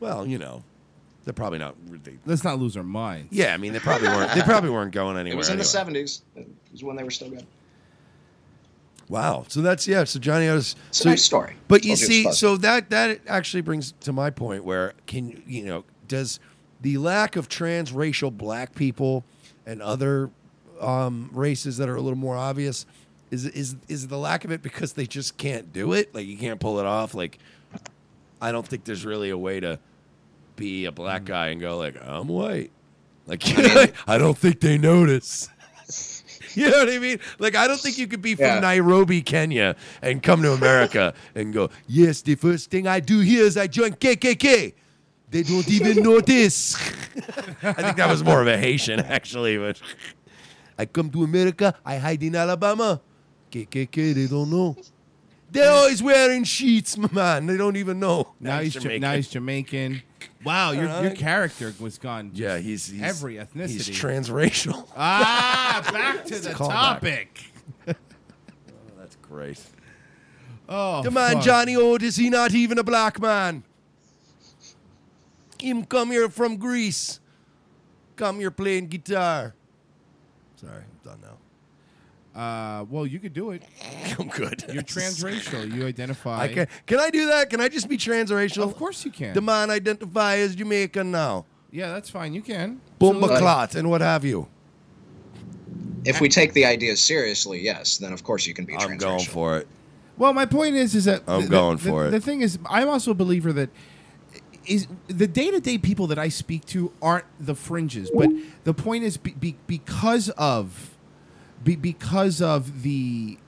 Well, 0.00 0.26
you 0.26 0.38
know, 0.38 0.62
they're 1.24 1.34
probably 1.34 1.58
not. 1.58 1.74
They, 2.04 2.12
Let's 2.24 2.44
not 2.44 2.58
lose 2.58 2.78
our 2.78 2.82
minds. 2.82 3.28
yeah, 3.30 3.52
I 3.52 3.58
mean, 3.58 3.74
they 3.74 3.78
probably 3.80 4.08
weren't. 4.08 4.32
They 4.32 4.40
probably 4.40 4.70
weren't 4.70 4.92
going 4.92 5.18
anywhere. 5.18 5.34
It 5.34 5.36
was 5.36 5.48
in 5.48 5.54
anyway. 5.54 5.64
the 5.64 5.68
seventies. 5.68 6.22
It 6.36 6.48
was 6.72 6.82
when 6.84 6.96
they 6.96 7.02
were 7.04 7.10
still 7.10 7.28
good. 7.28 7.44
Wow. 9.08 9.44
So 9.48 9.60
that's 9.60 9.88
yeah. 9.88 10.04
So 10.04 10.18
Johnny 10.18 10.48
Otis. 10.48 10.76
It's 10.88 11.04
a 11.04 11.08
nice 11.08 11.22
story. 11.22 11.56
But 11.66 11.84
you 11.84 11.96
Told 11.96 12.00
you 12.00 12.06
it's 12.06 12.06
see, 12.06 12.32
so 12.32 12.56
that 12.58 12.90
that 12.90 13.20
actually 13.26 13.62
brings 13.62 13.92
to 14.00 14.12
my 14.12 14.30
point 14.30 14.64
where 14.64 14.94
can 15.06 15.42
you 15.46 15.64
know 15.64 15.84
does 16.06 16.40
the 16.80 16.98
lack 16.98 17.36
of 17.36 17.48
transracial 17.48 18.36
black 18.36 18.74
people 18.74 19.24
and 19.66 19.82
other 19.82 20.30
um, 20.80 21.30
races 21.32 21.76
that 21.78 21.88
are 21.88 21.96
a 21.96 22.00
little 22.00 22.18
more 22.18 22.36
obvious 22.36 22.86
is 23.30 23.44
is 23.46 23.76
is 23.88 24.08
the 24.08 24.18
lack 24.18 24.44
of 24.44 24.52
it 24.52 24.62
because 24.62 24.92
they 24.94 25.06
just 25.06 25.36
can't 25.36 25.72
do 25.72 25.92
it? 25.92 26.14
Like 26.14 26.26
you 26.26 26.36
can't 26.36 26.60
pull 26.60 26.78
it 26.78 26.86
off. 26.86 27.14
Like 27.14 27.38
I 28.40 28.52
don't 28.52 28.66
think 28.66 28.84
there's 28.84 29.04
really 29.04 29.30
a 29.30 29.38
way 29.38 29.60
to 29.60 29.78
be 30.56 30.86
a 30.86 30.92
black 30.92 31.24
guy 31.24 31.48
and 31.48 31.60
go 31.60 31.78
like 31.78 31.96
I'm 32.02 32.28
white. 32.28 32.70
Like 33.26 33.42
I 34.06 34.18
don't 34.18 34.36
think 34.36 34.60
they 34.60 34.78
notice. 34.78 35.48
You 36.54 36.70
know 36.70 36.78
what 36.78 36.88
I 36.90 36.98
mean? 36.98 37.18
Like 37.38 37.54
I 37.56 37.66
don't 37.68 37.80
think 37.80 37.98
you 37.98 38.06
could 38.06 38.22
be 38.22 38.34
from 38.34 38.44
Yeah. 38.46 38.60
Nairobi, 38.60 39.22
Kenya, 39.22 39.76
and 40.02 40.22
come 40.22 40.42
to 40.42 40.52
America 40.52 41.14
and 41.34 41.52
go, 41.52 41.70
"Yes, 41.86 42.22
the 42.22 42.34
first 42.34 42.70
thing 42.70 42.86
I 42.86 43.00
do 43.00 43.20
here 43.20 43.44
is 43.44 43.56
I 43.56 43.66
join 43.66 43.92
KKK." 43.92 44.74
They 45.30 45.42
don't 45.42 45.68
even 45.68 46.02
notice. 46.12 46.74
I 47.62 47.72
think 47.74 47.96
that 47.96 48.08
was 48.08 48.24
more 48.24 48.40
of 48.40 48.46
a 48.48 48.56
Haitian, 48.56 49.00
actually. 49.00 49.58
But 49.58 49.80
I 50.78 50.86
come 50.86 51.10
to 51.10 51.22
America, 51.24 51.74
I 51.84 51.98
hide 51.98 52.22
in 52.22 52.34
Alabama. 52.34 53.00
KKK, 53.52 54.14
they 54.14 54.26
don't 54.26 54.50
know. 54.50 54.76
They're 55.50 55.70
always 55.70 56.02
wearing 56.02 56.44
sheets, 56.44 56.96
man. 57.12 57.46
They 57.46 57.56
don't 57.56 57.76
even 57.76 57.98
know. 58.00 58.34
Now 58.40 58.60
he's 58.60 58.74
Jamaican. 58.74 59.00
now 59.00 59.14
he's 59.14 59.28
Jamaican. 59.28 60.02
Wow, 60.44 60.72
your, 60.72 60.88
your 61.02 61.10
character 61.12 61.74
was 61.80 61.98
gone. 61.98 62.30
just 62.30 62.40
Yeah, 62.40 62.58
he's- 62.58 62.86
he's- 62.88 63.02
every 63.08 63.34
ethnicity. 63.36 63.68
he's 63.68 63.88
transracial. 63.88 64.86
Ah, 64.96 65.88
back 65.92 66.24
to 66.26 66.38
the 66.38 66.52
a 66.52 66.54
callback. 66.54 66.68
topic. 66.70 67.44
That's 67.86 69.16
great. 69.22 69.60
Oh, 70.68 71.02
the 71.02 71.10
man 71.10 71.34
fuck. 71.36 71.44
Johnny 71.44 71.76
Otis, 71.76 72.16
he 72.16 72.28
not 72.30 72.54
even 72.54 72.78
a 72.78 72.84
black 72.84 73.20
man. 73.20 73.62
Him 75.60 75.84
come 75.84 76.10
here 76.10 76.28
from 76.28 76.56
Greece. 76.56 77.20
Come 78.16 78.38
here 78.40 78.50
playing 78.50 78.88
guitar. 78.88 79.54
Sorry, 80.56 80.72
I'm 80.72 80.82
done 80.82 80.82
now. 80.82 80.97
Uh, 82.38 82.84
well, 82.88 83.04
you 83.04 83.18
could 83.18 83.32
do 83.32 83.50
it. 83.50 83.64
I'm 84.18 84.28
good. 84.28 84.62
You're 84.72 84.84
transracial. 84.84 85.74
You 85.74 85.86
identify. 85.86 86.42
I 86.42 86.48
can, 86.48 86.68
can 86.86 87.00
I 87.00 87.10
do 87.10 87.26
that? 87.26 87.50
Can 87.50 87.60
I 87.60 87.68
just 87.68 87.88
be 87.88 87.96
transracial? 87.98 88.62
Of 88.62 88.76
course 88.76 89.04
you 89.04 89.10
can. 89.10 89.34
The 89.34 89.40
man 89.40 89.70
identify 89.70 90.36
as 90.36 90.54
Jamaican 90.54 91.10
now. 91.10 91.46
Yeah, 91.72 91.90
that's 91.90 92.08
fine. 92.08 92.34
You 92.34 92.42
can. 92.42 92.80
Bomba 93.00 93.26
So- 93.26 93.38
clot 93.38 93.74
and 93.74 93.90
what 93.90 94.02
have 94.02 94.24
you. 94.24 94.46
If 96.04 96.20
we 96.20 96.28
take 96.28 96.52
the 96.52 96.64
idea 96.64 96.96
seriously, 96.96 97.60
yes, 97.60 97.98
then 97.98 98.12
of 98.12 98.22
course 98.22 98.46
you 98.46 98.54
can 98.54 98.64
be 98.64 98.74
I'm 98.76 98.90
transracial. 98.90 98.98
going 99.00 99.24
for 99.24 99.58
it. 99.58 99.68
Well, 100.16 100.32
my 100.32 100.46
point 100.46 100.76
is, 100.76 100.94
is 100.94 101.06
that 101.06 101.22
I'm 101.26 101.42
the- 101.42 101.48
going 101.48 101.76
the- 101.78 101.82
for 101.90 102.02
the, 102.02 102.08
it. 102.08 102.10
The 102.12 102.20
thing 102.20 102.40
is, 102.42 102.56
I'm 102.70 102.88
also 102.88 103.10
a 103.10 103.14
believer 103.14 103.52
that 103.52 103.70
is 104.64 104.86
the 105.08 105.26
day 105.26 105.50
to 105.50 105.60
day 105.60 105.76
people 105.76 106.06
that 106.06 106.18
I 106.20 106.28
speak 106.28 106.64
to 106.66 106.92
aren't 107.02 107.24
the 107.40 107.56
fringes, 107.56 108.12
but 108.14 108.28
the 108.62 108.74
point 108.74 109.02
is 109.02 109.16
be, 109.16 109.32
be, 109.32 109.56
because 109.66 110.28
of 110.30 110.94
be, 111.64 111.76
because 111.76 112.40
of 112.42 112.82
the 112.82 113.38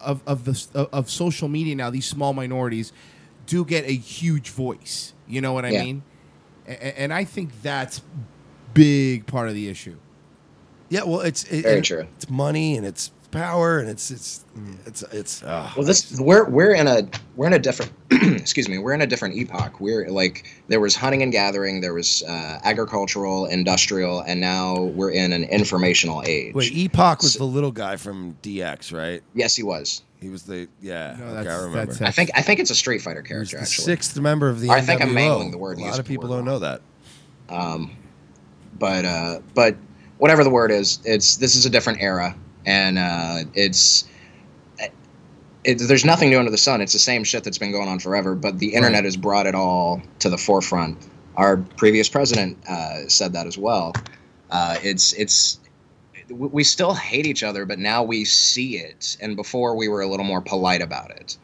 of 0.00 0.22
of 0.26 0.44
the 0.44 0.66
of, 0.74 0.88
of 0.92 1.10
social 1.10 1.48
media 1.48 1.74
now, 1.74 1.90
these 1.90 2.06
small 2.06 2.32
minorities 2.32 2.92
do 3.46 3.64
get 3.64 3.84
a 3.84 3.92
huge 3.92 4.50
voice. 4.50 5.12
You 5.26 5.40
know 5.40 5.52
what 5.52 5.64
I 5.64 5.70
Yeah. 5.70 5.84
mean? 5.84 6.02
A- 6.66 7.00
and 7.00 7.12
I 7.12 7.24
think 7.24 7.62
that's 7.62 8.02
big 8.74 9.26
part 9.26 9.48
of 9.48 9.54
the 9.54 9.68
issue. 9.68 9.96
Yeah, 10.90 11.04
well, 11.04 11.20
it's 11.20 11.44
it, 11.44 11.62
Very 11.62 11.80
true. 11.82 12.06
It's 12.16 12.28
money 12.28 12.76
and 12.76 12.86
it's 12.86 13.10
power 13.34 13.78
and 13.80 13.88
it's 13.88 14.10
it's 14.10 14.44
it's 14.86 15.02
it's. 15.12 15.42
Uh, 15.42 15.70
Well, 15.76 15.84
this 15.84 16.18
we're 16.20 16.48
we're 16.48 16.74
in 16.74 16.86
a 16.86 17.06
we're 17.36 17.46
in 17.46 17.52
a 17.52 17.58
different 17.58 17.92
excuse 18.10 18.68
me 18.68 18.78
we're 18.78 18.94
in 18.94 19.02
a 19.02 19.06
different 19.06 19.36
epoch. 19.36 19.80
We're 19.80 20.08
like 20.08 20.46
there 20.68 20.80
was 20.80 20.94
hunting 20.96 21.22
and 21.22 21.32
gathering, 21.32 21.80
there 21.80 21.94
was 21.94 22.22
uh, 22.22 22.60
agricultural, 22.64 23.46
industrial, 23.46 24.20
and 24.20 24.40
now 24.40 24.82
we're 24.82 25.10
in 25.10 25.32
an 25.32 25.44
informational 25.44 26.22
age. 26.24 26.54
Wait, 26.54 26.72
Epoch 26.72 27.22
was 27.22 27.34
the 27.34 27.44
little 27.44 27.72
guy 27.72 27.96
from 27.96 28.36
DX, 28.42 28.92
right? 28.92 29.22
Yes, 29.34 29.56
he 29.56 29.62
was. 29.62 30.02
He 30.20 30.30
was 30.30 30.44
the 30.44 30.68
yeah. 30.80 31.16
No, 31.18 31.26
okay, 31.26 31.50
I 31.50 31.62
remember. 31.64 31.96
I 32.02 32.10
think 32.10 32.30
I 32.34 32.40
think 32.40 32.60
it's 32.60 32.70
a 32.70 32.74
Street 32.74 33.02
Fighter 33.02 33.20
character. 33.20 33.56
the 33.56 33.62
actually, 33.62 33.84
sixth 33.84 34.18
member 34.18 34.48
of 34.48 34.60
the. 34.60 34.70
I 34.70 34.80
think 34.80 35.02
I'm 35.02 35.10
NWO. 35.10 35.14
mangling 35.14 35.50
the 35.50 35.58
word. 35.58 35.78
A 35.78 35.82
lot 35.82 35.98
of 35.98 36.06
people 36.06 36.28
don't 36.28 36.46
know 36.46 36.60
that. 36.60 36.80
Um, 37.50 37.90
but 38.78 39.04
uh, 39.04 39.40
but 39.54 39.76
whatever 40.18 40.44
the 40.44 40.50
word 40.50 40.70
is, 40.70 41.00
it's 41.04 41.36
this 41.36 41.54
is 41.54 41.66
a 41.66 41.70
different 41.70 42.00
era, 42.00 42.34
and 42.66 42.98
uh, 42.98 43.38
it's. 43.54 44.08
It, 45.64 45.78
there's 45.78 46.04
nothing 46.04 46.28
new 46.28 46.38
under 46.38 46.50
the 46.50 46.58
sun. 46.58 46.82
It's 46.82 46.92
the 46.92 46.98
same 46.98 47.24
shit 47.24 47.42
that's 47.42 47.56
been 47.56 47.72
going 47.72 47.88
on 47.88 47.98
forever. 47.98 48.34
But 48.34 48.58
the 48.58 48.74
internet 48.74 49.04
has 49.04 49.16
brought 49.16 49.46
it 49.46 49.54
all 49.54 50.02
to 50.18 50.28
the 50.28 50.36
forefront. 50.36 50.98
Our 51.36 51.56
previous 51.56 52.06
president 52.06 52.58
uh, 52.68 53.08
said 53.08 53.32
that 53.32 53.46
as 53.46 53.56
well. 53.56 53.94
Uh, 54.50 54.76
it's 54.82 55.14
it's 55.14 55.58
we 56.28 56.48
we 56.48 56.64
still 56.64 56.94
hate 56.94 57.26
each 57.26 57.42
other, 57.42 57.64
but 57.64 57.78
now 57.78 58.02
we 58.02 58.24
see 58.24 58.76
it. 58.78 59.16
And 59.20 59.36
before 59.36 59.76
we 59.76 59.88
were 59.88 60.02
a 60.02 60.06
little 60.06 60.26
more 60.26 60.40
polite 60.40 60.82
about 60.82 61.10
it. 61.10 61.36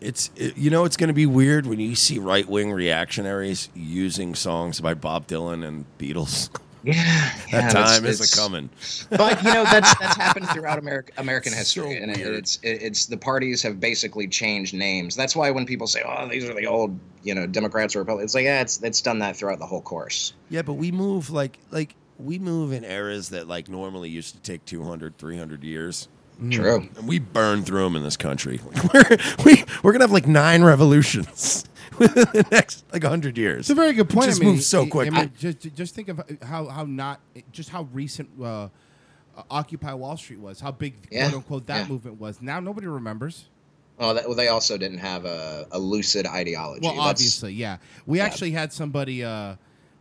It's 0.00 0.30
it, 0.36 0.56
you 0.56 0.70
know 0.70 0.84
it's 0.84 0.96
going 0.96 1.08
to 1.08 1.14
be 1.14 1.26
weird 1.26 1.66
when 1.66 1.80
you 1.80 1.94
see 1.94 2.18
right 2.18 2.48
wing 2.48 2.72
reactionaries 2.72 3.68
using 3.74 4.34
songs 4.34 4.80
by 4.80 4.94
Bob 4.94 5.26
Dylan 5.26 5.66
and 5.66 5.84
Beatles. 5.98 6.50
Yeah, 6.84 6.94
that 7.52 7.72
time 7.72 8.04
it's- 8.04 8.20
is 8.20 8.20
it's- 8.20 8.32
a 8.34 8.36
coming. 8.40 8.70
but 9.10 9.42
you 9.42 9.52
know 9.52 9.64
that's 9.64 9.98
that's 9.98 10.16
happened 10.16 10.48
throughout 10.50 10.78
America, 10.78 11.12
American 11.18 11.52
So 11.52 11.58
history, 11.58 11.96
and 11.96 12.10
it, 12.10 12.18
it's 12.20 12.58
it, 12.62 12.82
it's 12.82 13.06
the 13.06 13.16
parties 13.16 13.62
have 13.62 13.80
basically 13.80 14.28
changed 14.28 14.74
names. 14.74 15.16
That's 15.16 15.34
why 15.34 15.50
when 15.50 15.66
people 15.66 15.86
say, 15.86 16.02
"Oh, 16.06 16.28
these 16.28 16.48
are 16.48 16.54
the 16.54 16.66
old," 16.66 16.98
you 17.22 17.34
know, 17.34 17.46
Democrats 17.46 17.96
or 17.96 18.00
Republicans, 18.00 18.30
it's 18.30 18.34
like, 18.34 18.44
yeah, 18.44 18.60
it's 18.60 18.82
it's 18.82 19.00
done 19.00 19.18
that 19.20 19.36
throughout 19.36 19.58
the 19.58 19.66
whole 19.66 19.82
course. 19.82 20.32
Yeah, 20.50 20.62
but 20.62 20.74
we 20.74 20.92
move 20.92 21.30
like 21.30 21.58
like 21.70 21.94
we 22.18 22.38
move 22.38 22.72
in 22.72 22.84
eras 22.84 23.30
that 23.30 23.48
like 23.48 23.68
normally 23.68 24.08
used 24.10 24.34
to 24.34 24.40
take 24.42 24.64
200, 24.64 25.18
300 25.18 25.62
years. 25.64 26.08
Mm. 26.42 26.52
True. 26.52 26.88
And 26.96 27.08
we 27.08 27.18
burn 27.18 27.64
through 27.64 27.82
them 27.84 27.96
in 27.96 28.02
this 28.04 28.16
country. 28.16 28.60
We're, 28.94 29.16
we, 29.44 29.64
we're 29.82 29.90
going 29.92 29.98
to 30.00 30.04
have 30.04 30.12
like 30.12 30.28
nine 30.28 30.62
revolutions 30.62 31.64
the 32.06 32.46
next 32.50 32.84
like 32.92 33.02
100 33.02 33.36
years. 33.38 33.60
It's 33.60 33.70
a 33.70 33.74
very 33.74 33.92
good 33.92 34.08
point. 34.08 34.26
It 34.26 34.30
just 34.30 34.40
I 34.40 34.44
mean, 34.44 34.54
moves 34.54 34.66
so 34.66 34.80
I- 34.82 34.84
I 34.84 34.88
quick. 34.88 35.12
mean, 35.12 35.32
just 35.38 35.74
just 35.74 35.94
think 35.94 36.08
of 36.08 36.20
how 36.42 36.66
how 36.66 36.84
not 36.84 37.20
just 37.52 37.68
how 37.70 37.88
recent 37.92 38.28
uh, 38.40 38.44
uh, 38.44 38.68
Occupy 39.50 39.92
Wall 39.94 40.16
Street 40.16 40.40
was. 40.40 40.60
How 40.60 40.70
big 40.72 40.94
Yeah, 41.10 41.24
quote 41.28 41.34
unquote 41.36 41.66
that 41.66 41.82
yeah. 41.82 41.88
movement 41.88 42.20
was. 42.20 42.40
Now 42.42 42.60
nobody 42.60 42.86
remembers. 42.86 43.46
Well, 43.98 44.14
that, 44.14 44.26
well, 44.26 44.36
they 44.36 44.46
also 44.48 44.78
didn't 44.78 44.98
have 44.98 45.24
a, 45.24 45.66
a 45.72 45.78
lucid 45.78 46.24
ideology. 46.26 46.82
Well, 46.82 46.92
That's- 46.94 47.10
obviously, 47.10 47.52
yeah. 47.54 47.78
We 48.06 48.18
yeah. 48.18 48.24
actually 48.26 48.52
had 48.52 48.72
somebody. 48.72 49.24
Uh, 49.24 49.56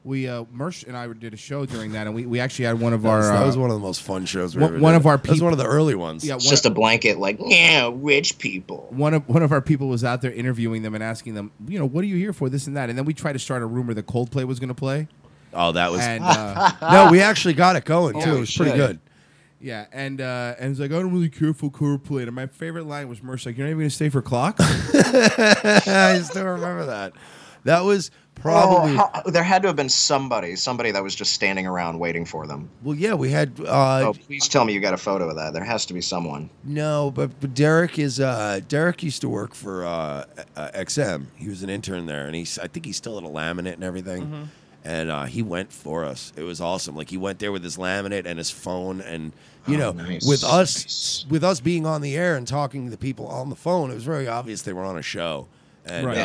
We 0.07 0.27
uh, 0.29 0.45
Mersh 0.45 0.87
and 0.87 0.95
I 0.95 1.05
did 1.11 1.33
a 1.33 1.37
show 1.37 1.65
during 1.65 1.91
that, 1.91 2.07
and 2.07 2.15
we, 2.15 2.25
we 2.25 2.39
actually 2.39 2.63
had 2.65 2.79
one 2.79 2.93
of 2.93 3.01
That 3.01 3.09
our 3.09 3.17
was, 3.17 3.27
that 3.27 3.43
uh, 3.43 3.45
was 3.45 3.57
one 3.57 3.69
of 3.69 3.75
the 3.75 3.81
most 3.85 4.01
fun 4.01 4.25
shows. 4.25 4.55
We 4.55 4.61
one- 4.61 4.71
ever 4.75 4.81
one 4.81 4.93
did. 4.93 4.97
of 5.01 5.05
our 5.05 5.17
That 5.17 5.29
was 5.31 5.41
one 5.41 5.51
of 5.51 5.59
the 5.59 5.65
early 5.65 5.95
ones. 5.95 6.23
Yeah, 6.23 6.35
It's 6.35 6.45
one- 6.45 6.51
just 6.51 6.65
a 6.65 6.69
blanket, 6.69 7.17
like, 7.19 7.37
yeah, 7.43 7.91
rich 7.93 8.37
people. 8.39 8.87
one 8.91 9.13
of 9.13 9.27
one 9.27 9.43
of 9.43 9.51
our 9.51 9.61
people 9.61 9.89
was 9.89 10.05
out 10.05 10.21
there 10.21 10.31
interviewing 10.31 10.81
them 10.81 10.95
and 10.95 11.03
asking 11.03 11.33
them, 11.33 11.51
you 11.67 11.77
know, 11.77 11.85
what 11.85 12.03
are 12.03 12.07
you 12.07 12.15
here 12.15 12.31
for, 12.31 12.47
this 12.49 12.67
and 12.67 12.77
that, 12.77 12.89
and 12.89 12.97
then 12.97 13.03
we 13.05 13.13
tried 13.13 13.33
to 13.33 13.39
start 13.39 13.61
a 13.61 13.65
rumor 13.65 13.93
that 13.93 14.07
Coldplay 14.07 14.45
was 14.45 14.59
going 14.59 14.69
to 14.69 14.73
play. 14.75 15.09
Oh, 15.53 15.73
that 15.73 15.91
was 15.91 16.01
And, 16.01 16.23
uh, 16.25 16.71
no. 16.81 17.11
We 17.11 17.19
actually 17.21 17.55
got 17.55 17.75
it 17.75 17.83
going 17.83 18.13
too. 18.13 18.19
Holy 18.21 18.37
It 18.37 18.39
was 18.39 18.55
pretty 18.55 18.77
good. 18.77 18.99
Yeah, 19.59 19.87
and 19.91 20.21
uh, 20.21 20.53
and 20.59 20.69
he's 20.69 20.79
like, 20.79 20.91
I 20.91 20.99
don't 21.01 21.11
really 21.11 21.29
care 21.29 21.53
for 21.53 21.69
Coldplay. 21.69 22.23
And 22.23 22.33
my 22.33 22.45
favorite 22.47 22.85
line 22.85 23.09
was 23.09 23.19
Mersh 23.21 23.45
like, 23.45 23.57
"You're 23.57 23.65
not 23.65 23.71
even 23.71 23.79
going 23.79 23.89
to 23.89 23.95
stay 23.95 24.07
for 24.09 24.21
clock." 24.21 24.55
I 24.59 26.21
still 26.23 26.45
remember 26.45 26.85
that. 26.85 27.13
That 27.63 27.83
was 27.83 28.11
probably 28.41 28.93
Oh, 28.93 29.09
how- 29.13 29.21
there 29.25 29.43
had 29.43 29.61
to 29.63 29.67
have 29.67 29.75
been 29.75 29.89
somebody, 29.89 30.55
somebody 30.55 30.91
that 30.91 31.03
was 31.03 31.15
just 31.15 31.33
standing 31.33 31.65
around 31.67 31.99
waiting 31.99 32.25
for 32.25 32.47
them. 32.47 32.69
well. 32.83 32.95
Yeah, 32.95 33.13
we 33.13 33.29
had. 33.31 33.53
Uh, 33.59 34.07
oh, 34.09 34.13
please 34.13 34.47
tell 34.47 34.65
me 34.65 34.73
you 34.73 34.79
got 34.79 34.93
a 34.93 34.97
photo 34.97 35.29
of 35.29 35.35
that. 35.35 35.53
There 35.53 35.63
has 35.63 35.85
to 35.87 35.93
be 35.93 36.01
someone. 36.01 36.49
No, 36.63 37.11
but, 37.11 37.39
but 37.39 37.53
Derek 37.53 37.99
is 37.99 38.19
uh, 38.19 38.59
Derek 38.67 39.03
used 39.03 39.21
to 39.21 39.29
work 39.29 39.53
for 39.53 39.85
uh, 39.85 40.25
uh, 40.55 40.69
XM. 40.75 41.25
He 41.35 41.49
was 41.49 41.63
an 41.63 41.69
intern 41.69 42.05
there, 42.05 42.25
and 42.25 42.35
he's 42.35 42.57
I 42.59 42.67
think 42.67 42.85
he's 42.85 42.97
still 42.97 43.17
at 43.17 43.23
a 43.23 43.27
laminate 43.27 43.73
and 43.73 43.83
everything. 43.83 44.23
Mm-hmm. 44.23 44.43
And 44.85 45.11
uh, 45.11 45.25
he 45.25 45.41
went 45.43 45.73
for 45.73 46.05
us. 46.05 46.31
It 46.37 46.43
was 46.43 46.61
awesome. 46.61 46.95
Like 46.95 47.09
he 47.09 47.17
went 47.17 47.39
there 47.39 47.51
with 47.51 47.61
his 47.63 47.75
laminate 47.75 48.25
and 48.25 48.37
his 48.37 48.49
phone, 48.49 49.01
and 49.01 49.33
you 49.67 49.75
Oh, 49.75 49.79
know, 49.79 49.91
nice, 49.91 50.25
with 50.25 50.45
us 50.45 51.25
with 51.29 51.43
us 51.43 51.59
being 51.59 51.85
on 51.85 52.01
the 52.01 52.15
air 52.15 52.37
and 52.37 52.47
talking 52.47 52.85
to 52.85 52.91
the 52.91 52.97
people 52.97 53.27
on 53.27 53.49
the 53.49 53.55
phone, 53.57 53.91
it 53.91 53.95
was 53.95 54.05
very 54.05 54.29
obvious 54.29 54.61
they 54.61 54.71
were 54.71 54.85
on 54.85 54.97
a 54.97 55.01
show, 55.01 55.47
and 55.85 56.07
Right. 56.07 56.15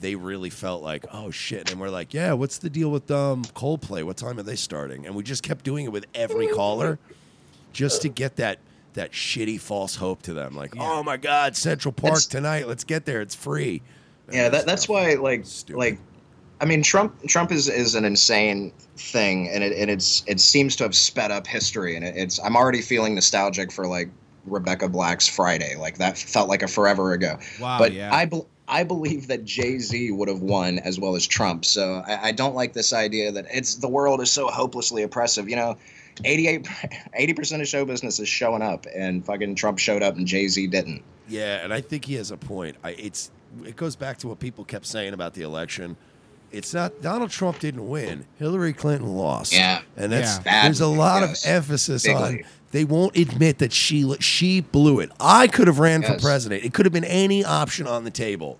They 0.00 0.14
really 0.14 0.50
felt 0.50 0.82
like, 0.82 1.04
oh 1.12 1.30
shit. 1.30 1.70
And 1.70 1.80
we're 1.80 1.88
like, 1.90 2.12
yeah, 2.12 2.32
what's 2.34 2.58
the 2.58 2.68
deal 2.70 2.90
with 2.90 3.10
um, 3.10 3.44
Coldplay? 3.44 4.02
What 4.02 4.16
time 4.16 4.38
are 4.38 4.42
they 4.42 4.56
starting? 4.56 5.06
And 5.06 5.14
we 5.14 5.22
just 5.22 5.42
kept 5.42 5.64
doing 5.64 5.84
it 5.86 5.92
with 5.92 6.06
every 6.14 6.48
caller 6.48 6.98
just 7.72 8.02
to 8.02 8.08
get 8.08 8.36
that 8.36 8.58
that 8.94 9.12
shitty 9.12 9.60
false 9.60 9.96
hope 9.96 10.22
to 10.22 10.32
them. 10.32 10.56
Like, 10.56 10.74
oh 10.78 11.02
my 11.02 11.16
God, 11.18 11.54
Central 11.56 11.92
Park 11.92 12.12
It's- 12.12 12.26
tonight. 12.26 12.66
Let's 12.66 12.84
get 12.84 13.04
there. 13.04 13.20
It's 13.20 13.34
free. 13.34 13.82
Yeah, 14.32 14.48
that, 14.48 14.66
that's 14.66 14.88
why 14.88 15.14
like 15.14 15.44
like 15.70 15.98
I 16.60 16.64
mean 16.64 16.82
Trump 16.82 17.14
Trump 17.28 17.52
is 17.52 17.68
is 17.68 17.94
an 17.94 18.04
insane 18.04 18.72
thing 18.96 19.48
and 19.50 19.62
it 19.62 19.76
and 19.76 19.90
it's 19.90 20.24
it 20.26 20.40
seems 20.40 20.74
to 20.76 20.84
have 20.84 20.94
sped 20.96 21.30
up 21.30 21.46
history 21.46 21.94
and 21.96 22.04
it, 22.04 22.16
it's 22.16 22.40
I'm 22.42 22.56
already 22.56 22.82
feeling 22.82 23.14
nostalgic 23.14 23.70
for 23.70 23.86
like 23.86 24.08
Rebecca 24.46 24.88
Black's 24.88 25.28
Friday. 25.28 25.76
Like 25.76 25.98
that 25.98 26.18
felt 26.18 26.48
like 26.48 26.62
a 26.62 26.68
forever 26.68 27.12
ago. 27.12 27.38
Wow, 27.60 27.78
But 27.78 27.92
yeah. 27.92 28.12
I 28.14 28.24
bel 28.24 28.48
I 28.68 28.82
believe 28.82 29.28
that 29.28 29.44
Jay 29.44 29.78
Z 29.78 30.10
would 30.10 30.28
have 30.28 30.40
won 30.40 30.78
as 30.80 30.98
well 30.98 31.14
as 31.14 31.26
Trump. 31.26 31.64
So 31.64 32.02
I, 32.06 32.28
I 32.28 32.32
don't 32.32 32.54
like 32.54 32.72
this 32.72 32.92
idea 32.92 33.32
that 33.32 33.46
it's 33.52 33.76
the 33.76 33.88
world 33.88 34.20
is 34.20 34.30
so 34.30 34.48
hopelessly 34.48 35.02
oppressive. 35.02 35.48
You 35.48 35.56
know, 35.56 35.76
88 36.24 36.66
percent 37.36 37.62
of 37.62 37.68
show 37.68 37.84
business 37.84 38.18
is 38.18 38.28
showing 38.28 38.62
up, 38.62 38.86
and 38.94 39.24
fucking 39.24 39.54
Trump 39.54 39.78
showed 39.78 40.02
up 40.02 40.16
and 40.16 40.26
Jay 40.26 40.48
Z 40.48 40.66
didn't. 40.68 41.02
Yeah, 41.28 41.62
and 41.62 41.72
I 41.72 41.80
think 41.80 42.04
he 42.04 42.14
has 42.14 42.30
a 42.30 42.36
point. 42.36 42.76
I, 42.82 42.90
it's 42.90 43.30
it 43.64 43.76
goes 43.76 43.96
back 43.96 44.18
to 44.18 44.28
what 44.28 44.40
people 44.40 44.64
kept 44.64 44.86
saying 44.86 45.14
about 45.14 45.34
the 45.34 45.42
election. 45.42 45.96
It's 46.52 46.72
not 46.72 47.02
Donald 47.02 47.30
Trump 47.30 47.58
didn't 47.58 47.88
win. 47.88 48.24
Hillary 48.38 48.72
Clinton 48.72 49.08
lost. 49.16 49.52
Yeah. 49.52 49.82
and 49.96 50.12
that's 50.12 50.44
Yeah. 50.44 50.62
there's 50.64 50.80
a 50.80 50.86
lot 50.86 51.22
yes. 51.22 51.44
of 51.44 51.50
emphasis 51.50 52.06
Bigly. 52.06 52.14
on. 52.22 52.40
They 52.72 52.84
won't 52.84 53.16
admit 53.16 53.58
that 53.58 53.72
she 53.72 54.14
she 54.20 54.60
blew 54.60 55.00
it. 55.00 55.10
I 55.20 55.46
could 55.46 55.66
have 55.66 55.78
ran 55.78 56.02
for 56.02 56.18
president. 56.18 56.64
It 56.64 56.74
could 56.74 56.84
have 56.86 56.92
been 56.92 57.04
any 57.04 57.44
option 57.44 57.86
on 57.86 58.04
the 58.04 58.10
table, 58.10 58.58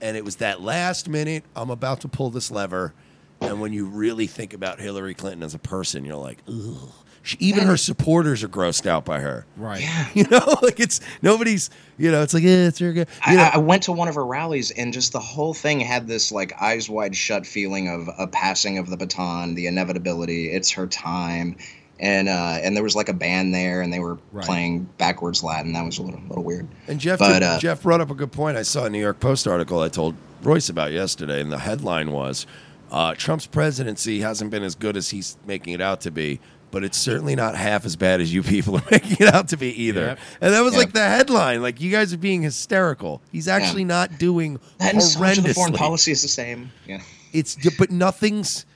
and 0.00 0.16
it 0.16 0.24
was 0.24 0.36
that 0.36 0.60
last 0.60 1.08
minute. 1.08 1.44
I'm 1.56 1.68
about 1.70 2.00
to 2.02 2.08
pull 2.08 2.30
this 2.30 2.50
lever, 2.50 2.94
and 3.40 3.60
when 3.60 3.72
you 3.72 3.86
really 3.86 4.26
think 4.26 4.54
about 4.54 4.80
Hillary 4.80 5.14
Clinton 5.14 5.42
as 5.42 5.54
a 5.54 5.58
person, 5.58 6.04
you're 6.04 6.16
like, 6.16 6.38
ugh. 6.48 6.90
She, 7.22 7.36
even 7.40 7.66
her 7.66 7.76
supporters 7.76 8.42
are 8.42 8.48
grossed 8.48 8.86
out 8.86 9.04
by 9.04 9.20
her. 9.20 9.44
Right. 9.56 9.82
Yeah. 9.82 10.06
You 10.14 10.24
know, 10.30 10.56
like 10.62 10.80
it's 10.80 11.00
nobody's. 11.22 11.68
You 11.98 12.10
know, 12.10 12.22
it's 12.22 12.32
like 12.32 12.44
eh, 12.44 12.66
it's 12.68 12.78
her. 12.78 12.92
guy. 12.92 13.04
I, 13.24 13.32
You 13.32 13.36
know, 13.36 13.50
I 13.54 13.58
went 13.58 13.82
to 13.84 13.92
one 13.92 14.08
of 14.08 14.14
her 14.14 14.24
rallies, 14.24 14.70
and 14.70 14.92
just 14.92 15.12
the 15.12 15.20
whole 15.20 15.52
thing 15.52 15.80
had 15.80 16.06
this 16.06 16.32
like 16.32 16.54
eyes 16.62 16.88
wide 16.88 17.14
shut 17.14 17.46
feeling 17.46 17.88
of 17.88 18.08
a 18.18 18.26
passing 18.26 18.78
of 18.78 18.88
the 18.88 18.96
baton, 18.96 19.54
the 19.54 19.66
inevitability. 19.66 20.50
It's 20.50 20.70
her 20.70 20.86
time, 20.86 21.56
and 22.00 22.28
uh, 22.30 22.58
and 22.62 22.74
there 22.74 22.82
was 22.82 22.96
like 22.96 23.10
a 23.10 23.14
band 23.14 23.52
there, 23.54 23.82
and 23.82 23.92
they 23.92 23.98
were 24.00 24.18
Right. 24.32 24.46
playing 24.46 24.88
backwards 24.96 25.42
Latin. 25.42 25.74
That 25.74 25.84
was 25.84 25.98
a 25.98 26.02
little 26.02 26.20
little 26.28 26.44
weird. 26.44 26.66
And 26.88 26.98
Jeff, 26.98 27.18
but 27.18 27.34
did- 27.34 27.42
uh, 27.42 27.58
Jeff 27.58 27.82
brought 27.82 28.00
up 28.00 28.10
a 28.10 28.14
good 28.14 28.32
point. 28.32 28.56
I 28.56 28.62
saw 28.62 28.86
a 28.86 28.90
New 28.90 29.00
York 29.00 29.20
Post 29.20 29.46
article 29.46 29.80
I 29.82 29.90
told 29.90 30.14
Royce 30.42 30.70
about 30.70 30.90
yesterday, 30.92 31.42
and 31.42 31.52
the 31.52 31.58
headline 31.58 32.12
was 32.12 32.46
uh, 32.90 33.14
Trump's 33.14 33.46
presidency 33.46 34.20
hasn't 34.20 34.50
been 34.50 34.62
as 34.62 34.74
good 34.74 34.96
as 34.96 35.10
he's 35.10 35.36
making 35.46 35.74
it 35.74 35.80
out 35.82 36.00
to 36.00 36.10
be, 36.10 36.40
but 36.70 36.84
it's 36.84 36.96
certainly 36.98 37.34
not 37.34 37.54
half 37.56 37.84
as 37.84 37.96
bad 37.96 38.20
as 38.20 38.32
you 38.32 38.42
people 38.42 38.76
are 38.76 38.82
making 38.90 39.16
it 39.26 39.32
out 39.34 39.48
to 39.48 39.56
be 39.56 39.68
either. 39.82 40.00
Yep. 40.00 40.18
And 40.40 40.54
that 40.54 40.60
was 40.62 40.74
Yep. 40.74 40.82
like 40.84 40.92
the 40.92 41.00
headline. 41.08 41.62
Like, 41.62 41.80
you 41.80 41.90
guys 41.90 42.12
are 42.14 42.18
being 42.18 42.42
hysterical. 42.42 43.20
He's 43.32 43.48
actually 43.48 43.84
not 43.84 44.18
doing 44.18 44.58
and 44.78 45.02
so 45.02 45.20
much 45.20 45.38
of 45.38 45.44
the 45.44 45.54
foreign 45.54 45.72
policy 45.72 46.12
is 46.12 46.22
the 46.22 46.28
same. 46.28 46.70
Yeah. 46.86 47.00
It's 47.32 47.56
but 47.78 47.90
nothing's 47.90 48.66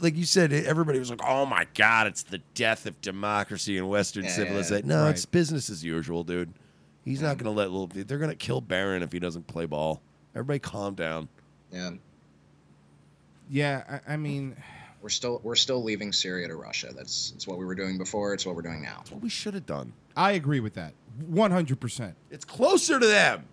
like 0.00 0.16
you 0.16 0.24
said. 0.24 0.52
Everybody 0.52 0.98
was 0.98 1.10
like, 1.10 1.20
"Oh 1.26 1.44
my 1.46 1.66
god, 1.74 2.06
it's 2.06 2.22
the 2.22 2.38
death 2.54 2.86
of 2.86 3.00
democracy 3.00 3.78
and 3.78 3.88
Western 3.88 4.24
Yeah, 4.24 4.30
yeah, 4.30 4.36
civilization." 4.36 4.88
No, 4.88 5.02
right. 5.04 5.10
it's 5.10 5.24
business 5.26 5.70
as 5.70 5.82
usual, 5.84 6.22
dude. 6.24 6.52
He's 7.04 7.20
not 7.22 7.36
going 7.38 7.44
to 7.44 7.58
let 7.58 7.70
little. 7.70 7.86
They're 7.86 8.18
going 8.18 8.30
to 8.30 8.36
kill 8.36 8.60
Barron 8.60 9.02
if 9.02 9.12
he 9.12 9.18
doesn't 9.18 9.46
play 9.46 9.64
ball. 9.66 10.00
Everybody, 10.34 10.58
calm 10.58 10.94
down. 10.94 11.28
Yeah. 11.72 11.90
Yeah, 13.50 14.00
I, 14.08 14.14
I 14.14 14.16
mean, 14.16 14.56
we're 15.04 15.10
still 15.10 15.38
we're 15.44 15.54
still 15.54 15.84
leaving 15.84 16.12
Syria 16.12 16.48
to 16.48 16.56
Russia. 16.56 16.88
That's 16.96 17.34
it's 17.36 17.46
what 17.46 17.58
we 17.58 17.66
were 17.66 17.74
doing 17.74 17.98
before. 17.98 18.32
It's 18.32 18.46
what 18.46 18.56
we're 18.56 18.62
doing 18.62 18.80
now. 18.80 19.04
What 19.10 19.22
we 19.22 19.28
should 19.28 19.52
have 19.52 19.66
done. 19.66 19.92
I 20.16 20.32
agree 20.32 20.60
with 20.60 20.72
that, 20.74 20.94
one 21.26 21.50
hundred 21.50 21.78
percent. 21.78 22.16
It's 22.30 22.46
closer 22.46 22.98
to 22.98 23.06
them. 23.06 23.44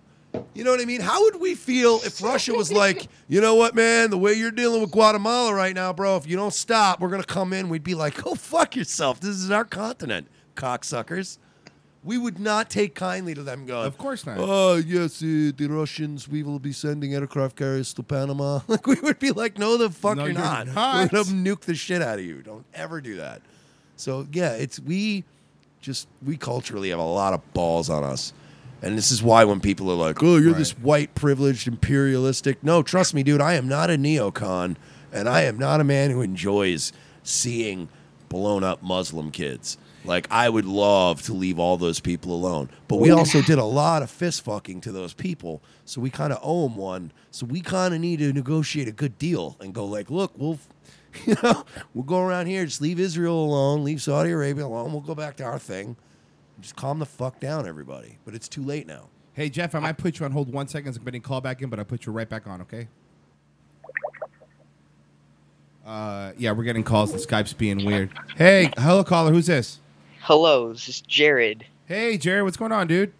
You 0.54 0.64
know 0.64 0.72
what 0.72 0.80
I 0.80 0.86
mean? 0.86 1.02
How 1.02 1.22
would 1.24 1.42
we 1.42 1.56
feel 1.56 2.00
if 2.06 2.24
Russia 2.24 2.54
was 2.54 2.72
like, 2.72 3.10
you 3.28 3.42
know 3.42 3.56
what, 3.56 3.76
man? 3.76 4.12
The 4.12 4.18
way 4.18 4.32
you're 4.32 4.50
dealing 4.50 4.80
with 4.80 4.92
Guatemala 4.92 5.54
right 5.54 5.76
now, 5.76 5.92
bro. 5.92 6.16
If 6.16 6.26
you 6.26 6.38
don't 6.38 6.54
stop, 6.54 7.02
we're 7.02 7.10
gonna 7.10 7.26
come 7.26 7.52
in. 7.52 7.68
We'd 7.68 7.84
be 7.84 7.96
like, 7.96 8.24
go 8.24 8.34
fuck 8.34 8.78
yourself. 8.78 9.20
This 9.20 9.36
is 9.36 9.52
our 9.52 9.66
continent, 9.66 10.30
cocksuckers. 10.56 11.38
We 12.04 12.18
would 12.18 12.40
not 12.40 12.70
take 12.72 12.96
kindly 12.96 13.36
to 13.36 13.44
them 13.44 13.66
going. 13.68 13.86
Of 13.86 13.98
course 13.98 14.26
not. 14.26 14.38
Oh 14.40 14.76
yes, 14.76 15.22
uh, 15.22 15.52
the 15.56 15.68
Russians. 15.70 16.28
We 16.28 16.42
will 16.42 16.58
be 16.58 16.72
sending 16.74 17.14
aircraft 17.14 17.56
carriers 17.56 17.94
to 17.94 18.04
Panama. 18.04 18.62
Like 18.68 18.88
we 18.88 18.96
would 19.02 19.20
be 19.20 19.32
like, 19.32 19.60
no, 19.60 19.78
the 19.78 19.90
fuck 19.92 20.18
No, 20.18 20.24
you're, 20.24 20.32
you're 20.34 20.42
not. 20.42 20.68
not. 20.68 21.12
We're 21.14 21.24
gonna 21.24 21.36
nuke 21.36 21.62
the 21.62 21.76
shit 21.76 22.02
out 22.02 22.18
of 22.18 22.26
you. 22.26 22.42
Don't 22.42 22.66
ever 22.74 23.02
do 23.02 23.18
that. 23.18 23.42
So 23.98 24.28
yeah, 24.32 24.54
it's 24.54 24.80
we 24.80 25.26
just 25.80 26.08
we 26.26 26.38
culturally 26.38 26.90
have 26.90 27.00
a 27.00 27.04
lot 27.04 27.34
of 27.34 27.54
balls 27.54 27.90
on 27.90 28.04
us. 28.04 28.34
And 28.84 28.98
this 28.98 29.12
is 29.12 29.22
why 29.22 29.44
when 29.44 29.60
people 29.60 29.92
are 29.92 29.96
like, 29.96 30.24
"Oh, 30.24 30.38
you're 30.38 30.56
this 30.56 30.72
white 30.72 31.14
privileged 31.14 31.68
imperialistic," 31.68 32.64
no, 32.64 32.82
trust 32.82 33.14
me, 33.14 33.22
dude, 33.22 33.40
I 33.42 33.54
am 33.54 33.68
not 33.68 33.92
a 33.92 33.94
neocon, 33.94 34.76
and 35.14 35.30
I 35.30 35.44
am 35.44 35.60
not 35.60 35.82
a 35.82 35.84
man 35.84 36.10
who 36.10 36.22
enjoys 36.24 36.92
seeing 37.22 37.90
blown 38.28 38.64
up 38.64 38.82
Muslim 38.82 39.30
kids. 39.30 39.78
Like 40.04 40.28
I 40.32 40.50
would 40.50 40.66
love 40.66 41.22
to 41.24 41.34
leave 41.34 41.60
all 41.60 41.78
those 41.78 42.00
people 42.00 42.34
alone, 42.34 42.70
but 42.88 42.98
we 42.98 43.12
also 43.12 43.42
did 43.42 43.60
a 43.60 43.64
lot 43.64 44.02
of 44.02 44.10
fist 44.10 44.44
fucking 44.44 44.82
to 44.82 44.92
those 44.92 45.14
people, 45.14 45.62
so 45.86 46.02
we 46.02 46.10
kind 46.10 46.34
of 46.34 46.40
owe 46.42 46.68
them 46.68 46.76
one. 46.76 47.12
So 47.30 47.46
we 47.46 47.62
kind 47.62 47.94
of 47.94 48.00
need 48.00 48.20
to 48.20 48.34
negotiate 48.34 48.88
a 48.88 48.92
good 48.92 49.18
deal 49.20 49.58
and 49.60 49.74
go 49.74 49.86
like, 49.86 50.10
"Look, 50.10 50.34
we'll." 50.38 50.60
You 51.26 51.36
know, 51.44 51.66
we'll 51.94 52.06
go 52.06 52.22
around 52.22 52.46
here, 52.46 52.64
just 52.64 52.80
leave 52.80 52.98
Israel 52.98 53.44
alone, 53.44 53.84
leave 53.84 54.02
Saudi 54.02 54.32
Arabia 54.32 54.66
alone. 54.66 54.94
We'll 54.94 55.02
go 55.02 55.14
back 55.14 55.36
to 55.38 55.44
our 55.44 55.60
thing. 55.60 55.98
Just 56.62 56.78
calm 56.78 57.00
the 57.00 57.06
fuck 57.06 57.38
down, 57.42 57.68
everybody. 57.68 58.18
But 58.24 58.34
it's 58.34 58.48
too 58.48 58.64
late 58.64 58.88
now. 58.88 59.10
Hey 59.34 59.50
Jeff, 59.50 59.76
I 59.76 59.80
might 59.80 59.98
put 59.98 60.20
you 60.20 60.26
on 60.26 60.32
hold 60.32 60.54
one 60.54 60.70
second. 60.70 60.96
I'm 60.96 61.04
getting 61.04 61.20
a 61.20 61.22
call 61.22 61.42
back 61.42 61.62
in, 61.62 61.70
but 61.70 61.80
I'll 61.80 61.86
put 61.86 62.06
you 62.06 62.14
right 62.14 62.30
back 62.30 62.48
on. 62.48 62.62
Okay. 62.62 62.88
Uh, 65.86 66.32
yeah, 66.38 66.52
we're 66.52 66.64
getting 66.64 66.84
calls 66.84 67.12
and 67.12 67.20
Skype's 67.20 67.54
being 67.54 67.86
weird. 67.86 68.12
Hey, 68.38 68.72
hello 68.78 69.04
caller, 69.04 69.32
who's 69.34 69.48
this? 69.48 69.80
Hello, 70.22 70.72
this 70.72 70.88
is 70.88 71.02
Jared. 71.02 71.66
Hey 71.88 72.18
Jared, 72.18 72.44
what's 72.44 72.58
going 72.58 72.72
on, 72.72 72.88
dude? 72.88 73.12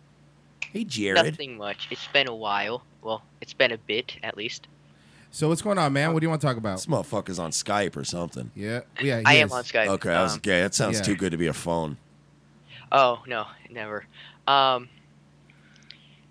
Hey 0.62 0.84
Jared. 0.84 1.26
Nothing 1.26 1.58
much. 1.58 1.88
It's 1.90 2.08
been 2.08 2.28
a 2.28 2.36
while. 2.36 2.84
Well, 3.02 3.24
it's 3.42 3.54
been 3.54 3.72
a 3.72 3.78
bit 3.78 4.18
at 4.24 4.38
least. 4.38 4.68
So 5.32 5.48
what's 5.48 5.62
going 5.62 5.78
on, 5.78 5.94
man? 5.94 6.14
What 6.14 6.20
do 6.20 6.26
you 6.26 6.30
want 6.30 6.42
to 6.42 6.48
talk 6.48 6.58
about? 6.58 6.78
This 6.78 6.86
motherfucker's 6.86 7.40
on 7.40 7.52
Skype 7.52 7.96
or 7.96 8.04
something. 8.04 8.52
Yeah, 8.56 8.82
yeah. 9.02 9.20
he 9.20 9.26
I 9.26 9.34
am 9.36 9.52
on 9.52 9.64
Skype. 9.64 9.88
Okay, 9.88 10.14
I 10.14 10.22
was 10.24 10.34
Um, 10.34 10.40
gay. 10.40 10.62
That 10.62 10.76
sounds 10.76 10.98
yeah. 10.98 11.04
too 11.04 11.16
good 11.16 11.32
to 11.32 11.38
be 11.38 11.48
a 11.48 11.54
phone. 11.54 11.98
Oh 12.92 13.24
no, 13.28 13.48
never. 13.70 14.06
Um. 14.48 14.90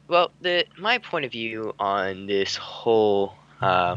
Well, 0.06 0.30
the 0.40 0.66
my 0.78 0.98
point 0.98 1.24
of 1.24 1.32
view 1.32 1.74
on 1.78 2.26
this 2.26 2.56
whole 2.56 3.34
uh, 3.60 3.96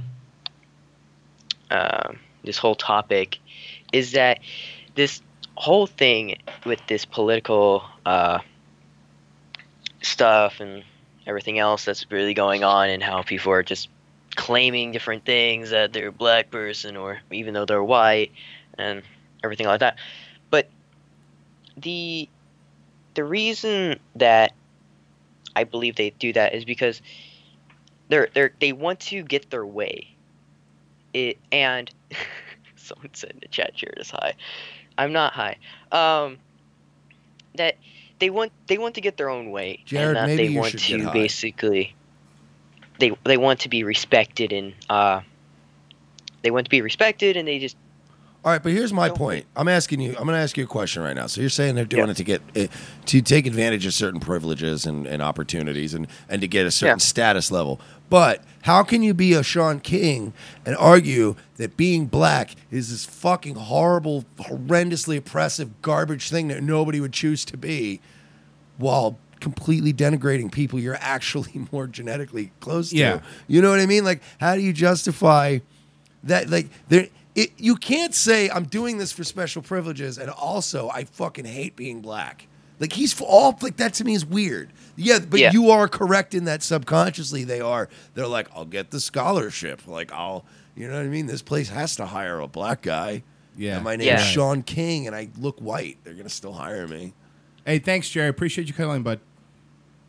uh, 1.70 2.14
this 2.44 2.58
whole 2.58 2.76
topic 2.76 3.38
is 3.92 4.14
that 4.14 4.40
this 4.96 5.22
whole 5.56 5.88
thing 5.88 6.38
with 6.66 6.80
this 6.88 7.06
political 7.06 7.84
uh, 8.06 8.40
stuff 10.02 10.60
and 10.60 10.84
everything 11.26 11.60
else 11.60 11.86
that's 11.86 12.12
really 12.12 12.34
going 12.34 12.64
on, 12.64 12.90
and 12.90 13.02
how 13.02 13.22
people 13.22 13.52
are 13.52 13.64
just 13.64 13.90
claiming 14.36 14.92
different 14.92 15.26
things 15.26 15.70
that 15.70 15.94
they're 15.94 16.08
a 16.08 16.12
black 16.12 16.50
person 16.50 16.98
or 16.98 17.20
even 17.32 17.54
though 17.54 17.66
they're 17.66 17.84
white 17.84 18.32
and 18.78 19.04
everything 19.44 19.68
like 19.68 19.82
that. 19.82 19.98
But 20.50 20.70
the 21.78 22.28
the 23.14 23.24
reason 23.24 24.00
that 24.16 24.54
I 25.56 25.64
believe 25.66 25.96
they 25.96 26.10
do 26.12 26.34
that 26.34 26.56
is 26.56 26.66
because 26.66 27.02
they're 28.10 28.30
they're 28.34 28.54
they 28.60 28.74
want 28.74 29.00
to 29.02 29.24
get 29.24 29.50
their 29.50 29.66
way. 29.66 30.08
It 31.14 31.38
and 31.52 31.92
someone 32.76 33.10
said 33.14 33.32
in 33.32 33.40
the 33.42 33.48
chat 33.48 33.74
is 33.98 34.10
high. 34.10 34.34
I'm 34.98 35.12
not 35.12 35.34
high. 35.34 35.58
Um 35.92 36.38
that 37.56 37.76
they 38.20 38.30
want 38.30 38.52
they 38.68 38.78
want 38.78 38.96
to 38.96 39.02
get 39.02 39.18
their 39.18 39.30
own 39.30 39.52
way. 39.52 39.82
Jared, 39.86 40.18
and 40.18 40.30
that 40.30 40.38
they 40.38 40.50
want 40.50 40.78
to 40.78 41.12
basically 41.12 41.96
they 43.00 43.16
they 43.26 43.38
want 43.38 43.60
to 43.62 43.70
be 43.70 43.84
respected 43.84 44.52
and 44.54 44.74
uh 44.90 45.22
they 46.42 46.52
want 46.52 46.66
to 46.66 46.70
be 46.70 46.82
respected 46.82 47.38
and 47.38 47.48
they 47.48 47.60
just 47.60 47.76
All 48.46 48.52
right, 48.52 48.62
but 48.62 48.72
here's 48.72 48.92
my 48.94 49.10
point. 49.10 49.46
I'm 49.56 49.68
asking 49.68 50.02
you. 50.02 50.10
I'm 50.12 50.26
going 50.26 50.36
to 50.36 50.44
ask 50.44 50.58
you 50.58 50.66
a 50.66 50.68
question 50.68 51.02
right 51.02 51.16
now. 51.16 51.28
So 51.28 51.40
you're 51.42 51.50
saying 51.50 51.76
they're 51.76 51.86
doing 51.86 52.10
it 52.10 52.18
to 52.18 52.24
get 52.24 52.42
eh, 52.56 52.68
to 53.06 53.22
take 53.22 53.46
advantage 53.46 53.86
of 53.86 53.94
certain 53.94 54.20
privileges 54.20 54.86
and, 54.86 55.08
and 55.08 55.22
opportunities 55.22 55.94
and 55.94 56.08
and 56.30 56.42
to 56.42 56.48
get 56.48 56.66
a 56.66 56.72
certain 56.72 57.00
status 57.00 57.52
level. 57.52 57.80
But 58.10 58.44
how 58.64 58.84
can 58.84 59.04
you 59.04 59.14
be 59.14 59.34
a 59.34 59.44
Shaun 59.44 59.80
King 59.80 60.34
and 60.66 60.76
argue 60.76 61.36
that 61.56 61.78
being 61.78 62.08
black 62.08 62.56
is 62.72 62.90
this 62.90 63.06
fucking 63.06 63.56
horrible, 63.56 64.26
horrendously 64.38 65.18
oppressive 65.18 65.82
garbage 65.82 66.30
thing 66.30 66.50
that 66.50 66.64
nobody 66.64 67.00
would 67.00 67.14
choose 67.14 67.46
to 67.46 67.58
be, 67.58 68.02
while 68.78 69.18
completely 69.40 69.94
denigrating 69.94 70.52
people 70.52 70.80
you're 70.80 70.98
actually 71.00 71.68
more 71.72 71.88
genetically 71.88 72.52
close 72.60 72.90
to? 72.90 72.98
Yeah. 72.98 73.20
You 73.48 73.62
know 73.62 73.70
what 73.70 73.80
I 73.80 73.86
mean? 73.86 74.04
Like, 74.04 74.22
how 74.40 74.56
do 74.56 74.62
you 74.62 74.74
justify? 74.74 75.60
that 76.24 76.50
like 76.50 76.70
there 76.90 77.08
it, 77.36 77.52
you 77.58 77.76
can't 77.76 78.14
say 78.14 78.50
I'm 78.50 78.66
doing 78.66 78.98
this 78.98 79.12
for 79.12 79.24
special 79.24 79.62
privileges 79.62 80.18
and 80.18 80.30
also 80.30 80.90
I 80.90 81.06
fucking 81.06 81.46
hate 81.46 81.76
being 81.76 82.02
black. 82.02 82.48
Like 82.84 82.92
he's 82.94 83.14
f- 83.14 83.26
all 83.26 83.58
like 83.62 83.78
that 83.78 83.94
to 83.96 84.04
me 84.04 84.14
is 84.14 84.26
weird. 84.26 84.74
Yeah, 84.98 85.20
but 85.20 85.40
Yeah. 85.40 85.52
you 85.54 85.72
are 85.72 85.88
correct 85.88 86.34
in 86.34 86.44
that 86.44 86.62
subconsciously 86.62 87.46
they 87.46 87.62
are. 87.62 87.88
They're 88.14 88.28
like, 88.28 88.50
I'll 88.54 88.66
get 88.66 88.92
the 88.92 89.00
scholarship. 89.00 89.88
Like 89.88 90.12
I'll, 90.12 90.44
you 90.76 90.90
know 90.90 90.96
what 90.98 91.06
I 91.06 91.08
mean. 91.08 91.28
This 91.28 91.42
place 91.42 91.70
has 91.70 91.96
to 91.96 92.06
hire 92.08 92.42
a 92.42 92.48
black 92.48 92.82
guy. 92.82 93.24
Yeah. 93.56 93.76
and 93.76 93.84
my 93.86 93.96
name's 93.96 94.08
Yeah. 94.08 94.18
Shaun 94.18 94.64
King, 94.64 95.08
and 95.08 95.16
I 95.16 95.30
look 95.40 95.60
white. 95.62 95.98
They're 96.04 96.14
gonna 96.16 96.28
still 96.28 96.52
hire 96.54 96.88
me. 96.90 97.14
Hey, 97.66 97.80
thanks, 97.80 98.10
Jerry. 98.10 98.28
Appreciate 98.28 98.68
you 98.68 98.74
calling, 98.74 99.02
bud. 99.04 99.22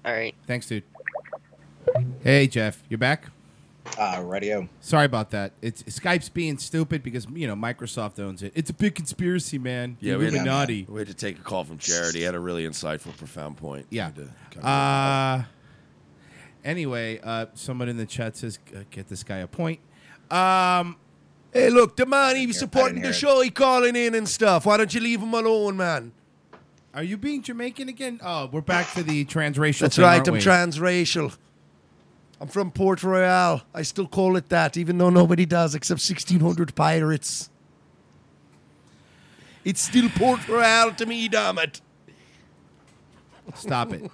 All 0.04 0.12
right. 0.12 0.34
Thanks, 0.48 0.66
dude. 0.66 0.82
Hey, 2.24 2.48
Jeff, 2.48 2.82
You're 2.88 2.98
back? 2.98 3.26
Uh, 3.98 4.22
radio. 4.24 4.68
Sorry 4.80 5.04
about 5.04 5.30
that. 5.30 5.52
It's 5.62 5.82
Skype's 5.84 6.28
being 6.28 6.58
stupid 6.58 7.02
because 7.02 7.26
you 7.34 7.46
know 7.46 7.54
Microsoft 7.54 8.18
owns 8.18 8.42
it. 8.42 8.52
It's 8.54 8.70
a 8.70 8.74
big 8.74 8.94
conspiracy, 8.94 9.58
man. 9.58 9.96
Yeah, 10.00 10.16
we 10.16 10.24
had, 10.24 10.32
Illuminati. 10.34 10.84
to, 10.84 10.92
we 10.92 11.00
had 11.00 11.08
to 11.08 11.14
take 11.14 11.38
a 11.38 11.42
call 11.42 11.64
from 11.64 11.78
Jared. 11.78 12.14
He 12.14 12.22
had 12.22 12.34
a 12.34 12.40
really 12.40 12.66
insightful, 12.66 13.16
profound 13.16 13.56
point. 13.58 13.86
Yeah. 13.90 14.10
We 14.16 14.22
had 14.22 14.30
to 14.30 14.34
kinda- 14.50 14.68
Uh, 14.68 15.42
anyway, 16.64 17.20
uh, 17.22 17.46
someone 17.54 17.88
in 17.88 17.96
the 17.96 18.06
chat 18.06 18.36
says, 18.36 18.58
uh, 18.74 18.80
"Get 18.90 19.08
this 19.08 19.22
guy 19.22 19.38
a 19.38 19.46
point." 19.46 19.80
Um, 20.30 20.96
Hey, 21.52 21.70
look, 21.70 21.94
the 21.94 22.04
man 22.04 22.34
he's 22.34 22.58
supporting 22.58 22.96
the 22.96 23.02
hear 23.02 23.10
it. 23.10 23.14
show, 23.14 23.40
he 23.40 23.48
calling 23.48 23.94
in 23.94 24.16
and 24.16 24.28
stuff. 24.28 24.66
Why 24.66 24.76
don't 24.76 24.92
you 24.92 25.00
leave 25.00 25.20
him 25.20 25.32
alone, 25.34 25.76
man? 25.76 26.10
Are 26.92 27.04
you 27.04 27.16
being 27.16 27.42
Jamaican 27.42 27.88
again? 27.88 28.18
Oh, 28.24 28.46
we're 28.50 28.60
back 28.60 28.92
to 28.94 29.04
the 29.04 29.24
transracial. 29.24 29.78
That's 29.78 29.94
thing, 29.94 30.04
right, 30.04 30.14
aren't 30.16 30.26
I'm 30.26 30.34
we? 30.34 30.40
transracial. 30.40 31.36
I'm 32.44 32.48
from 32.48 32.72
Port 32.72 33.02
Royal. 33.02 33.62
I 33.72 33.80
still 33.80 34.06
call 34.06 34.36
it 34.36 34.50
that, 34.50 34.76
even 34.76 34.98
though 34.98 35.08
nobody 35.08 35.46
does 35.46 35.74
except 35.74 36.06
1600 36.06 36.74
pirates. 36.74 37.48
It's 39.64 39.80
still 39.80 40.10
Port 40.10 40.46
Royal 40.46 40.92
to 40.92 41.06
me, 41.06 41.26
damn 41.26 41.56
it. 41.56 41.80
Stop 43.54 43.94
it. 43.94 44.10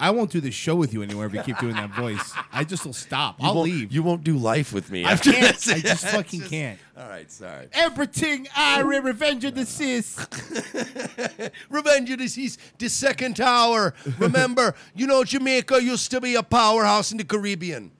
I 0.00 0.10
won't 0.10 0.30
do 0.30 0.40
this 0.40 0.54
show 0.54 0.74
with 0.76 0.94
you 0.94 1.02
anymore 1.02 1.26
if 1.26 1.34
you 1.34 1.42
keep 1.42 1.58
doing 1.58 1.74
that 1.76 1.90
voice. 1.90 2.32
I 2.52 2.64
just 2.64 2.86
will 2.86 2.94
stop. 2.94 3.38
You 3.40 3.46
I'll 3.48 3.54
won't- 3.56 3.70
leave. 3.70 3.92
You 3.92 4.02
won't 4.02 4.24
do 4.24 4.36
life 4.38 4.72
with 4.72 4.90
me. 4.90 5.04
I 5.04 5.12
after 5.12 5.30
can't. 5.30 5.54
this. 5.54 5.68
I 5.70 5.78
just 5.80 6.06
fucking 6.16 6.40
can't. 6.42 6.78
All 6.96 7.08
right, 7.08 7.30
sorry. 7.30 7.68
Everything 7.74 8.48
I 8.56 8.80
re- 8.80 8.98
Revenge 9.00 9.44
of 9.44 9.54
the 9.54 9.66
Sis. 9.66 10.16
Revenge 11.68 12.10
of 12.10 12.18
the 12.18 12.28
Seas, 12.28 12.58
the 12.78 12.88
second 12.88 13.36
tower. 13.36 13.94
Remember, 14.18 14.74
you 14.94 15.06
know, 15.06 15.22
Jamaica 15.24 15.82
used 15.82 16.10
to 16.10 16.20
be 16.20 16.34
a 16.34 16.42
powerhouse 16.42 17.12
in 17.12 17.18
the 17.18 17.24
Caribbean. 17.24 17.90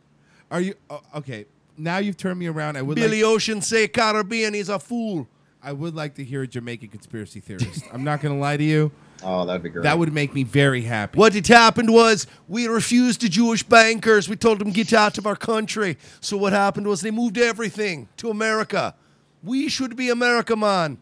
Are 0.51 0.61
you 0.61 0.75
oh, 0.89 1.03
okay? 1.17 1.47
Now 1.77 1.99
you've 1.99 2.17
turned 2.17 2.39
me 2.39 2.47
around. 2.47 2.77
I 2.77 2.83
would 2.83 2.97
Billy 2.97 3.23
like, 3.23 3.33
Ocean 3.33 3.63
say 3.63 3.89
Caribbean 3.89 4.55
is 4.55 4.69
a 4.69 4.79
fool. 4.79 5.29
I 5.63 5.73
would 5.73 5.95
like 5.95 6.15
to 6.15 6.25
hear 6.25 6.43
a 6.43 6.47
Jamaican 6.47 6.89
conspiracy 6.89 7.41
theorist. 7.41 7.85
I'm 7.93 8.05
not 8.05 8.21
going 8.23 8.35
to 8.35 8.41
lie 8.41 8.57
to 8.57 8.65
you. 8.65 8.91
Oh, 9.23 9.45
that'd 9.45 9.63
be 9.63 9.69
great. 9.69 9.83
That 9.83 9.99
would 9.99 10.13
make 10.13 10.35
me 10.35 10.45
very 10.45 10.83
happy. 10.83 11.19
What 11.19 11.35
had 11.35 11.47
happened 11.47 11.93
was 11.93 12.27
we 12.49 12.67
refused 12.67 13.21
the 13.21 13.29
Jewish 13.29 13.63
bankers. 13.63 14.29
We 14.29 14.37
told 14.37 14.59
them 14.59 14.71
get 14.71 14.93
out 14.93 15.19
of 15.19 15.27
our 15.27 15.37
country. 15.37 15.99
So 16.21 16.37
what 16.37 16.53
happened 16.53 16.87
was 16.87 17.01
they 17.01 17.11
moved 17.11 17.39
everything 17.39 18.09
to 18.19 18.31
America. 18.31 18.95
We 19.43 19.69
should 19.69 19.97
be 19.97 20.11
America, 20.11 20.57
man. 20.57 20.99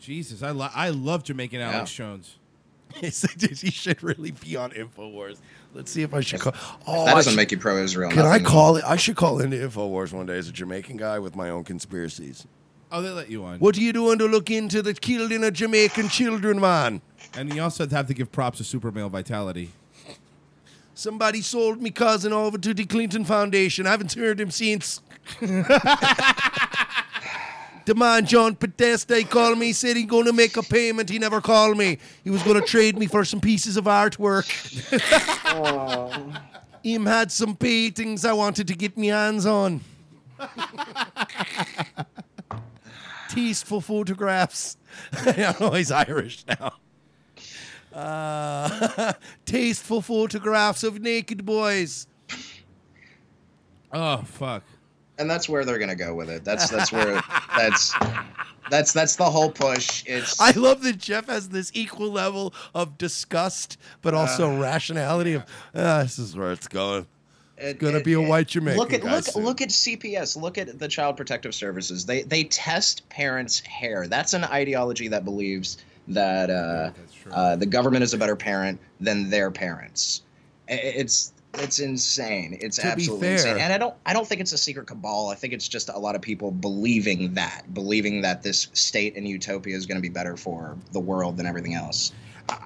Jesus, 0.00 0.42
I 0.42 0.50
lo- 0.50 0.68
I 0.74 0.90
love 0.90 1.24
Jamaican 1.24 1.60
Alex 1.60 1.92
Jones. 1.92 2.36
he 2.94 3.10
should 3.10 4.02
really 4.02 4.32
be 4.32 4.56
on 4.56 4.70
Infowars. 4.72 5.38
Let's 5.74 5.90
see 5.92 6.02
if 6.02 6.12
I 6.12 6.20
should 6.20 6.40
call. 6.40 6.54
Oh, 6.86 7.04
that 7.04 7.12
I 7.12 7.14
doesn't 7.16 7.32
should- 7.32 7.36
make 7.36 7.52
you 7.52 7.58
pro-Israel. 7.58 8.10
Can 8.10 8.24
I 8.26 8.38
call 8.40 8.76
it? 8.76 8.84
I 8.84 8.96
should 8.96 9.16
call 9.16 9.40
into 9.40 9.56
Infowars 9.56 10.12
one 10.12 10.26
day 10.26 10.38
as 10.38 10.48
a 10.48 10.52
Jamaican 10.52 10.96
guy 10.96 11.18
with 11.18 11.36
my 11.36 11.50
own 11.50 11.64
conspiracies. 11.64 12.46
Oh, 12.92 13.02
they 13.02 13.10
let 13.10 13.30
you 13.30 13.44
on. 13.44 13.60
What 13.60 13.76
are 13.76 13.80
you 13.80 13.92
doing 13.92 14.18
to 14.18 14.24
look 14.26 14.50
into 14.50 14.82
the 14.82 14.94
killing 14.94 15.44
of 15.44 15.52
Jamaican 15.52 16.08
children, 16.08 16.60
man? 16.60 17.02
And 17.36 17.54
you 17.54 17.62
also 17.62 17.88
have 17.88 18.06
to 18.08 18.14
give 18.14 18.32
props 18.32 18.58
to 18.58 18.64
Super 18.64 18.90
Male 18.90 19.08
Vitality. 19.08 19.70
Somebody 20.94 21.40
sold 21.40 21.80
me 21.80 21.90
cousin 21.90 22.32
over 22.32 22.58
to 22.58 22.74
the 22.74 22.84
Clinton 22.84 23.24
Foundation. 23.24 23.86
I 23.86 23.90
haven't 23.90 24.12
heard 24.12 24.40
him 24.40 24.50
since. 24.50 25.00
the 25.40 25.64
man 27.96 28.26
John 28.26 28.54
Podesta 28.54 29.16
he 29.16 29.24
called 29.24 29.58
me, 29.58 29.72
said 29.72 29.96
he 29.96 30.02
going 30.02 30.26
to 30.26 30.32
make 30.32 30.56
a 30.56 30.62
payment. 30.62 31.08
He 31.08 31.18
never 31.18 31.40
called 31.40 31.78
me. 31.78 31.98
He 32.24 32.30
was 32.30 32.42
going 32.42 32.60
to 32.60 32.66
trade 32.66 32.98
me 32.98 33.06
for 33.06 33.24
some 33.24 33.40
pieces 33.40 33.76
of 33.76 33.84
artwork. 33.84 34.46
Him 36.82 37.06
had 37.06 37.30
some 37.30 37.56
paintings 37.56 38.24
I 38.24 38.32
wanted 38.32 38.68
to 38.68 38.74
get 38.74 38.96
my 38.96 39.06
hands 39.06 39.46
on. 39.46 39.80
Tasteful 43.28 43.80
photographs. 43.80 44.76
I 45.12 45.54
know 45.60 45.70
he's 45.70 45.90
Irish 45.90 46.44
now. 46.46 46.74
Uh, 47.92 49.12
tasteful 49.46 50.00
photographs 50.00 50.82
of 50.84 51.00
naked 51.00 51.44
boys. 51.44 52.06
Oh 53.92 54.18
fuck! 54.18 54.62
And 55.18 55.28
that's 55.28 55.48
where 55.48 55.64
they're 55.64 55.78
gonna 55.78 55.96
go 55.96 56.14
with 56.14 56.30
it. 56.30 56.44
That's 56.44 56.68
that's 56.68 56.92
where 56.92 57.20
that's 57.56 57.92
that's 58.70 58.92
that's 58.92 59.16
the 59.16 59.28
whole 59.28 59.50
push. 59.50 60.04
It's 60.06 60.40
I 60.40 60.52
love 60.52 60.82
that 60.82 60.98
Jeff 60.98 61.26
has 61.26 61.48
this 61.48 61.70
equal 61.74 62.10
level 62.10 62.54
of 62.74 62.96
disgust, 62.98 63.76
but 64.02 64.14
also 64.14 64.50
Uh. 64.54 64.58
rationality 64.60 65.32
of 65.34 65.44
ah, 65.74 66.02
this 66.02 66.18
is 66.18 66.36
where 66.36 66.52
it's 66.52 66.68
going. 66.68 67.06
It's 67.58 67.78
Gonna 67.80 67.98
it- 67.98 68.04
be 68.04 68.14
a 68.14 68.20
it- 68.20 68.28
white 68.28 68.46
Jamaican 68.48 68.78
Look 68.78 68.92
at 68.92 69.02
look 69.04 69.24
soon. 69.24 69.44
look 69.44 69.60
at 69.60 69.68
CPS. 69.70 70.40
Look 70.40 70.56
at 70.56 70.78
the 70.78 70.88
Child 70.88 71.16
Protective 71.16 71.54
Services. 71.54 72.06
They 72.06 72.22
they 72.22 72.44
test 72.44 73.06
parents' 73.08 73.58
hair. 73.60 74.06
That's 74.06 74.32
an 74.34 74.44
ideology 74.44 75.08
that 75.08 75.24
believes 75.24 75.78
that 76.10 76.50
uh, 76.50 76.90
uh, 77.32 77.56
the 77.56 77.66
government 77.66 78.04
is 78.04 78.14
a 78.14 78.18
better 78.18 78.36
parent 78.36 78.80
than 79.00 79.30
their 79.30 79.50
parents. 79.50 80.22
It's 80.68 81.32
it's 81.54 81.80
insane. 81.80 82.56
It's 82.60 82.76
To 82.76 82.86
absolutely 82.86 83.28
insane. 83.28 83.58
And 83.58 83.72
I 83.72 83.78
don't 83.78 83.94
I 84.06 84.12
don't 84.12 84.26
think 84.26 84.40
it's 84.40 84.52
a 84.52 84.58
secret 84.58 84.86
cabal. 84.86 85.28
I 85.28 85.34
think 85.34 85.52
it's 85.52 85.66
just 85.66 85.88
a 85.88 85.98
lot 85.98 86.14
of 86.14 86.22
people 86.22 86.50
believing 86.50 87.34
that, 87.34 87.72
believing 87.74 88.22
that 88.22 88.42
this 88.42 88.68
state 88.72 89.16
and 89.16 89.26
utopia 89.26 89.76
is 89.76 89.86
going 89.86 89.96
to 89.96 90.02
be 90.02 90.08
better 90.08 90.36
for 90.36 90.76
the 90.92 91.00
world 91.00 91.36
than 91.36 91.46
everything 91.46 91.74
else. 91.74 92.12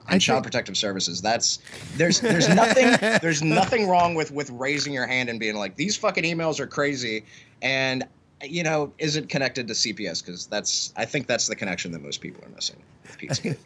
And 0.08 0.20
Child 0.20 0.44
Protective 0.44 0.76
Services. 0.76 1.20
That's 1.20 1.58
there's 1.96 2.20
there's 2.20 2.48
nothing 2.48 2.96
there's 3.20 3.42
nothing 3.42 3.86
wrong 3.86 4.14
with 4.14 4.30
with 4.30 4.50
raising 4.50 4.92
your 4.92 5.06
hand 5.06 5.28
and 5.28 5.38
being 5.38 5.56
like 5.56 5.76
these 5.76 5.96
fucking 5.96 6.24
emails 6.24 6.60
are 6.60 6.66
crazy, 6.66 7.24
and 7.62 8.04
you 8.50 8.62
know 8.62 8.92
is 8.98 9.16
it 9.16 9.28
connected 9.28 9.68
to 9.68 9.74
CPS 9.74 10.24
because 10.24 10.46
that's 10.46 10.92
I 10.96 11.04
think 11.04 11.26
that's 11.26 11.46
the 11.46 11.56
connection 11.56 11.92
that 11.92 12.02
most 12.02 12.20
people 12.20 12.44
are 12.44 12.50
missing. 12.50 12.76
With 13.02 13.18
Pizzagate. 13.18 13.58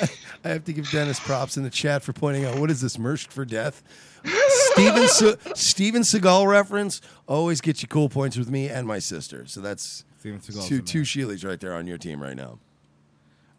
I 0.44 0.48
have 0.48 0.64
to 0.64 0.72
give 0.72 0.90
Dennis 0.90 1.18
props 1.18 1.56
in 1.56 1.64
the 1.64 1.70
chat 1.70 2.02
for 2.02 2.12
pointing 2.12 2.44
out 2.44 2.58
what 2.58 2.70
is 2.70 2.80
this 2.80 2.98
merged 2.98 3.32
for 3.32 3.44
death. 3.44 3.82
Steven 4.24 5.08
Se- 5.08 5.36
Steven 5.54 6.02
Seagal 6.02 6.46
reference 6.46 7.00
always 7.26 7.60
gets 7.60 7.82
you 7.82 7.88
cool 7.88 8.08
points 8.08 8.36
with 8.36 8.48
me 8.50 8.68
and 8.68 8.86
my 8.86 8.98
sister. 8.98 9.46
So 9.46 9.60
that's 9.60 10.04
Steven 10.18 10.38
Seagal's 10.40 10.68
two 10.68 10.76
the 10.78 10.82
two 10.82 11.02
Sheilas 11.02 11.44
right 11.44 11.58
there 11.58 11.74
on 11.74 11.86
your 11.86 11.98
team 11.98 12.22
right 12.22 12.36
now. 12.36 12.58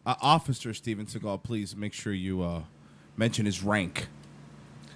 Uh, 0.05 0.15
Officer 0.21 0.73
Steven 0.73 1.05
Seagal, 1.05 1.43
please 1.43 1.75
make 1.75 1.93
sure 1.93 2.13
you 2.13 2.41
uh, 2.41 2.63
mention 3.17 3.45
his 3.45 3.63
rank. 3.63 4.07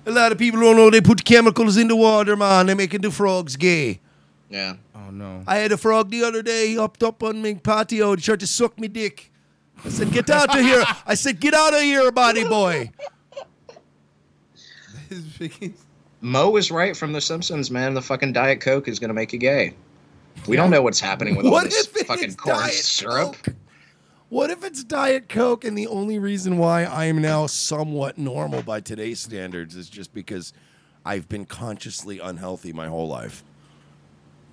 A 0.05 0.11
lot 0.11 0.31
of 0.31 0.37
people 0.37 0.61
don't 0.61 0.77
know 0.77 0.89
they 0.89 1.01
put 1.01 1.25
chemicals 1.25 1.75
in 1.75 1.89
the 1.89 1.95
water, 1.95 2.35
man. 2.37 2.67
They're 2.67 2.75
making 2.75 3.01
the 3.01 3.11
frogs 3.11 3.57
gay. 3.57 3.99
Yeah. 4.49 4.75
Oh 4.95 5.09
no. 5.11 5.43
I 5.45 5.57
had 5.57 5.71
a 5.71 5.77
frog 5.77 6.09
the 6.09 6.23
other 6.23 6.41
day. 6.41 6.69
He 6.69 6.75
hopped 6.75 7.03
up 7.03 7.21
on 7.23 7.41
my 7.41 7.55
patio 7.55 8.13
and 8.13 8.21
tried 8.21 8.39
to 8.39 8.47
suck 8.47 8.79
me 8.79 8.87
dick. 8.87 9.31
I 9.83 9.89
said, 9.89 10.11
"Get 10.11 10.29
out 10.29 10.57
of 10.57 10.63
here!" 10.63 10.83
I 11.05 11.13
said, 11.15 11.39
"Get 11.39 11.53
out 11.53 11.73
of 11.73 11.81
here, 11.81 12.11
body 12.11 12.43
boy." 12.43 12.91
Moe 16.21 16.49
was 16.49 16.71
right 16.71 16.97
from 16.97 17.13
The 17.13 17.21
Simpsons, 17.21 17.69
man. 17.69 17.93
The 17.93 18.01
fucking 18.01 18.33
Diet 18.33 18.59
Coke 18.59 18.87
is 18.87 18.99
going 18.99 19.09
to 19.09 19.13
make 19.13 19.33
you 19.33 19.39
gay. 19.39 19.75
We 20.47 20.55
don't 20.55 20.69
know 20.69 20.81
what's 20.81 20.99
happening 20.99 21.35
with 21.35 21.45
all 21.45 21.61
this 21.61 21.85
fucking 21.87 22.35
corn 22.35 22.57
Diet 22.57 22.73
syrup. 22.73 23.35
What 24.29 24.49
if 24.49 24.63
it's 24.63 24.83
Diet 24.83 25.29
Coke 25.29 25.63
and 25.63 25.77
the 25.77 25.87
only 25.87 26.19
reason 26.19 26.57
why 26.57 26.83
I 26.83 27.05
am 27.05 27.21
now 27.21 27.47
somewhat 27.47 28.17
normal 28.17 28.61
by 28.61 28.81
today's 28.81 29.19
standards 29.19 29.75
is 29.75 29.89
just 29.89 30.13
because 30.13 30.51
I've 31.05 31.29
been 31.29 31.45
consciously 31.45 32.19
unhealthy 32.19 32.73
my 32.73 32.87
whole 32.87 33.07
life? 33.07 33.43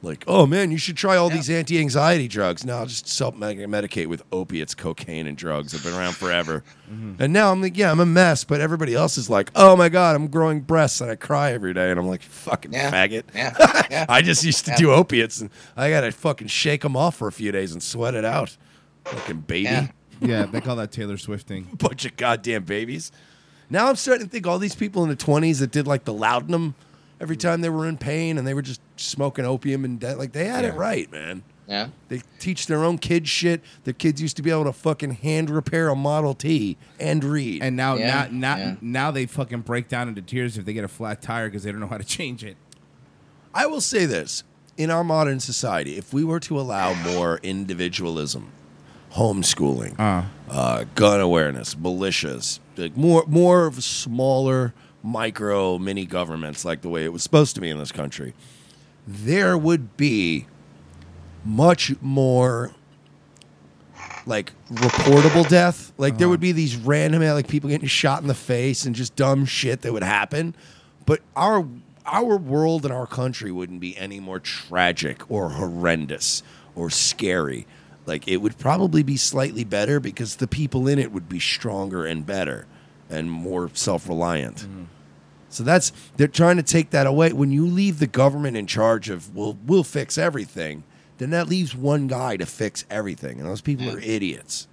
Like, 0.05 0.24
oh 0.28 0.47
man, 0.47 0.70
you 0.70 0.78
should 0.78 0.97
try 0.97 1.16
all 1.16 1.28
these 1.31 1.48
anti 1.51 1.78
anxiety 1.81 2.28
drugs. 2.28 2.64
Now 2.64 2.78
I'll 2.78 2.86
just 2.86 3.09
self 3.09 3.35
medicate 3.35 4.06
with 4.06 4.22
opiates, 4.31 4.74
cocaine, 4.74 5.26
and 5.26 5.36
drugs. 5.36 5.74
I've 5.74 5.82
been 5.82 5.94
around 5.94 6.14
forever. 6.16 6.62
Mm-hmm. 6.85 7.22
And 7.22 7.32
now 7.32 7.51
I'm 7.51 7.62
like, 7.62 7.78
yeah, 7.78 7.90
I'm 7.90 7.98
a 7.98 8.05
mess, 8.05 8.44
but 8.44 8.60
everybody 8.60 8.94
else 8.94 9.16
is 9.16 9.31
like, 9.31 9.51
oh 9.56 9.74
my 9.74 9.89
God, 9.89 10.14
I'm 10.14 10.26
growing 10.28 10.60
breasts 10.60 11.01
and 11.01 11.10
I 11.10 11.16
cry 11.16 11.52
every 11.52 11.72
day. 11.72 11.90
And 11.90 11.98
I'm 11.98 12.06
like, 12.06 12.20
fucking 12.20 12.74
Yeah. 12.74 12.90
faggot. 12.90 13.22
Yeah. 13.35 13.86
Yeah. 13.90 14.05
I 14.06 14.20
just 14.20 14.44
used 14.44 14.66
to 14.66 14.72
Yeah. 14.72 14.76
do 14.76 14.93
opiates 14.93 15.40
and 15.40 15.48
I 15.78 15.89
got 15.89 16.02
to 16.02 16.12
fucking 16.12 16.48
shake 16.48 16.82
them 16.82 16.94
off 16.94 17.16
for 17.16 17.26
a 17.26 17.32
few 17.32 17.51
days 17.52 17.72
and 17.72 17.82
sweat 17.82 18.14
it 18.14 18.26
out. 18.26 18.59
Fucking 19.06 19.40
baby. 19.40 19.62
Yeah. 19.64 19.86
Yeah, 20.20 20.44
they 20.44 20.60
call 20.60 20.76
that 20.76 20.93
Taylor 20.93 21.16
Swifting. 21.16 21.64
Bunch 21.78 22.05
of 22.05 22.16
goddamn 22.18 22.64
babies. 22.64 23.10
Now 23.70 23.89
I'm 23.89 23.97
starting 23.97 24.26
to 24.26 24.31
think 24.31 24.47
all 24.47 24.59
these 24.59 24.76
people 24.76 25.02
in 25.05 25.09
the 25.09 25.16
20s 25.16 25.59
that 25.60 25.70
did 25.70 25.86
like 25.86 26.05
the 26.05 26.12
laudanum 26.12 26.74
every 27.20 27.36
time 27.36 27.61
they 27.61 27.69
were 27.70 27.86
in 27.86 27.97
pain 27.97 28.39
and 28.39 28.47
they 28.47 28.55
were 28.55 28.62
just 28.62 28.81
smoking 28.97 29.45
opium 29.45 29.85
and 29.85 30.01
de- 30.01 30.16
like 30.16 30.32
they 30.32 30.47
had 30.47 30.65
it 30.65 30.74
right, 30.74 31.11
man. 31.12 31.43
Yeah. 31.66 31.89
They 32.09 32.20
teach 32.39 32.66
their 32.66 32.85
own 32.85 32.99
kids 32.99 33.31
shit. 33.31 33.62
Their 33.85 33.95
kids 33.95 34.20
used 34.20 34.36
to 34.36 34.43
be 34.43 34.51
able 34.51 34.65
to 34.65 34.73
fucking 34.73 35.12
hand 35.12 35.49
repair 35.49 35.89
a 35.89 35.97
Model 35.97 36.35
T 36.35 36.77
and 37.01 37.24
read. 37.24 37.62
And 37.62 37.74
now, 37.74 37.95
Yeah, 37.97 38.07
now, 38.07 38.28
now, 38.31 38.57
yeah. 38.57 38.74
now 38.82 39.11
they 39.11 39.24
fucking 39.24 39.61
break 39.62 39.89
down 39.89 40.09
into 40.09 40.20
tears 40.20 40.59
if 40.59 40.66
they 40.66 40.74
get 40.74 40.85
a 40.85 40.89
flat 40.89 41.23
tire 41.23 41.49
because 41.49 41.62
they 41.62 41.73
don't 41.73 41.81
know 41.81 41.86
how 41.86 41.97
to 41.97 42.05
change 42.05 42.45
it. 42.45 42.57
I 43.55 43.65
will 43.66 43.81
say 43.81 44.05
this 44.05 44.43
in 44.77 44.91
our 44.91 45.03
modern 45.05 45.41
society, 45.41 45.97
if 45.97 46.12
we 46.12 46.23
were 46.23 46.41
to 46.41 46.61
allow 46.61 46.93
more 47.15 47.39
individualism, 47.43 48.51
homeschooling, 49.15 49.95
uh, 50.51 50.85
gun 50.95 51.20
awareness, 51.20 51.74
militias, 51.77 52.59
like 52.77 52.97
more 52.97 53.24
more 53.27 53.66
of 53.66 53.82
smaller 53.82 54.74
micro 55.05 55.78
mini 55.78 56.06
governments 56.06 56.64
like 56.64 56.81
the 56.81 56.89
way 56.89 57.05
it 57.05 57.12
was 57.12 57.22
supposed 57.22 57.55
to 57.55 57.60
be 57.60 57.68
in 57.68 57.78
this 57.78 57.93
country, 57.93 58.35
there 59.06 59.56
would 59.56 59.97
be 59.97 60.47
much 61.44 61.93
more 62.01 62.72
like 64.26 64.52
reportable 64.70 65.47
death. 65.47 65.93
Like 65.98 66.16
there 66.16 66.26
uh-huh. 66.26 66.31
would 66.31 66.40
be 66.40 66.52
these 66.52 66.76
random 66.76 67.22
uh, 67.22 67.35
like 67.35 67.47
people 67.47 67.68
getting 67.68 67.86
shot 67.86 68.22
in 68.22 68.28
the 68.28 68.35
face 68.35 68.86
and 68.86 68.94
just 68.94 69.14
dumb 69.14 69.44
shit 69.44 69.82
that 69.82 69.93
would 69.93 70.02
happen. 70.02 70.56
But 71.05 71.20
our 71.36 71.68
our 72.06 72.36
world 72.36 72.85
and 72.85 72.93
our 72.93 73.06
country 73.06 73.52
wouldn't 73.52 73.81
be 73.81 73.97
any 73.97 74.20
more 74.20 74.39
tragic 74.39 75.31
or 75.31 75.51
horrendous 75.51 76.43
or 76.74 76.89
scary. 76.89 77.66
Like 78.06 78.26
it 78.26 78.39
would 78.39 78.59
probably 78.59 79.02
be 79.02 79.18
slightly 79.18 79.64
better 79.64 80.01
because 80.01 80.36
the 80.36 80.47
people 80.47 80.89
in 80.89 80.98
it 80.98 81.12
would 81.12 81.28
be 81.28 81.40
stronger 81.40 82.06
and 82.06 82.24
better 82.24 82.66
and 83.10 83.31
more 83.31 83.70
self-reliant. 83.72 84.66
So 85.48 85.62
that's 85.62 85.93
they're 86.16 86.26
trying 86.26 86.56
to 86.56 86.62
take 86.62 86.90
that 86.90 87.06
away. 87.06 87.32
When 87.32 87.52
you 87.52 87.66
leave 87.66 88.01
the 88.01 88.06
government 88.06 88.56
in 88.56 88.66
charge 88.66 89.09
of 89.09 89.35
we'll 89.36 89.56
we'll 89.64 89.85
fix 89.85 90.18
everything, 90.18 90.82
then 91.18 91.31
that 91.31 91.48
leaves 91.48 91.76
one 91.76 92.09
guy 92.09 92.36
to 92.36 92.47
fix 92.47 92.85
everything, 92.90 93.39
and 93.39 93.48
those 93.48 93.60
people 93.60 93.89
are 93.89 94.01
idiots. 94.01 94.66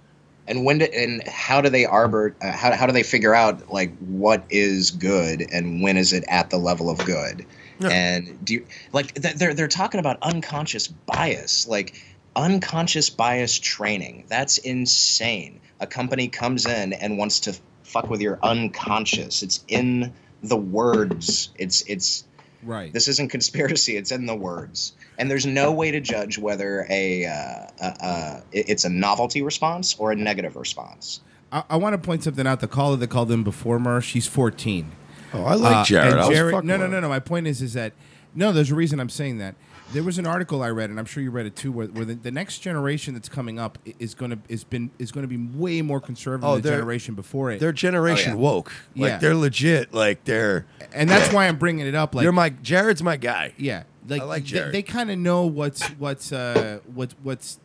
And 0.48 0.64
when 0.64 0.78
do, 0.78 0.86
and 0.86 1.26
how 1.28 1.60
do 1.60 1.68
they 1.68 1.84
arbor? 1.84 2.34
Uh, 2.42 2.50
how 2.50 2.74
how 2.74 2.86
do 2.86 2.92
they 2.92 3.04
figure 3.04 3.32
out 3.32 3.72
like 3.72 3.96
what 3.98 4.44
is 4.50 4.90
good 4.90 5.46
and 5.52 5.82
when 5.82 5.96
is 5.96 6.12
it 6.12 6.24
at 6.26 6.50
the 6.50 6.58
level 6.58 6.90
of 6.90 6.98
good? 7.04 7.46
And 7.80 8.44
do 8.44 8.54
you 8.54 8.66
like 8.92 9.14
they're 9.14 9.54
they're 9.54 9.68
talking 9.68 10.00
about 10.00 10.18
unconscious 10.22 10.88
bias, 10.88 11.66
like 11.66 11.94
unconscious 12.36 13.10
bias 13.10 13.58
training. 13.58 14.24
That's 14.28 14.58
insane. 14.58 15.60
A 15.80 15.86
company 15.86 16.28
comes 16.28 16.66
in 16.66 16.92
and 16.92 17.18
wants 17.18 17.40
to 17.40 17.56
fuck 17.92 18.08
with 18.10 18.20
your 18.20 18.38
unconscious. 18.42 19.42
It's 19.42 19.64
in 19.68 20.12
the 20.42 20.56
words. 20.56 21.50
It's 21.58 21.82
it's 21.82 22.24
Right. 22.64 22.92
this 22.92 23.08
isn't 23.08 23.28
conspiracy. 23.30 23.96
It's 23.96 24.12
in 24.12 24.26
the 24.26 24.36
words, 24.36 24.92
and 25.18 25.28
there's 25.30 25.44
no 25.46 25.72
way 25.72 25.90
to 25.90 26.00
judge 26.00 26.38
whether 26.38 26.86
a, 26.88 27.26
uh, 27.26 27.32
uh, 27.80 27.84
uh, 28.00 28.40
it- 28.52 28.68
it's 28.68 28.84
a 28.84 28.88
novelty 28.88 29.42
response 29.42 29.96
or 29.98 30.12
a 30.12 30.16
negative 30.16 30.54
response. 30.56 31.20
I, 31.50 31.64
I 31.70 31.76
want 31.76 31.94
to 31.94 31.98
point 31.98 32.22
something 32.22 32.46
out. 32.46 32.60
The 32.60 32.68
caller 32.68 32.96
that 32.96 33.08
called 33.08 33.32
in 33.32 33.42
before 33.42 33.78
Mer, 33.80 34.00
she's 34.00 34.26
14. 34.28 34.92
Oh, 35.34 35.44
I 35.44 35.54
like 35.54 35.86
Jared. 35.86 36.12
and 36.12 36.20
I 36.20 36.28
was 36.28 36.36
Jared 36.36 36.64
no, 36.64 36.76
no, 36.76 36.86
no, 36.86 37.00
no. 37.00 37.08
My 37.08 37.18
point 37.18 37.46
is, 37.48 37.60
is 37.62 37.72
that 37.72 37.94
no. 38.34 38.52
There's 38.52 38.70
a 38.70 38.74
reason 38.76 39.00
I'm 39.00 39.08
saying 39.08 39.38
that. 39.38 39.54
There 39.92 40.02
was 40.02 40.18
an 40.18 40.26
article 40.26 40.62
I 40.62 40.70
read, 40.70 40.90
and 40.90 40.98
I'm 40.98 41.04
sure 41.04 41.22
you 41.22 41.30
read 41.30 41.44
it 41.46 41.54
too, 41.54 41.70
where, 41.70 41.86
where 41.88 42.04
the, 42.04 42.14
the 42.14 42.30
next 42.30 42.58
generation 42.60 43.12
that's 43.14 43.28
coming 43.28 43.58
up 43.58 43.78
is 43.98 44.14
going 44.14 44.30
to 44.30 44.38
is 44.48 44.64
been 44.64 44.90
is 44.98 45.12
going 45.12 45.22
to 45.22 45.28
be 45.28 45.36
way 45.58 45.82
more 45.82 46.00
conservative 46.00 46.44
Oh, 46.48 46.54
than 46.54 46.62
the 46.62 46.70
generation 46.70 47.14
before 47.14 47.50
it. 47.50 47.60
They're 47.60 47.72
generation 47.72 48.38
woke. 48.38 48.72
Like 48.96 49.10
Yeah. 49.10 49.18
they're 49.18 49.34
legit. 49.34 49.92
Like 49.92 50.24
they're 50.24 50.66
and 50.94 51.08
that's 51.10 51.32
why 51.32 51.46
I'm 51.46 51.56
bringing 51.58 51.86
it 51.86 51.94
up. 51.94 52.14
Like 52.14 52.22
you're 52.22 52.32
my 52.32 52.50
Jared's 52.50 53.02
my 53.02 53.16
guy. 53.16 53.52
Yeah, 53.58 53.82
like, 54.08 54.22
I 54.22 54.24
like 54.24 54.42
they- 54.44 54.48
Jared. 54.48 54.74
They, 54.74 54.82
kind 54.82 55.10
of 55.10 55.18
know 55.18 55.46
what's 55.46 55.82
what's 55.90 56.32
uh 56.32 56.80
what 56.94 57.14
what's. 57.22 57.58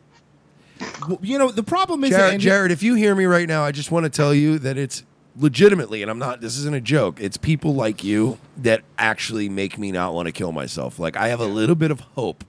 You 1.21 1.39
know 1.39 1.49
the 1.49 1.63
problem 1.63 2.03
is 2.03 2.11
Jared, 2.11 2.33
Andy- 2.33 2.43
Jared, 2.43 2.71
if 2.71 2.83
you 2.83 2.93
hear 2.95 3.15
me 3.15 3.25
right 3.25 3.47
now, 3.47 3.63
I 3.63 3.71
just 3.71 3.89
want 3.89 4.03
to 4.03 4.09
tell 4.09 4.33
you 4.33 4.59
that 4.59 4.77
it's 4.77 5.03
legitimately, 5.39 6.01
and 6.01 6.09
I'm 6.11 6.19
not. 6.19 6.41
This 6.41 6.57
isn't 6.57 6.75
a 6.75 6.81
joke. 6.81 7.19
It's 7.21 7.37
people 7.37 7.73
like 7.75 8.03
you 8.03 8.37
that 8.57 8.81
actually 8.97 9.49
make 9.49 9.77
me 9.77 9.91
not 9.91 10.13
want 10.13 10.25
to 10.27 10.31
kill 10.31 10.51
myself. 10.51 10.99
Like 10.99 11.15
I 11.15 11.27
have 11.29 11.39
a 11.39 11.45
little 11.45 11.75
bit 11.75 11.91
of 11.91 11.99
hope 12.15 12.43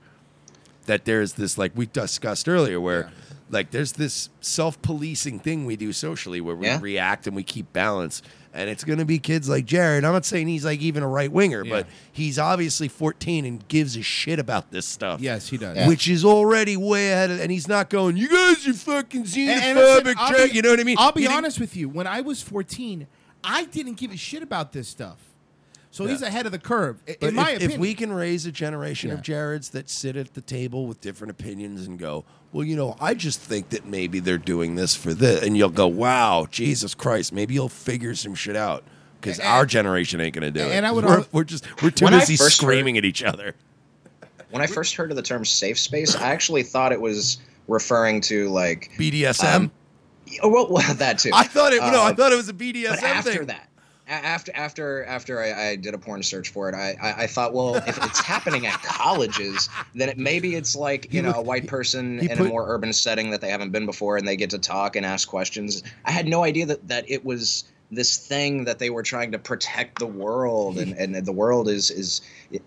that 0.85 1.05
there's 1.05 1.33
this, 1.33 1.57
like 1.57 1.71
we 1.75 1.85
discussed 1.85 2.49
earlier, 2.49 2.79
where 2.81 3.11
like 3.51 3.71
there's 3.71 3.93
this 3.93 4.29
self-policing 4.41 5.39
thing 5.39 5.65
we 5.65 5.75
do 5.75 5.91
socially 5.93 6.41
where 6.41 6.55
we 6.55 6.65
Yeah. 6.67 6.79
react 6.81 7.27
and 7.27 7.35
we 7.35 7.43
keep 7.43 7.71
balance. 7.73 8.21
And 8.53 8.67
it's 8.69 8.83
going 8.83 8.97
to 8.99 9.05
be 9.05 9.19
kids 9.19 9.47
like 9.47 9.65
Jared. 9.65 10.03
I'm 10.03 10.11
not 10.13 10.25
saying 10.25 10.47
he's 10.47 10.65
like 10.65 10.79
even 10.81 11.03
a 11.03 11.07
right 11.07 11.31
winger, 11.31 11.63
but 11.63 11.85
he's 12.11 12.39
obviously 12.39 12.87
14 12.87 13.45
and 13.45 13.67
gives 13.67 13.95
a 13.95 14.01
shit 14.01 14.39
about 14.39 14.71
this 14.71 14.87
stuff. 14.87 15.21
Yes, 15.21 15.49
he 15.49 15.57
does. 15.57 15.87
Which 15.87 16.07
is 16.07 16.25
already 16.25 16.75
way 16.75 17.11
ahead 17.11 17.29
of, 17.29 17.39
and 17.41 17.51
he's 17.51 17.67
not 17.67 17.91
going, 17.91 18.17
you 18.17 18.27
guys 18.27 18.67
are 18.67 18.73
fucking 18.73 19.25
xenophobic, 19.25 19.97
And- 19.99 20.07
and 20.07 20.17
tra-" 20.35 20.47
be- 20.47 20.55
you 20.55 20.61
know 20.63 20.71
what 20.71 20.79
I 20.79 20.83
mean? 20.83 20.95
I'll 20.99 21.11
be 21.11 21.21
You 21.21 21.27
think- 21.27 21.37
honest 21.37 21.59
with 21.59 21.75
you. 21.75 21.89
When 21.89 22.07
I 22.07 22.21
was 22.21 22.41
14, 22.41 23.05
I 23.43 23.65
didn't 23.65 23.97
give 23.97 24.11
a 24.11 24.17
shit 24.17 24.41
about 24.41 24.73
this 24.73 24.87
stuff. 24.87 25.17
So 25.91 26.05
he's 26.07 26.21
ahead 26.21 26.45
of 26.45 26.51
the 26.51 26.59
curve, 26.59 26.97
i- 27.07 27.17
But 27.19 27.29
in 27.29 27.35
my 27.35 27.49
if, 27.51 27.57
opinion. 27.57 27.71
if 27.71 27.77
we 27.79 27.93
can 27.93 28.11
raise 28.13 28.45
a 28.45 28.51
generation 28.51 29.09
Yeah. 29.09 29.15
of 29.15 29.21
Jareds 29.21 29.71
that 29.71 29.89
sit 29.89 30.15
at 30.15 30.33
the 30.33 30.41
table 30.41 30.85
with 30.87 31.01
different 31.01 31.31
opinions 31.31 31.85
and 31.87 31.97
go, 31.99 32.25
well, 32.51 32.63
you 32.65 32.75
know, 32.75 32.95
I 32.99 33.13
just 33.13 33.39
think 33.39 33.69
that 33.69 33.85
maybe 33.85 34.19
they're 34.19 34.37
doing 34.37 34.75
this 34.75 34.95
for 34.95 35.13
this, 35.13 35.43
and 35.43 35.55
you'll 35.55 35.69
go, 35.69 35.87
wow, 35.87 36.47
Jesus 36.49 36.95
Christ, 36.95 37.31
maybe 37.31 37.53
you'll 37.53 37.69
figure 37.69 38.15
some 38.15 38.33
shit 38.35 38.55
out 38.55 38.83
because 39.21 39.39
our 39.39 39.65
generation 39.65 40.19
ain't 40.21 40.33
gonna 40.33 40.49
do 40.51 40.61
it. 40.61 40.71
and 40.71 40.85
I 40.85 40.91
would 40.91 41.05
we're, 41.05 41.17
al- 41.19 41.27
we're 41.31 41.43
just 41.43 41.65
we're 41.83 41.91
too 41.91 42.07
busy 42.09 42.35
first 42.37 42.57
screaming 42.57 42.97
at 42.97 43.05
each 43.05 43.21
other. 43.23 43.53
When 44.51 44.61
I 44.63 44.65
first 44.65 44.95
heard 44.95 45.11
of 45.11 45.15
the 45.15 45.21
term 45.21 45.45
safe 45.45 45.77
space, 45.77 46.15
I 46.15 46.29
actually 46.31 46.63
thought 46.63 46.91
it 46.91 46.99
was 47.01 47.37
referring 47.67 48.19
to 48.21 48.49
like 48.49 48.89
BDSM. 48.97 49.69
oh, 50.41 50.49
well, 50.49 50.67
well, 50.71 50.93
that 50.95 51.19
too. 51.19 51.29
I 51.33 51.43
thought 51.43 51.71
it. 51.73 51.81
no, 51.81 52.01
I 52.01 52.09
Um, 52.09 52.15
thought 52.15 52.31
it 52.31 52.35
was 52.35 52.49
a 52.49 52.53
BDSM 52.53 52.89
but 52.89 53.03
after 53.03 53.31
thing. 53.33 53.45
that, 53.47 53.67
a- 53.67 53.68
after 54.09 54.51
after 54.55 55.05
after 55.05 55.41
I, 55.41 55.69
I 55.69 55.75
did 55.75 55.93
a 55.93 55.97
porn 55.97 56.23
search 56.23 56.49
for 56.49 56.67
it, 56.67 56.75
I, 56.75 56.97
I 57.01 57.23
I 57.23 57.27
thought, 57.27 57.53
well, 57.53 57.75
if 57.75 57.97
it's 58.03 58.19
happening 58.19 58.65
at 58.65 58.81
colleges, 58.81 59.69
then 59.93 60.09
it, 60.09 60.17
maybe 60.17 60.55
it's 60.55 60.75
like 60.75 61.13
you 61.13 61.21
know 61.21 61.33
a 61.35 61.41
white 61.41 61.67
person 61.67 62.19
he 62.19 62.29
in 62.29 62.37
put- 62.37 62.47
a 62.47 62.49
more 62.49 62.65
urban 62.67 62.91
setting 62.91 63.29
that 63.31 63.41
they 63.41 63.49
haven't 63.49 63.71
been 63.71 63.85
before, 63.85 64.17
and 64.17 64.27
they 64.27 64.35
get 64.35 64.49
to 64.49 64.59
talk 64.59 64.95
and 64.95 65.05
ask 65.05 65.27
questions. 65.27 65.83
I 66.05 66.11
had 66.11 66.27
no 66.27 66.43
idea 66.43 66.65
that 66.65 66.87
that 66.87 67.09
it 67.09 67.23
was 67.23 67.65
this 67.91 68.17
thing 68.17 68.65
that 68.65 68.79
they 68.79 68.89
were 68.89 69.03
trying 69.03 69.31
to 69.31 69.39
protect 69.39 69.99
the 69.99 70.07
world, 70.07 70.79
and 70.79 70.93
and 70.93 71.15
the 71.25 71.31
world 71.31 71.69
is 71.69 71.91
is 71.91 72.21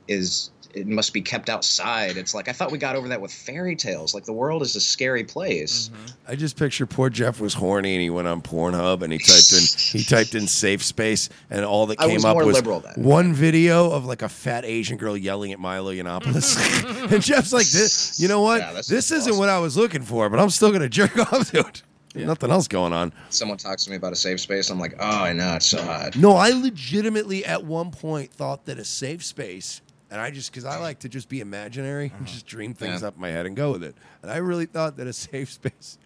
is 0.07 0.52
it 0.75 0.87
must 0.87 1.13
be 1.13 1.21
kept 1.21 1.49
outside. 1.49 2.17
It's 2.17 2.35
like 2.35 2.49
I 2.49 2.53
thought 2.53 2.71
we 2.71 2.79
got 2.79 2.97
over 2.97 3.09
that 3.09 3.21
with 3.21 3.33
fairy 3.33 3.77
tales. 3.77 4.15
Like 4.15 4.25
the 4.25 4.33
world 4.33 4.63
is 4.63 4.77
a 4.77 4.81
scary 4.81 5.25
place. 5.25 5.89
Mm-hmm. 5.89 6.31
I 6.33 6.37
just 6.37 6.57
picture 6.57 6.87
poor 6.87 7.11
Jeff 7.11 7.41
was 7.41 7.55
horny 7.55 7.95
and 7.95 8.03
he 8.03 8.11
went 8.11 8.29
on 8.29 8.43
Pornhub 8.43 9.03
and 9.03 9.13
he 9.13 9.19
typed 9.19 9.53
in 9.53 9.99
he 10.01 10.05
typed 10.05 10.35
in 10.35 10.47
safe 10.47 10.83
space 10.83 11.29
and 11.51 11.65
all 11.65 11.87
that 11.87 11.99
came 11.99 12.15
was 12.15 12.25
up 12.25 12.37
was 12.37 12.57
liberal 12.57 12.81
then. 12.81 13.05
one 13.05 13.33
video 13.33 13.91
of 13.91 14.05
like 14.05 14.23
a 14.23 14.29
fat 14.29 14.65
Asian 14.65 14.97
girl 14.97 15.17
yelling 15.17 15.53
at 15.53 15.59
Milo 15.59 15.93
Yiannopoulos. 15.93 17.13
and 17.13 17.23
Jeff's 17.23 17.53
like, 17.53 17.69
this, 17.69 18.19
you 18.21 18.29
know 18.29 18.41
what? 18.41 18.61
Yeah, 18.61 18.73
this 18.73 19.11
isn't 19.11 19.37
what 19.37 19.49
I 19.49 19.59
was 19.59 19.77
looking 19.77 20.03
for, 20.03 20.29
but 20.29 20.41
I'm 20.41 20.51
still 20.51 20.73
gonna 20.73 20.89
jerk 20.89 21.17
off 21.33 21.51
to 21.51 21.61
it. 21.61 21.83
Nothing 22.15 22.51
else 22.51 22.69
going 22.69 22.93
on. 22.93 23.13
Someone 23.31 23.57
talks 23.59 23.85
to 23.85 23.91
me 23.91 23.97
about 23.97 24.13
a 24.13 24.17
safe 24.17 24.41
space. 24.41 24.71
I'm 24.71 24.79
like, 24.79 24.95
oh, 24.99 25.25
I 25.25 25.33
know 25.33 25.55
it's 25.55 25.67
so 25.67 25.83
hot. 25.83 26.17
No, 26.17 26.37
I 26.37 26.51
legitimately 26.51 27.45
at 27.45 27.65
one 27.65 27.91
point 27.91 28.33
thought 28.33 28.67
that 28.67 28.79
a 28.79 28.85
safe 28.85 29.25
space, 29.25 29.81
and 30.13 30.21
I 30.21 30.31
just 30.31 30.53
because 30.53 30.65
I 30.65 30.79
like 30.79 31.01
to 31.01 31.09
just 31.09 31.29
be 31.29 31.41
imaginary 31.41 32.05
and 32.05 32.13
mm-hmm. 32.13 32.25
just 32.27 32.47
dream 32.47 32.75
things 32.75 33.01
Yeah. 33.03 33.09
up 33.09 33.15
in 33.17 33.21
my 33.23 33.31
head 33.31 33.47
and 33.47 33.57
go 33.57 33.73
with 33.73 33.83
it, 33.83 33.97
and 34.23 34.31
I 34.31 34.37
really 34.37 34.67
thought 34.67 34.97
that 34.99 35.07
a 35.07 35.13
safe 35.13 35.51
space 35.51 35.99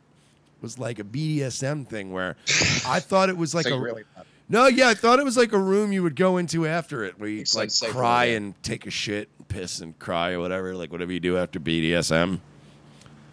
was 0.62 0.78
like 0.78 0.98
a 0.98 1.04
BDSM 1.04 1.86
thing 1.86 2.12
where 2.12 2.36
I 2.86 3.00
thought 3.00 3.28
it 3.28 3.36
was 3.36 3.54
like 3.54 3.66
So 3.66 3.74
a 3.74 3.76
you 3.76 3.84
really 3.84 4.04
no, 4.48 4.68
yeah, 4.68 4.88
I 4.88 4.94
thought 4.94 5.18
it 5.18 5.24
was 5.24 5.36
like 5.36 5.52
a 5.52 5.58
room 5.58 5.90
you 5.92 6.04
would 6.04 6.14
go 6.14 6.36
into 6.36 6.66
after 6.68 7.04
it 7.04 7.18
where 7.18 7.28
you 7.28 7.40
It's 7.40 7.54
like 7.56 7.64
like 7.64 7.70
safe 7.72 7.90
cry 7.90 8.26
yeah. 8.26 8.36
and 8.36 8.62
take 8.62 8.86
a 8.86 8.90
shit, 8.90 9.28
and 9.38 9.48
piss 9.48 9.80
and 9.80 9.98
cry 9.98 10.32
or 10.32 10.40
whatever, 10.40 10.72
like 10.74 10.92
whatever 10.92 11.12
you 11.12 11.18
do 11.20 11.36
after 11.36 11.58
BDSM. 11.58 12.38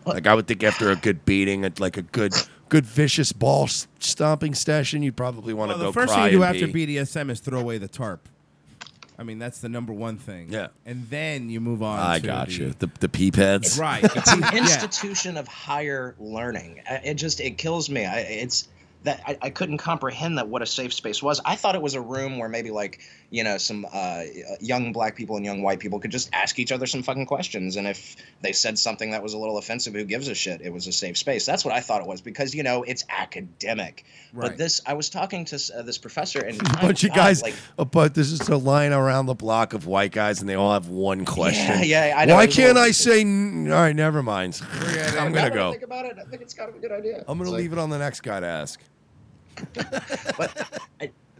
Like 0.05 0.25
I 0.27 0.33
would 0.33 0.47
think 0.47 0.63
after 0.63 0.89
a 0.89 0.95
good 0.95 1.23
beating, 1.23 1.63
at 1.65 1.79
like 1.79 1.97
a 1.97 2.01
good, 2.01 2.33
good 2.67 2.85
vicious 2.85 3.31
ball 3.31 3.65
s- 3.65 3.87
stomping 3.99 4.53
session, 4.55 5.01
you'd 5.03 5.15
probably 5.15 5.53
want 5.53 5.71
to 5.71 5.75
Well, 5.77 5.85
go 5.85 5.91
the 5.91 5.93
first 5.93 6.13
cry 6.13 6.23
thing 6.25 6.33
you 6.33 6.39
do 6.39 6.43
and 6.43 6.55
after 6.55 6.67
pee. 6.67 6.87
BDSM 6.87 7.29
is 7.29 7.39
throw 7.39 7.59
away 7.59 7.77
the 7.77 7.87
tarp. 7.87 8.27
I 9.17 9.23
mean, 9.23 9.39
that's 9.39 9.59
the 9.59 9.69
number 9.69 9.93
one 9.93 10.17
thing. 10.17 10.51
Yeah. 10.51 10.67
And 10.85 11.07
then 11.09 11.49
you 11.49 11.59
move 11.61 11.83
on. 11.83 11.99
I 11.99 12.19
to 12.19 12.25
got 12.25 12.47
the, 12.47 12.53
you. 12.53 12.73
The 12.79 12.89
the 12.99 13.09
pee 13.09 13.31
pads. 13.31 13.77
Right. 13.77 14.03
It's 14.03 14.31
an 14.31 14.39
Yeah. 14.53 14.57
institution 14.57 15.37
of 15.37 15.47
higher 15.47 16.15
learning. 16.19 16.81
Uh, 16.89 16.99
it 17.03 17.15
just 17.15 17.39
it 17.39 17.57
kills 17.57 17.89
me. 17.89 18.05
I, 18.05 18.19
it's 18.19 18.67
that 19.03 19.21
I, 19.27 19.37
I 19.41 19.49
couldn't 19.49 19.77
comprehend 19.79 20.37
that 20.37 20.47
what 20.47 20.61
a 20.61 20.65
safe 20.65 20.93
space 20.93 21.21
was. 21.21 21.41
I 21.45 21.55
thought 21.55 21.75
it 21.75 21.81
was 21.81 21.93
a 21.95 22.01
room 22.01 22.37
where 22.37 22.47
maybe 22.49 22.71
like 22.71 23.01
you 23.29 23.43
know 23.43 23.57
some 23.57 23.85
uh, 23.91 24.23
young 24.61 24.91
black 24.93 25.15
people 25.15 25.35
and 25.35 25.45
young 25.45 25.61
white 25.61 25.79
people 25.79 25.99
could 25.99 26.11
just 26.11 26.29
ask 26.33 26.57
each 26.59 26.71
other 26.71 26.85
some 26.85 27.03
fucking 27.03 27.25
questions, 27.25 27.75
and 27.75 27.87
if 27.87 28.15
they 28.41 28.51
said 28.53 28.79
something 28.79 29.11
that 29.11 29.21
was 29.21 29.33
a 29.33 29.37
little 29.37 29.57
offensive, 29.57 29.93
who 29.93 30.03
gives 30.05 30.27
a 30.27 30.35
shit? 30.35 30.61
It 30.61 30.71
was 30.71 30.87
a 30.87 30.91
safe 30.91 31.17
space. 31.17 31.45
That's 31.45 31.65
what 31.65 31.73
I 31.73 31.79
thought 31.81 32.01
it 32.01 32.07
was 32.07 32.21
because 32.21 32.53
you 32.55 32.63
know 32.63 32.83
it's 32.83 33.03
academic. 33.09 34.05
Right. 34.33 34.49
But 34.49 34.57
this, 34.57 34.81
I 34.85 34.93
was 34.93 35.09
talking 35.09 35.45
to 35.45 35.59
uh, 35.77 35.81
this 35.83 35.97
professor 35.97 36.39
and 36.39 36.59
a 36.61 36.63
bunch 36.81 37.03
of 37.03 37.09
God, 37.09 37.15
guys, 37.15 37.41
like 37.43 37.55
but 37.91 38.13
this 38.15 38.31
is 38.31 38.47
a 38.49 38.57
line 38.57 38.93
around 38.93 39.25
the 39.27 39.35
block 39.35 39.73
of 39.73 39.85
white 39.85 40.11
guys, 40.11 40.39
and 40.39 40.49
they 40.49 40.55
all 40.55 40.73
have 40.73 40.87
one 40.87 41.25
question. 41.25 41.81
yeah, 41.83 42.13
I 42.17 42.25
know, 42.25 42.35
Why 42.35 42.43
it 42.43 42.47
was 42.47 42.57
a 42.57 42.61
can't 42.61 42.77
I 42.77 42.91
say? 42.91 43.21
"N- 43.21 43.69
All 43.71 43.77
right, 43.81 43.95
never 43.95 44.23
mind. 44.23 44.61
I'm 45.17 45.31
gonna 45.33 45.49
go. 45.49 45.71
Think 45.71 45.83
about 45.83 46.05
it. 46.05 46.17
I 46.19 46.23
think 46.23 46.41
it's 46.41 46.53
kind 46.53 46.69
of 46.69 46.75
a 46.75 46.79
good 46.79 46.91
idea. 46.91 47.19
I'm 47.27 47.37
gonna 47.37 47.41
It's 47.43 47.51
like- 47.51 47.57
leave 47.59 47.73
it 47.73 47.79
on 47.79 47.89
the 47.89 47.97
next 47.99 48.21
guy 48.21 48.39
to 48.39 48.47
ask. 48.47 48.79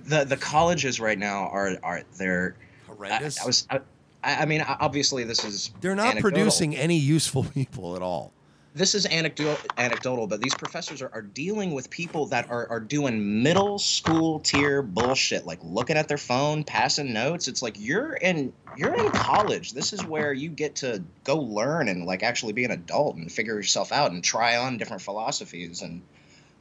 the 0.06 0.24
the 0.26 0.38
colleges 0.38 1.00
right 1.00 1.18
now 1.18 1.48
are 1.48 1.78
are 1.84 2.04
they're 2.18 2.56
horrendous. 2.88 3.40
I, 3.40 3.44
I 3.44 3.46
was 3.46 3.68
I, 3.70 3.80
I 4.24 4.46
mean 4.46 4.62
obviously 4.62 5.24
this 5.24 5.44
is 5.44 5.72
They're 5.82 5.96
not 5.96 6.12
anecdotal. 6.12 6.32
producing 6.32 6.76
any 6.76 6.98
useful 6.98 7.44
people 7.54 7.96
at 7.96 8.02
all. 8.02 8.32
This 8.76 8.96
is 8.96 9.06
anecdotal 9.06 9.58
anecdotal, 9.78 10.26
but 10.26 10.42
these 10.42 10.56
professors 10.56 11.04
are, 11.04 11.12
are 11.14 11.22
dealing 11.22 11.76
with 11.76 11.92
people 11.92 12.26
that 12.28 12.50
are, 12.50 12.68
are 12.70 12.80
doing 12.80 13.44
middle 13.44 13.78
school 13.78 14.40
tier 14.40 14.82
bullshit, 14.82 15.46
like 15.46 15.60
looking 15.62 15.96
at 15.96 16.08
their 16.08 16.18
phone, 16.18 16.64
passing 16.64 17.14
notes. 17.14 17.48
It's 17.48 17.62
like 17.62 17.76
you're 17.80 18.14
in 18.14 18.52
you're 18.76 18.96
in 18.96 19.12
college. 19.12 19.74
This 19.74 19.94
is 19.94 20.04
where 20.04 20.34
you 20.34 20.50
get 20.50 20.78
to 20.78 21.04
go 21.24 21.38
learn 21.38 21.88
and 21.88 22.06
like 22.06 22.24
actually 22.24 22.54
be 22.54 22.66
an 22.66 22.72
adult 22.72 23.16
and 23.16 23.32
figure 23.32 23.54
yourself 23.54 23.92
out 23.92 24.12
and 24.12 24.24
try 24.24 24.58
on 24.58 24.78
different 24.78 25.04
philosophies 25.04 25.84
and 25.84 26.02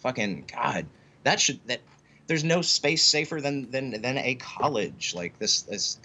fucking 0.01 0.45
God, 0.53 0.85
that 1.25 1.41
should 1.41 1.61
that 1.67 1.81
there's 2.27 2.45
no 2.45 2.63
space 2.63 3.03
safer 3.03 3.41
than 3.41 3.71
than 3.71 4.01
than 4.03 4.19
a 4.19 4.35
college. 4.37 5.15
Like 5.15 5.39
this 5.39 5.63
this 5.63 5.99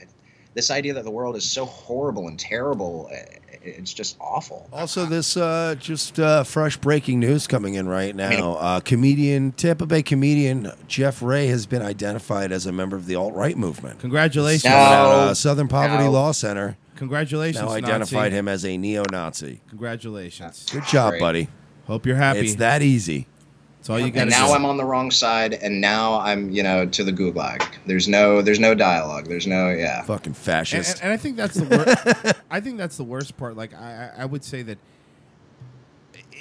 this 0.53 0.71
idea 0.71 0.93
that 0.95 1.03
the 1.03 1.11
world 1.11 1.35
is 1.35 1.47
so 1.49 1.65
horrible 1.65 2.27
and 2.27 2.39
terrible, 2.39 3.09
eh, 3.11 3.25
it's 3.61 3.93
just 3.93 4.17
awful. 4.19 4.67
Also, 4.73 5.05
this 5.05 5.37
uh, 5.37 5.75
just 5.77 6.19
uh, 6.19 6.43
fresh 6.43 6.77
breaking 6.77 7.19
news 7.19 7.45
coming 7.45 7.75
in 7.75 7.87
right 7.87 8.15
now. 8.15 8.53
Uh, 8.55 8.79
comedian, 8.79 9.51
Tampa 9.51 9.85
Bay 9.85 10.01
comedian 10.01 10.71
Jeff 10.87 11.21
Ray 11.21 11.47
has 11.47 11.65
been 11.67 11.83
identified 11.83 12.51
as 12.51 12.65
a 12.65 12.71
member 12.71 12.95
of 12.95 13.05
the 13.05 13.15
alt 13.15 13.35
right 13.35 13.55
movement. 13.57 13.99
Congratulations. 13.99 14.63
Coming 14.63 14.77
out, 14.93 15.11
uh, 15.11 15.33
Southern 15.35 15.67
Poverty 15.67 16.05
No. 16.05 16.11
Law 16.11 16.31
Center. 16.31 16.75
Congratulations, 16.95 17.63
Now 17.63 17.69
identified 17.75 18.31
Nazi. 18.31 18.37
him 18.39 18.47
as 18.47 18.65
a 18.65 18.75
neo-Nazi. 18.75 19.61
Congratulations. 19.69 20.65
Good 20.71 20.85
job, 20.85 21.11
Great. 21.11 21.19
buddy. 21.19 21.47
Hope 21.85 22.07
you're 22.07 22.15
happy. 22.15 22.39
It's 22.39 22.55
that 22.55 22.81
easy. 22.81 23.27
That's 23.87 24.01
all 24.01 24.05
you 24.05 24.11
got 24.11 24.21
and 24.23 24.29
now 24.31 24.53
I'm 24.53 24.65
on 24.65 24.75
the 24.75 24.83
wrong 24.83 25.11
side, 25.11 25.53
and 25.53 25.79
now 25.79 26.19
I'm, 26.19 26.49
you 26.51 26.61
know, 26.61 26.85
to 26.85 27.03
the 27.05 27.13
gulag. 27.13 27.65
There's 27.85 28.09
no, 28.09 28.41
there's 28.41 28.59
no 28.59 28.75
dialogue. 28.75 29.27
There's 29.27 29.47
no, 29.47 29.69
yeah. 29.69 30.01
Fucking 30.01 30.33
fascist. 30.33 30.95
and, 30.95 31.03
and 31.05 31.13
I 31.13 31.17
think 31.17 31.37
that's 31.37 31.55
the 31.55 31.63
worst. 31.63 32.41
I 32.51 32.59
think 32.59 32.77
that's 32.77 32.97
the 32.97 33.05
worst 33.05 33.37
part. 33.37 33.55
Like 33.55 33.73
I, 33.73 34.11
I 34.17 34.23
I 34.23 34.25
would 34.25 34.43
say 34.43 34.61
that 34.63 34.77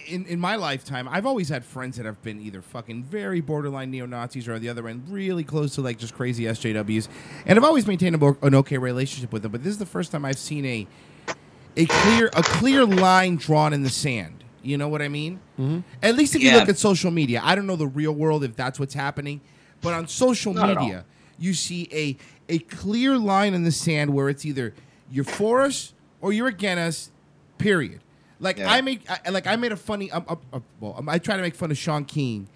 in 0.09 0.25
in 0.27 0.41
my 0.41 0.57
lifetime, 0.57 1.09
I've 1.09 1.25
always 1.25 1.49
had 1.49 1.65
friends 1.65 1.97
that 1.99 2.07
have 2.07 2.21
been 2.21 2.41
either 2.41 2.63
fucking 2.63 3.05
very 3.05 3.41
borderline 3.41 3.93
neo 3.93 4.07
Nazis 4.07 4.49
or 4.49 4.55
on 4.55 4.61
the 4.61 4.69
other 4.69 4.89
end, 4.89 5.05
really 5.09 5.45
close 5.45 5.77
to 5.77 5.83
like 5.83 5.99
just 5.99 6.15
crazy 6.15 6.45
SJWs, 6.45 7.07
and 7.47 7.59
I've 7.59 7.65
always 7.65 7.87
maintained 7.87 8.17
a, 8.17 8.19
bo- 8.19 8.39
an 8.43 8.57
okay 8.57 8.79
relationship 8.79 9.33
with 9.33 9.43
them. 9.43 9.53
But 9.53 9.63
this 9.63 9.71
is 9.71 9.79
the 9.79 9.87
first 9.87 10.11
time 10.11 10.25
I've 10.25 10.39
seen 10.39 10.65
a 10.65 10.87
a 11.77 11.87
clear 11.87 12.27
a 12.33 12.43
clear 12.43 12.85
line 12.85 13.37
drawn 13.37 13.73
in 13.73 13.85
the 13.85 13.91
sand. 13.91 14.36
You 14.67 14.77
know 14.77 14.89
what 14.89 15.01
I 15.01 15.09
mean? 15.09 15.41
Mm-hmm. 15.59 15.81
At 16.03 16.17
least 16.17 16.35
if 16.35 16.43
you 16.43 16.53
look 16.53 16.69
at 16.69 16.77
social 16.79 17.11
media, 17.11 17.41
I 17.43 17.55
don't 17.55 17.67
know 17.67 17.77
the 17.77 17.87
real 17.87 18.13
world 18.13 18.45
if 18.45 18.57
that's 18.57 18.81
what's 18.81 18.95
happening, 18.95 19.41
but 19.81 19.95
on 19.95 20.09
social 20.09 20.53
Not 20.53 20.77
media, 20.77 21.05
you 21.39 21.55
see 21.55 21.89
a 21.93 22.17
a 22.49 22.59
clear 22.59 23.17
line 23.17 23.55
in 23.55 23.65
the 23.65 23.73
sand 23.73 24.13
where 24.13 24.29
it's 24.29 24.45
either 24.45 24.75
you're 25.11 25.25
for 25.25 25.63
us 25.63 25.95
or 26.21 26.33
you're 26.33 26.49
against 26.49 26.81
us. 26.81 27.11
Period. 27.59 28.01
Like 28.39 28.59
Yeah. 28.59 28.71
I 28.71 28.81
make, 28.83 29.09
I, 29.11 29.31
like 29.31 29.47
I 29.47 29.57
made 29.57 29.73
a 29.73 29.77
funny, 29.77 30.11
um, 30.11 30.25
uh, 30.29 30.37
uh, 30.53 30.61
well, 30.79 30.95
um, 30.99 31.09
I 31.09 31.19
try 31.19 31.37
to 31.37 31.43
make 31.43 31.55
fun 31.55 31.71
of 31.71 31.79
Shaun 31.79 32.05
King, 32.05 32.49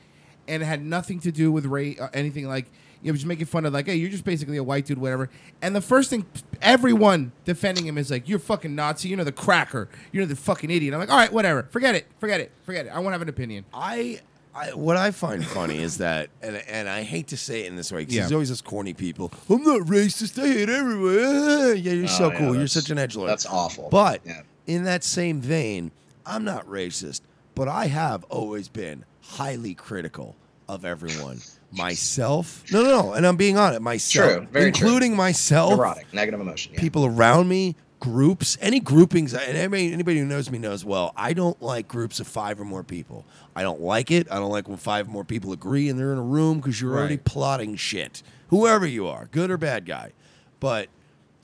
and 0.47 0.63
it 0.63 0.67
had 0.67 0.85
nothing 0.85 1.21
to 1.21 1.33
do 1.33 1.51
with 1.51 1.65
Ray, 1.65 1.97
uh, 1.97 2.09
anything 2.13 2.47
like. 2.47 2.71
You 3.03 3.11
know, 3.13 3.17
just 3.17 3.27
making 3.27 3.47
fun 3.47 3.65
of 3.65 3.73
like, 3.73 3.87
hey, 3.87 3.97
you're 3.97 4.11
just 4.11 4.25
basically 4.25 4.57
a 4.59 4.63
white 4.65 4.85
dude, 4.87 4.99
whatever. 4.99 5.31
And 5.63 5.75
the 5.75 5.81
first 5.81 6.11
thing, 6.11 6.27
everyone 6.61 7.33
defending 7.45 7.87
him 7.87 7.97
is 7.99 8.11
like, 8.11 8.29
you're 8.29 8.39
fucking 8.39 8.75
Nazi, 8.75 9.09
you 9.09 9.17
know 9.17 9.25
the 9.25 9.33
cracker, 9.33 9.89
you're 10.13 10.27
the 10.27 10.37
fucking 10.37 10.71
idiot. 10.71 10.93
I'm 10.95 11.01
like, 11.01 11.11
all 11.11 11.17
right, 11.17 11.33
whatever, 11.33 11.65
forget 11.71 11.95
it, 11.95 12.07
forget 12.19 12.41
it, 12.41 12.53
forget 12.63 12.87
it. 12.87 12.91
I 12.91 12.99
won't 12.99 13.13
have 13.13 13.23
an 13.23 13.29
opinion. 13.29 13.65
I, 13.73 14.21
I 14.55 14.75
what 14.75 14.97
I 14.97 15.13
find 15.13 15.45
funny 15.47 15.79
is 15.79 15.99
that, 15.99 16.29
and 16.43 16.57
and 16.69 16.89
I 16.89 17.03
hate 17.03 17.29
to 17.29 17.37
say 17.37 17.63
it 17.63 17.67
in 17.69 17.77
this 17.77 17.91
way 17.93 18.01
because 18.01 18.15
Yeah. 18.15 18.21
there's 18.23 18.33
always 18.33 18.49
this 18.49 18.61
corny 18.61 18.93
people. 18.95 19.33
I'm 19.49 19.63
not 19.63 19.83
racist. 19.83 20.43
I 20.43 20.49
hate 20.49 20.69
everyone. 20.69 21.77
Yeah, 21.79 21.93
you're 21.93 22.05
Oh, 22.05 22.07
so 22.09 22.31
yeah, 22.33 22.39
cool. 22.39 22.57
You're 22.57 22.67
such 22.67 22.91
an 22.91 22.99
edgelord. 22.99 23.29
that's 23.29 23.47
awful. 23.47 23.89
But 23.91 24.21
Yeah. 24.27 24.43
in 24.67 24.85
that 24.85 25.05
same 25.05 25.41
vein, 25.41 25.93
I'm 26.27 26.45
not 26.45 26.67
racist, 26.67 27.21
but 27.55 27.69
I 27.69 27.87
have 27.87 28.25
always 28.25 28.69
been 28.69 29.05
highly 29.23 29.73
critical 29.75 30.35
of 30.69 30.85
everyone. 30.85 31.41
Myself, 31.73 32.65
no, 32.73 32.83
no, 32.83 32.89
no, 33.03 33.13
and 33.13 33.27
I'm 33.27 33.37
being 33.37 33.57
honest. 33.57 33.81
Myself, 33.81 34.33
True, 34.33 34.47
very 34.51 34.73
true. 34.73 34.87
including 34.89 35.17
myself, 35.17 35.71
Neurotic, 35.77 36.07
negative 36.13 36.41
emotion. 36.41 36.73
Yeah. 36.75 36.81
people 36.81 37.05
around 37.07 37.49
me, 37.49 37.77
groups, 38.01 38.59
any 38.61 38.81
groupings, 38.81 39.35
and 39.35 39.43
anybody, 39.57 39.93
anybody 39.93 40.19
who 40.19 40.25
knows 40.25 40.51
me 40.51 40.59
knows 40.59 40.85
well, 40.85 41.13
I 41.17 41.33
don't 41.33 41.61
like 41.63 41.87
groups 41.89 42.19
of 42.21 42.27
five 42.27 42.61
or 42.61 42.65
more 42.65 42.83
people. 42.83 43.25
I 43.55 43.63
don't 43.63 43.81
like 43.81 44.11
it. 44.11 44.31
I 44.31 44.37
don't 44.37 44.51
like 44.51 44.69
when 44.69 44.79
five 44.79 45.07
or 45.09 45.11
more 45.11 45.25
people 45.25 45.53
agree 45.53 45.89
and 45.89 45.99
they're 45.99 46.13
in 46.13 46.19
a 46.19 46.23
room 46.23 46.59
because 46.59 46.81
you're 46.81 46.97
already 46.97 47.17
plotting 47.19 47.77
shit. 47.77 48.23
Whoever 48.49 48.87
you 48.87 49.07
are, 49.07 49.29
good 49.31 49.51
or 49.51 49.57
bad 49.57 49.87
guy, 49.87 50.13
but 50.59 50.89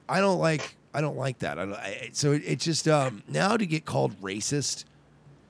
I 0.08 0.20
don't 0.20 0.38
like. 0.38 0.76
I 0.94 1.00
don't 1.02 1.16
like 1.18 1.40
that. 1.40 1.58
I 1.58 1.64
don't, 1.66 1.74
I, 1.74 2.08
so 2.14 2.32
it, 2.32 2.42
it's 2.46 2.64
just 2.64 2.88
um, 2.88 3.22
now 3.28 3.56
to 3.58 3.66
get 3.66 3.84
called 3.84 4.18
racist 4.22 4.84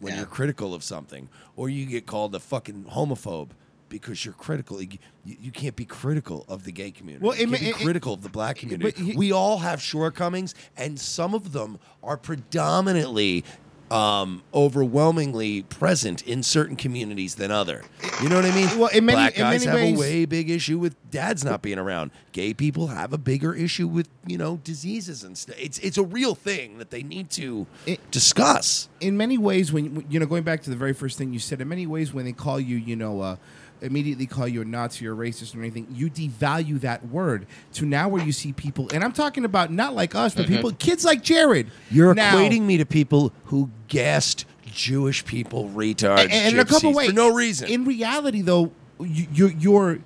when 0.01 0.13
Yeah. 0.13 0.19
you're 0.21 0.27
critical 0.27 0.75
of 0.75 0.83
something, 0.83 1.29
or 1.55 1.69
you 1.71 1.87
get 1.87 2.05
called 2.05 2.35
a 2.35 2.41
fucking 2.41 2.87
homophobe 2.93 3.51
because 3.89 4.25
you're 4.25 4.35
critical. 4.35 4.81
You, 4.83 4.99
you, 5.25 5.51
can't 5.51 5.77
be 5.77 5.85
critical 5.85 6.45
of 6.49 6.65
the 6.65 6.73
gay 6.73 6.91
community. 6.91 7.25
Well, 7.27 7.37
you 7.37 7.45
it 7.45 7.49
can't 7.49 7.53
ma- 7.53 7.59
be 7.59 7.67
it- 7.71 7.81
it- 7.81 7.85
critical 7.85 8.15
of 8.15 8.23
the 8.23 8.29
black 8.29 8.57
community. 8.57 9.15
we 9.17 9.33
all 9.33 9.59
have 9.59 9.81
shortcomings, 9.81 10.55
and 10.77 10.99
some 10.99 11.35
of 11.35 11.53
them 11.53 11.79
are 12.03 12.17
predominantly. 12.17 13.45
Um, 13.89 14.43
overwhelmingly 14.53 15.63
present 15.63 16.21
in 16.23 16.43
certain 16.43 16.75
communities 16.75 17.37
than 17.37 17.53
other. 17.53 17.85
You 18.21 18.29
know 18.29 18.35
what 18.35 18.45
I 18.45 18.53
mean? 18.53 18.67
Well, 18.77 18.89
in 18.89 19.05
many- 19.05 19.15
Black 19.15 19.35
in 19.37 19.43
guys 19.43 19.63
have 19.63 19.75
ways- 19.77 19.97
a 19.97 20.01
way 20.01 20.25
big 20.25 20.51
issue 20.51 20.77
with 20.81 20.97
dads 21.13 21.45
not 21.45 21.63
being 21.63 21.79
around. 21.79 22.11
Gay 22.33 22.53
people 22.53 22.89
have 22.89 23.13
a 23.13 23.19
bigger 23.19 23.55
issue 23.55 23.87
with 23.87 24.09
you 24.27 24.39
know 24.39 24.57
diseases 24.65 25.23
and 25.23 25.39
stuff. 25.39 25.55
It's 25.57 25.79
it's 25.79 25.97
a 25.99 26.03
real 26.03 26.35
thing 26.35 26.79
that 26.79 26.91
they 26.91 27.05
need 27.05 27.31
to 27.31 27.69
discuss. 28.11 28.89
in 29.01 29.17
many 29.17 29.39
ways, 29.39 29.73
when 29.73 30.05
you 30.11 30.19
know, 30.19 30.27
going 30.27 30.43
back 30.43 30.63
to 30.63 30.71
the 30.71 30.75
very 30.77 30.93
first 30.93 31.17
thing 31.17 31.33
you 31.33 31.39
said, 31.39 31.61
in 31.61 31.69
many 31.69 31.87
ways, 31.87 32.13
when 32.13 32.25
they 32.25 32.33
call 32.33 32.59
you, 32.59 32.77
you 32.77 32.97
know, 32.97 33.21
uh, 33.21 33.37
immediately 33.81 34.27
call 34.27 34.47
you 34.49 34.63
a 34.63 34.65
Nazi 34.65 35.07
or 35.07 35.15
racist 35.15 35.55
or 35.57 35.61
anything, 35.61 35.87
you 35.93 36.09
devalue 36.11 36.81
that 36.81 37.07
word 37.09 37.47
to 37.75 37.85
now 37.87 38.09
where 38.09 38.23
you 38.23 38.33
see 38.33 38.53
people, 38.53 38.89
and 38.93 39.03
I'm 39.05 39.13
talking 39.13 39.45
about 39.45 39.73
not 39.73 39.95
like 39.95 40.15
us, 40.15 40.35
but 40.35 40.47
Mhm. 40.47 40.49
people, 40.49 40.73
kids 40.73 41.05
like 41.05 41.23
Jared. 41.23 41.71
You're 41.91 42.15
Now- 42.15 42.35
equating 42.37 42.63
me 42.63 42.77
to 42.79 42.87
people 42.87 43.33
who 43.47 43.71
gassed 43.89 44.45
Jewish 44.67 45.25
people 45.25 45.71
retards, 45.75 46.21
and, 46.25 46.33
and 46.33 46.55
in 46.55 46.61
a 46.61 46.65
couple 46.65 46.93
ways 46.93 47.09
for 47.09 47.15
no 47.15 47.33
reason. 47.35 47.69
In 47.69 47.85
reality, 47.85 48.43
though, 48.43 48.73
you, 49.01 49.27
you're, 49.33 49.51
you're 49.53 49.99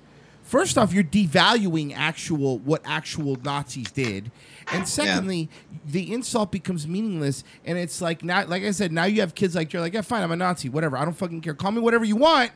first 0.43 0.77
off, 0.77 0.93
you're 0.93 1.03
devaluing 1.03 1.93
actual 1.95 2.57
what 2.59 2.81
actual 2.85 3.37
Nazis 3.43 3.91
did, 3.91 4.31
And 4.71 4.87
secondly, 4.87 5.49
the 5.85 6.13
insult 6.13 6.51
becomes 6.51 6.87
meaningless, 6.87 7.43
and 7.65 7.77
it's 7.77 7.99
like 8.01 8.23
now, 8.23 8.45
like 8.45 8.63
I 8.63 8.71
said, 8.71 8.91
now 8.93 9.03
you 9.03 9.19
have 9.21 9.35
kids 9.35 9.53
like 9.55 9.73
you're 9.73 9.81
like, 9.81 9.93
yeah, 9.93 10.01
fine, 10.01 10.23
I'm 10.23 10.31
a 10.31 10.35
Nazi, 10.37 10.69
whatever. 10.69 10.95
I 10.95 11.03
don't 11.03 11.17
fucking 11.17 11.41
care. 11.41 11.53
Call 11.53 11.71
me 11.71 11.81
whatever 11.81 12.05
you 12.05 12.15
want, 12.15 12.51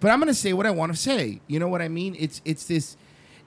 but 0.00 0.10
I'm 0.10 0.18
gonna 0.18 0.34
say 0.34 0.52
what 0.52 0.66
I 0.66 0.70
want 0.70 0.92
to 0.92 0.98
say. 0.98 1.40
You 1.46 1.58
know 1.58 1.68
what 1.68 1.82
I 1.82 1.88
mean? 1.88 2.16
It's 2.18 2.40
it's 2.44 2.64
this, 2.64 2.96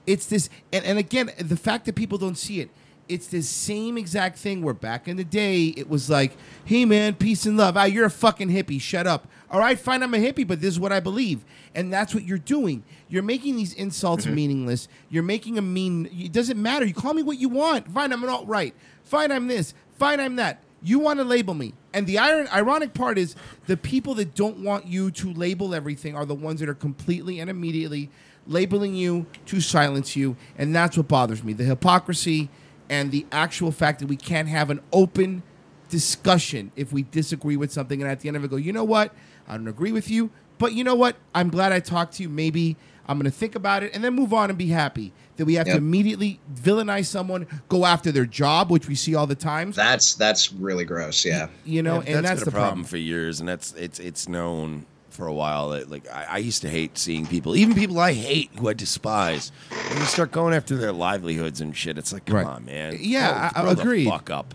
it's 0.06 0.26
this, 0.26 0.48
and, 0.72 0.84
and 0.84 0.98
again, 0.98 1.30
the 1.38 1.56
fact 1.56 1.86
that 1.86 1.94
people 1.94 2.18
don't 2.18 2.38
see 2.38 2.60
it. 2.60 2.70
It's 3.08 3.26
this 3.26 3.48
same 3.48 3.98
exact 3.98 4.38
thing 4.38 4.62
where 4.62 4.72
back 4.72 5.06
in 5.08 5.16
the 5.16 5.24
day 5.24 5.66
it 5.66 5.88
was 5.88 6.08
like, 6.08 6.32
hey 6.64 6.84
man, 6.84 7.14
peace 7.14 7.44
and 7.44 7.56
love. 7.56 7.76
Ah, 7.76 7.84
you're 7.84 8.06
a 8.06 8.10
fucking 8.10 8.48
hippie. 8.48 8.80
Shut 8.80 9.06
up. 9.06 9.26
All 9.50 9.58
right, 9.58 9.78
fine, 9.78 10.02
I'm 10.02 10.14
a 10.14 10.18
hippie, 10.18 10.46
but 10.46 10.62
this 10.62 10.70
is 10.70 10.80
what 10.80 10.92
I 10.92 11.00
believe. 11.00 11.44
And 11.74 11.92
that's 11.92 12.14
what 12.14 12.24
you're 12.24 12.38
doing. 12.38 12.84
You're 13.08 13.22
making 13.22 13.56
these 13.56 13.74
insults 13.74 14.24
meaningless. 14.26 14.88
You're 15.10 15.24
making 15.24 15.58
a 15.58 15.62
mean 15.62 16.08
it 16.10 16.32
doesn't 16.32 16.60
matter. 16.60 16.86
You 16.86 16.94
call 16.94 17.12
me 17.12 17.22
what 17.22 17.38
you 17.38 17.50
want. 17.50 17.92
Fine, 17.92 18.12
I'm 18.12 18.22
an 18.22 18.30
alt 18.30 18.46
right. 18.46 18.74
Fine, 19.04 19.30
I'm 19.30 19.48
this. 19.48 19.74
Fine, 19.98 20.20
I'm 20.20 20.36
that. 20.36 20.62
You 20.82 21.00
want 21.00 21.18
to 21.18 21.24
label 21.24 21.52
me. 21.54 21.74
And 21.94 22.06
the 22.06 22.18
iron, 22.18 22.48
ironic 22.48 22.94
part 22.94 23.18
is 23.18 23.36
the 23.66 23.76
people 23.76 24.14
that 24.14 24.34
don't 24.34 24.58
want 24.58 24.86
you 24.86 25.10
to 25.12 25.32
label 25.32 25.74
everything 25.74 26.16
are 26.16 26.24
the 26.24 26.34
ones 26.34 26.60
that 26.60 26.68
are 26.68 26.74
completely 26.74 27.40
and 27.40 27.50
immediately 27.50 28.10
labeling 28.46 28.94
you 28.94 29.26
to 29.46 29.60
silence 29.60 30.16
you. 30.16 30.36
And 30.56 30.74
that's 30.74 30.96
what 30.96 31.08
bothers 31.08 31.44
me 31.44 31.52
the 31.52 31.64
hypocrisy 31.64 32.48
and 32.88 33.10
the 33.10 33.26
actual 33.32 33.72
fact 33.72 34.00
that 34.00 34.06
we 34.06 34.16
can't 34.16 34.48
have 34.48 34.70
an 34.70 34.80
open 34.92 35.42
discussion 35.88 36.72
if 36.76 36.92
we 36.92 37.02
disagree 37.02 37.56
with 37.56 37.72
something. 37.72 38.02
And 38.02 38.10
at 38.10 38.20
the 38.20 38.28
end 38.28 38.36
of 38.36 38.44
it, 38.44 38.50
go, 38.50 38.56
you 38.56 38.72
know 38.72 38.84
what? 38.84 39.14
I 39.46 39.56
don't 39.56 39.68
agree 39.68 39.92
with 39.92 40.10
you, 40.10 40.30
but 40.58 40.72
you 40.72 40.84
know 40.84 40.94
what? 40.94 41.16
I'm 41.34 41.50
glad 41.50 41.72
I 41.72 41.80
talked 41.80 42.14
to 42.14 42.22
you. 42.22 42.28
Maybe 42.28 42.76
I'm 43.06 43.18
going 43.18 43.30
to 43.30 43.36
think 43.36 43.54
about 43.54 43.82
it 43.82 43.94
and 43.94 44.02
then 44.02 44.14
move 44.14 44.32
on 44.32 44.48
and 44.48 44.58
be 44.58 44.68
happy. 44.68 45.12
That 45.38 45.46
we 45.46 45.54
have 45.54 45.66
to 45.66 45.76
immediately 45.76 46.38
villainize 46.54 47.06
someone, 47.06 47.46
go 47.68 47.86
after 47.86 48.12
their 48.12 48.26
job, 48.26 48.70
which 48.70 48.86
we 48.86 48.94
see 48.94 49.14
all 49.14 49.26
the 49.26 49.34
time. 49.34 49.72
That's 49.72 50.14
that's 50.14 50.52
really 50.52 50.84
gross. 50.84 51.24
Yeah. 51.24 51.48
You 51.64 51.82
know, 51.82 52.02
Yeah, 52.02 52.16
and 52.16 52.24
that's 52.26 52.40
been 52.40 52.44
the 52.44 52.50
a 52.50 52.52
problem, 52.52 52.68
problem. 52.70 52.84
for 52.84 52.96
years, 52.98 53.40
and 53.40 53.48
that's 53.48 53.72
it's 53.72 53.98
it's 53.98 54.28
known 54.28 54.84
for 55.08 55.26
a 55.26 55.32
while 55.32 55.70
that 55.70 55.90
like 55.90 56.06
I, 56.10 56.26
I 56.30 56.38
used 56.38 56.60
to 56.62 56.68
hate 56.68 56.98
seeing 56.98 57.24
people, 57.26 57.56
even 57.56 57.74
people 57.74 57.98
I 57.98 58.12
hate 58.12 58.50
who 58.58 58.68
I 58.68 58.74
despise, 58.74 59.52
when 59.88 59.98
you 60.00 60.04
start 60.04 60.32
going 60.32 60.52
after 60.54 60.76
their 60.76 60.92
livelihoods 60.92 61.60
and 61.62 61.74
shit. 61.74 61.96
It's 61.98 62.12
like, 62.12 62.26
come 62.26 62.36
Right. 62.36 62.46
on, 62.46 62.64
man. 62.66 62.98
Yeah, 63.00 63.50
Grow- 63.52 63.60
I- 63.62 63.64
grow 63.64 63.74
the 63.74 63.82
agreed. 63.82 64.08
fuck 64.10 64.28
up, 64.30 64.54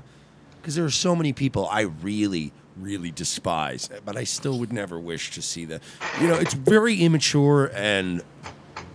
because 0.62 0.76
there 0.76 0.86
are 0.86 0.92
so 0.92 1.16
many 1.16 1.34
people 1.34 1.68
I 1.72 1.82
really. 1.82 2.54
Really 2.80 3.10
despise, 3.10 3.90
but 4.06 4.16
I 4.16 4.24
still 4.24 4.60
would 4.60 4.72
never 4.72 5.00
wish 5.00 5.32
to 5.32 5.42
see 5.42 5.66
that. 5.66 5.82
You 6.22 6.28
know, 6.28 6.36
it's 6.36 6.54
very 6.54 7.02
immature 7.02 7.72
and 7.74 8.22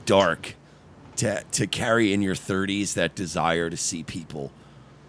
dark 0.06 0.54
to 1.16 1.43
to 1.52 1.66
carry 1.66 2.12
in 2.12 2.22
your 2.22 2.34
30s 2.34 2.94
that 2.94 3.14
desire 3.14 3.68
to 3.70 3.76
see 3.76 4.02
people 4.02 4.52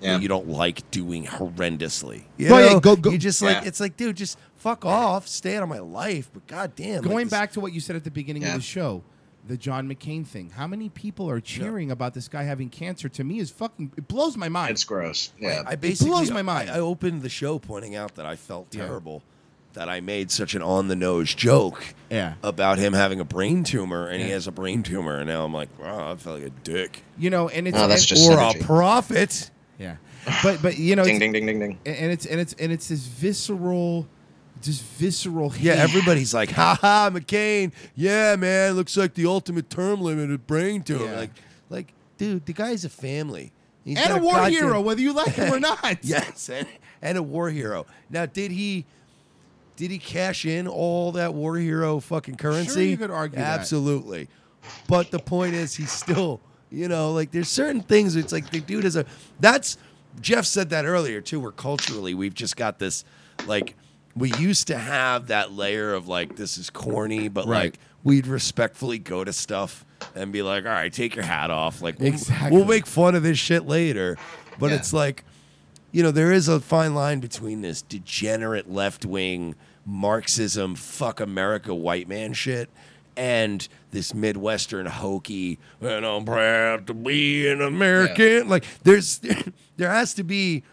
Yeah. 0.01 0.19
you 0.19 0.27
don't 0.27 0.49
like 0.49 0.89
doing 0.91 1.25
horrendously. 1.25 2.23
You 2.38 2.51
Well, 2.51 2.73
yeah, 2.73 2.80
go- 2.80 2.95
go- 2.95 3.11
you 3.11 3.17
just 3.17 3.41
like 3.41 3.61
Yeah. 3.61 3.67
it's 3.67 3.80
like, 3.80 3.95
dude, 3.97 4.17
just 4.17 4.38
fuck 4.57 4.85
off, 4.85 5.27
stay 5.27 5.55
out 5.55 5.63
of 5.63 5.69
my 5.69 5.80
life. 5.80 6.30
But 6.34 6.45
goddamn, 6.47 7.03
Going 7.03 7.25
like 7.25 7.30
back 7.30 7.51
to 7.53 7.59
what 7.61 7.73
you 7.73 7.80
said 7.80 7.95
at 7.95 8.03
the 8.03 8.11
beginning 8.11 8.41
Yeah. 8.43 8.49
of 8.49 8.55
the 8.55 8.61
show, 8.61 9.03
the 9.47 9.57
John 9.57 9.88
McCain 9.88 10.25
thing. 10.25 10.51
How 10.51 10.67
many 10.67 10.89
people 10.89 11.30
are 11.30 11.39
cheering 11.39 11.89
about 11.91 12.13
this 12.13 12.27
guy 12.27 12.43
having 12.43 12.69
cancer? 12.69 13.07
To 13.09 13.23
me, 13.23 13.39
is 13.39 13.49
fucking 13.49 13.91
it 13.97 14.07
blows 14.07 14.35
my 14.38 14.49
mind. 14.49 14.71
It's 14.71 14.84
gross. 14.84 15.31
Yeah. 15.39 15.63
I 15.65 15.75
basically 15.75 16.11
blows 16.11 16.31
my 16.31 16.41
mind. 16.41 16.69
I, 16.69 16.75
I 16.77 16.80
opened 16.80 17.21
the 17.21 17.30
show 17.30 17.59
pointing 17.59 17.95
out 17.95 18.15
that 18.15 18.25
I 18.25 18.35
felt 18.35 18.67
Yeah. 18.75 18.85
terrible. 18.85 19.23
That 19.73 19.89
I 19.89 20.01
made 20.01 20.29
such 20.29 20.53
an 20.53 20.61
on 20.61 20.87
the 20.87 20.95
nose 20.95 21.33
joke 21.33 21.83
Yeah. 22.11 22.35
about 22.43 22.77
him 22.77 22.93
having 22.93 23.19
a 23.19 23.23
brain 23.25 23.63
tumor, 23.63 24.07
and 24.07 24.21
he 24.21 24.29
has 24.29 24.45
a 24.45 24.51
brain 24.51 24.83
tumor, 24.83 25.17
and 25.17 25.27
now 25.27 25.43
I'm 25.43 25.53
like, 25.53 25.69
wow, 25.79 26.11
I 26.11 26.15
felt 26.15 26.39
like 26.41 26.47
a 26.47 26.53
dick. 26.63 27.01
You 27.17 27.31
know, 27.31 27.49
and 27.49 27.67
it's 27.67 27.75
Oh, 27.77 27.87
that's 27.87 28.03
and- 28.03 28.07
just 28.19 28.29
or 28.29 28.37
synergy. 28.37 28.61
a 28.61 28.63
prophet. 28.65 29.49
yeah, 29.79 29.95
but 30.43 30.61
but 30.61 30.77
you 30.77 30.95
know, 30.95 31.03
Ding 31.05 31.15
it's- 31.15 31.19
ding 31.19 31.31
ding 31.33 31.45
ding 31.47 31.59
ding. 31.59 31.79
and 31.87 31.95
and 31.95 32.11
it's 32.11 32.25
and 32.27 32.39
it's 32.39 32.53
and 32.59 32.71
it's 32.71 32.87
this 32.89 32.99
visceral, 33.07 34.07
just 34.61 34.83
visceral. 34.83 35.49
Hate. 35.49 35.63
Yeah, 35.63 35.73
everybody's 35.73 36.35
like, 36.35 36.51
ha 36.51 36.77
ha, 36.79 37.09
McCain. 37.11 37.71
Yeah, 37.95 38.35
man, 38.35 38.73
looks 38.73 38.95
like 38.95 39.15
the 39.15 39.25
ultimate 39.25 39.71
term 39.71 40.01
limit 40.01 40.29
of 40.29 40.45
brain 40.45 40.83
tumor. 40.83 41.05
Yeah. 41.05 41.17
Like, 41.19 41.31
like, 41.71 41.93
dude, 42.19 42.45
the 42.45 42.53
guy's 42.53 42.85
a 42.85 42.89
family. 42.89 43.51
He's 43.83 43.97
and 43.97 44.13
a 44.19 44.23
war 44.23 44.33
goddamn- 44.33 44.51
hero, 44.51 44.81
whether 44.81 45.01
you 45.01 45.13
like 45.13 45.33
him 45.33 45.51
or 45.51 45.59
not. 45.71 45.97
yes, 46.03 46.47
and, 46.47 46.67
and 47.01 47.17
a 47.17 47.23
war 47.23 47.49
hero. 47.49 47.87
Now, 48.11 48.27
did 48.27 48.51
he 48.51 48.85
did 49.75 49.91
he 49.91 49.97
cash 49.97 50.45
in 50.45 50.67
all 50.67 51.11
that 51.13 51.33
war 51.33 51.57
hero 51.57 51.99
fucking 51.99 52.35
currency? 52.35 52.73
Sure 52.73 52.83
you 52.83 52.97
could 52.97 53.11
argue 53.11 53.37
that. 53.39 53.59
Absolutely. 53.59 54.27
But 54.87 55.11
the 55.11 55.19
point 55.19 55.55
is, 55.55 55.75
he's 55.75 55.91
still, 55.91 56.39
you 56.71 56.87
know, 56.87 57.11
like 57.11 57.31
there's 57.31 57.49
certain 57.49 57.81
things. 57.81 58.15
It's 58.15 58.31
like 58.31 58.49
the 58.51 58.59
dude 58.61 58.85
is 58.85 58.95
a. 58.95 59.05
That's 59.39 59.77
Jeff 60.21 60.45
said 60.45 60.69
that 60.69 60.85
earlier 60.85 61.21
too. 61.21 61.39
Where 61.39 61.51
culturally, 61.51 62.13
we've 62.13 62.33
just 62.35 62.55
got 62.55 62.79
this, 62.79 63.03
like, 63.47 63.75
we 64.15 64.31
used 64.33 64.67
to 64.67 64.77
have 64.77 65.27
that 65.27 65.51
layer 65.51 65.93
of 65.93 66.07
like 66.07 66.35
this 66.35 66.57
is 66.57 66.69
corny, 66.69 67.27
but 67.27 67.47
Right. 67.47 67.63
like 67.63 67.79
we'd 68.03 68.27
respectfully 68.27 68.99
go 68.99 69.23
to 69.23 69.33
stuff 69.33 69.85
and 70.15 70.31
be 70.31 70.41
like, 70.43 70.65
all 70.65 70.71
right, 70.71 70.91
take 70.93 71.15
your 71.15 71.25
hat 71.25 71.49
off. 71.49 71.81
Like, 71.81 71.97
we'll, 71.99 72.09
Exactly. 72.09 72.55
we'll 72.55 72.65
make 72.67 72.85
fun 72.85 73.15
of 73.15 73.23
this 73.23 73.39
shit 73.39 73.65
later. 73.65 74.17
But 74.59 74.69
Yeah. 74.69 74.75
it's 74.77 74.91
like, 74.93 75.23
you 75.94 76.02
know, 76.02 76.11
there 76.11 76.32
is 76.32 76.49
a 76.49 76.60
fine 76.60 76.95
line 76.95 77.20
between 77.20 77.61
this 77.61 77.82
degenerate 77.82 78.70
left 78.70 79.06
wing 79.06 79.56
Marxism, 79.86 80.76
fuck 80.76 81.20
America, 81.20 81.74
white 81.74 82.07
man 82.07 82.34
shit, 82.34 82.70
and 83.15 83.68
this 83.91 84.14
Midwestern 84.14 84.88
hokey, 84.88 85.60
and 85.80 86.06
I'm 86.06 86.26
proud 86.26 86.88
to 86.88 86.94
be 86.94 87.48
an 87.48 87.61
American. 87.61 88.49
Like, 88.49 88.65
there's, 88.84 89.20
there 89.78 89.90
has 89.91 90.15
to 90.15 90.24
be, 90.24 90.64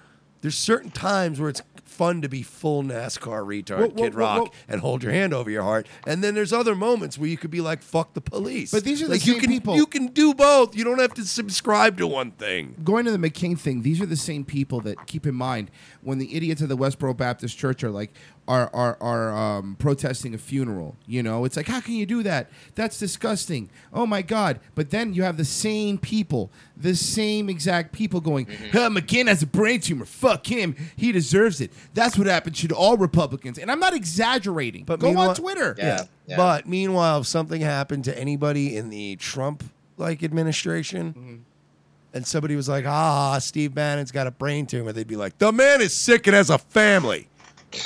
there's 0.41 0.57
certain 0.57 0.91
times 0.91 1.39
where 1.39 1.51
it's 1.51 1.63
fun 2.01 2.23
to 2.23 2.31
be 2.31 2.43
full 2.43 2.83
NASCAR 2.83 3.45
retard, 3.45 3.95
Kid 3.95 4.15
Rock, 4.15 4.55
and 4.67 4.81
hold 4.81 5.03
your 5.03 5.13
hand 5.13 5.35
over 5.35 5.51
your 5.51 5.63
heart. 5.63 5.87
And 6.07 6.25
then 6.25 6.35
there's 6.35 6.51
other 6.51 6.75
moments 6.75 7.19
where 7.19 7.29
you 7.29 7.37
could 7.37 7.51
be 7.51 7.61
like, 7.61 7.83
fuck 7.83 8.15
the 8.15 8.23
police. 8.23 8.71
But 8.71 8.85
these 8.85 9.03
are 9.03 9.05
the 9.05 9.13
like, 9.13 9.27
you 9.27 9.35
same 9.35 9.41
can, 9.43 9.51
people- 9.51 9.77
You 9.77 9.85
can 9.85 10.07
do 10.07 10.33
both. 10.33 10.75
You 10.75 10.83
don't 10.83 10.99
have 10.99 11.13
to 11.15 11.27
subscribe 11.27 11.99
to 11.99 12.07
one 12.07 12.31
thing. 12.31 12.75
going 12.83 13.05
to 13.05 13.11
the 13.15 13.19
McCain 13.19 13.59
thing, 13.59 13.83
these 13.83 14.01
are 14.01 14.07
the 14.07 14.17
same 14.17 14.47
people 14.47 14.81
that 14.81 15.07
keep 15.07 15.27
in 15.27 15.35
mind 15.35 15.71
when 16.01 16.17
the 16.17 16.35
idiots 16.35 16.63
of 16.63 16.71
the 16.71 16.77
Westboro 16.77 17.15
Baptist 17.15 17.59
Church 17.59 17.85
are 17.85 17.91
like 17.91 18.15
are 18.51 18.69
are 18.75 18.97
are 19.01 19.37
um, 19.59 19.77
protesting 19.79 20.35
a 20.35 20.39
funeral. 20.39 20.97
You 21.07 21.23
know, 21.23 21.45
it's 21.45 21.57
like 21.57 21.69
how 21.69 21.81
can 21.81 21.95
you 21.95 22.05
do 22.07 22.23
that? 22.25 22.51
That's 22.75 22.99
disgusting. 22.99 23.71
Oh 23.93 24.07
my 24.07 24.23
God! 24.23 24.59
But 24.75 24.91
then 24.91 25.15
you 25.15 25.23
have 25.23 25.37
the 25.37 25.45
same 25.45 25.99
people, 25.99 26.51
the 26.77 26.97
same 26.97 27.49
exact 27.49 27.93
people 27.93 28.21
going, 28.21 28.47
"Huh, 28.73 28.91
McCain 28.91 29.29
has 29.29 29.43
a 29.43 29.47
brain 29.47 29.81
tumor. 29.81 30.05
Fuck 30.05 30.47
him. 30.47 30.75
He 30.97 31.13
deserves 31.13 31.61
it. 31.61 31.71
That's 31.95 32.19
what 32.19 32.27
happened 32.27 32.57
to 32.57 32.75
all 32.75 32.97
Republicans." 32.97 33.57
And 33.59 33.71
I'm 33.71 33.81
not 33.81 33.95
exaggerating. 33.95 34.85
But 34.85 35.01
go 35.01 35.07
meanwhile- 35.09 35.29
on 35.31 35.35
Twitter. 35.37 35.75
Yeah. 35.79 36.05
yeah. 36.27 36.37
But 36.37 36.67
meanwhile, 36.69 37.21
if 37.21 37.27
something 37.29 37.61
happened 37.61 38.05
to 38.05 38.19
anybody 38.19 38.77
in 38.77 38.91
the 38.91 39.17
Trump 39.17 39.63
like 39.97 40.23
administration, 40.23 41.13
Mm-hmm. 41.13 41.37
and 42.15 42.27
somebody 42.27 42.57
was 42.57 42.69
like, 42.69 42.85
"Ah, 42.87 43.39
Steve 43.39 43.75
Bannon's 43.75 44.11
got 44.11 44.27
a 44.27 44.31
brain 44.33 44.67
tumor," 44.67 44.93
they'd 44.93 45.07
be 45.07 45.17
like, 45.17 45.39
"The 45.39 45.53
man 45.53 45.81
is 45.81 45.95
sick 45.95 46.27
and 46.27 46.35
has 46.35 46.51
a 46.51 46.59
family. 46.59 47.29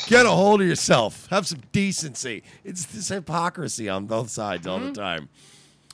Get 0.06 0.26
a 0.26 0.30
hold 0.30 0.60
of 0.60 0.66
yourself. 0.66 1.26
Have 1.30 1.46
some 1.46 1.62
decency." 1.72 2.42
It's 2.64 2.84
this 2.86 3.08
hypocrisy 3.08 3.88
on 3.88 4.06
both 4.06 4.30
sides 4.30 4.66
all 4.66 4.78
the 4.78 4.86
mm-hmm. 4.86 4.94
time. 4.94 5.28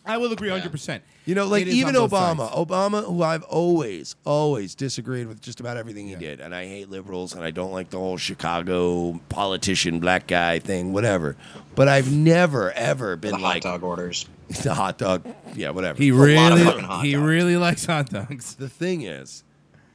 I 0.04 0.16
will 0.16 0.32
agree 0.32 0.48
100. 0.48 0.70
percent 0.70 1.04
You 1.26 1.34
know, 1.34 1.46
like 1.46 1.62
It 1.62 1.68
is 1.68 1.74
even 1.74 1.94
on 1.94 2.08
both 2.08 2.12
Obama, 2.12 2.48
sides. 2.48 2.54
Obama, 2.54 3.04
who 3.04 3.22
I've 3.22 3.42
always, 3.44 4.16
always 4.24 4.74
disagreed 4.74 5.26
with 5.26 5.40
just 5.40 5.60
about 5.60 5.76
everything 5.76 6.08
he 6.08 6.14
did, 6.14 6.40
and 6.40 6.54
I 6.54 6.66
hate 6.66 6.88
liberals, 6.88 7.34
and 7.34 7.44
I 7.44 7.50
don't 7.50 7.72
like 7.72 7.90
the 7.90 7.98
whole 7.98 8.16
Chicago 8.16 9.20
politician 9.28 10.00
black 10.00 10.26
guy 10.26 10.58
thing, 10.58 10.92
whatever. 10.92 11.36
But 11.74 11.88
I've 11.88 12.10
never 12.12 12.72
ever 12.72 13.16
been 13.16 13.32
the 13.32 13.38
hot 13.38 13.42
like 13.42 13.62
dog 13.62 13.82
orders. 13.82 14.26
the 14.62 14.74
hot 14.74 14.98
dog, 14.98 15.26
yeah, 15.54 15.70
whatever. 15.70 16.02
He 16.02 16.12
lot 16.12 16.52
of 16.52 16.58
really 16.58 16.64
fucking 16.64 16.84
hot 16.84 17.04
he 17.04 17.12
dogs. 17.12 17.24
really 17.24 17.56
likes 17.56 17.84
hot 17.84 18.10
dogs. 18.10 18.54
the 18.54 18.68
thing 18.68 19.02
is, 19.02 19.44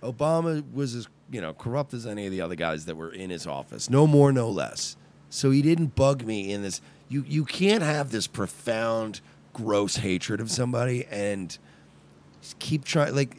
Obama 0.03 0.63
was 0.71 0.93
as 0.93 1.07
you 1.31 1.41
know 1.41 1.53
corrupt 1.53 1.93
as 1.93 2.05
any 2.05 2.25
of 2.25 2.31
the 2.31 2.41
other 2.41 2.55
guys 2.55 2.85
that 2.85 2.95
were 2.95 3.11
in 3.11 3.29
his 3.29 3.47
office, 3.47 3.89
no 3.89 4.07
more, 4.07 4.31
no 4.31 4.49
less. 4.49 4.95
So 5.29 5.51
he 5.51 5.61
didn't 5.61 5.95
bug 5.95 6.23
me 6.23 6.51
in 6.51 6.61
this. 6.61 6.81
You 7.09 7.23
you 7.27 7.45
can't 7.45 7.83
have 7.83 8.11
this 8.11 8.27
profound, 8.27 9.21
gross 9.53 9.97
hatred 9.97 10.39
of 10.39 10.51
somebody 10.51 11.05
and 11.05 11.57
just 12.41 12.59
keep 12.59 12.83
trying, 12.83 13.15
like 13.15 13.35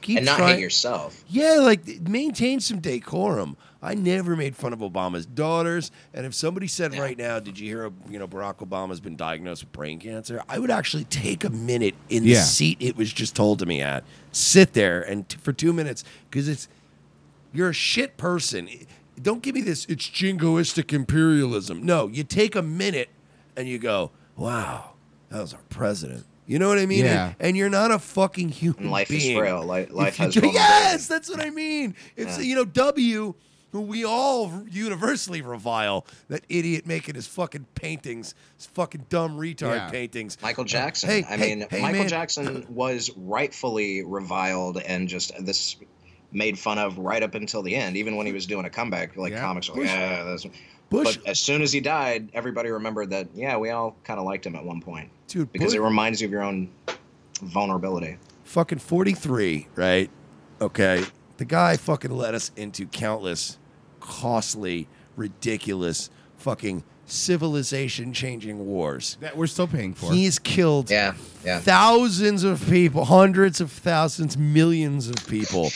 keep 0.00 0.18
and 0.18 0.26
not 0.26 0.38
trying. 0.38 0.54
hate 0.54 0.60
yourself. 0.60 1.24
Yeah, 1.28 1.56
like 1.60 1.86
maintain 2.08 2.60
some 2.60 2.80
decorum. 2.80 3.56
I 3.82 3.94
never 3.94 4.36
made 4.36 4.56
fun 4.56 4.72
of 4.72 4.80
Obama's 4.80 5.24
daughters, 5.24 5.90
and 6.12 6.26
if 6.26 6.34
somebody 6.34 6.66
said 6.66 6.94
right 6.98 7.16
now, 7.16 7.38
"Did 7.38 7.58
you 7.58 7.68
hear? 7.68 7.90
You 8.10 8.18
know, 8.18 8.28
Barack 8.28 8.56
Obama's 8.56 9.00
been 9.00 9.16
diagnosed 9.16 9.62
with 9.62 9.72
brain 9.72 9.98
cancer," 9.98 10.42
I 10.48 10.58
would 10.58 10.70
actually 10.70 11.04
take 11.04 11.44
a 11.44 11.50
minute 11.50 11.94
in 12.08 12.24
the 12.24 12.34
seat 12.34 12.76
it 12.80 12.96
was 12.96 13.12
just 13.12 13.34
told 13.34 13.60
to 13.60 13.66
me 13.66 13.80
at, 13.80 14.04
sit 14.32 14.72
there 14.74 15.00
and 15.00 15.28
t- 15.28 15.38
for 15.40 15.52
two 15.52 15.72
minutes 15.72 16.04
because 16.28 16.48
it's 16.48 16.68
you're 17.52 17.70
a 17.70 17.74
shit 17.74 18.16
person. 18.16 18.68
Don't 19.20 19.42
give 19.42 19.54
me 19.54 19.60
this. 19.60 19.84
It's 19.86 20.08
jingoistic 20.08 20.92
imperialism. 20.92 21.84
No, 21.84 22.08
you 22.08 22.24
take 22.24 22.54
a 22.54 22.62
minute 22.62 23.10
and 23.56 23.68
you 23.68 23.78
go, 23.78 24.12
"Wow, 24.36 24.92
that 25.28 25.40
was 25.40 25.52
our 25.54 25.60
president." 25.68 26.24
You 26.46 26.58
know 26.58 26.68
what 26.68 26.78
I 26.78 26.86
mean? 26.86 27.04
Yeah. 27.04 27.26
And, 27.38 27.48
and 27.48 27.56
you're 27.56 27.70
not 27.70 27.92
a 27.92 27.98
fucking 28.00 28.48
human 28.48 28.84
And 28.84 28.90
life 28.90 29.10
is 29.12 29.22
frail. 29.36 29.64
Li- 29.64 29.82
If 29.82 29.92
life 29.92 30.16
has 30.16 30.34
do- 30.34 30.50
Yes, 30.52 31.06
that's 31.06 31.28
what 31.30 31.38
I 31.38 31.50
mean. 31.50 31.94
It's 32.16 32.38
Yeah. 32.38 32.44
you 32.44 32.54
know 32.56 32.64
W, 32.64 33.34
who 33.70 33.80
we 33.82 34.04
all 34.04 34.64
universally 34.68 35.42
revile. 35.42 36.04
That 36.28 36.42
idiot 36.48 36.86
making 36.88 37.14
his 37.14 37.28
fucking 37.28 37.66
paintings, 37.76 38.34
his 38.56 38.66
fucking 38.66 39.06
dumb 39.08 39.38
retard 39.38 39.76
Yeah. 39.76 39.90
paintings. 39.90 40.38
Michael 40.42 40.64
Jackson. 40.64 41.08
Hey, 41.08 41.22
I 41.28 41.36
hey, 41.36 41.54
mean, 41.54 41.66
hey, 41.70 41.82
Michael 41.82 42.00
man. 42.00 42.08
Jackson 42.08 42.66
was 42.68 43.12
rightfully 43.16 44.02
reviled 44.02 44.78
and 44.78 45.06
just 45.08 45.30
this 45.44 45.76
made 46.32 46.58
fun 46.58 46.78
of 46.78 46.98
right 46.98 47.22
up 47.22 47.34
until 47.34 47.62
the 47.62 47.74
end. 47.74 47.96
Even 47.96 48.16
when 48.16 48.26
he 48.26 48.32
was 48.32 48.46
doing 48.46 48.64
a 48.64 48.70
comeback, 48.70 49.16
like 49.16 49.32
Yeah. 49.32 49.40
comics, 49.40 49.68
like, 49.68 49.84
yeah, 49.86 50.24
that's. 50.24 50.46
Bush- 50.90 51.16
But 51.18 51.28
as 51.28 51.38
soon 51.38 51.62
as 51.62 51.72
he 51.72 51.80
died, 51.80 52.30
everybody 52.34 52.68
remembered 52.70 53.10
that. 53.10 53.28
Yeah, 53.34 53.56
we 53.58 53.70
all 53.70 53.96
kind 54.04 54.18
of 54.18 54.26
liked 54.26 54.44
him 54.44 54.56
at 54.56 54.64
one 54.64 54.80
point, 54.80 55.08
Dude, 55.28 55.52
because 55.52 55.68
Bush- 55.72 55.76
it 55.78 55.82
reminds 55.82 56.20
you 56.20 56.26
of 56.26 56.32
your 56.32 56.42
own 56.42 56.68
vulnerability. 57.42 58.16
fucking 58.44 58.78
43, 58.78 59.68
right? 59.76 60.10
Okay. 60.60 61.04
The 61.36 61.44
guy 61.44 61.76
fucking 61.76 62.10
led 62.10 62.34
us 62.34 62.50
into 62.56 62.86
countless 62.86 63.58
costly, 64.00 64.88
ridiculous, 65.16 66.10
fucking 66.36 66.82
civilization 67.10 68.12
changing 68.12 68.64
wars. 68.66 69.16
That 69.20 69.36
we're 69.36 69.46
still 69.46 69.66
paying 69.66 69.94
for. 69.94 70.12
He's 70.12 70.38
killed 70.38 70.90
Yeah, 70.90 71.14
yeah. 71.44 71.60
thousands 71.60 72.44
of 72.44 72.64
people, 72.68 73.04
hundreds 73.04 73.60
of 73.60 73.70
thousands, 73.72 74.36
millions 74.36 75.08
of 75.08 75.16
people. 75.26 75.70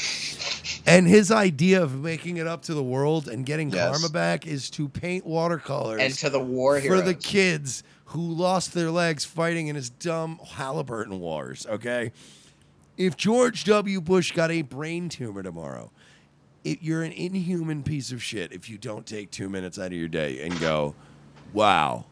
And 0.87 1.07
his 1.09 1.31
idea 1.31 1.83
of 1.83 2.01
making 2.03 2.37
it 2.37 2.47
up 2.47 2.63
to 2.63 2.75
the 2.75 2.83
world 2.83 3.29
and 3.29 3.45
getting 3.47 3.71
Yes. 3.71 3.91
karma 3.91 4.09
back 4.11 4.47
is 4.47 4.69
to 4.71 4.89
paint 4.89 5.25
watercolors 5.27 6.01
And 6.01 6.15
to 6.15 6.31
the 6.31 6.41
war 6.41 6.79
heroes. 6.79 7.01
for 7.01 7.07
the 7.07 7.15
kids 7.15 7.83
who 8.07 8.21
lost 8.21 8.75
their 8.75 8.91
legs 8.91 9.25
fighting 9.25 9.69
in 9.69 9.77
his 9.77 9.91
dumb 9.91 10.39
Halliburton 10.57 11.19
wars. 11.21 11.67
Okay, 11.69 12.13
if 12.97 13.17
George 13.17 13.65
W. 13.65 14.01
Bush 14.01 14.33
got 14.33 14.51
a 14.51 14.63
brain 14.63 15.09
tumor 15.09 15.43
tomorrow, 15.43 15.91
it, 16.63 16.79
you're 16.81 17.03
an 17.03 17.13
inhuman 17.13 17.83
piece 17.83 18.13
of 18.13 18.23
shit 18.23 18.53
if 18.53 18.71
you 18.71 18.79
don't 18.79 19.05
take 19.07 19.31
two 19.31 19.49
minutes 19.49 19.79
out 19.79 19.87
of 19.89 19.93
your 19.95 20.09
day 20.09 20.41
and 20.47 20.59
go, 20.61 20.95
"Wow." 21.55 22.05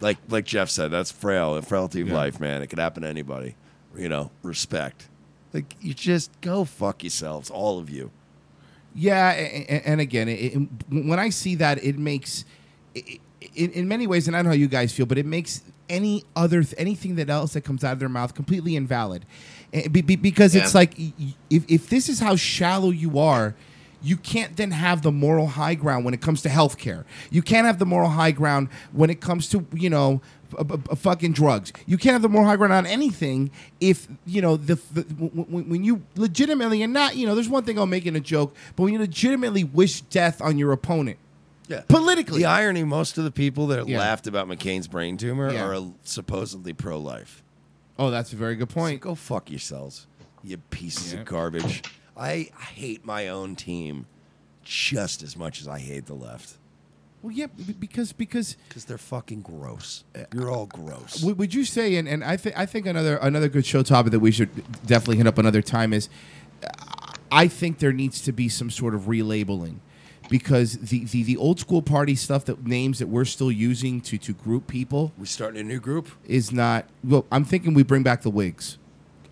Like 0.00 0.16
like 0.30 0.46
Jeff 0.46 0.70
said, 0.70 0.90
that's 0.90 1.10
frail, 1.12 1.54
a 1.56 1.62
frailty 1.62 2.00
of 2.00 2.08
Yeah. 2.08 2.14
life, 2.14 2.40
man. 2.40 2.62
It 2.62 2.68
could 2.68 2.78
happen 2.78 3.02
to 3.02 3.08
anybody. 3.08 3.54
You 3.96 4.08
know, 4.08 4.30
respect. 4.42 5.08
Like 5.52 5.74
you 5.82 5.92
just 5.92 6.30
go 6.40 6.64
fuck 6.64 7.02
yourselves, 7.02 7.50
all 7.50 7.78
of 7.78 7.90
you. 7.90 8.10
Yeah, 8.94 9.32
a- 9.32 9.66
a- 9.68 9.88
and 9.88 10.00
again, 10.00 10.28
it, 10.28 10.54
it- 10.54 10.68
when 10.88 11.18
I 11.18 11.28
see 11.30 11.54
that, 11.56 11.82
it 11.84 11.98
makes, 11.98 12.44
i- 12.96 13.18
in, 13.54 13.70
in 13.72 13.88
many 13.88 14.06
ways, 14.06 14.26
and 14.26 14.34
I 14.36 14.38
don't 14.38 14.46
know 14.46 14.50
how 14.50 14.56
you 14.56 14.68
guys 14.68 14.92
feel, 14.92 15.06
but 15.06 15.18
it 15.18 15.26
makes 15.26 15.62
any 15.88 16.24
other 16.36 16.64
anything 16.78 17.16
that 17.16 17.28
else 17.30 17.52
that 17.54 17.60
comes 17.62 17.82
out 17.84 17.92
of 17.92 17.98
their 17.98 18.08
mouth 18.08 18.34
completely 18.34 18.76
invalid, 18.76 19.26
Eh, 19.72 19.86
be- 19.88 20.02
be- 20.02 20.16
because 20.16 20.54
it's 20.56 20.72
Yeah. 20.74 20.78
like 20.78 20.94
y- 20.98 21.12
y- 21.18 21.34
if 21.50 21.64
if 21.68 21.88
this 21.88 22.08
is 22.08 22.18
how 22.20 22.36
shallow 22.36 22.90
you 22.90 23.18
are. 23.18 23.54
You 24.02 24.16
can't 24.16 24.56
then 24.56 24.70
have 24.70 25.02
the 25.02 25.12
moral 25.12 25.46
high 25.46 25.74
ground 25.74 26.04
when 26.04 26.14
it 26.14 26.20
comes 26.20 26.42
to 26.42 26.48
healthcare. 26.48 27.04
You 27.30 27.42
can't 27.42 27.66
have 27.66 27.78
the 27.78 27.86
moral 27.86 28.08
high 28.10 28.30
ground 28.32 28.68
when 28.92 29.10
it 29.10 29.20
comes 29.20 29.48
to 29.50 29.66
you 29.74 29.90
know 29.90 30.22
fucking 30.96 31.32
drugs. 31.32 31.72
You 31.86 31.96
can't 31.98 32.14
have 32.14 32.22
the 32.22 32.28
moral 32.28 32.46
high 32.48 32.56
ground 32.56 32.72
on 32.72 32.86
anything 32.86 33.50
if 33.80 34.08
you 34.26 34.40
know 34.42 34.56
the, 34.56 34.76
the 34.92 35.02
when 35.02 35.84
you 35.84 36.02
legitimately 36.16 36.82
and 36.82 36.92
not 36.92 37.16
you 37.16 37.26
know. 37.26 37.34
There's 37.34 37.48
one 37.48 37.64
thing 37.64 37.78
on 37.78 37.90
making 37.90 38.16
a 38.16 38.20
joke, 38.20 38.54
but 38.76 38.84
when 38.84 38.92
you 38.92 38.98
legitimately 38.98 39.64
wish 39.64 40.00
death 40.02 40.40
on 40.40 40.56
your 40.58 40.72
opponent, 40.72 41.18
Yeah. 41.68 41.82
politically. 41.88 42.38
The 42.40 42.46
irony, 42.46 42.84
most 42.84 43.18
of 43.18 43.24
the 43.24 43.30
people 43.30 43.66
that 43.68 43.86
Yeah. 43.86 43.98
laughed 43.98 44.26
about 44.26 44.48
McCain's 44.48 44.88
brain 44.88 45.16
tumor 45.18 45.52
Yeah. 45.52 45.66
are 45.66 45.82
supposedly 46.04 46.72
pro 46.72 46.98
life. 46.98 47.42
Oh, 47.98 48.10
that's 48.10 48.32
a 48.32 48.36
very 48.36 48.56
good 48.56 48.70
point. 48.70 49.00
go 49.02 49.14
fuck 49.14 49.50
yourselves, 49.50 50.06
you 50.42 50.56
pieces 50.56 51.12
Yeah. 51.12 51.20
of 51.20 51.26
garbage. 51.26 51.82
I 52.20 52.50
hate 52.74 53.04
my 53.04 53.28
own 53.28 53.56
team 53.56 54.06
just 54.62 55.22
as 55.22 55.36
much 55.36 55.60
as 55.60 55.66
I 55.66 55.78
hate 55.78 56.04
the 56.06 56.14
left. 56.14 56.58
Well, 57.22 57.32
yeah, 57.32 57.46
b- 57.46 57.74
because 57.78 58.12
because 58.12 58.56
because 58.68 58.84
they're 58.84 58.98
fucking 58.98 59.42
gross. 59.42 60.04
You're 60.34 60.50
all 60.50 60.66
gross. 60.66 61.22
Would, 61.22 61.38
would 61.38 61.54
you 61.54 61.64
say, 61.64 61.96
and, 61.96 62.08
and 62.08 62.22
I 62.22 62.36
think 62.36 62.58
I 62.58 62.66
think 62.66 62.86
another 62.86 63.16
another 63.16 63.48
good 63.48 63.66
show 63.66 63.82
topic 63.82 64.12
that 64.12 64.20
we 64.20 64.30
should 64.30 64.50
definitely 64.86 65.16
hit 65.16 65.26
up 65.26 65.38
another 65.38 65.62
time 65.62 65.92
is, 65.92 66.08
uh, 66.62 66.68
I 67.32 67.48
think 67.48 67.78
there 67.78 67.92
needs 67.92 68.22
to 68.22 68.32
be 68.32 68.48
some 68.48 68.70
sort 68.70 68.94
of 68.94 69.02
relabeling, 69.02 69.76
because 70.30 70.78
the, 70.78 71.04
the, 71.04 71.22
the 71.22 71.36
old 71.36 71.60
school 71.60 71.82
party 71.82 72.14
stuff 72.14 72.44
that 72.46 72.66
names 72.66 73.00
that 73.00 73.08
we're 73.08 73.26
still 73.26 73.52
using 73.52 74.00
to 74.02 74.16
to 74.18 74.32
group 74.32 74.66
people, 74.66 75.12
we 75.18 75.26
starting 75.26 75.60
a 75.60 75.64
new 75.64 75.80
group 75.80 76.08
is 76.26 76.52
not. 76.52 76.86
Well, 77.04 77.26
I'm 77.30 77.44
thinking 77.44 77.74
we 77.74 77.82
bring 77.82 78.02
back 78.02 78.22
the 78.22 78.30
Whigs. 78.30 78.78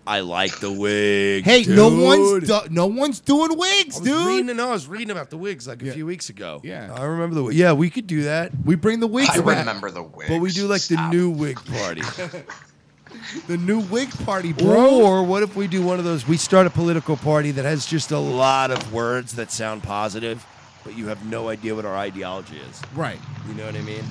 I 0.09 0.21
like 0.21 0.59
the 0.59 0.71
Whig. 0.71 1.43
Hey, 1.43 1.65
no 1.67 1.87
one's 1.87 2.47
do, 2.47 2.59
no 2.71 2.87
one's 2.87 3.19
doing 3.19 3.55
Whigs, 3.55 3.97
I 3.97 3.99
was 3.99 4.09
dude. 4.09 4.27
reading, 4.27 4.57
no, 4.57 4.69
I 4.69 4.71
was 4.71 4.87
reading 4.87 5.11
about 5.11 5.29
the 5.29 5.37
Whigs 5.37 5.67
like 5.67 5.83
a 5.83 5.91
few 5.91 6.07
weeks 6.07 6.29
ago. 6.29 6.61
Yeah. 6.63 6.91
I 6.91 7.03
remember 7.03 7.35
the. 7.35 7.45
Yeah, 7.49 7.73
we 7.73 7.91
could 7.91 8.07
do 8.07 8.23
that. 8.23 8.51
We 8.65 8.73
bring 8.73 9.01
the 9.01 9.07
Whigs. 9.07 9.29
I 9.29 9.41
back. 9.41 9.59
remember 9.59 9.91
the 9.91 10.01
Whigs. 10.01 10.27
But 10.27 10.39
we 10.39 10.49
do 10.49 10.65
like 10.65 10.81
the 10.81 11.09
new 11.11 11.29
Whig 11.29 11.57
party. 11.63 12.01
the 13.47 13.57
new 13.57 13.81
Whig 13.81 14.09
party, 14.25 14.51
bro. 14.51 14.99
Or 14.99 15.21
what 15.21 15.43
if 15.43 15.55
we 15.55 15.67
do 15.67 15.83
one 15.83 15.99
of 15.99 16.05
those? 16.05 16.27
We 16.27 16.37
start 16.37 16.65
a 16.65 16.71
political 16.71 17.15
party 17.15 17.51
that 17.51 17.65
has 17.65 17.85
just 17.85 18.09
a 18.09 18.17
lot 18.17 18.71
of 18.71 18.91
words 18.91 19.33
that 19.33 19.51
sound 19.51 19.83
positive, 19.83 20.43
but 20.83 20.97
you 20.97 21.05
have 21.09 21.23
no 21.25 21.49
idea 21.49 21.75
what 21.75 21.85
our 21.85 21.95
ideology 21.95 22.57
is. 22.57 22.81
Right. 22.95 23.19
You 23.47 23.53
know 23.53 23.67
what 23.67 23.75
I 23.75 23.81
mean? 23.81 24.03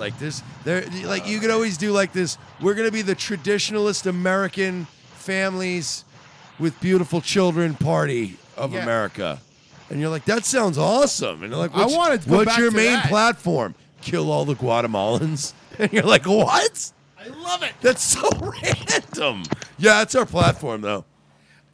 Like 0.00 0.18
this, 0.18 0.42
there, 0.64 0.84
like 1.04 1.28
you 1.28 1.38
could 1.40 1.50
always 1.50 1.76
do 1.76 1.92
like 1.92 2.12
this. 2.12 2.38
We're 2.60 2.74
gonna 2.74 2.90
be 2.90 3.02
the 3.02 3.14
traditionalist 3.14 4.06
American 4.06 4.86
families 5.12 6.04
with 6.58 6.80
beautiful 6.80 7.20
children 7.20 7.74
party 7.74 8.36
of 8.56 8.72
Yeah. 8.72 8.82
America, 8.82 9.38
and 9.90 10.00
you're 10.00 10.08
like, 10.10 10.24
that 10.24 10.44
sounds 10.46 10.78
awesome. 10.78 11.42
And 11.42 11.52
you're 11.52 11.60
like, 11.60 11.74
I 11.74 11.82
what's, 11.82 11.94
wanted 11.94 12.22
to 12.22 12.28
go 12.30 12.36
what's 12.38 12.46
back 12.46 12.58
your 12.58 12.70
to 12.70 12.76
main 12.76 12.92
that. 12.94 13.08
platform? 13.08 13.74
Kill 14.00 14.32
all 14.32 14.44
the 14.46 14.54
Guatemalans, 14.54 15.52
and 15.78 15.92
you're 15.92 16.02
like, 16.02 16.26
what? 16.26 16.92
I 17.22 17.28
love 17.28 17.62
it. 17.62 17.72
That's 17.82 18.02
so 18.02 18.26
random. 18.40 19.42
Yeah, 19.78 19.98
that's 19.98 20.14
our 20.14 20.24
platform, 20.26 20.80
though. 20.80 21.04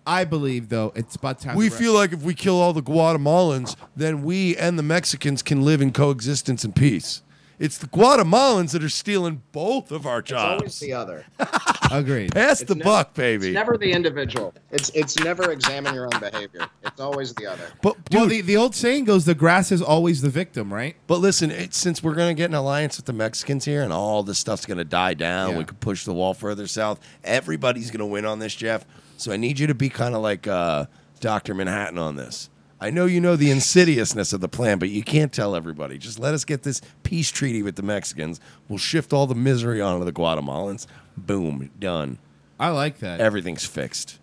I 0.09 0.25
believe 0.25 0.69
though 0.69 0.93
it's 0.95 1.17
about 1.17 1.41
time. 1.41 1.57
We 1.57 1.69
feel 1.69 1.93
like 1.93 2.13
if 2.13 2.23
we 2.23 2.35
kill 2.35 2.61
all 2.61 2.73
the 2.73 2.83
Guatemalans, 2.83 3.75
then 3.97 4.23
we 4.23 4.57
and 4.57 4.79
the 4.79 4.83
Mexicans 4.85 5.43
can 5.43 5.63
live 5.63 5.81
in 5.81 5.93
coexistence 5.93 6.63
and 6.65 6.75
peace. 6.75 7.23
It's 7.59 7.79
the 7.79 7.87
Guatemalans 7.87 8.73
that 8.73 8.85
are 8.85 8.89
stealing 8.89 9.43
both 9.53 9.91
of 9.91 10.07
our 10.07 10.19
It's 10.19 10.29
jobs. 10.29 10.61
always 10.61 10.79
the 10.79 10.93
other. 10.93 11.25
Agreed. 11.91 12.35
Pass 12.35 12.61
It's 12.61 12.69
the 12.69 12.75
never- 12.75 12.85
buck, 12.91 13.15
baby. 13.15 13.49
It's 13.49 13.55
never 13.55 13.79
the 13.79 13.91
individual. 13.93 14.53
It's 14.71 14.91
it's 14.91 15.17
never 15.19 15.53
examine 15.53 15.95
your 15.95 16.05
own 16.05 16.21
behavior. 16.21 16.67
It's 16.85 17.01
always 17.01 17.33
the 17.35 17.47
other. 17.47 17.63
But 17.83 17.97
well, 18.13 18.27
the, 18.27 18.41
the 18.41 18.57
old 18.57 18.75
saying 18.75 19.05
goes, 19.05 19.25
"The 19.25 19.35
grass 19.35 19.73
is 19.73 19.81
always 19.81 20.21
the 20.21 20.29
victim," 20.29 20.75
right? 20.75 20.97
But 21.07 21.19
listen, 21.21 21.51
it, 21.51 21.73
since 21.75 22.03
we're 22.03 22.15
going 22.15 22.35
to 22.35 22.39
get 22.41 22.51
an 22.51 22.55
alliance 22.57 22.97
with 22.97 23.07
the 23.07 23.13
Mexicans 23.13 23.65
here 23.65 23.83
and 23.83 23.93
all 23.93 24.23
this 24.23 24.39
stuff's 24.39 24.67
going 24.67 24.79
to 24.79 24.85
die 24.85 25.15
down, 25.15 25.53
Yeah. 25.53 25.59
we 25.59 25.65
could 25.65 25.81
push 25.81 26.05
the 26.05 26.13
wall 26.13 26.35
further 26.35 26.67
south. 26.67 27.01
Everybody's 27.25 27.91
going 27.91 28.01
to 28.01 28.07
win 28.07 28.25
on 28.27 28.39
this, 28.41 28.55
Jeff. 28.55 28.85
So 29.17 29.33
I 29.33 29.37
need 29.37 29.59
you 29.59 29.67
to 29.69 29.75
be 29.75 29.89
kind 29.89 30.15
of 30.15 30.21
like 30.23 30.47
uh, 30.47 30.87
Dr. 31.21 31.55
Manhattan 31.55 31.97
on 31.99 32.17
this. 32.17 32.51
I 32.81 32.91
know 32.91 33.07
you 33.07 33.21
know 33.21 33.37
the 33.37 33.51
insidiousness 33.51 34.33
of 34.35 34.41
the 34.41 34.49
plan, 34.49 34.79
but 34.79 34.91
you 34.91 35.03
can't 35.03 35.33
tell 35.33 35.57
everybody. 35.57 35.97
Just 35.97 36.19
let 36.19 36.35
us 36.35 36.45
get 36.45 36.63
this 36.63 36.83
peace 37.05 37.31
treaty 37.31 37.63
with 37.63 37.77
the 37.77 37.83
Mexicans. 37.83 38.39
We'll 38.69 38.79
shift 38.79 39.13
all 39.15 39.27
the 39.27 39.35
misery 39.35 39.81
onto 39.81 40.05
the 40.05 40.13
Guatemalans. 40.13 40.87
Boom, 41.17 41.71
done. 41.79 42.19
I 42.61 42.69
like 42.71 42.99
that, 42.99 43.21
Everything's 43.21 43.65
fixed. 43.65 44.19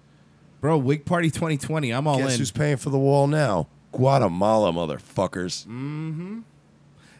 bro. 0.61 0.77
Whig 0.77 1.05
Party 1.05 1.29
2020. 1.29 1.91
I'm 1.91 2.07
all 2.07 2.17
Guess 2.17 2.33
in. 2.33 2.39
who's 2.39 2.51
paying 2.51 2.77
for 2.77 2.89
the 2.91 2.97
wall 2.99 3.25
now? 3.27 3.67
Guatemala, 3.91 4.71
motherfuckers. 4.71 5.65
Mm-hmm. 5.65 6.39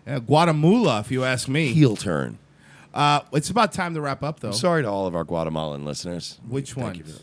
Yeah, 0.07 0.19
Guatemala, 0.19 0.99
if 0.99 1.11
you 1.11 1.23
ask 1.23 1.47
me. 1.47 1.67
Heel 1.73 1.95
turn. 1.95 2.37
Uh, 2.93 3.21
it's 3.31 3.49
about 3.49 3.71
time 3.73 3.93
to 3.95 4.01
wrap 4.01 4.21
up, 4.23 4.39
though. 4.39 4.49
I'm 4.49 4.53
sorry 4.53 4.83
to 4.83 4.89
all 4.89 5.07
of 5.07 5.15
our 5.15 5.23
Guatemalan 5.23 5.83
listeners. 5.85 6.39
Which 6.47 6.75
one? 6.75 6.93
Thank 6.93 7.07
you 7.07 7.13
for. 7.13 7.21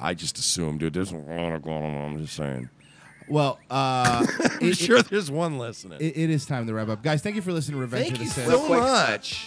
I 0.00 0.14
just 0.14 0.38
assume, 0.38 0.78
dude. 0.78 0.92
There's 0.94 1.12
a 1.12 1.16
lot 1.16 1.54
of 1.54 1.62
Guatemala. 1.62 2.06
I'm 2.06 2.18
just 2.20 2.34
saying. 2.36 2.68
Well, 3.28 3.58
uh, 3.70 4.26
I'm 4.60 4.68
it- 4.68 4.76
sure 4.78 4.98
it- 4.98 5.08
there's 5.08 5.30
one 5.30 5.58
listening. 5.58 5.98
it- 6.00 6.16
it 6.16 6.30
is 6.30 6.44
time 6.44 6.66
to 6.66 6.74
wrap 6.74 6.88
up, 6.88 7.02
guys. 7.02 7.22
Thank 7.22 7.36
you 7.36 7.42
for 7.42 7.52
listening 7.52 7.76
to 7.76 7.80
Revenge 7.80 8.04
Thank 8.08 8.12
of 8.14 8.18
the 8.18 8.24
you 8.24 8.30
Sith. 8.30 8.46
so 8.48 8.68
much. 8.68 9.46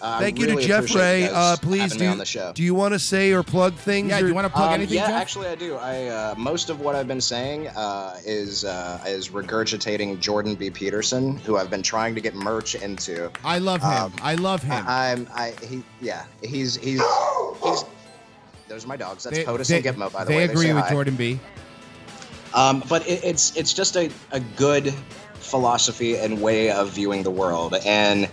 I 0.00 0.20
Thank 0.20 0.38
you 0.38 0.46
really 0.46 0.62
to 0.62 0.68
Jeff 0.68 0.94
Rai. 0.94 1.24
Uh, 1.28 1.54
please 1.58 1.92
do. 1.92 1.98
me 1.98 2.06
on 2.06 2.16
the 2.16 2.24
show. 2.24 2.50
Do 2.54 2.62
you 2.62 2.74
want 2.74 2.94
to 2.94 2.98
say 2.98 3.32
or 3.32 3.42
plug 3.42 3.74
things? 3.74 4.08
Yeah, 4.08 4.16
or- 4.18 4.20
do 4.22 4.28
you 4.28 4.34
want 4.34 4.46
to 4.46 4.52
plug 4.52 4.68
Um, 4.68 4.74
anything, 4.74 4.96
yeah, 4.96 5.08
Jeff? 5.08 5.20
actually, 5.20 5.48
I 5.48 5.54
do. 5.54 5.74
I 5.76 6.06
uh, 6.06 6.34
most 6.38 6.70
of 6.70 6.80
what 6.80 6.94
I've 6.94 7.08
been 7.08 7.20
saying 7.20 7.68
uh, 7.68 8.16
is 8.24 8.64
uh, 8.64 9.04
is 9.06 9.28
regurgitating 9.28 10.18
Jordan 10.18 10.54
B. 10.54 10.70
Peterson, 10.70 11.36
who 11.38 11.58
I've 11.58 11.68
been 11.68 11.82
trying 11.82 12.14
to 12.14 12.22
get 12.22 12.34
merch 12.34 12.74
into. 12.74 13.30
I 13.44 13.58
love 13.58 13.82
him. 13.82 13.90
Um, 13.90 14.12
I 14.22 14.34
love 14.36 14.62
him. 14.62 14.72
I, 14.86 15.10
I'm 15.12 15.28
I 15.34 15.52
he 15.62 15.82
yeah 16.00 16.24
he's 16.42 16.76
he's 16.76 17.02
he's. 17.62 17.84
Those 18.76 18.84
are 18.84 18.88
my 18.88 18.96
dogs. 18.98 19.24
That's 19.24 19.38
They- 19.38 19.44
POTUS 19.44 19.68
they- 19.68 19.76
and 19.76 19.84
Gitmo, 19.86 20.12
by 20.12 20.24
the 20.24 20.28
they 20.28 20.36
way. 20.36 20.46
They 20.48 20.52
agree 20.52 20.72
with 20.74 20.84
hi. 20.84 20.90
Jordan 20.90 21.14
B. 21.16 21.40
Um, 22.52 22.82
but 22.90 23.06
it, 23.08 23.24
it's 23.24 23.56
it's 23.56 23.72
just 23.72 23.96
a, 23.96 24.10
a 24.32 24.40
good 24.40 24.92
philosophy 25.36 26.18
and 26.18 26.42
way 26.42 26.70
of 26.70 26.90
viewing 26.90 27.22
the 27.22 27.30
world. 27.30 27.74
And 27.86 28.28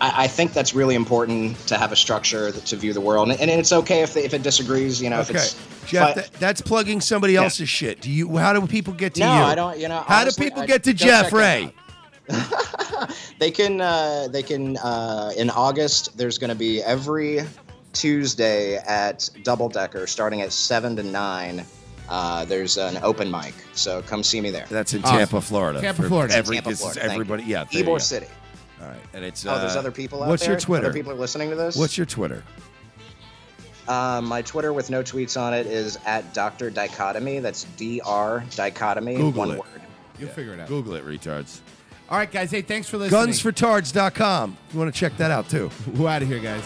I, 0.00 0.24
I 0.24 0.26
think 0.28 0.52
that's 0.52 0.74
really 0.74 0.94
important 0.94 1.58
to 1.66 1.76
have 1.76 1.90
a 1.90 1.96
structure 1.96 2.52
to 2.52 2.76
view 2.76 2.92
the 2.92 3.00
world, 3.00 3.30
and, 3.32 3.40
and 3.40 3.50
it's 3.50 3.72
okay 3.72 4.02
if, 4.02 4.16
if 4.16 4.32
it 4.32 4.44
disagrees. 4.44 5.02
You 5.02 5.10
know, 5.10 5.18
if 5.22 5.30
Okay, 5.30 5.40
it's 5.40 5.56
Jeff, 5.86 6.14
but- 6.14 6.30
that, 6.30 6.32
that's 6.34 6.60
plugging 6.60 7.00
somebody 7.00 7.32
Yeah. 7.32 7.42
else's 7.42 7.68
shit. 7.68 8.00
Do 8.00 8.12
you? 8.12 8.36
How 8.36 8.52
do 8.52 8.64
people 8.68 8.92
get 8.92 9.14
to 9.14 9.20
No, 9.20 9.26
you? 9.38 9.42
I 9.42 9.54
don't- 9.56 9.76
you 9.80 9.88
know, 9.88 10.04
How 10.06 10.20
honestly, 10.20 10.44
do 10.44 10.50
people 10.50 10.62
I- 10.62 10.66
get 10.66 10.84
to 10.84 10.94
Jeff 10.94 11.32
Rai? 11.32 11.74
They 13.40 13.50
can. 13.50 13.80
Uh, 13.80 14.28
they 14.30 14.42
can. 14.44 14.76
Uh, 14.76 15.32
in 15.36 15.48
August, 15.50 16.16
there's 16.16 16.36
going 16.38 16.50
to 16.50 16.54
be 16.54 16.80
every 16.82 17.40
Tuesday 17.92 18.76
at 18.76 19.28
Double 19.42 19.68
Decker, 19.68 20.06
starting 20.06 20.40
at 20.42 20.52
seven 20.52 20.96
to 20.96 21.02
nine. 21.02 21.64
Uh, 22.08 22.44
there's 22.44 22.76
an 22.76 22.98
open 23.02 23.30
mic, 23.30 23.54
so 23.72 24.02
come 24.02 24.22
see 24.22 24.40
me 24.40 24.50
there. 24.50 24.66
That's 24.68 24.94
in 24.94 25.04
Awesome. 25.04 25.18
Tampa, 25.18 25.40
Florida. 25.40 25.80
Tampa, 25.80 26.02
Florida. 26.02 26.34
Every, 26.34 26.56
Tampa, 26.56 26.70
this 26.70 26.80
Florida. 26.80 27.00
Thank 27.00 27.12
everybody. 27.12 27.42
you. 27.44 27.50
Yeah, 27.50 27.64
there 27.64 27.80
you 27.80 27.84
go. 27.86 27.92
Ybor 27.92 28.00
City. 28.00 28.26
All 28.80 28.88
right, 28.88 28.98
and 29.14 29.24
it's. 29.24 29.46
Oh, 29.46 29.58
there's 29.58 29.76
uh, 29.76 29.78
other 29.78 29.92
people 29.92 30.22
out 30.22 30.28
What's 30.28 30.42
there. 30.42 30.52
your 30.52 30.60
Twitter? 30.60 30.86
Other 30.86 30.94
people 30.94 31.12
are 31.12 31.16
listening 31.16 31.50
to 31.50 31.56
this. 31.56 31.76
What's 31.76 31.96
your 31.96 32.06
Twitter? 32.06 32.42
Uh, 33.86 34.20
my 34.22 34.42
Twitter 34.42 34.72
with 34.72 34.90
no 34.90 35.02
tweets 35.02 35.40
on 35.40 35.52
it 35.52 35.66
is 35.66 35.98
at 36.06 36.32
Dr. 36.32 36.70
Dichotomy. 36.70 37.38
That's 37.40 37.64
D 37.76 38.00
R 38.04 38.44
Dichotomy. 38.56 39.16
Google 39.16 39.32
one 39.40 39.50
it. 39.52 39.58
word. 39.58 39.82
You'll 40.18 40.30
figure 40.30 40.54
it 40.54 40.60
out. 40.60 40.68
Google 40.68 40.94
it, 40.94 41.04
retards. 41.04 41.60
All 42.08 42.18
right, 42.18 42.30
guys. 42.30 42.50
Hey, 42.50 42.62
thanks 42.62 42.88
for 42.88 42.98
listening. 42.98 43.20
Gunsfortards.com. 43.28 44.56
You 44.72 44.78
want 44.78 44.92
to 44.92 44.98
check 44.98 45.16
that 45.18 45.30
out 45.30 45.48
too. 45.48 45.70
We're 45.94 46.08
out 46.08 46.22
of 46.22 46.28
here, 46.28 46.40
guys. 46.40 46.64